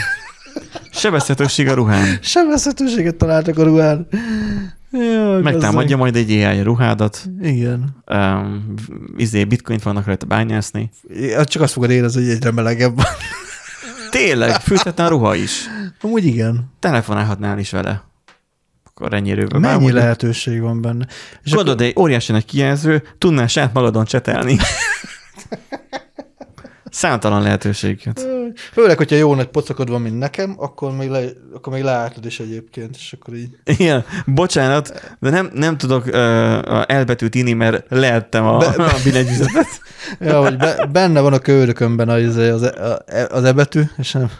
Sebezhetőség 0.92 1.68
a 1.68 1.74
ruhán. 1.74 2.18
sebezhetőséget 2.22 3.14
találtak 3.14 3.58
a 3.58 3.62
ruhán. 3.62 4.08
Jó, 4.90 5.38
Megtámadja 5.40 5.96
majd 5.96 6.16
egy 6.16 6.30
AI 6.30 6.58
a 6.58 6.62
ruhádat. 6.62 7.24
Igen. 7.42 8.02
Um, 8.06 8.74
izé, 9.16 9.44
bitcoint 9.44 9.82
vannak 9.82 10.06
rajta 10.06 10.26
bányászni. 10.26 10.90
Ja, 11.08 11.44
Csak 11.44 11.62
azt 11.62 11.72
fogod 11.72 11.90
érezni, 11.90 12.22
hogy 12.22 12.30
egyre 12.30 12.50
melegebb 12.50 12.96
van. 12.96 13.04
Tényleg, 14.10 14.60
fűthetne 14.60 15.04
a 15.04 15.08
ruha 15.08 15.34
is. 15.34 15.64
Amúgy 16.00 16.24
igen. 16.24 16.72
Telefonálhatnál 16.78 17.58
is 17.58 17.70
vele. 17.70 18.04
Akkor 18.84 19.14
ennyire 19.14 19.46
Mennyi 19.58 19.92
lehetőség 19.92 20.60
van 20.60 20.80
benne. 20.80 21.06
És 21.42 21.52
Gondolod, 21.52 21.80
egy 21.80 21.94
óriási 21.98 22.32
nagy 22.32 22.44
kijelző, 22.44 23.02
tudnál 23.18 23.46
saját 23.46 23.72
magadon 23.72 24.04
csetelni. 24.04 24.56
Számtalan 26.92 27.42
lehetőséget. 27.42 28.26
Főleg, 28.72 28.96
hogyha 28.96 29.16
jó 29.16 29.34
nagy 29.34 29.46
pocakod 29.46 29.88
van, 29.88 30.00
mint 30.00 30.18
nekem, 30.18 30.54
akkor 30.58 30.96
még, 30.96 31.08
le, 31.08 31.22
akkor 31.54 31.72
még 31.72 31.82
leálltad 31.82 32.26
is 32.26 32.40
egyébként, 32.40 32.96
és 32.96 33.16
akkor 33.20 33.34
így... 33.34 33.56
Igen, 33.64 34.04
bocsánat, 34.26 35.16
de 35.20 35.30
nem, 35.30 35.50
nem 35.54 35.78
tudok 35.78 36.06
uh, 36.06 36.14
a 36.72 36.84
elbetűt 36.90 37.34
inni, 37.34 37.52
mert 37.52 37.84
lehettem 37.88 38.46
a, 38.46 38.58
Be- 38.58 38.84
a 38.84 39.00
billentyűzetet. 39.04 39.66
Ja, 40.20 40.40
hogy 40.40 40.56
be, 40.56 40.88
benne 40.92 41.20
van 41.20 41.32
a 41.32 41.38
kölyörökömben 41.38 42.08
az, 42.08 42.36
az, 42.36 42.62
az, 42.62 43.26
az 43.28 43.44
ebetű, 43.44 43.82
és 43.96 44.12
nem... 44.12 44.30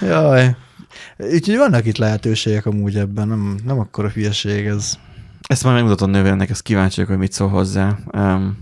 Jaj. 0.00 0.56
Úgyhogy 1.18 1.56
vannak 1.56 1.86
itt 1.86 1.96
lehetőségek 1.96 2.66
amúgy 2.66 2.96
ebben, 2.96 3.28
nem, 3.28 3.58
nem 3.64 3.78
akkora 3.78 4.08
hülyeség 4.08 4.66
ez. 4.66 4.94
Ezt 5.46 5.64
már 5.64 5.74
megmutatom 5.74 6.10
nővérnek, 6.10 6.50
ezt 6.50 6.62
kíváncsi 6.62 6.94
vagyok, 6.94 7.10
hogy 7.10 7.20
mit 7.20 7.32
szól 7.32 7.48
hozzá. 7.48 7.98
Um, 8.12 8.58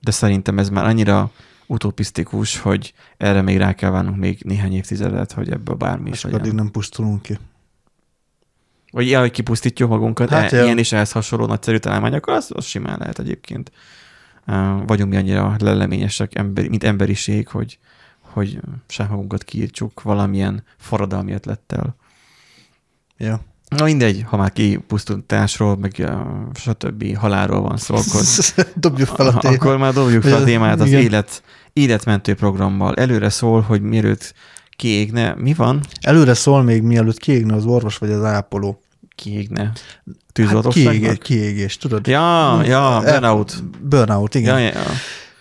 de 0.00 0.10
szerintem 0.10 0.58
ez 0.58 0.68
már 0.68 0.84
annyira 0.84 1.30
utopisztikus, 1.68 2.58
hogy 2.58 2.92
erre 3.16 3.42
még 3.42 3.56
rá 3.56 3.72
kell 3.72 3.90
várnunk 3.90 4.16
még 4.16 4.40
néhány 4.42 4.74
évtizedet, 4.74 5.32
hogy 5.32 5.50
ebből 5.50 5.74
bármi 5.74 6.10
is 6.10 6.22
legyen. 6.22 6.40
addig 6.40 6.52
nem 6.52 6.70
pusztulunk 6.70 7.22
ki. 7.22 7.38
Vagy 8.90 9.06
ilyen, 9.06 9.20
hogy 9.20 9.30
kipusztítjuk 9.30 9.88
magunkat, 9.88 10.28
Hát 10.28 10.50
ja. 10.50 10.64
ilyen 10.64 10.78
és 10.78 10.92
ehhez 10.92 11.12
hasonló 11.12 11.46
nagyszerű 11.46 11.76
találmányokkal, 11.76 12.34
az, 12.34 12.50
az 12.54 12.64
simán 12.64 12.98
lehet 12.98 13.18
egyébként. 13.18 13.72
Uh, 14.46 14.86
vagyunk 14.86 15.10
mi 15.10 15.16
annyira 15.16 15.56
leleményesek, 15.58 16.34
emberi, 16.34 16.68
mint 16.68 16.84
emberiség, 16.84 17.48
hogy, 17.48 17.78
hogy 18.20 18.60
saját 18.86 19.10
magunkat 19.10 19.44
kiírtsuk 19.44 20.02
valamilyen 20.02 20.64
forradalmi 20.76 21.32
ötlettel. 21.32 21.96
Ja. 23.16 23.40
Na 23.68 23.84
mindegy, 23.84 24.24
ha 24.26 24.36
már 24.36 24.52
kipusztításról, 24.52 25.76
meg 25.76 25.94
uh, 25.98 26.18
stb. 26.54 27.16
halálról 27.16 27.60
van 27.60 27.76
szó, 27.76 27.94
akkor, 27.94 28.20
Dobjuk 28.74 29.08
fel 29.08 29.26
a 29.26 29.38
témát. 29.38 29.56
akkor 29.56 29.76
már 29.76 29.92
dobjuk 29.92 30.22
fel 30.22 30.42
a 30.42 30.44
témát 30.44 30.80
az 30.80 30.86
igen. 30.86 31.00
élet, 31.00 31.42
életmentő 31.72 32.34
programmal. 32.34 32.94
Előre 32.94 33.28
szól, 33.28 33.60
hogy 33.60 33.82
mielőtt 33.82 34.34
kiégne, 34.76 35.34
mi 35.38 35.54
van? 35.54 35.80
Előre 36.00 36.34
szól 36.34 36.62
még, 36.62 36.82
mielőtt 36.82 37.18
kiégne 37.18 37.54
az 37.54 37.64
orvos 37.64 37.98
vagy 37.98 38.10
az 38.10 38.24
ápoló. 38.24 38.80
Kiégne. 39.14 39.62
Hát 39.64 39.80
Tűzoltóságnak? 40.32 41.18
kiégés, 41.18 41.76
tudod? 41.76 42.06
Ja, 42.06 42.60
ja, 42.64 43.00
burnout. 43.04 43.62
Burnout, 43.82 44.34
igen. 44.34 44.60
Ja, 44.60 44.66
ja. 44.66 44.80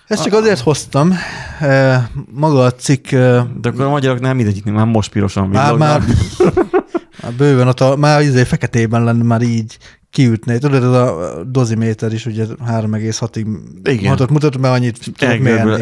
Ezt 0.07 0.23
csak 0.23 0.33
azért 0.33 0.59
hoztam. 0.59 1.13
eh, 1.59 2.03
Maga 2.31 2.63
a 2.63 2.73
cikk 2.73 3.11
eh, 3.11 3.43
De 3.61 3.69
akkor 3.69 3.81
a 3.85 3.89
magyaroknál 3.89 4.33
mindegyiknél 4.33 4.73
már 4.73 4.85
most 4.85 5.11
pirosan 5.11 5.47
már, 5.49 5.63
villognak. 5.73 6.03
már, 6.07 6.53
már 7.23 7.33
bőven 7.33 7.67
ott 7.67 7.79
a, 7.79 7.95
már 7.95 8.21
izé 8.21 8.43
feketében 8.43 9.03
lenne, 9.03 9.23
már 9.23 9.41
így 9.41 9.77
kiütné. 10.17 10.57
Tudod, 10.57 10.83
ez 10.83 10.89
a 10.89 11.43
doziméter 11.47 12.13
is 12.13 12.25
ugye 12.25 12.45
3,6-ig 12.67 13.47
Igen. 13.83 14.09
hatot 14.09 14.29
mutat, 14.29 14.57
mert 14.57 14.73
annyit 14.73 14.99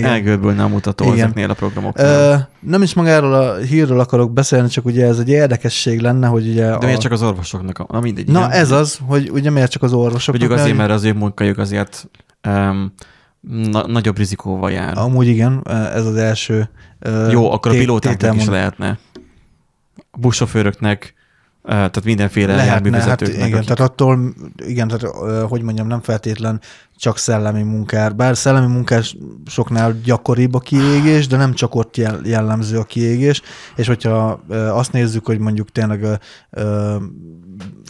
elgörbülne 0.02 0.64
a 0.64 0.68
mutató 0.68 1.06
Igen. 1.06 1.18
ezeknél 1.18 1.50
a 1.50 1.54
programoknál. 1.54 2.32
Ö, 2.32 2.36
nem 2.70 2.82
is 2.82 2.94
magáról 2.94 3.34
a 3.34 3.56
hírről 3.56 4.00
akarok 4.00 4.34
beszélni, 4.34 4.68
csak 4.68 4.86
ugye 4.86 5.06
ez 5.06 5.20
egy 5.20 5.30
érdekesség 5.30 6.00
lenne, 6.02 6.28
hogy 6.28 6.48
ugye 6.48 6.66
De 6.66 6.74
a... 6.74 6.86
miért 6.86 7.02
csak 7.02 7.12
az 7.12 7.22
orvosoknak? 7.22 7.80
a- 7.80 7.88
Na 7.90 8.00
mindegy. 8.00 8.28
Na 8.28 8.40
igen. 8.40 8.52
ez 8.52 8.72
az, 8.72 9.00
hogy 9.08 9.30
ugye 9.30 9.50
miért 9.50 9.72
csak 9.72 9.84
az 9.84 9.94
orvosok. 9.94 10.38
Mondjuk 10.38 10.60
azért, 10.60 10.78
mert 10.78 10.92
az 10.92 11.04
ő 11.04 11.14
munkájuk 11.14 11.58
azért 11.58 12.10
um, 12.48 12.94
na- 13.72 13.88
nagyobb 13.88 14.18
rizikóval 14.18 14.72
jár. 14.72 14.98
Amúgy 14.98 15.28
igen, 15.28 15.62
ez 15.94 16.06
az 16.06 16.16
első 16.16 16.70
ö, 17.00 17.30
Jó, 17.32 17.52
akkor 17.52 17.72
a 17.72 17.76
pilótáknak 17.76 18.36
is 18.36 18.46
lehetne. 18.46 18.98
A 20.12 20.18
buszsofőröknek, 20.18 21.14
uh, 21.14 21.15
tehát 21.66 22.04
mindenféle 22.04 22.56
Lehetne, 22.56 23.02
hát 23.02 23.22
igen, 23.22 23.42
akik- 23.42 23.54
tehát 23.54 23.80
attól, 23.80 24.34
igen, 24.66 24.88
tehát 24.88 25.16
hogy 25.50 25.62
mondjam, 25.62 25.88
nem 25.88 26.02
feltétlen 26.02 26.62
csak 26.98 27.18
szellemi 27.18 27.62
munkár, 27.62 28.16
bár 28.16 28.38
szellemi 28.38 28.74
munkásoknál 28.74 30.00
gyakoribb 30.04 30.54
a 30.54 30.60
kiégés, 30.60 31.28
de 31.28 31.38
nem 31.38 31.54
csak 31.54 31.76
ott 31.76 31.98
jel- 31.98 32.28
jellemző 32.28 32.78
a 32.78 32.84
kiégés, 32.84 33.42
és 33.76 33.88
hogyha 33.88 34.40
azt 34.50 34.92
nézzük, 34.92 35.26
hogy 35.26 35.40
mondjuk 35.40 35.72
tényleg 35.72 36.04
ö, 36.04 36.14
ö, 36.50 36.96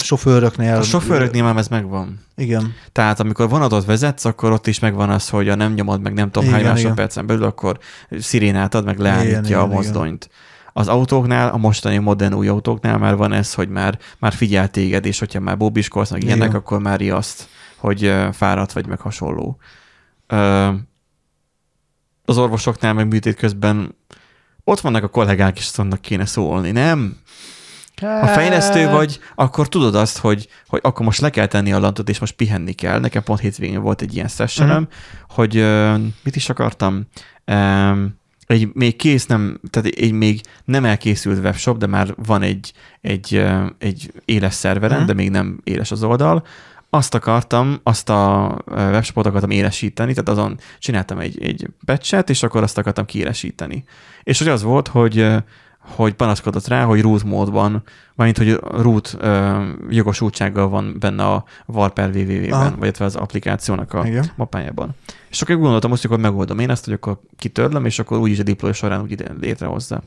sofőröknél... 0.04 0.76
a 0.76 0.82
sofőröknél 0.82 1.44
már 1.44 1.58
ez 1.58 1.68
megvan. 1.68 2.20
Igen, 2.36 2.74
Tehát 2.92 3.20
amikor 3.20 3.50
vonatot 3.50 3.86
vezetsz, 3.86 4.26
akkor 4.26 4.52
ott 4.52 4.68
is 4.68 4.80
megvan 4.80 5.10
az, 5.10 5.30
hogy 5.30 5.50
a 5.50 5.56
nem 5.56 5.74
nyomod 5.74 6.02
meg 6.02 6.14
nem 6.14 6.32
tudom 6.32 6.44
Igen, 6.50 6.54
hány 6.54 6.62
igen. 6.62 6.74
másodpercen 6.74 7.28
belül, 7.28 7.44
akkor 7.44 7.80
szirénát 8.20 8.76
ad, 8.76 8.86
meg 8.86 9.00
leállítja 9.00 9.40
Igen, 9.40 9.60
a 9.60 9.64
igen, 9.64 9.76
mozdonyt. 9.76 10.30
Az 10.78 10.88
autóknál, 10.88 11.50
a 11.50 11.58
mostani 11.58 11.98
modern 11.98 12.34
új 12.34 12.48
autóknál 12.48 12.98
már 12.98 13.16
van 13.16 13.34
ez, 13.34 13.54
hogy 13.54 13.70
már, 13.70 14.00
már 14.20 14.34
figyel 14.34 14.70
téged, 14.70 15.06
és 15.06 15.20
hogyha 15.20 15.40
már 15.40 15.58
bóbiskolsz, 15.58 16.10
meg 16.10 16.24
ilyenek, 16.24 16.48
Igen. 16.48 16.60
akkor 16.60 16.80
már 16.80 17.00
riaszt, 17.00 17.48
hogy 17.78 18.14
fáradt 18.32 18.72
vagy, 18.72 18.88
meg 18.88 19.00
hasonló. 19.00 19.58
Az 22.26 22.38
orvosoknál, 22.38 22.94
meg 22.94 23.08
műtét 23.08 23.36
közben 23.36 23.96
ott 24.64 24.80
vannak 24.80 25.04
a 25.04 25.08
kollégák, 25.08 25.58
és 25.58 25.66
azt 25.66 25.78
mondnak, 25.78 26.02
kéne 26.02 26.26
szólni, 26.26 26.72
nem? 26.72 27.18
Ha 28.02 28.28
fejlesztő 28.28 28.90
vagy, 28.90 29.20
akkor 29.36 29.68
tudod 29.70 29.96
azt, 29.96 30.18
hogy, 30.18 30.48
hogy 30.68 30.80
akkor 30.84 31.06
most 31.06 31.22
le 31.22 31.30
kell 31.30 31.46
tenni 31.46 31.74
a 31.74 31.80
lantot, 31.80 32.10
és 32.10 32.20
most 32.20 32.36
pihenni 32.36 32.74
kell. 32.74 33.00
Nekem 33.00 33.24
pont 33.24 33.40
hétvégén 33.40 33.82
volt 33.82 34.02
egy 34.02 34.16
ilyen 34.16 34.28
sessionem, 34.28 34.82
Mhm. 34.82 34.92
hogy 35.30 35.54
mit 36.24 36.36
is 36.36 36.50
akartam? 36.50 37.08
Um, 37.46 38.16
egy 38.48 38.70
még 38.74 38.96
kész, 38.96 39.26
nem, 39.26 39.60
tehát 39.70 39.90
egy 39.98 40.12
még 40.12 40.42
nem 40.66 40.86
elkészült 40.86 41.40
webshop, 41.40 41.78
de 41.78 41.88
már 41.88 42.14
van 42.26 42.42
egy, 42.42 42.74
egy, 43.02 43.46
egy 43.78 44.12
éles 44.26 44.54
szerveren, 44.54 44.98
Mhm. 44.98 45.08
de 45.08 45.14
még 45.14 45.30
nem 45.30 45.60
éles 45.64 45.92
az 45.92 46.04
oldal. 46.04 46.46
Azt 46.90 47.14
akartam, 47.14 47.80
azt 47.84 48.10
a 48.10 48.56
webshopot 48.68 49.26
akartam 49.26 49.50
élesíteni, 49.50 50.14
tehát 50.14 50.30
azon 50.30 50.58
csináltam 50.80 51.20
egy, 51.20 51.44
egy 51.44 51.68
patchet, 51.86 52.30
és 52.30 52.44
akkor 52.44 52.64
azt 52.64 52.78
akartam 52.78 53.06
kiélesíteni. 53.06 53.84
És 54.24 54.38
hogy 54.38 54.48
az 54.48 54.64
volt, 54.64 54.88
hogy 54.88 55.28
hogy 55.88 56.14
panaszkodott 56.14 56.68
rá, 56.68 56.84
hogy 56.84 57.02
root 57.02 57.24
módban, 57.24 57.84
mármint, 58.16 58.38
hogy 58.38 58.82
root 58.82 59.16
ö, 59.20 59.64
jogosultsággal 59.90 60.70
van 60.70 60.96
benne 61.00 61.26
a 61.26 61.44
Warper 61.66 62.10
www-ben, 62.10 62.52
Aha. 62.52 62.76
vagy 62.78 62.96
az 63.00 63.16
applikációnak 63.16 63.94
a 63.94 64.08
Igen. 64.08 64.32
mapájában. 64.36 64.96
És 65.30 65.42
akkor 65.42 65.58
gondoltam 65.58 65.92
azt, 65.92 66.02
hogy 66.02 66.12
akkor 66.12 66.24
megoldom 66.24 66.60
én 66.60 66.70
azt, 66.70 66.86
hogy 66.86 66.94
akkor 66.94 67.20
kitörlöm, 67.38 67.86
és 67.86 68.00
akkor 68.00 68.18
úgyis 68.18 68.40
a 68.40 68.44
deploy 68.44 68.74
során 68.74 69.02
úgy 69.02 69.12
ide 69.12 69.32
létrehozza. 69.40 70.02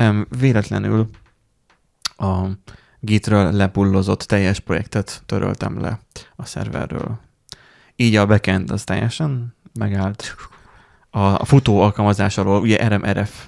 Um, 0.00 0.26
véletlenül 0.38 1.08
a 2.16 2.44
Gitről 3.00 3.52
lepullozott 3.52 4.20
teljes 4.20 4.60
projektet 4.60 5.22
töröltem 5.26 5.80
le 5.80 6.00
a 6.36 6.44
szerverről. 6.44 7.18
Így 7.96 8.16
a 8.16 8.26
backend 8.26 8.70
az 8.70 8.84
teljesen 8.84 9.54
megállt. 9.78 10.34
A, 11.10 11.44
futó 11.44 11.80
alkalmazás 11.80 12.38
alól, 12.38 12.60
ugye 12.60 12.88
RMRF 12.88 13.46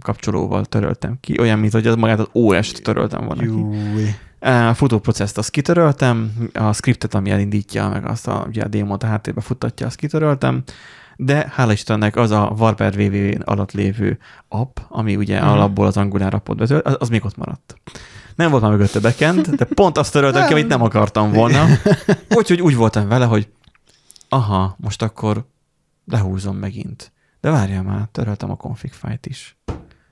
kapcsolóval 0.00 0.64
töröltem 0.64 1.16
ki, 1.20 1.40
olyan, 1.40 1.58
mint 1.58 1.72
hogy 1.72 1.86
az 1.86 1.94
magát 1.94 2.18
az 2.18 2.28
OS-t 2.32 2.82
töröltem 2.82 3.26
volna 3.26 3.42
ki. 3.42 3.48
Júj. 3.48 4.14
A 4.40 4.74
futóprocesszt 4.74 5.38
azt 5.38 5.50
kitöröltem, 5.50 6.32
a 6.52 6.72
scriptet, 6.72 7.14
ami 7.14 7.30
elindítja, 7.30 7.88
meg 7.88 8.06
azt 8.06 8.28
a, 8.28 8.44
ugye 8.48 8.62
a 8.62 8.68
démont 8.68 9.02
a 9.02 9.06
háttérbe 9.06 9.40
futtatja, 9.40 9.86
azt 9.86 9.96
kitöröltem, 9.96 10.62
de 11.16 11.52
hála 11.54 11.72
Istennek 11.72 12.16
az 12.16 12.30
a 12.30 12.54
Warper 12.58 12.92
VV 12.96 13.40
alatt 13.44 13.72
lévő 13.72 14.18
app, 14.48 14.78
ami 14.88 15.16
ugye 15.16 15.36
uh-huh. 15.38 15.52
alapból 15.52 15.86
az 15.86 15.96
Angular 15.96 16.34
appot 16.34 16.58
vezet, 16.58 16.86
az, 16.86 16.96
az 16.98 17.08
még 17.08 17.24
ott 17.24 17.36
maradt. 17.36 17.76
Nem 18.34 18.50
volt 18.50 18.62
már 18.62 18.70
mögötte 18.70 19.00
backend, 19.00 19.48
de 19.48 19.64
pont 19.64 19.98
azt 19.98 20.12
töröltem 20.12 20.46
ki, 20.46 20.52
amit 20.52 20.66
nem 20.66 20.82
akartam 20.82 21.32
volna. 21.32 21.66
Úgyhogy 22.38 22.60
úgy 22.60 22.76
voltam 22.76 23.08
vele, 23.08 23.24
hogy 23.24 23.48
aha, 24.28 24.76
most 24.78 25.02
akkor 25.02 25.44
lehúzom 26.06 26.56
megint. 26.56 27.12
De 27.40 27.50
várjál 27.50 27.82
már, 27.82 28.08
töröltem 28.12 28.50
a 28.50 28.56
config 28.56 28.92
fájt 28.92 29.26
is. 29.26 29.56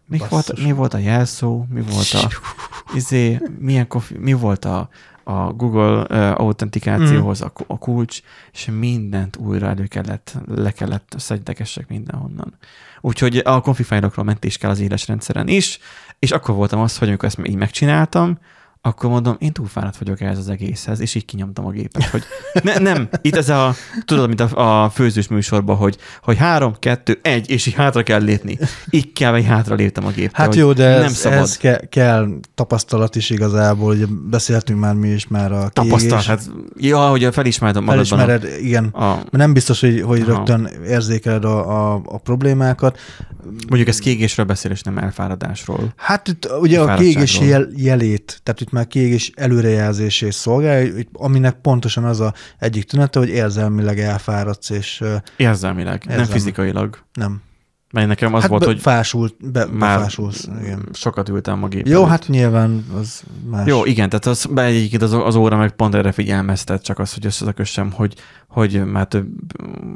Mi 0.07 0.21
volt, 0.29 0.63
mi 0.63 0.73
volt 0.73 0.95
a 0.95 0.99
jelszó, 0.99 1.67
mi 1.69 1.81
volt 1.81 2.13
a, 2.13 2.29
izé, 2.97 3.41
milyen 3.59 3.87
konfi, 3.87 4.19
mi 4.19 4.33
volt 4.33 4.65
a, 4.65 4.89
a 5.25 5.53
Google 5.53 6.01
uh, 6.01 6.41
autentikációhoz 6.41 7.41
a, 7.41 7.53
a 7.67 7.79
kulcs, 7.79 8.21
és 8.53 8.69
mindent 8.79 9.37
újra 9.37 9.67
elő 9.67 9.87
kellett, 9.87 10.39
le 10.47 10.71
kellett 10.71 11.15
szedegessek 11.17 11.89
mindenhonnan. 11.89 12.55
Úgyhogy 13.01 13.37
a 13.37 13.61
config 13.61 13.87
fájlokról 13.87 14.25
mentés 14.25 14.59
kell 14.59 14.71
az 14.71 14.81
éles 14.81 15.07
rendszeren 15.07 15.49
is, 15.49 15.79
és 16.19 16.31
akkor 16.31 16.55
voltam 16.55 16.81
az, 16.81 16.99
hogy 16.99 17.09
amikor 17.09 17.29
ezt 17.29 17.39
így 17.45 17.57
megcsináltam, 17.57 18.39
akkor 18.85 19.11
mondom, 19.11 19.37
én 19.39 19.53
túl 19.53 19.67
fáradt 19.67 19.97
vagyok 19.97 20.21
ehhez 20.21 20.39
az 20.39 20.49
egészhez, 20.49 21.01
és 21.01 21.15
így 21.15 21.25
kinyomtam 21.25 21.67
a 21.67 21.71
gépet, 21.71 22.05
hogy 22.05 22.23
ne, 22.63 22.79
nem, 22.79 23.09
itt 23.21 23.37
ez 23.37 23.49
a, 23.49 23.75
tudod, 24.05 24.27
mint 24.27 24.41
a, 24.41 24.85
a 24.85 24.91
főzős 24.91 25.29
műsorban, 25.29 25.77
hogy, 25.77 25.97
hogy 26.23 26.37
három, 26.37 26.75
kettő, 26.79 27.19
egy, 27.23 27.51
és 27.51 27.67
így 27.67 27.75
hátra 27.75 28.03
kell 28.03 28.23
lépni. 28.23 28.59
Így 28.91 29.13
kell, 29.13 29.33
hogy 29.33 29.45
hátra 29.45 29.75
léptem 29.75 30.07
a 30.07 30.11
gépet. 30.11 30.37
Hát 30.37 30.55
jó, 30.55 30.73
de 30.73 30.95
nem 30.95 31.05
ez, 31.05 31.13
szabad. 31.17 31.39
ez 31.39 31.57
ke- 31.57 31.89
kell 31.89 32.29
tapasztalat 32.55 33.17
is 33.17 33.31
igazából, 33.31 33.95
ugye 33.95 34.07
beszéltünk 34.31 34.81
már 34.81 34.95
mi 34.95 35.09
is 35.09 35.29
már 35.29 35.53
a 35.53 35.69
Tapasztalat, 35.69 36.25
hát, 36.25 36.51
ja, 36.77 37.09
hogy 37.09 37.29
felismertem 37.33 37.85
magadban. 37.85 38.19
a- 38.19 38.25
Felismered, 38.25 38.65
igen. 38.65 38.85
A, 38.85 39.23
nem 39.31 39.53
biztos, 39.53 39.81
hogy, 39.81 40.01
hogy 40.01 40.21
Aha. 40.21 40.31
rögtön 40.31 40.69
érzékeled 40.87 41.45
a, 41.45 41.93
a, 41.95 42.03
a 42.05 42.19
problémákat. 42.19 42.99
Mondjuk 43.69 43.89
ez 43.89 43.99
kiégésről 43.99 44.47
beszél, 44.47 44.71
és 44.71 44.83
nem 44.83 44.99
elfáradásról. 44.99 45.93
Hát 45.97 46.29
itt 46.29 46.49
ugye 46.61 46.81
a 46.81 46.85
Fáradtságról. 46.85 47.25
kiégés 47.25 47.49
jel, 47.49 47.69
jelét, 47.77 48.41
tehát 48.43 48.61
itt 48.61 48.71
már 48.71 48.87
kiégés 48.87 49.33
előrejelzését 49.35 50.33
szolgálja, 50.33 50.93
aminek 51.13 51.55
pontosan 51.55 52.05
az 52.05 52.21
a 52.21 52.35
egyik 52.59 52.85
tünete, 52.85 53.19
hogy 53.19 53.29
érzelmileg 53.29 53.99
elfáradsz, 54.01 54.71
és 54.71 55.01
ö, 55.01 55.15
Érzelmileg, 55.37 56.03
nem 56.05 56.19
Érzelmi. 56.19 56.33
fizikailag. 56.33 56.95
fizikailag. 56.95 56.99
nem. 57.15 57.43
Mert 57.93 58.07
nekem 58.07 58.35
az 58.35 58.41
hát 58.41 58.51
volt, 58.51 58.63
be, 58.63 58.69
hogy 58.69 58.81
fásult, 58.81 59.51
be, 59.53 59.67
már 59.67 59.97
befásulsz. 59.97 60.49
Igen. 60.61 60.89
sokat 60.93 61.29
ültem 61.29 61.63
a 61.65 61.69
Jó, 61.85 61.97
előtt. 61.97 62.09
hát 62.09 62.29
nyilván 62.29 62.85
az 63.01 63.23
más. 63.51 63.67
Jó, 63.67 63.85
igen, 63.85 64.09
tehát 64.09 64.27
az, 64.27 64.49
egyébként 64.55 65.03
az, 65.03 65.13
az 65.13 65.35
óra 65.35 65.57
meg 65.57 65.73
pont 65.73 65.95
erre 65.95 66.13
figyelmeztet, 66.13 66.83
csak 66.83 66.99
az, 66.99 67.15
hogy 67.15 67.27
összekössem, 67.27 67.93
hogy, 67.93 68.15
hogy 68.49 68.85
már 68.85 69.07
több 69.07 69.27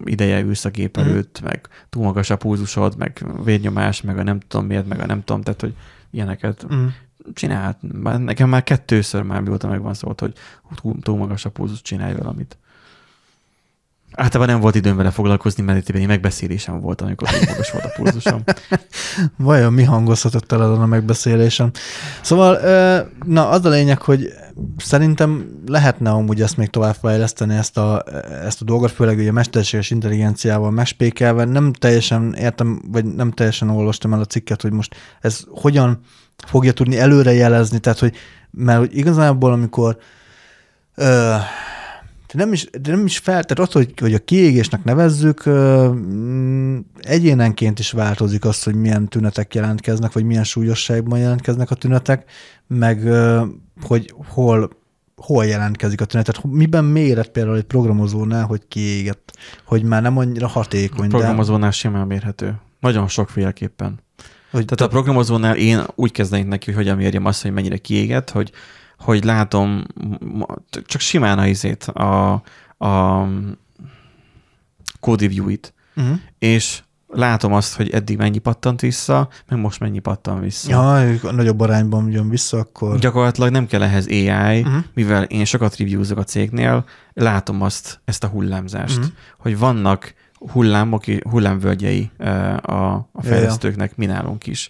ideje 0.04 0.40
ülsz 0.40 0.64
a 0.64 0.68
gép 0.70 0.96
Mhm. 0.96 1.08
előtt, 1.08 1.40
meg 1.44 1.68
túl 1.90 2.04
magas 2.04 2.30
a 2.30 2.36
púzusod, 2.36 2.94
meg 2.98 3.24
vérnyomás, 3.44 4.02
meg 4.02 4.18
a 4.18 4.22
nem 4.22 4.40
tudom 4.48 4.66
miért, 4.66 4.88
meg 4.88 5.00
a 5.00 5.06
nem 5.06 5.24
tudom, 5.24 5.42
tehát 5.42 5.60
hogy 5.60 5.74
ilyeneket 6.10 6.66
Mm. 6.74 6.86
csinált. 7.34 7.76
Nekem 8.18 8.48
már 8.48 8.62
kettőször 8.62 9.22
már 9.22 9.40
mióta 9.40 9.68
megvan 9.68 9.94
szólt, 9.94 10.20
hogy 10.20 10.32
túl, 10.82 10.94
túl 11.02 11.16
magas 11.16 11.44
a 11.44 11.50
púzus, 11.50 11.82
csinálj 11.82 12.14
valamit. 12.14 12.58
Általában 14.16 14.52
nem 14.54 14.62
volt 14.62 14.74
időm 14.74 14.96
vele 14.96 15.10
foglalkozni, 15.10 15.62
mert 15.62 15.88
egy 15.88 16.06
megbeszélésem 16.06 16.80
volt, 16.80 17.00
amikor 17.00 17.28
magas 17.46 17.70
volt 17.70 17.84
a 17.84 17.92
pulzusom. 17.96 18.42
Vajon 19.36 19.72
mi 19.72 19.82
hangozhatott 19.82 20.52
el 20.52 20.60
azon 20.60 20.82
a 20.82 20.86
megbeszélésen? 20.86 21.70
Szóval, 22.20 22.58
na 23.26 23.48
az 23.48 23.64
a 23.64 23.68
lényeg, 23.68 24.02
hogy 24.02 24.32
szerintem 24.76 25.46
lehetne 25.66 26.10
amúgy 26.10 26.40
ezt 26.40 26.56
még 26.56 26.68
tovább 26.68 26.94
fejleszteni, 26.94 27.54
ezt 27.54 27.78
a, 27.78 28.04
ezt 28.44 28.60
a 28.60 28.64
dolgot, 28.64 28.90
főleg 28.90 29.18
ugye 29.18 29.32
mesterséges 29.32 29.90
intelligenciával 29.90 30.70
megspékelve. 30.70 31.44
Nem 31.44 31.72
teljesen 31.72 32.34
értem, 32.34 32.82
vagy 32.92 33.04
nem 33.04 33.30
teljesen 33.30 33.70
olvastam 33.70 34.12
el 34.12 34.20
a 34.20 34.24
cikket, 34.24 34.62
hogy 34.62 34.72
most 34.72 34.94
ez 35.20 35.40
hogyan 35.48 36.00
fogja 36.46 36.72
tudni 36.72 36.98
előrejelezni, 36.98 37.78
tehát 37.78 37.98
hogy, 37.98 38.16
mert 38.50 38.78
hogy 38.78 38.96
igazából 38.96 39.52
amikor 39.52 39.98
ö, 40.94 41.34
de 42.32 42.44
nem 42.44 42.52
is, 42.52 42.70
de 42.80 42.90
nem 42.90 43.06
is 43.06 43.18
fel, 43.18 43.44
tehát 43.44 43.68
az, 43.68 43.72
hogy, 43.72 43.92
hogy 44.00 44.14
a 44.14 44.18
kiégésnek 44.18 44.84
nevezzük, 44.84 45.48
mm, 45.48 46.78
egyénenként 47.00 47.78
is 47.78 47.90
változik 47.90 48.44
az, 48.44 48.62
hogy 48.62 48.74
milyen 48.74 49.08
tünetek 49.08 49.54
jelentkeznek, 49.54 50.12
vagy 50.12 50.24
milyen 50.24 50.44
súlyosságban 50.44 51.18
jelentkeznek 51.18 51.70
a 51.70 51.74
tünetek, 51.74 52.30
meg 52.66 53.08
hogy 53.82 54.14
hol, 54.28 54.70
hol 55.16 55.44
jelentkezik 55.44 56.00
a 56.00 56.04
tünet. 56.04 56.26
Tehát 56.26 56.44
miben 56.44 56.84
méret 56.84 57.28
például 57.28 57.56
egy 57.56 57.62
programozónál, 57.62 58.44
hogy 58.44 58.62
kiégett, 58.68 59.38
hogy 59.64 59.82
már 59.82 60.02
nem 60.02 60.18
annyira 60.18 60.46
hatékony. 60.46 61.08
Programozónál 61.08 61.70
simán 61.70 62.06
mérhető. 62.06 62.60
Nagyon 62.80 63.08
sokféleképpen. 63.08 64.04
De, 64.56 64.62
hogy 64.62 64.64
Tehát 64.64 64.92
a 64.92 64.96
programozónál 64.96 65.56
én 65.56 65.80
úgy 65.94 66.12
kezdenék 66.12 66.46
neki, 66.46 66.64
hogy 66.64 66.74
hogyan 66.74 66.96
mérjem 66.96 67.24
azt, 67.24 67.42
hogy 67.42 67.52
mennyire 67.52 67.76
kiégett, 67.76 68.30
hogy, 68.30 68.50
hogy 68.98 69.24
látom 69.24 69.84
csak 70.84 71.00
simán 71.00 71.38
a 71.38 71.46
izét, 71.46 71.82
a, 71.84 72.32
a 72.78 73.22
code 75.00 75.22
review-it, 75.26 75.74
uh-huh. 75.96 76.16
és 76.38 76.80
látom 77.08 77.52
azt, 77.52 77.76
hogy 77.76 77.90
eddig 77.90 78.16
mennyi 78.16 78.38
pattant 78.38 78.80
vissza, 78.80 79.28
meg 79.48 79.58
most 79.60 79.80
mennyi 79.80 79.98
pattan 79.98 80.40
vissza. 80.40 80.70
ja, 80.70 81.30
nagyobb 81.32 81.60
arányban 81.60 82.10
jön 82.10 82.28
vissza, 82.28 82.58
akkor... 82.58 82.98
Gyakorlatilag 82.98 83.50
nem 83.50 83.66
kell 83.66 83.82
ehhez 83.82 84.06
AI, 84.06 84.60
Mhm. 84.60 84.68
uh-huh. 84.68 84.84
mivel 84.94 85.22
én 85.22 85.44
sokat 85.44 85.76
reviewzok 85.76 86.18
a 86.18 86.24
cégnél, 86.24 86.84
látom 87.12 87.62
azt, 87.62 88.00
ezt 88.04 88.24
a 88.24 88.28
hullámzást, 88.28 88.96
Mhm. 88.96 89.04
uh-huh. 89.04 89.18
hogy 89.38 89.58
vannak 89.58 90.14
hullámok, 90.52 91.04
hullámvölgyei 91.30 92.10
a, 92.62 92.72
a 93.12 93.22
fejlesztőknek, 93.22 93.96
mi 93.96 94.06
nálunk 94.06 94.46
is. 94.46 94.68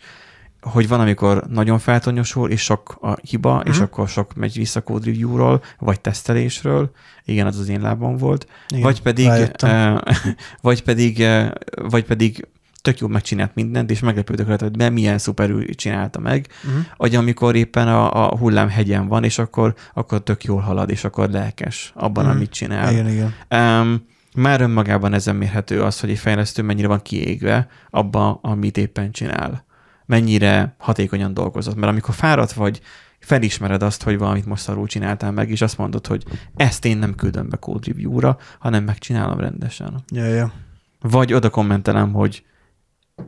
Hogy 0.72 0.88
van, 0.88 1.00
amikor 1.00 1.44
nagyon 1.48 1.78
feltonyosul, 1.78 2.50
és 2.50 2.60
sok 2.62 2.96
a 3.00 3.16
hiba, 3.22 3.50
uh-huh. 3.52 3.68
és 3.68 3.74
Mhm. 3.74 3.82
akkor 3.84 4.08
sok 4.08 4.34
megy 4.34 4.54
vissza 4.56 4.80
code 4.80 5.04
review-ról, 5.06 5.62
vagy 5.78 6.00
tesztelésről. 6.00 6.90
Igen, 7.24 7.46
az 7.46 7.58
az 7.58 7.68
én 7.68 7.80
lábam 7.80 8.16
volt. 8.16 8.46
Igen, 8.68 8.82
vagy 8.82 9.02
pedig, 9.02 9.28
eh, 9.62 9.98
vagy 10.60 10.82
pedig, 10.82 11.20
eh, 11.20 11.50
vagy 11.88 12.04
pedig 12.04 12.46
tök 12.82 12.98
jól 12.98 13.10
megcsinált 13.10 13.54
mindent, 13.54 13.90
és 13.90 14.00
meglepődök 14.00 14.46
rajta, 14.46 14.64
hogy 14.70 14.92
milyen 14.92 15.18
szuperül 15.18 15.74
csinálta 15.74 16.18
meg, 16.20 16.46
Uh-huh. 16.66 16.84
vagy 16.96 17.14
amikor 17.14 17.54
éppen 17.56 17.88
a, 17.88 18.24
a 18.24 18.36
hullám 18.36 18.68
hegyen 18.68 19.06
van, 19.08 19.24
és 19.24 19.38
akkor, 19.38 19.74
akkor 19.94 20.22
tök 20.22 20.44
jól 20.44 20.60
halad, 20.60 20.90
és 20.90 21.04
akkor 21.04 21.30
lelkes 21.30 21.92
abban, 21.94 22.24
Mhm. 22.24 22.34
amit 22.34 22.50
csinál. 22.50 22.92
Igen, 22.92 23.08
igen. 23.08 23.34
Um, 23.80 24.06
már 24.34 24.60
önmagában 24.60 25.12
ezen 25.12 25.36
mérhető 25.36 25.82
az, 25.82 26.00
hogy 26.00 26.10
egy 26.10 26.18
fejlesztő 26.18 26.62
mennyire 26.62 26.88
van 26.88 27.02
kiégve 27.02 27.68
abba, 27.90 28.38
amit 28.42 28.76
éppen 28.76 29.10
csinál. 29.10 29.64
Mennyire 30.06 30.74
hatékonyan 30.78 31.34
dolgozott. 31.34 31.74
Mert 31.74 31.92
amikor 31.92 32.14
fáradt 32.14 32.52
vagy, 32.52 32.80
felismered 33.18 33.82
azt, 33.82 34.02
hogy 34.02 34.18
valamit 34.18 34.46
most 34.46 34.62
szarul 34.62 34.86
csináltál 34.86 35.32
meg, 35.32 35.50
és 35.50 35.60
azt 35.60 35.78
mondod, 35.78 36.06
hogy 36.06 36.24
ezt 36.56 36.84
én 36.84 36.98
nem 36.98 37.14
küldöm 37.14 37.48
be 37.48 37.56
code 37.56 37.86
review-ra, 37.86 38.38
hanem 38.58 38.84
megcsinálom 38.84 39.38
rendesen. 39.38 40.04
Ja, 40.12 40.24
ja. 40.24 40.52
Vagy 41.00 41.32
oda 41.32 41.50
kommentelem, 41.50 42.12
hogy 42.12 42.44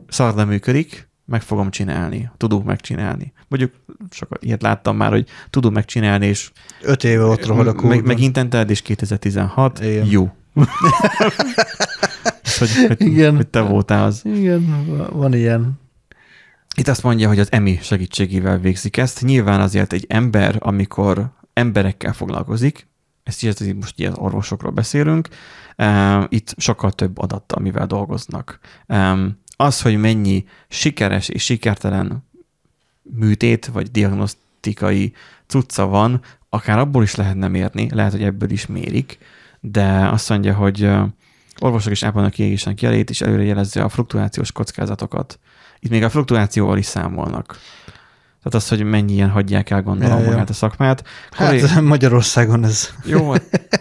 szar 0.07 0.35
nem 0.35 0.47
működik, 0.47 1.09
meg 1.25 1.41
fogom 1.41 1.69
csinálni, 1.69 2.31
tudunk 2.37 2.65
megcsinálni. 2.65 3.33
Mondjuk 3.47 3.73
sokat 4.09 4.43
ilyet 4.43 4.61
láttam 4.61 4.95
már, 4.97 5.11
hogy 5.11 5.27
tudom 5.49 5.73
megcsinálni, 5.73 6.25
és 6.25 6.51
Öt 6.81 7.03
éve 7.03 7.23
ott 7.23 7.45
rohad 7.45 7.67
a 7.67 7.71
kódban. 7.73 7.89
meg, 7.89 8.05
meg 8.05 8.19
intented, 8.19 8.69
és 8.69 8.81
2016, 8.81 9.79
Igen. 9.79 10.05
jó. 10.05 10.31
hogy, 12.59 12.69
hogy, 12.87 13.01
Igen. 13.01 13.35
hogy 13.35 13.47
te 13.47 13.61
voltál 13.61 14.03
az. 14.05 14.21
Igen, 14.25 14.85
van 15.11 15.33
ilyen. 15.33 15.79
Itt 16.79 16.87
azt 16.87 17.03
mondja, 17.03 17.27
hogy 17.27 17.39
az 17.39 17.51
EMI 17.51 17.79
segítségével 17.81 18.57
végzik 18.57 18.97
ezt. 18.97 19.21
Nyilván 19.21 19.61
azért 19.61 19.93
egy 19.93 20.05
ember, 20.09 20.57
amikor 20.59 21.29
emberekkel 21.53 22.13
foglalkozik, 22.13 22.87
ezt 23.23 23.45
ezt 23.45 23.73
most 23.73 23.99
ilyen 23.99 24.13
orvosokról 24.15 24.71
beszélünk, 24.71 25.27
itt 26.27 26.53
sokkal 26.57 26.91
több 26.91 27.17
adat, 27.17 27.51
amivel 27.51 27.85
dolgoznak. 27.87 28.59
Az, 29.55 29.81
hogy 29.81 29.97
mennyi 29.97 30.45
sikeres 30.69 31.29
és 31.29 31.43
sikertelen 31.43 32.27
műtét 33.01 33.65
vagy 33.65 33.91
diagnosztikai 33.91 35.13
cucca 35.47 35.85
van, 35.85 36.21
akár 36.49 36.79
abból 36.79 37.03
is 37.03 37.15
lehetne 37.15 37.47
mérni, 37.47 37.89
lehet, 37.93 38.11
hogy 38.11 38.23
ebből 38.23 38.49
is 38.49 38.65
mérik, 38.65 39.17
de 39.59 40.07
azt 40.07 40.29
mondja, 40.29 40.53
hogy 40.53 40.89
orvosok 41.59 41.91
is 41.91 42.03
ápolnak 42.03 42.31
kiégésnek 42.31 42.81
jelét, 42.81 43.09
és 43.09 43.21
előre 43.21 43.43
jelezze 43.43 43.83
a 43.83 43.89
fluktuációs 43.89 44.51
kockázatokat. 44.51 45.39
Itt 45.79 45.89
még 45.89 46.03
a 46.03 46.09
fluktuációval 46.09 46.77
is 46.77 46.85
számolnak. 46.85 47.57
Tehát 48.43 48.53
az, 48.53 48.67
hogy 48.67 48.83
mennyien 48.83 49.29
hagyják 49.29 49.69
el, 49.69 49.81
gondolom, 49.81 50.19
Ja, 50.19 50.25
magát 50.25 50.49
a 50.49 50.53
szakmát. 50.53 51.03
Hát 51.31 51.47
Korai- 51.61 51.81
Magyarországon 51.87 52.63
ez... 52.63 52.89
jó, 53.05 53.33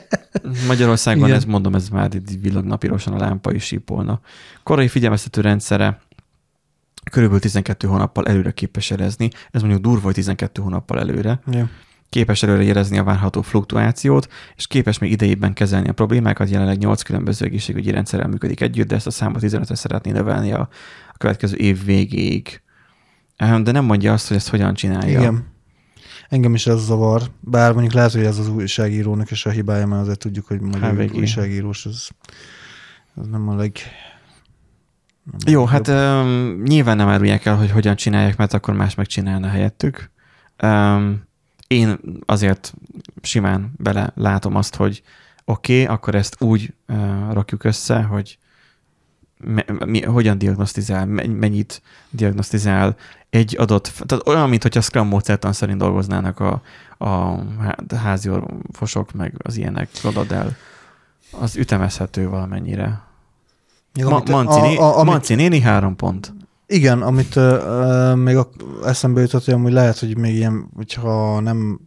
Magyarországon 0.67 1.25
Igen. 1.25 1.37
ez 1.37 1.45
mondom, 1.45 1.75
ez 1.75 1.89
már 1.89 2.15
így 2.15 2.41
villangnapírosan 2.41 3.13
a 3.13 3.19
lámpa 3.19 3.53
is 3.53 3.65
sípolna. 3.65 4.21
Korai 4.63 4.89
figyelmeztető 4.89 5.41
rendszere 5.41 6.01
körülbelül 7.11 7.43
12 7.43 7.89
hónappal 7.89 8.27
előre 8.27 8.51
képes 8.51 8.91
jelezni. 8.91 9.31
Ez 9.51 9.61
mondjuk 9.61 9.83
durva, 9.83 10.05
hogy 10.05 10.15
12 10.15 10.63
hónappal 10.63 10.99
előre. 10.99 11.41
Ja. 11.51 11.69
képes 12.09 12.43
előrejelezni 12.43 12.99
a 12.99 13.05
várható 13.05 13.43
fluktuációt, 13.43 14.29
és 14.57 14.67
képes 14.67 14.99
még 14.99 15.11
idejében 15.11 15.53
kezelni 15.53 15.89
a 15.89 15.93
problémákat. 15.93 16.51
Jelenleg 16.51 16.79
8 16.79 17.03
különböző 17.03 17.45
egészségügyi 17.45 17.91
rendszerrel 17.91 18.29
működik 18.29 18.61
együtt, 18.61 18.89
de 18.89 18.95
ezt 18.95 19.07
a 19.07 19.11
számot 19.11 19.43
15-re 19.43 19.75
szeretné 19.75 20.11
növelni 20.11 20.53
a 20.53 20.69
következő 21.19 21.57
év 21.57 21.85
végéig. 21.85 22.63
Ehm, 23.37 23.63
De 23.63 23.73
nem 23.73 23.85
mondja 23.85 24.13
azt, 24.13 24.29
hogy 24.29 24.37
ezt 24.37 24.49
hogyan 24.49 24.75
csinálja. 24.75 25.21
Igen. 25.21 25.57
Engem 26.29 26.55
is 26.55 26.67
ez 26.67 26.85
zavar, 26.85 27.23
bár 27.41 27.73
mondjuk 27.73 27.95
lehet, 27.95 28.13
hogy 28.13 28.25
ez 28.25 28.39
az 28.39 28.49
újságírónak 28.49 29.31
is 29.31 29.47
a 29.47 29.51
hibája, 29.51 29.87
mert 29.87 30.03
azért 30.03 30.19
tudjuk, 30.19 30.47
hogy 30.47 30.61
magyar 30.61 30.97
HVG. 30.97 31.15
újságírós 31.15 31.87
az, 31.87 32.09
az 33.15 33.27
nem 33.27 33.49
a 33.49 33.55
leg... 33.55 33.73
nem 35.25 35.55
Jó, 35.55 35.65
hát 35.65 35.89
um, 35.89 36.63
nyilván 36.63 36.97
nem 36.97 37.09
árulják 37.09 37.45
el, 37.45 37.57
hogy 37.57 37.71
hogyan 37.71 37.97
csinálják, 37.97 38.37
mert 38.37 38.53
akkor 38.53 38.75
más 38.75 38.95
megcsinálna 38.95 39.49
helyettük. 39.49 40.11
Um, 40.63 41.23
én 41.67 41.99
azért 42.27 42.75
simán 43.23 43.73
bele 43.77 44.13
látom 44.15 44.55
azt, 44.57 44.75
hogy 44.75 45.03
oké, 45.45 45.83
okay, 45.83 45.95
akkor 45.95 46.15
ezt 46.15 46.43
úgy 46.43 46.75
uh, 46.89 47.33
rakjuk 47.33 47.65
össze, 47.65 48.03
hogy 48.03 48.39
me, 49.45 49.65
mi, 49.85 50.03
hogyan 50.03 50.39
diagnosztizál, 50.39 51.07
me- 51.07 51.39
mennyit 51.39 51.83
diagnosztizál 52.11 52.97
egy 53.31 53.57
adott, 53.59 53.93
tehát 54.07 54.29
olyan, 54.29 54.49
mint 54.49 54.63
hogyha 54.63 54.81
Scrum 54.81 55.09
módszertan 55.09 55.53
szerint 55.53 55.79
dolgoznának 55.79 56.41
a, 56.41 56.63
a 56.99 57.09
há- 57.61 57.93
házi 57.93 58.31
orvosok, 58.31 59.13
meg 59.13 59.35
az 59.39 59.57
ilyenek, 59.57 59.91
tudod 59.91 60.33
el, 60.33 60.57
az 61.41 61.57
ütemezhető 61.57 62.29
valamennyire. 62.29 63.03
Még 63.95 64.05
Ma, 64.05 64.15
amit- 64.17 64.29
Manci, 64.29 64.61
né- 64.61 64.79
a, 64.79 64.83
a, 64.83 64.99
amit, 64.99 65.13
Manci 65.13 65.35
néni 65.35 65.61
három 65.61 65.97
pont. 65.97 66.35
Igen, 66.67 67.03
amit 67.03 67.37
ö, 67.37 67.57
ö, 67.57 68.15
még 68.15 68.37
a, 68.37 68.49
eszembe 68.85 69.21
jutott, 69.21 69.45
hogy 69.45 69.55
amúgy 69.55 69.73
lehet, 69.73 69.99
hogy 69.99 70.19
még 70.19 70.35
ilyen, 70.35 70.71
hogyha 70.77 71.41
nem 71.41 71.81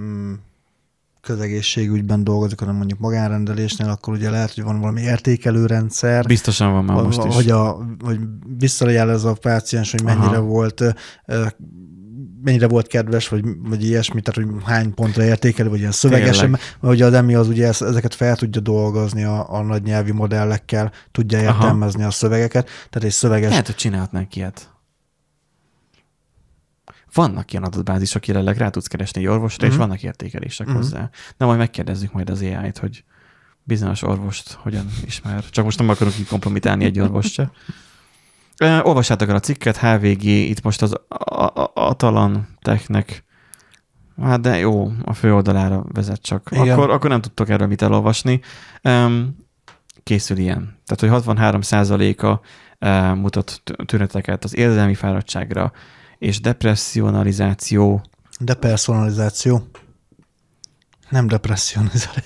mm, 0.00 0.32
közegészségügyben 1.22 2.24
dolgozik, 2.24 2.58
hanem 2.58 2.76
mondjuk 2.76 2.98
magánrendelésnél, 2.98 3.88
akkor 3.88 4.14
ugye 4.14 4.30
lehet, 4.30 4.54
hogy 4.54 4.64
van 4.64 4.80
valami 4.80 5.00
értékelő 5.00 5.66
rendszer, 5.66 6.26
Biztosan 6.26 6.72
van 6.72 6.84
már 6.84 7.02
most 7.02 7.24
is. 7.24 7.34
hogy, 7.34 7.50
a, 7.50 7.86
hogy 8.04 8.18
visszajelez 8.58 9.24
a 9.24 9.32
páciens, 9.32 9.90
hogy 9.90 10.02
mennyire 10.02 10.36
Aha. 10.36 10.40
volt 10.40 10.94
mennyire 12.42 12.68
volt 12.68 12.86
kedves, 12.86 13.28
vagy, 13.28 13.44
vagy 13.68 13.84
ilyesmi, 13.84 14.20
tehát 14.20 14.50
hogy 14.50 14.62
hány 14.64 14.94
pontra 14.94 15.24
értékelő, 15.24 15.68
vagy 15.68 15.78
ilyen 15.78 15.92
szövegesen, 15.92 16.44
Tényleg. 16.44 16.60
mert 16.80 16.94
ugye 16.94 17.06
a 17.06 17.10
Demi 17.10 17.34
az 17.34 17.48
ugye 17.48 17.66
ezeket 17.66 18.14
fel 18.14 18.36
tudja 18.36 18.60
dolgozni 18.60 19.24
a, 19.24 19.52
a 19.52 19.62
nagy 19.62 19.82
nyelvi 19.82 20.12
modellekkel, 20.12 20.92
tudja 21.12 21.38
Aha. 21.38 21.46
értelmezni 21.46 22.02
a 22.02 22.10
szövegeket, 22.10 22.64
tehát 22.64 23.08
egy 23.08 23.14
szöveges 23.14 23.50
Lehet, 23.50 23.66
hogy 23.66 23.74
csinálhatnánk 23.74 24.36
ilyet. 24.36 24.70
Vannak 27.14 27.52
ilyen 27.52 27.64
adatbázisok, 27.64 28.26
jelenleg 28.26 28.56
rá 28.56 28.68
tudsz 28.68 28.86
keresni 28.86 29.20
egy 29.20 29.26
orvosra, 29.26 29.66
és 29.66 29.72
Mhm. 29.72 29.80
vannak 29.82 30.02
értékelések 30.02 30.66
Mhm. 30.66 30.76
hozzá. 30.76 31.10
Na, 31.36 31.46
majd 31.46 31.58
megkérdezzük 31.58 32.12
majd 32.12 32.30
az 32.30 32.40
AI-t, 32.40 32.78
hogy 32.78 33.04
bizonyos 33.64 34.02
orvost 34.02 34.52
hogyan 34.52 34.86
ismer. 35.06 35.44
Csak 35.50 35.64
most 35.64 35.78
nem 35.78 35.88
akarunk 35.88 36.14
kompromitálni 36.28 36.84
egy 36.84 37.00
orvost 37.00 37.32
se. 37.32 37.50
Olvassátok 38.82 39.28
el 39.28 39.34
a 39.34 39.40
cikket, 39.40 39.76
HVG, 39.76 40.22
itt 40.24 40.62
most 40.62 40.82
az 40.82 40.94
a- 41.08 41.44
a- 41.44 41.70
Atalan 41.74 42.48
Technek, 42.60 43.24
hát 44.22 44.40
de 44.40 44.56
jó, 44.58 44.92
a 45.04 45.12
fő 45.12 45.34
oldalára 45.34 45.84
vezet 45.92 46.22
csak. 46.22 46.48
Igen. 46.52 46.68
Akkor, 46.70 46.90
akkor 46.90 47.10
nem 47.10 47.20
tudtok 47.20 47.48
erről 47.48 47.66
mit 47.66 47.82
elolvasni. 47.82 48.40
Um, 48.82 49.36
készül 50.02 50.36
ilyen. 50.36 50.78
Tehát, 50.86 51.00
hogy 51.14 51.22
63%-a 51.24 52.40
uh, 52.86 53.14
mutat 53.16 53.62
tüneteket 53.86 54.44
az 54.44 54.56
érzelmi 54.56 54.94
fáradtságra 54.94 55.72
és 56.22 56.40
depressionalizáció. 56.40 58.02
Depersonalizáció. 58.40 59.66
Nem 61.08 61.26
depressionalizáció. 61.26 62.22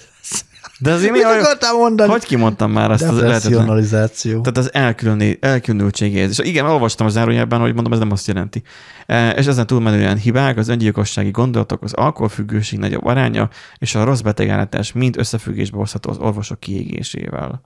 De 0.78 0.92
azért 0.92 1.12
mi, 1.12 1.22
akartál 1.22 1.72
mondani? 1.72 2.10
hogy 2.10 2.24
kimondtam 2.24 2.72
már 2.72 2.90
azt 2.90 3.02
az 3.02 3.08
lehetetlen? 3.08 3.40
Depressionalizáció. 3.40 4.40
Tehát 4.40 4.58
az 4.58 4.74
elkülöné, 4.74 5.38
elkülönültségérzés. 5.40 6.38
És 6.38 6.48
igen, 6.50 6.66
olvastam 6.66 7.06
az 7.06 7.12
zárójelben, 7.12 7.60
hogy 7.60 7.74
mondom, 7.74 7.92
ez 7.92 7.98
nem 7.98 8.10
azt 8.10 8.26
jelenti. 8.26 8.62
E, 9.06 9.30
És 9.30 9.46
ezen 9.46 9.66
túlmenően 9.66 10.16
hibák, 10.18 10.56
az 10.56 10.68
öngyilkossági 10.68 11.30
gondolatok, 11.30 11.82
az 11.82 11.92
alkoholfüggőség 11.92 12.78
nagyobb 12.78 13.04
aránya, 13.04 13.48
és 13.78 13.94
a 13.94 14.04
rossz 14.04 14.20
betegállátás 14.20 14.92
mind 14.92 15.16
összefüggésbe 15.18 15.76
hozható 15.76 16.10
az 16.10 16.18
orvosok 16.18 16.60
kiégésével. 16.60 17.62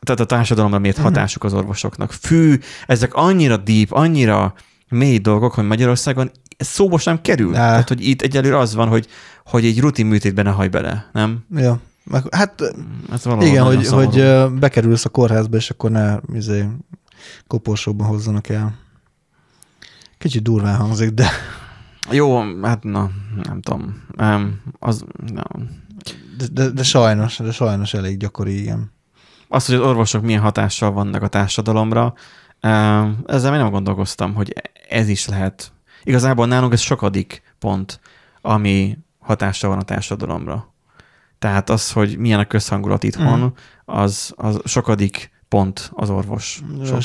Tehát 0.00 0.20
a 0.20 0.24
társadalomra 0.26 0.78
miért 0.78 0.96
Mhm. 0.96 1.06
hatásuk 1.06 1.44
az 1.44 1.54
orvosoknak. 1.54 2.12
Fű, 2.12 2.58
ezek 2.86 3.14
annyira 3.14 3.56
deep, 3.56 3.92
annyira 3.92 4.54
mély 4.92 5.18
dolgok, 5.18 5.52
hogy 5.52 5.66
Magyarországon 5.66 6.30
szóba 6.58 6.98
sem 6.98 7.20
kerül. 7.20 7.54
Á. 7.54 7.68
Tehát, 7.68 7.88
hogy 7.88 8.06
itt 8.06 8.22
egyelőre 8.22 8.58
az 8.58 8.74
van, 8.74 8.88
hogy, 8.88 9.06
hogy 9.44 9.64
egy 9.64 9.80
rutin 9.80 10.06
műtétben 10.06 10.44
ne 10.44 10.50
haj 10.50 10.68
bele, 10.68 11.10
nem? 11.12 11.44
Ja. 11.54 11.80
Hát 12.30 12.74
valahol 13.22 13.46
igen, 13.46 13.64
hogy, 13.64 13.84
szomorú. 13.84 14.10
hogy 14.10 14.52
bekerülsz 14.58 15.04
a 15.04 15.08
kórházba, 15.08 15.56
és 15.56 15.70
akkor 15.70 15.90
ne 15.90 16.16
izé, 16.34 16.66
koporsóban 17.46 18.06
hozzanak 18.06 18.48
el. 18.48 18.74
Kicsit 20.18 20.42
durván 20.42 20.76
hangzik, 20.76 21.10
de 21.10 21.30
Jó, 22.10 22.40
hát 22.62 22.82
na, 22.82 23.10
nem 23.42 23.60
tudom. 23.60 24.02
Um, 24.18 24.60
az, 24.78 25.04
na. 25.32 25.44
de, 26.38 26.46
de, 26.52 26.70
de 26.70 26.82
sajnos, 26.82 27.36
de 27.36 27.52
sajnos 27.52 27.94
elég 27.94 28.16
gyakori, 28.16 28.60
igen. 28.60 28.92
Az, 29.48 29.66
hogy 29.66 29.74
az 29.74 29.80
orvosok 29.80 30.22
milyen 30.22 30.40
hatással 30.40 30.92
vannak 30.92 31.22
a 31.22 31.28
társadalomra, 31.28 32.14
ezzel 33.26 33.50
még 33.50 33.60
nem 33.60 33.70
gondolkoztam, 33.70 34.34
hogy 34.34 34.52
ez 34.88 35.08
is 35.08 35.28
lehet. 35.28 35.72
Igazából 36.04 36.46
nálunk 36.46 36.72
ez 36.72 36.80
sokadik 36.80 37.42
pont, 37.58 38.00
ami 38.40 38.98
hatással 39.18 39.70
van 39.70 39.78
a 39.78 39.82
társadalomra. 39.82 40.72
Tehát 41.38 41.70
az, 41.70 41.92
hogy 41.92 42.16
milyen 42.18 42.38
a 42.38 42.44
közhangulat 42.44 43.02
itthon, 43.04 43.38
Mhm. 43.38 43.46
az, 43.84 44.32
az 44.36 44.60
sokadik 44.64 45.30
pont 45.48 45.90
az 45.94 46.10
orvos 46.10 46.60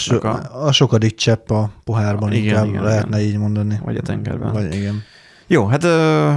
A, 0.09 0.25
a, 0.27 0.65
a 0.65 0.71
sokadik 0.71 1.15
csepp 1.15 1.49
a 1.49 1.69
pohárban, 1.83 2.31
Igen, 2.31 2.43
igen, 2.43 2.53
inkább 2.53 2.67
igen, 2.69 2.83
lehetne 2.83 3.21
így 3.21 3.37
mondani. 3.37 3.79
vagy 3.83 3.97
a 3.97 4.01
tengerben. 4.01 4.51
Vagy 4.53 4.75
igen. 4.75 5.01
Jó, 5.47 5.65
hát 5.65 5.83
ö, 5.83 6.33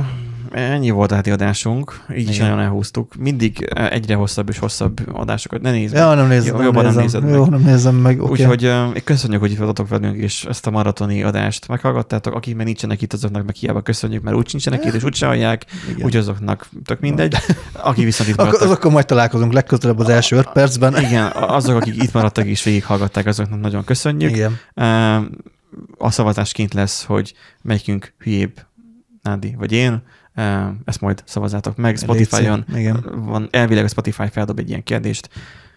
ennyi 0.51 0.90
volt 0.90 1.12
a 1.12 1.14
heti 1.14 1.31
adásunk, 1.31 2.05
így 2.16 2.28
is 2.28 2.36
Igen. 2.36 2.48
nagyon 2.48 2.64
elhúztuk. 2.64 3.14
Mindig 3.14 3.68
eh, 3.74 3.90
egyre 3.90 4.14
hosszabb 4.14 4.48
és 4.48 4.59
hosszabb 4.59 5.01
adásokat. 5.12 5.60
Ne 5.60 5.70
nézd 5.70 5.94
Ja, 5.94 6.14
nem 6.14 6.27
nézem, 6.27 6.47
Jó, 6.47 6.56
nem 6.56 6.64
jobban 6.64 6.85
nem 6.85 6.94
nézem. 6.94 7.22
nézed 7.22 7.35
Jó, 7.35 7.40
meg. 7.40 7.51
nem 7.51 7.60
nézem 7.60 7.94
meg. 7.94 8.20
Okay. 8.20 8.31
Úgyhogy 8.31 8.64
ö, 8.64 8.86
köszönjük, 9.05 9.40
hogy 9.40 9.51
itt 9.51 9.59
voltatok 9.59 9.89
velünk, 9.89 10.16
és 10.16 10.44
ezt 10.44 10.66
a 10.66 10.70
maratoni 10.70 11.22
adást 11.22 11.68
meghallgattátok. 11.68 12.35
Akik 12.35 12.56
meg 12.56 12.66
nincsenek 12.66 13.02
itt, 13.02 13.12
azoknak 13.12 13.44
meg 13.44 13.55
hiába 13.55 13.81
köszönjük, 13.81 14.22
mert 14.22 14.36
úgy 14.36 14.48
sincsenek 14.48 14.85
itt, 14.85 14.94
és 14.94 15.05
úgy 15.05 15.18
hallják, 15.18 15.64
úgy 16.02 16.16
azoknak 16.16 16.68
tök 16.85 17.01
mindegy. 17.01 17.36
Akik 17.72 18.05
viszont 18.05 18.28
itt 18.28 18.36
maradtak, 18.36 18.60
azokkal 18.60 18.90
majd 18.90 19.06
találkozunk 19.06 19.52
legközelebb 19.52 19.98
az 19.98 20.09
első 20.09 20.36
öt 20.36 20.48
percben. 20.52 20.98
igen, 21.06 21.27
azok, 21.32 21.77
akik 21.77 22.02
itt 22.02 22.12
maradtak 22.12 22.47
és 22.47 22.62
végighallgatták, 22.62 23.27
azoknak 23.27 23.60
nagyon 23.60 23.85
köszönjük. 23.85 24.31
Igen. 24.31 24.59
A 25.98 26.10
szavazás 26.10 26.52
kint 26.52 26.74
lesz, 26.74 27.05
hogy 27.05 27.35
melyikünk 27.62 28.12
hülyébb, 28.18 28.52
Nádi 29.22 29.55
vagy 29.59 29.72
én. 29.72 30.02
Ezt 30.85 31.01
majd 31.01 31.23
szavazátok 31.27 31.77
meg 31.77 31.97
Spotify-on. 31.97 32.65
Van, 33.15 33.48
elvileg 33.51 33.85
a 33.85 33.89
Spotify 33.89 34.28
feldob 34.31 34.59
egy 34.59 34.69
ilyen 34.69 34.82
kérdést. 34.82 35.28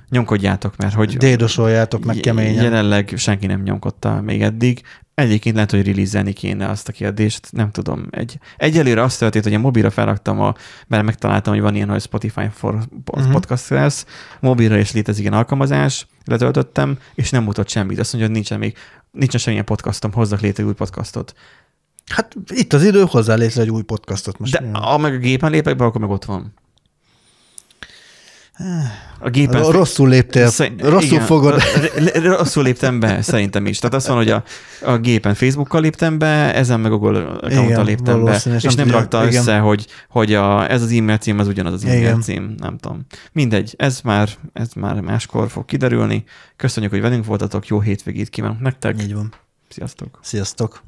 Nyomkodjátok, 0.10 0.78
mert 0.78 0.94
hogy 0.94 1.18
Dédosoljátok 1.18 2.06
meg 2.06 2.16
keményen. 2.16 2.64
jelenleg 2.64 3.14
senki 3.16 3.46
nem 3.46 3.62
nyomkodta 3.62 4.22
még 4.22 4.42
eddig. 4.42 4.82
Egyébként 5.14 5.56
lehet, 5.56 5.72
hogy 5.72 5.86
release 5.86 6.32
kéne 6.32 6.70
azt 6.70 6.88
a 6.88 6.92
kérdést, 6.92 7.48
nem 7.52 7.72
tudom. 7.72 8.08
Egy, 8.10 8.40
egyelőre 8.58 9.02
azt 9.02 9.20
történt, 9.20 9.44
hogy 9.44 9.54
a 9.54 9.60
mobilra 9.60 9.90
felraktam, 9.90 10.40
a, 10.40 10.56
mert 10.88 11.04
megtaláltam, 11.04 11.54
hogy 11.54 11.62
van 11.62 11.76
ilyen, 11.76 11.90
hogy 11.90 12.02
Spotify 12.02 12.46
for 12.52 12.78
podcast 13.32 13.70
lesz, 13.70 14.06
mobilra 14.40 14.78
is 14.78 14.92
létezik 14.92 15.22
ilyen 15.22 15.34
alkalmazás, 15.34 16.08
letöltöttem, 16.26 16.98
és 17.16 17.30
nem 17.30 17.44
mutat 17.44 17.70
semmit. 17.70 18.00
Azt 18.00 18.14
mondja, 18.14 18.30
hogy 18.30 18.40
nincsen 18.40 18.60
még, 18.60 18.78
nincsen 19.12 19.40
semmilyen 19.40 19.66
podcastom, 19.66 20.12
hozzak 20.12 20.42
létre 20.42 20.64
új 20.64 20.74
podcastot. 20.74 21.34
Hát 22.08 22.36
itt 22.48 22.74
az 22.74 22.84
idő, 22.84 23.06
hozzá 23.08 23.36
létre 23.36 23.62
egy 23.62 23.70
új 23.70 23.82
podcastot 23.82 24.38
most. 24.40 24.52
De 24.52 24.80
ha 24.80 24.98
meg 24.98 25.14
a 25.14 25.18
gépen 25.18 25.52
lépek 25.52 25.76
be, 25.76 25.86
akkor 25.86 26.02
meg 26.02 26.10
ott 26.10 26.26
van. 26.26 26.54
A 29.20 29.30
gépen... 29.30 29.62
Ro- 29.62 29.72
rosszul 29.72 30.10
léptél, 30.10 30.48
Szerint- 30.48 30.82
rosszul 30.82 31.02
igen, 31.04 31.26
fogod. 31.26 31.62
Rosszul 32.14 32.64
léptem 32.64 33.00
be, 33.00 33.22
szerintem 33.22 33.66
is. 33.66 33.80
Tehát 33.80 33.96
azt 33.96 34.08
van, 34.08 34.16
hogy 34.16 34.30
a, 34.30 34.44
a 34.82 34.98
gépen 34.98 35.34
Facebookkal 35.34 35.82
léptem 35.82 36.18
be, 36.18 36.54
ezen 36.54 36.80
meg 36.80 36.92
Google 36.92 37.20
accounttal 37.20 37.64
Igen, 37.64 37.86
léptem 37.86 38.24
be, 38.24 38.36
és, 38.36 38.64
nem 38.64 38.74
nem 38.76 38.92
rakta 38.92 39.28
igen. 39.28 39.42
össze, 39.42 39.58
hogy, 39.58 39.88
hogy 40.10 40.34
a, 40.34 40.72
ez 40.72 40.82
az 40.82 40.92
e-mail 40.92 41.18
cím, 41.18 41.40
az 41.40 41.48
ugyanaz 41.48 41.74
az 41.74 41.84
e-mail 41.84 42.00
Igen. 42.00 42.22
cím, 42.22 42.56
nem 42.58 42.78
tudom. 42.78 43.06
Mindegy, 43.32 43.74
ez 43.78 44.02
már, 44.02 44.30
ez 44.54 44.74
már 44.74 45.00
máskor 45.00 45.50
fog 45.50 45.66
kiderülni. 45.66 46.24
Köszönjük, 46.56 46.92
hogy 46.92 47.02
velünk 47.02 47.26
voltatok, 47.26 47.68
jó 47.68 47.80
hétvégét 47.80 48.30
kívánok 48.30 48.60
nektek. 48.60 49.02
Így 49.02 49.14
van. 49.14 49.34
Sziasztok! 49.70 50.20
Sziasztok. 50.22 50.84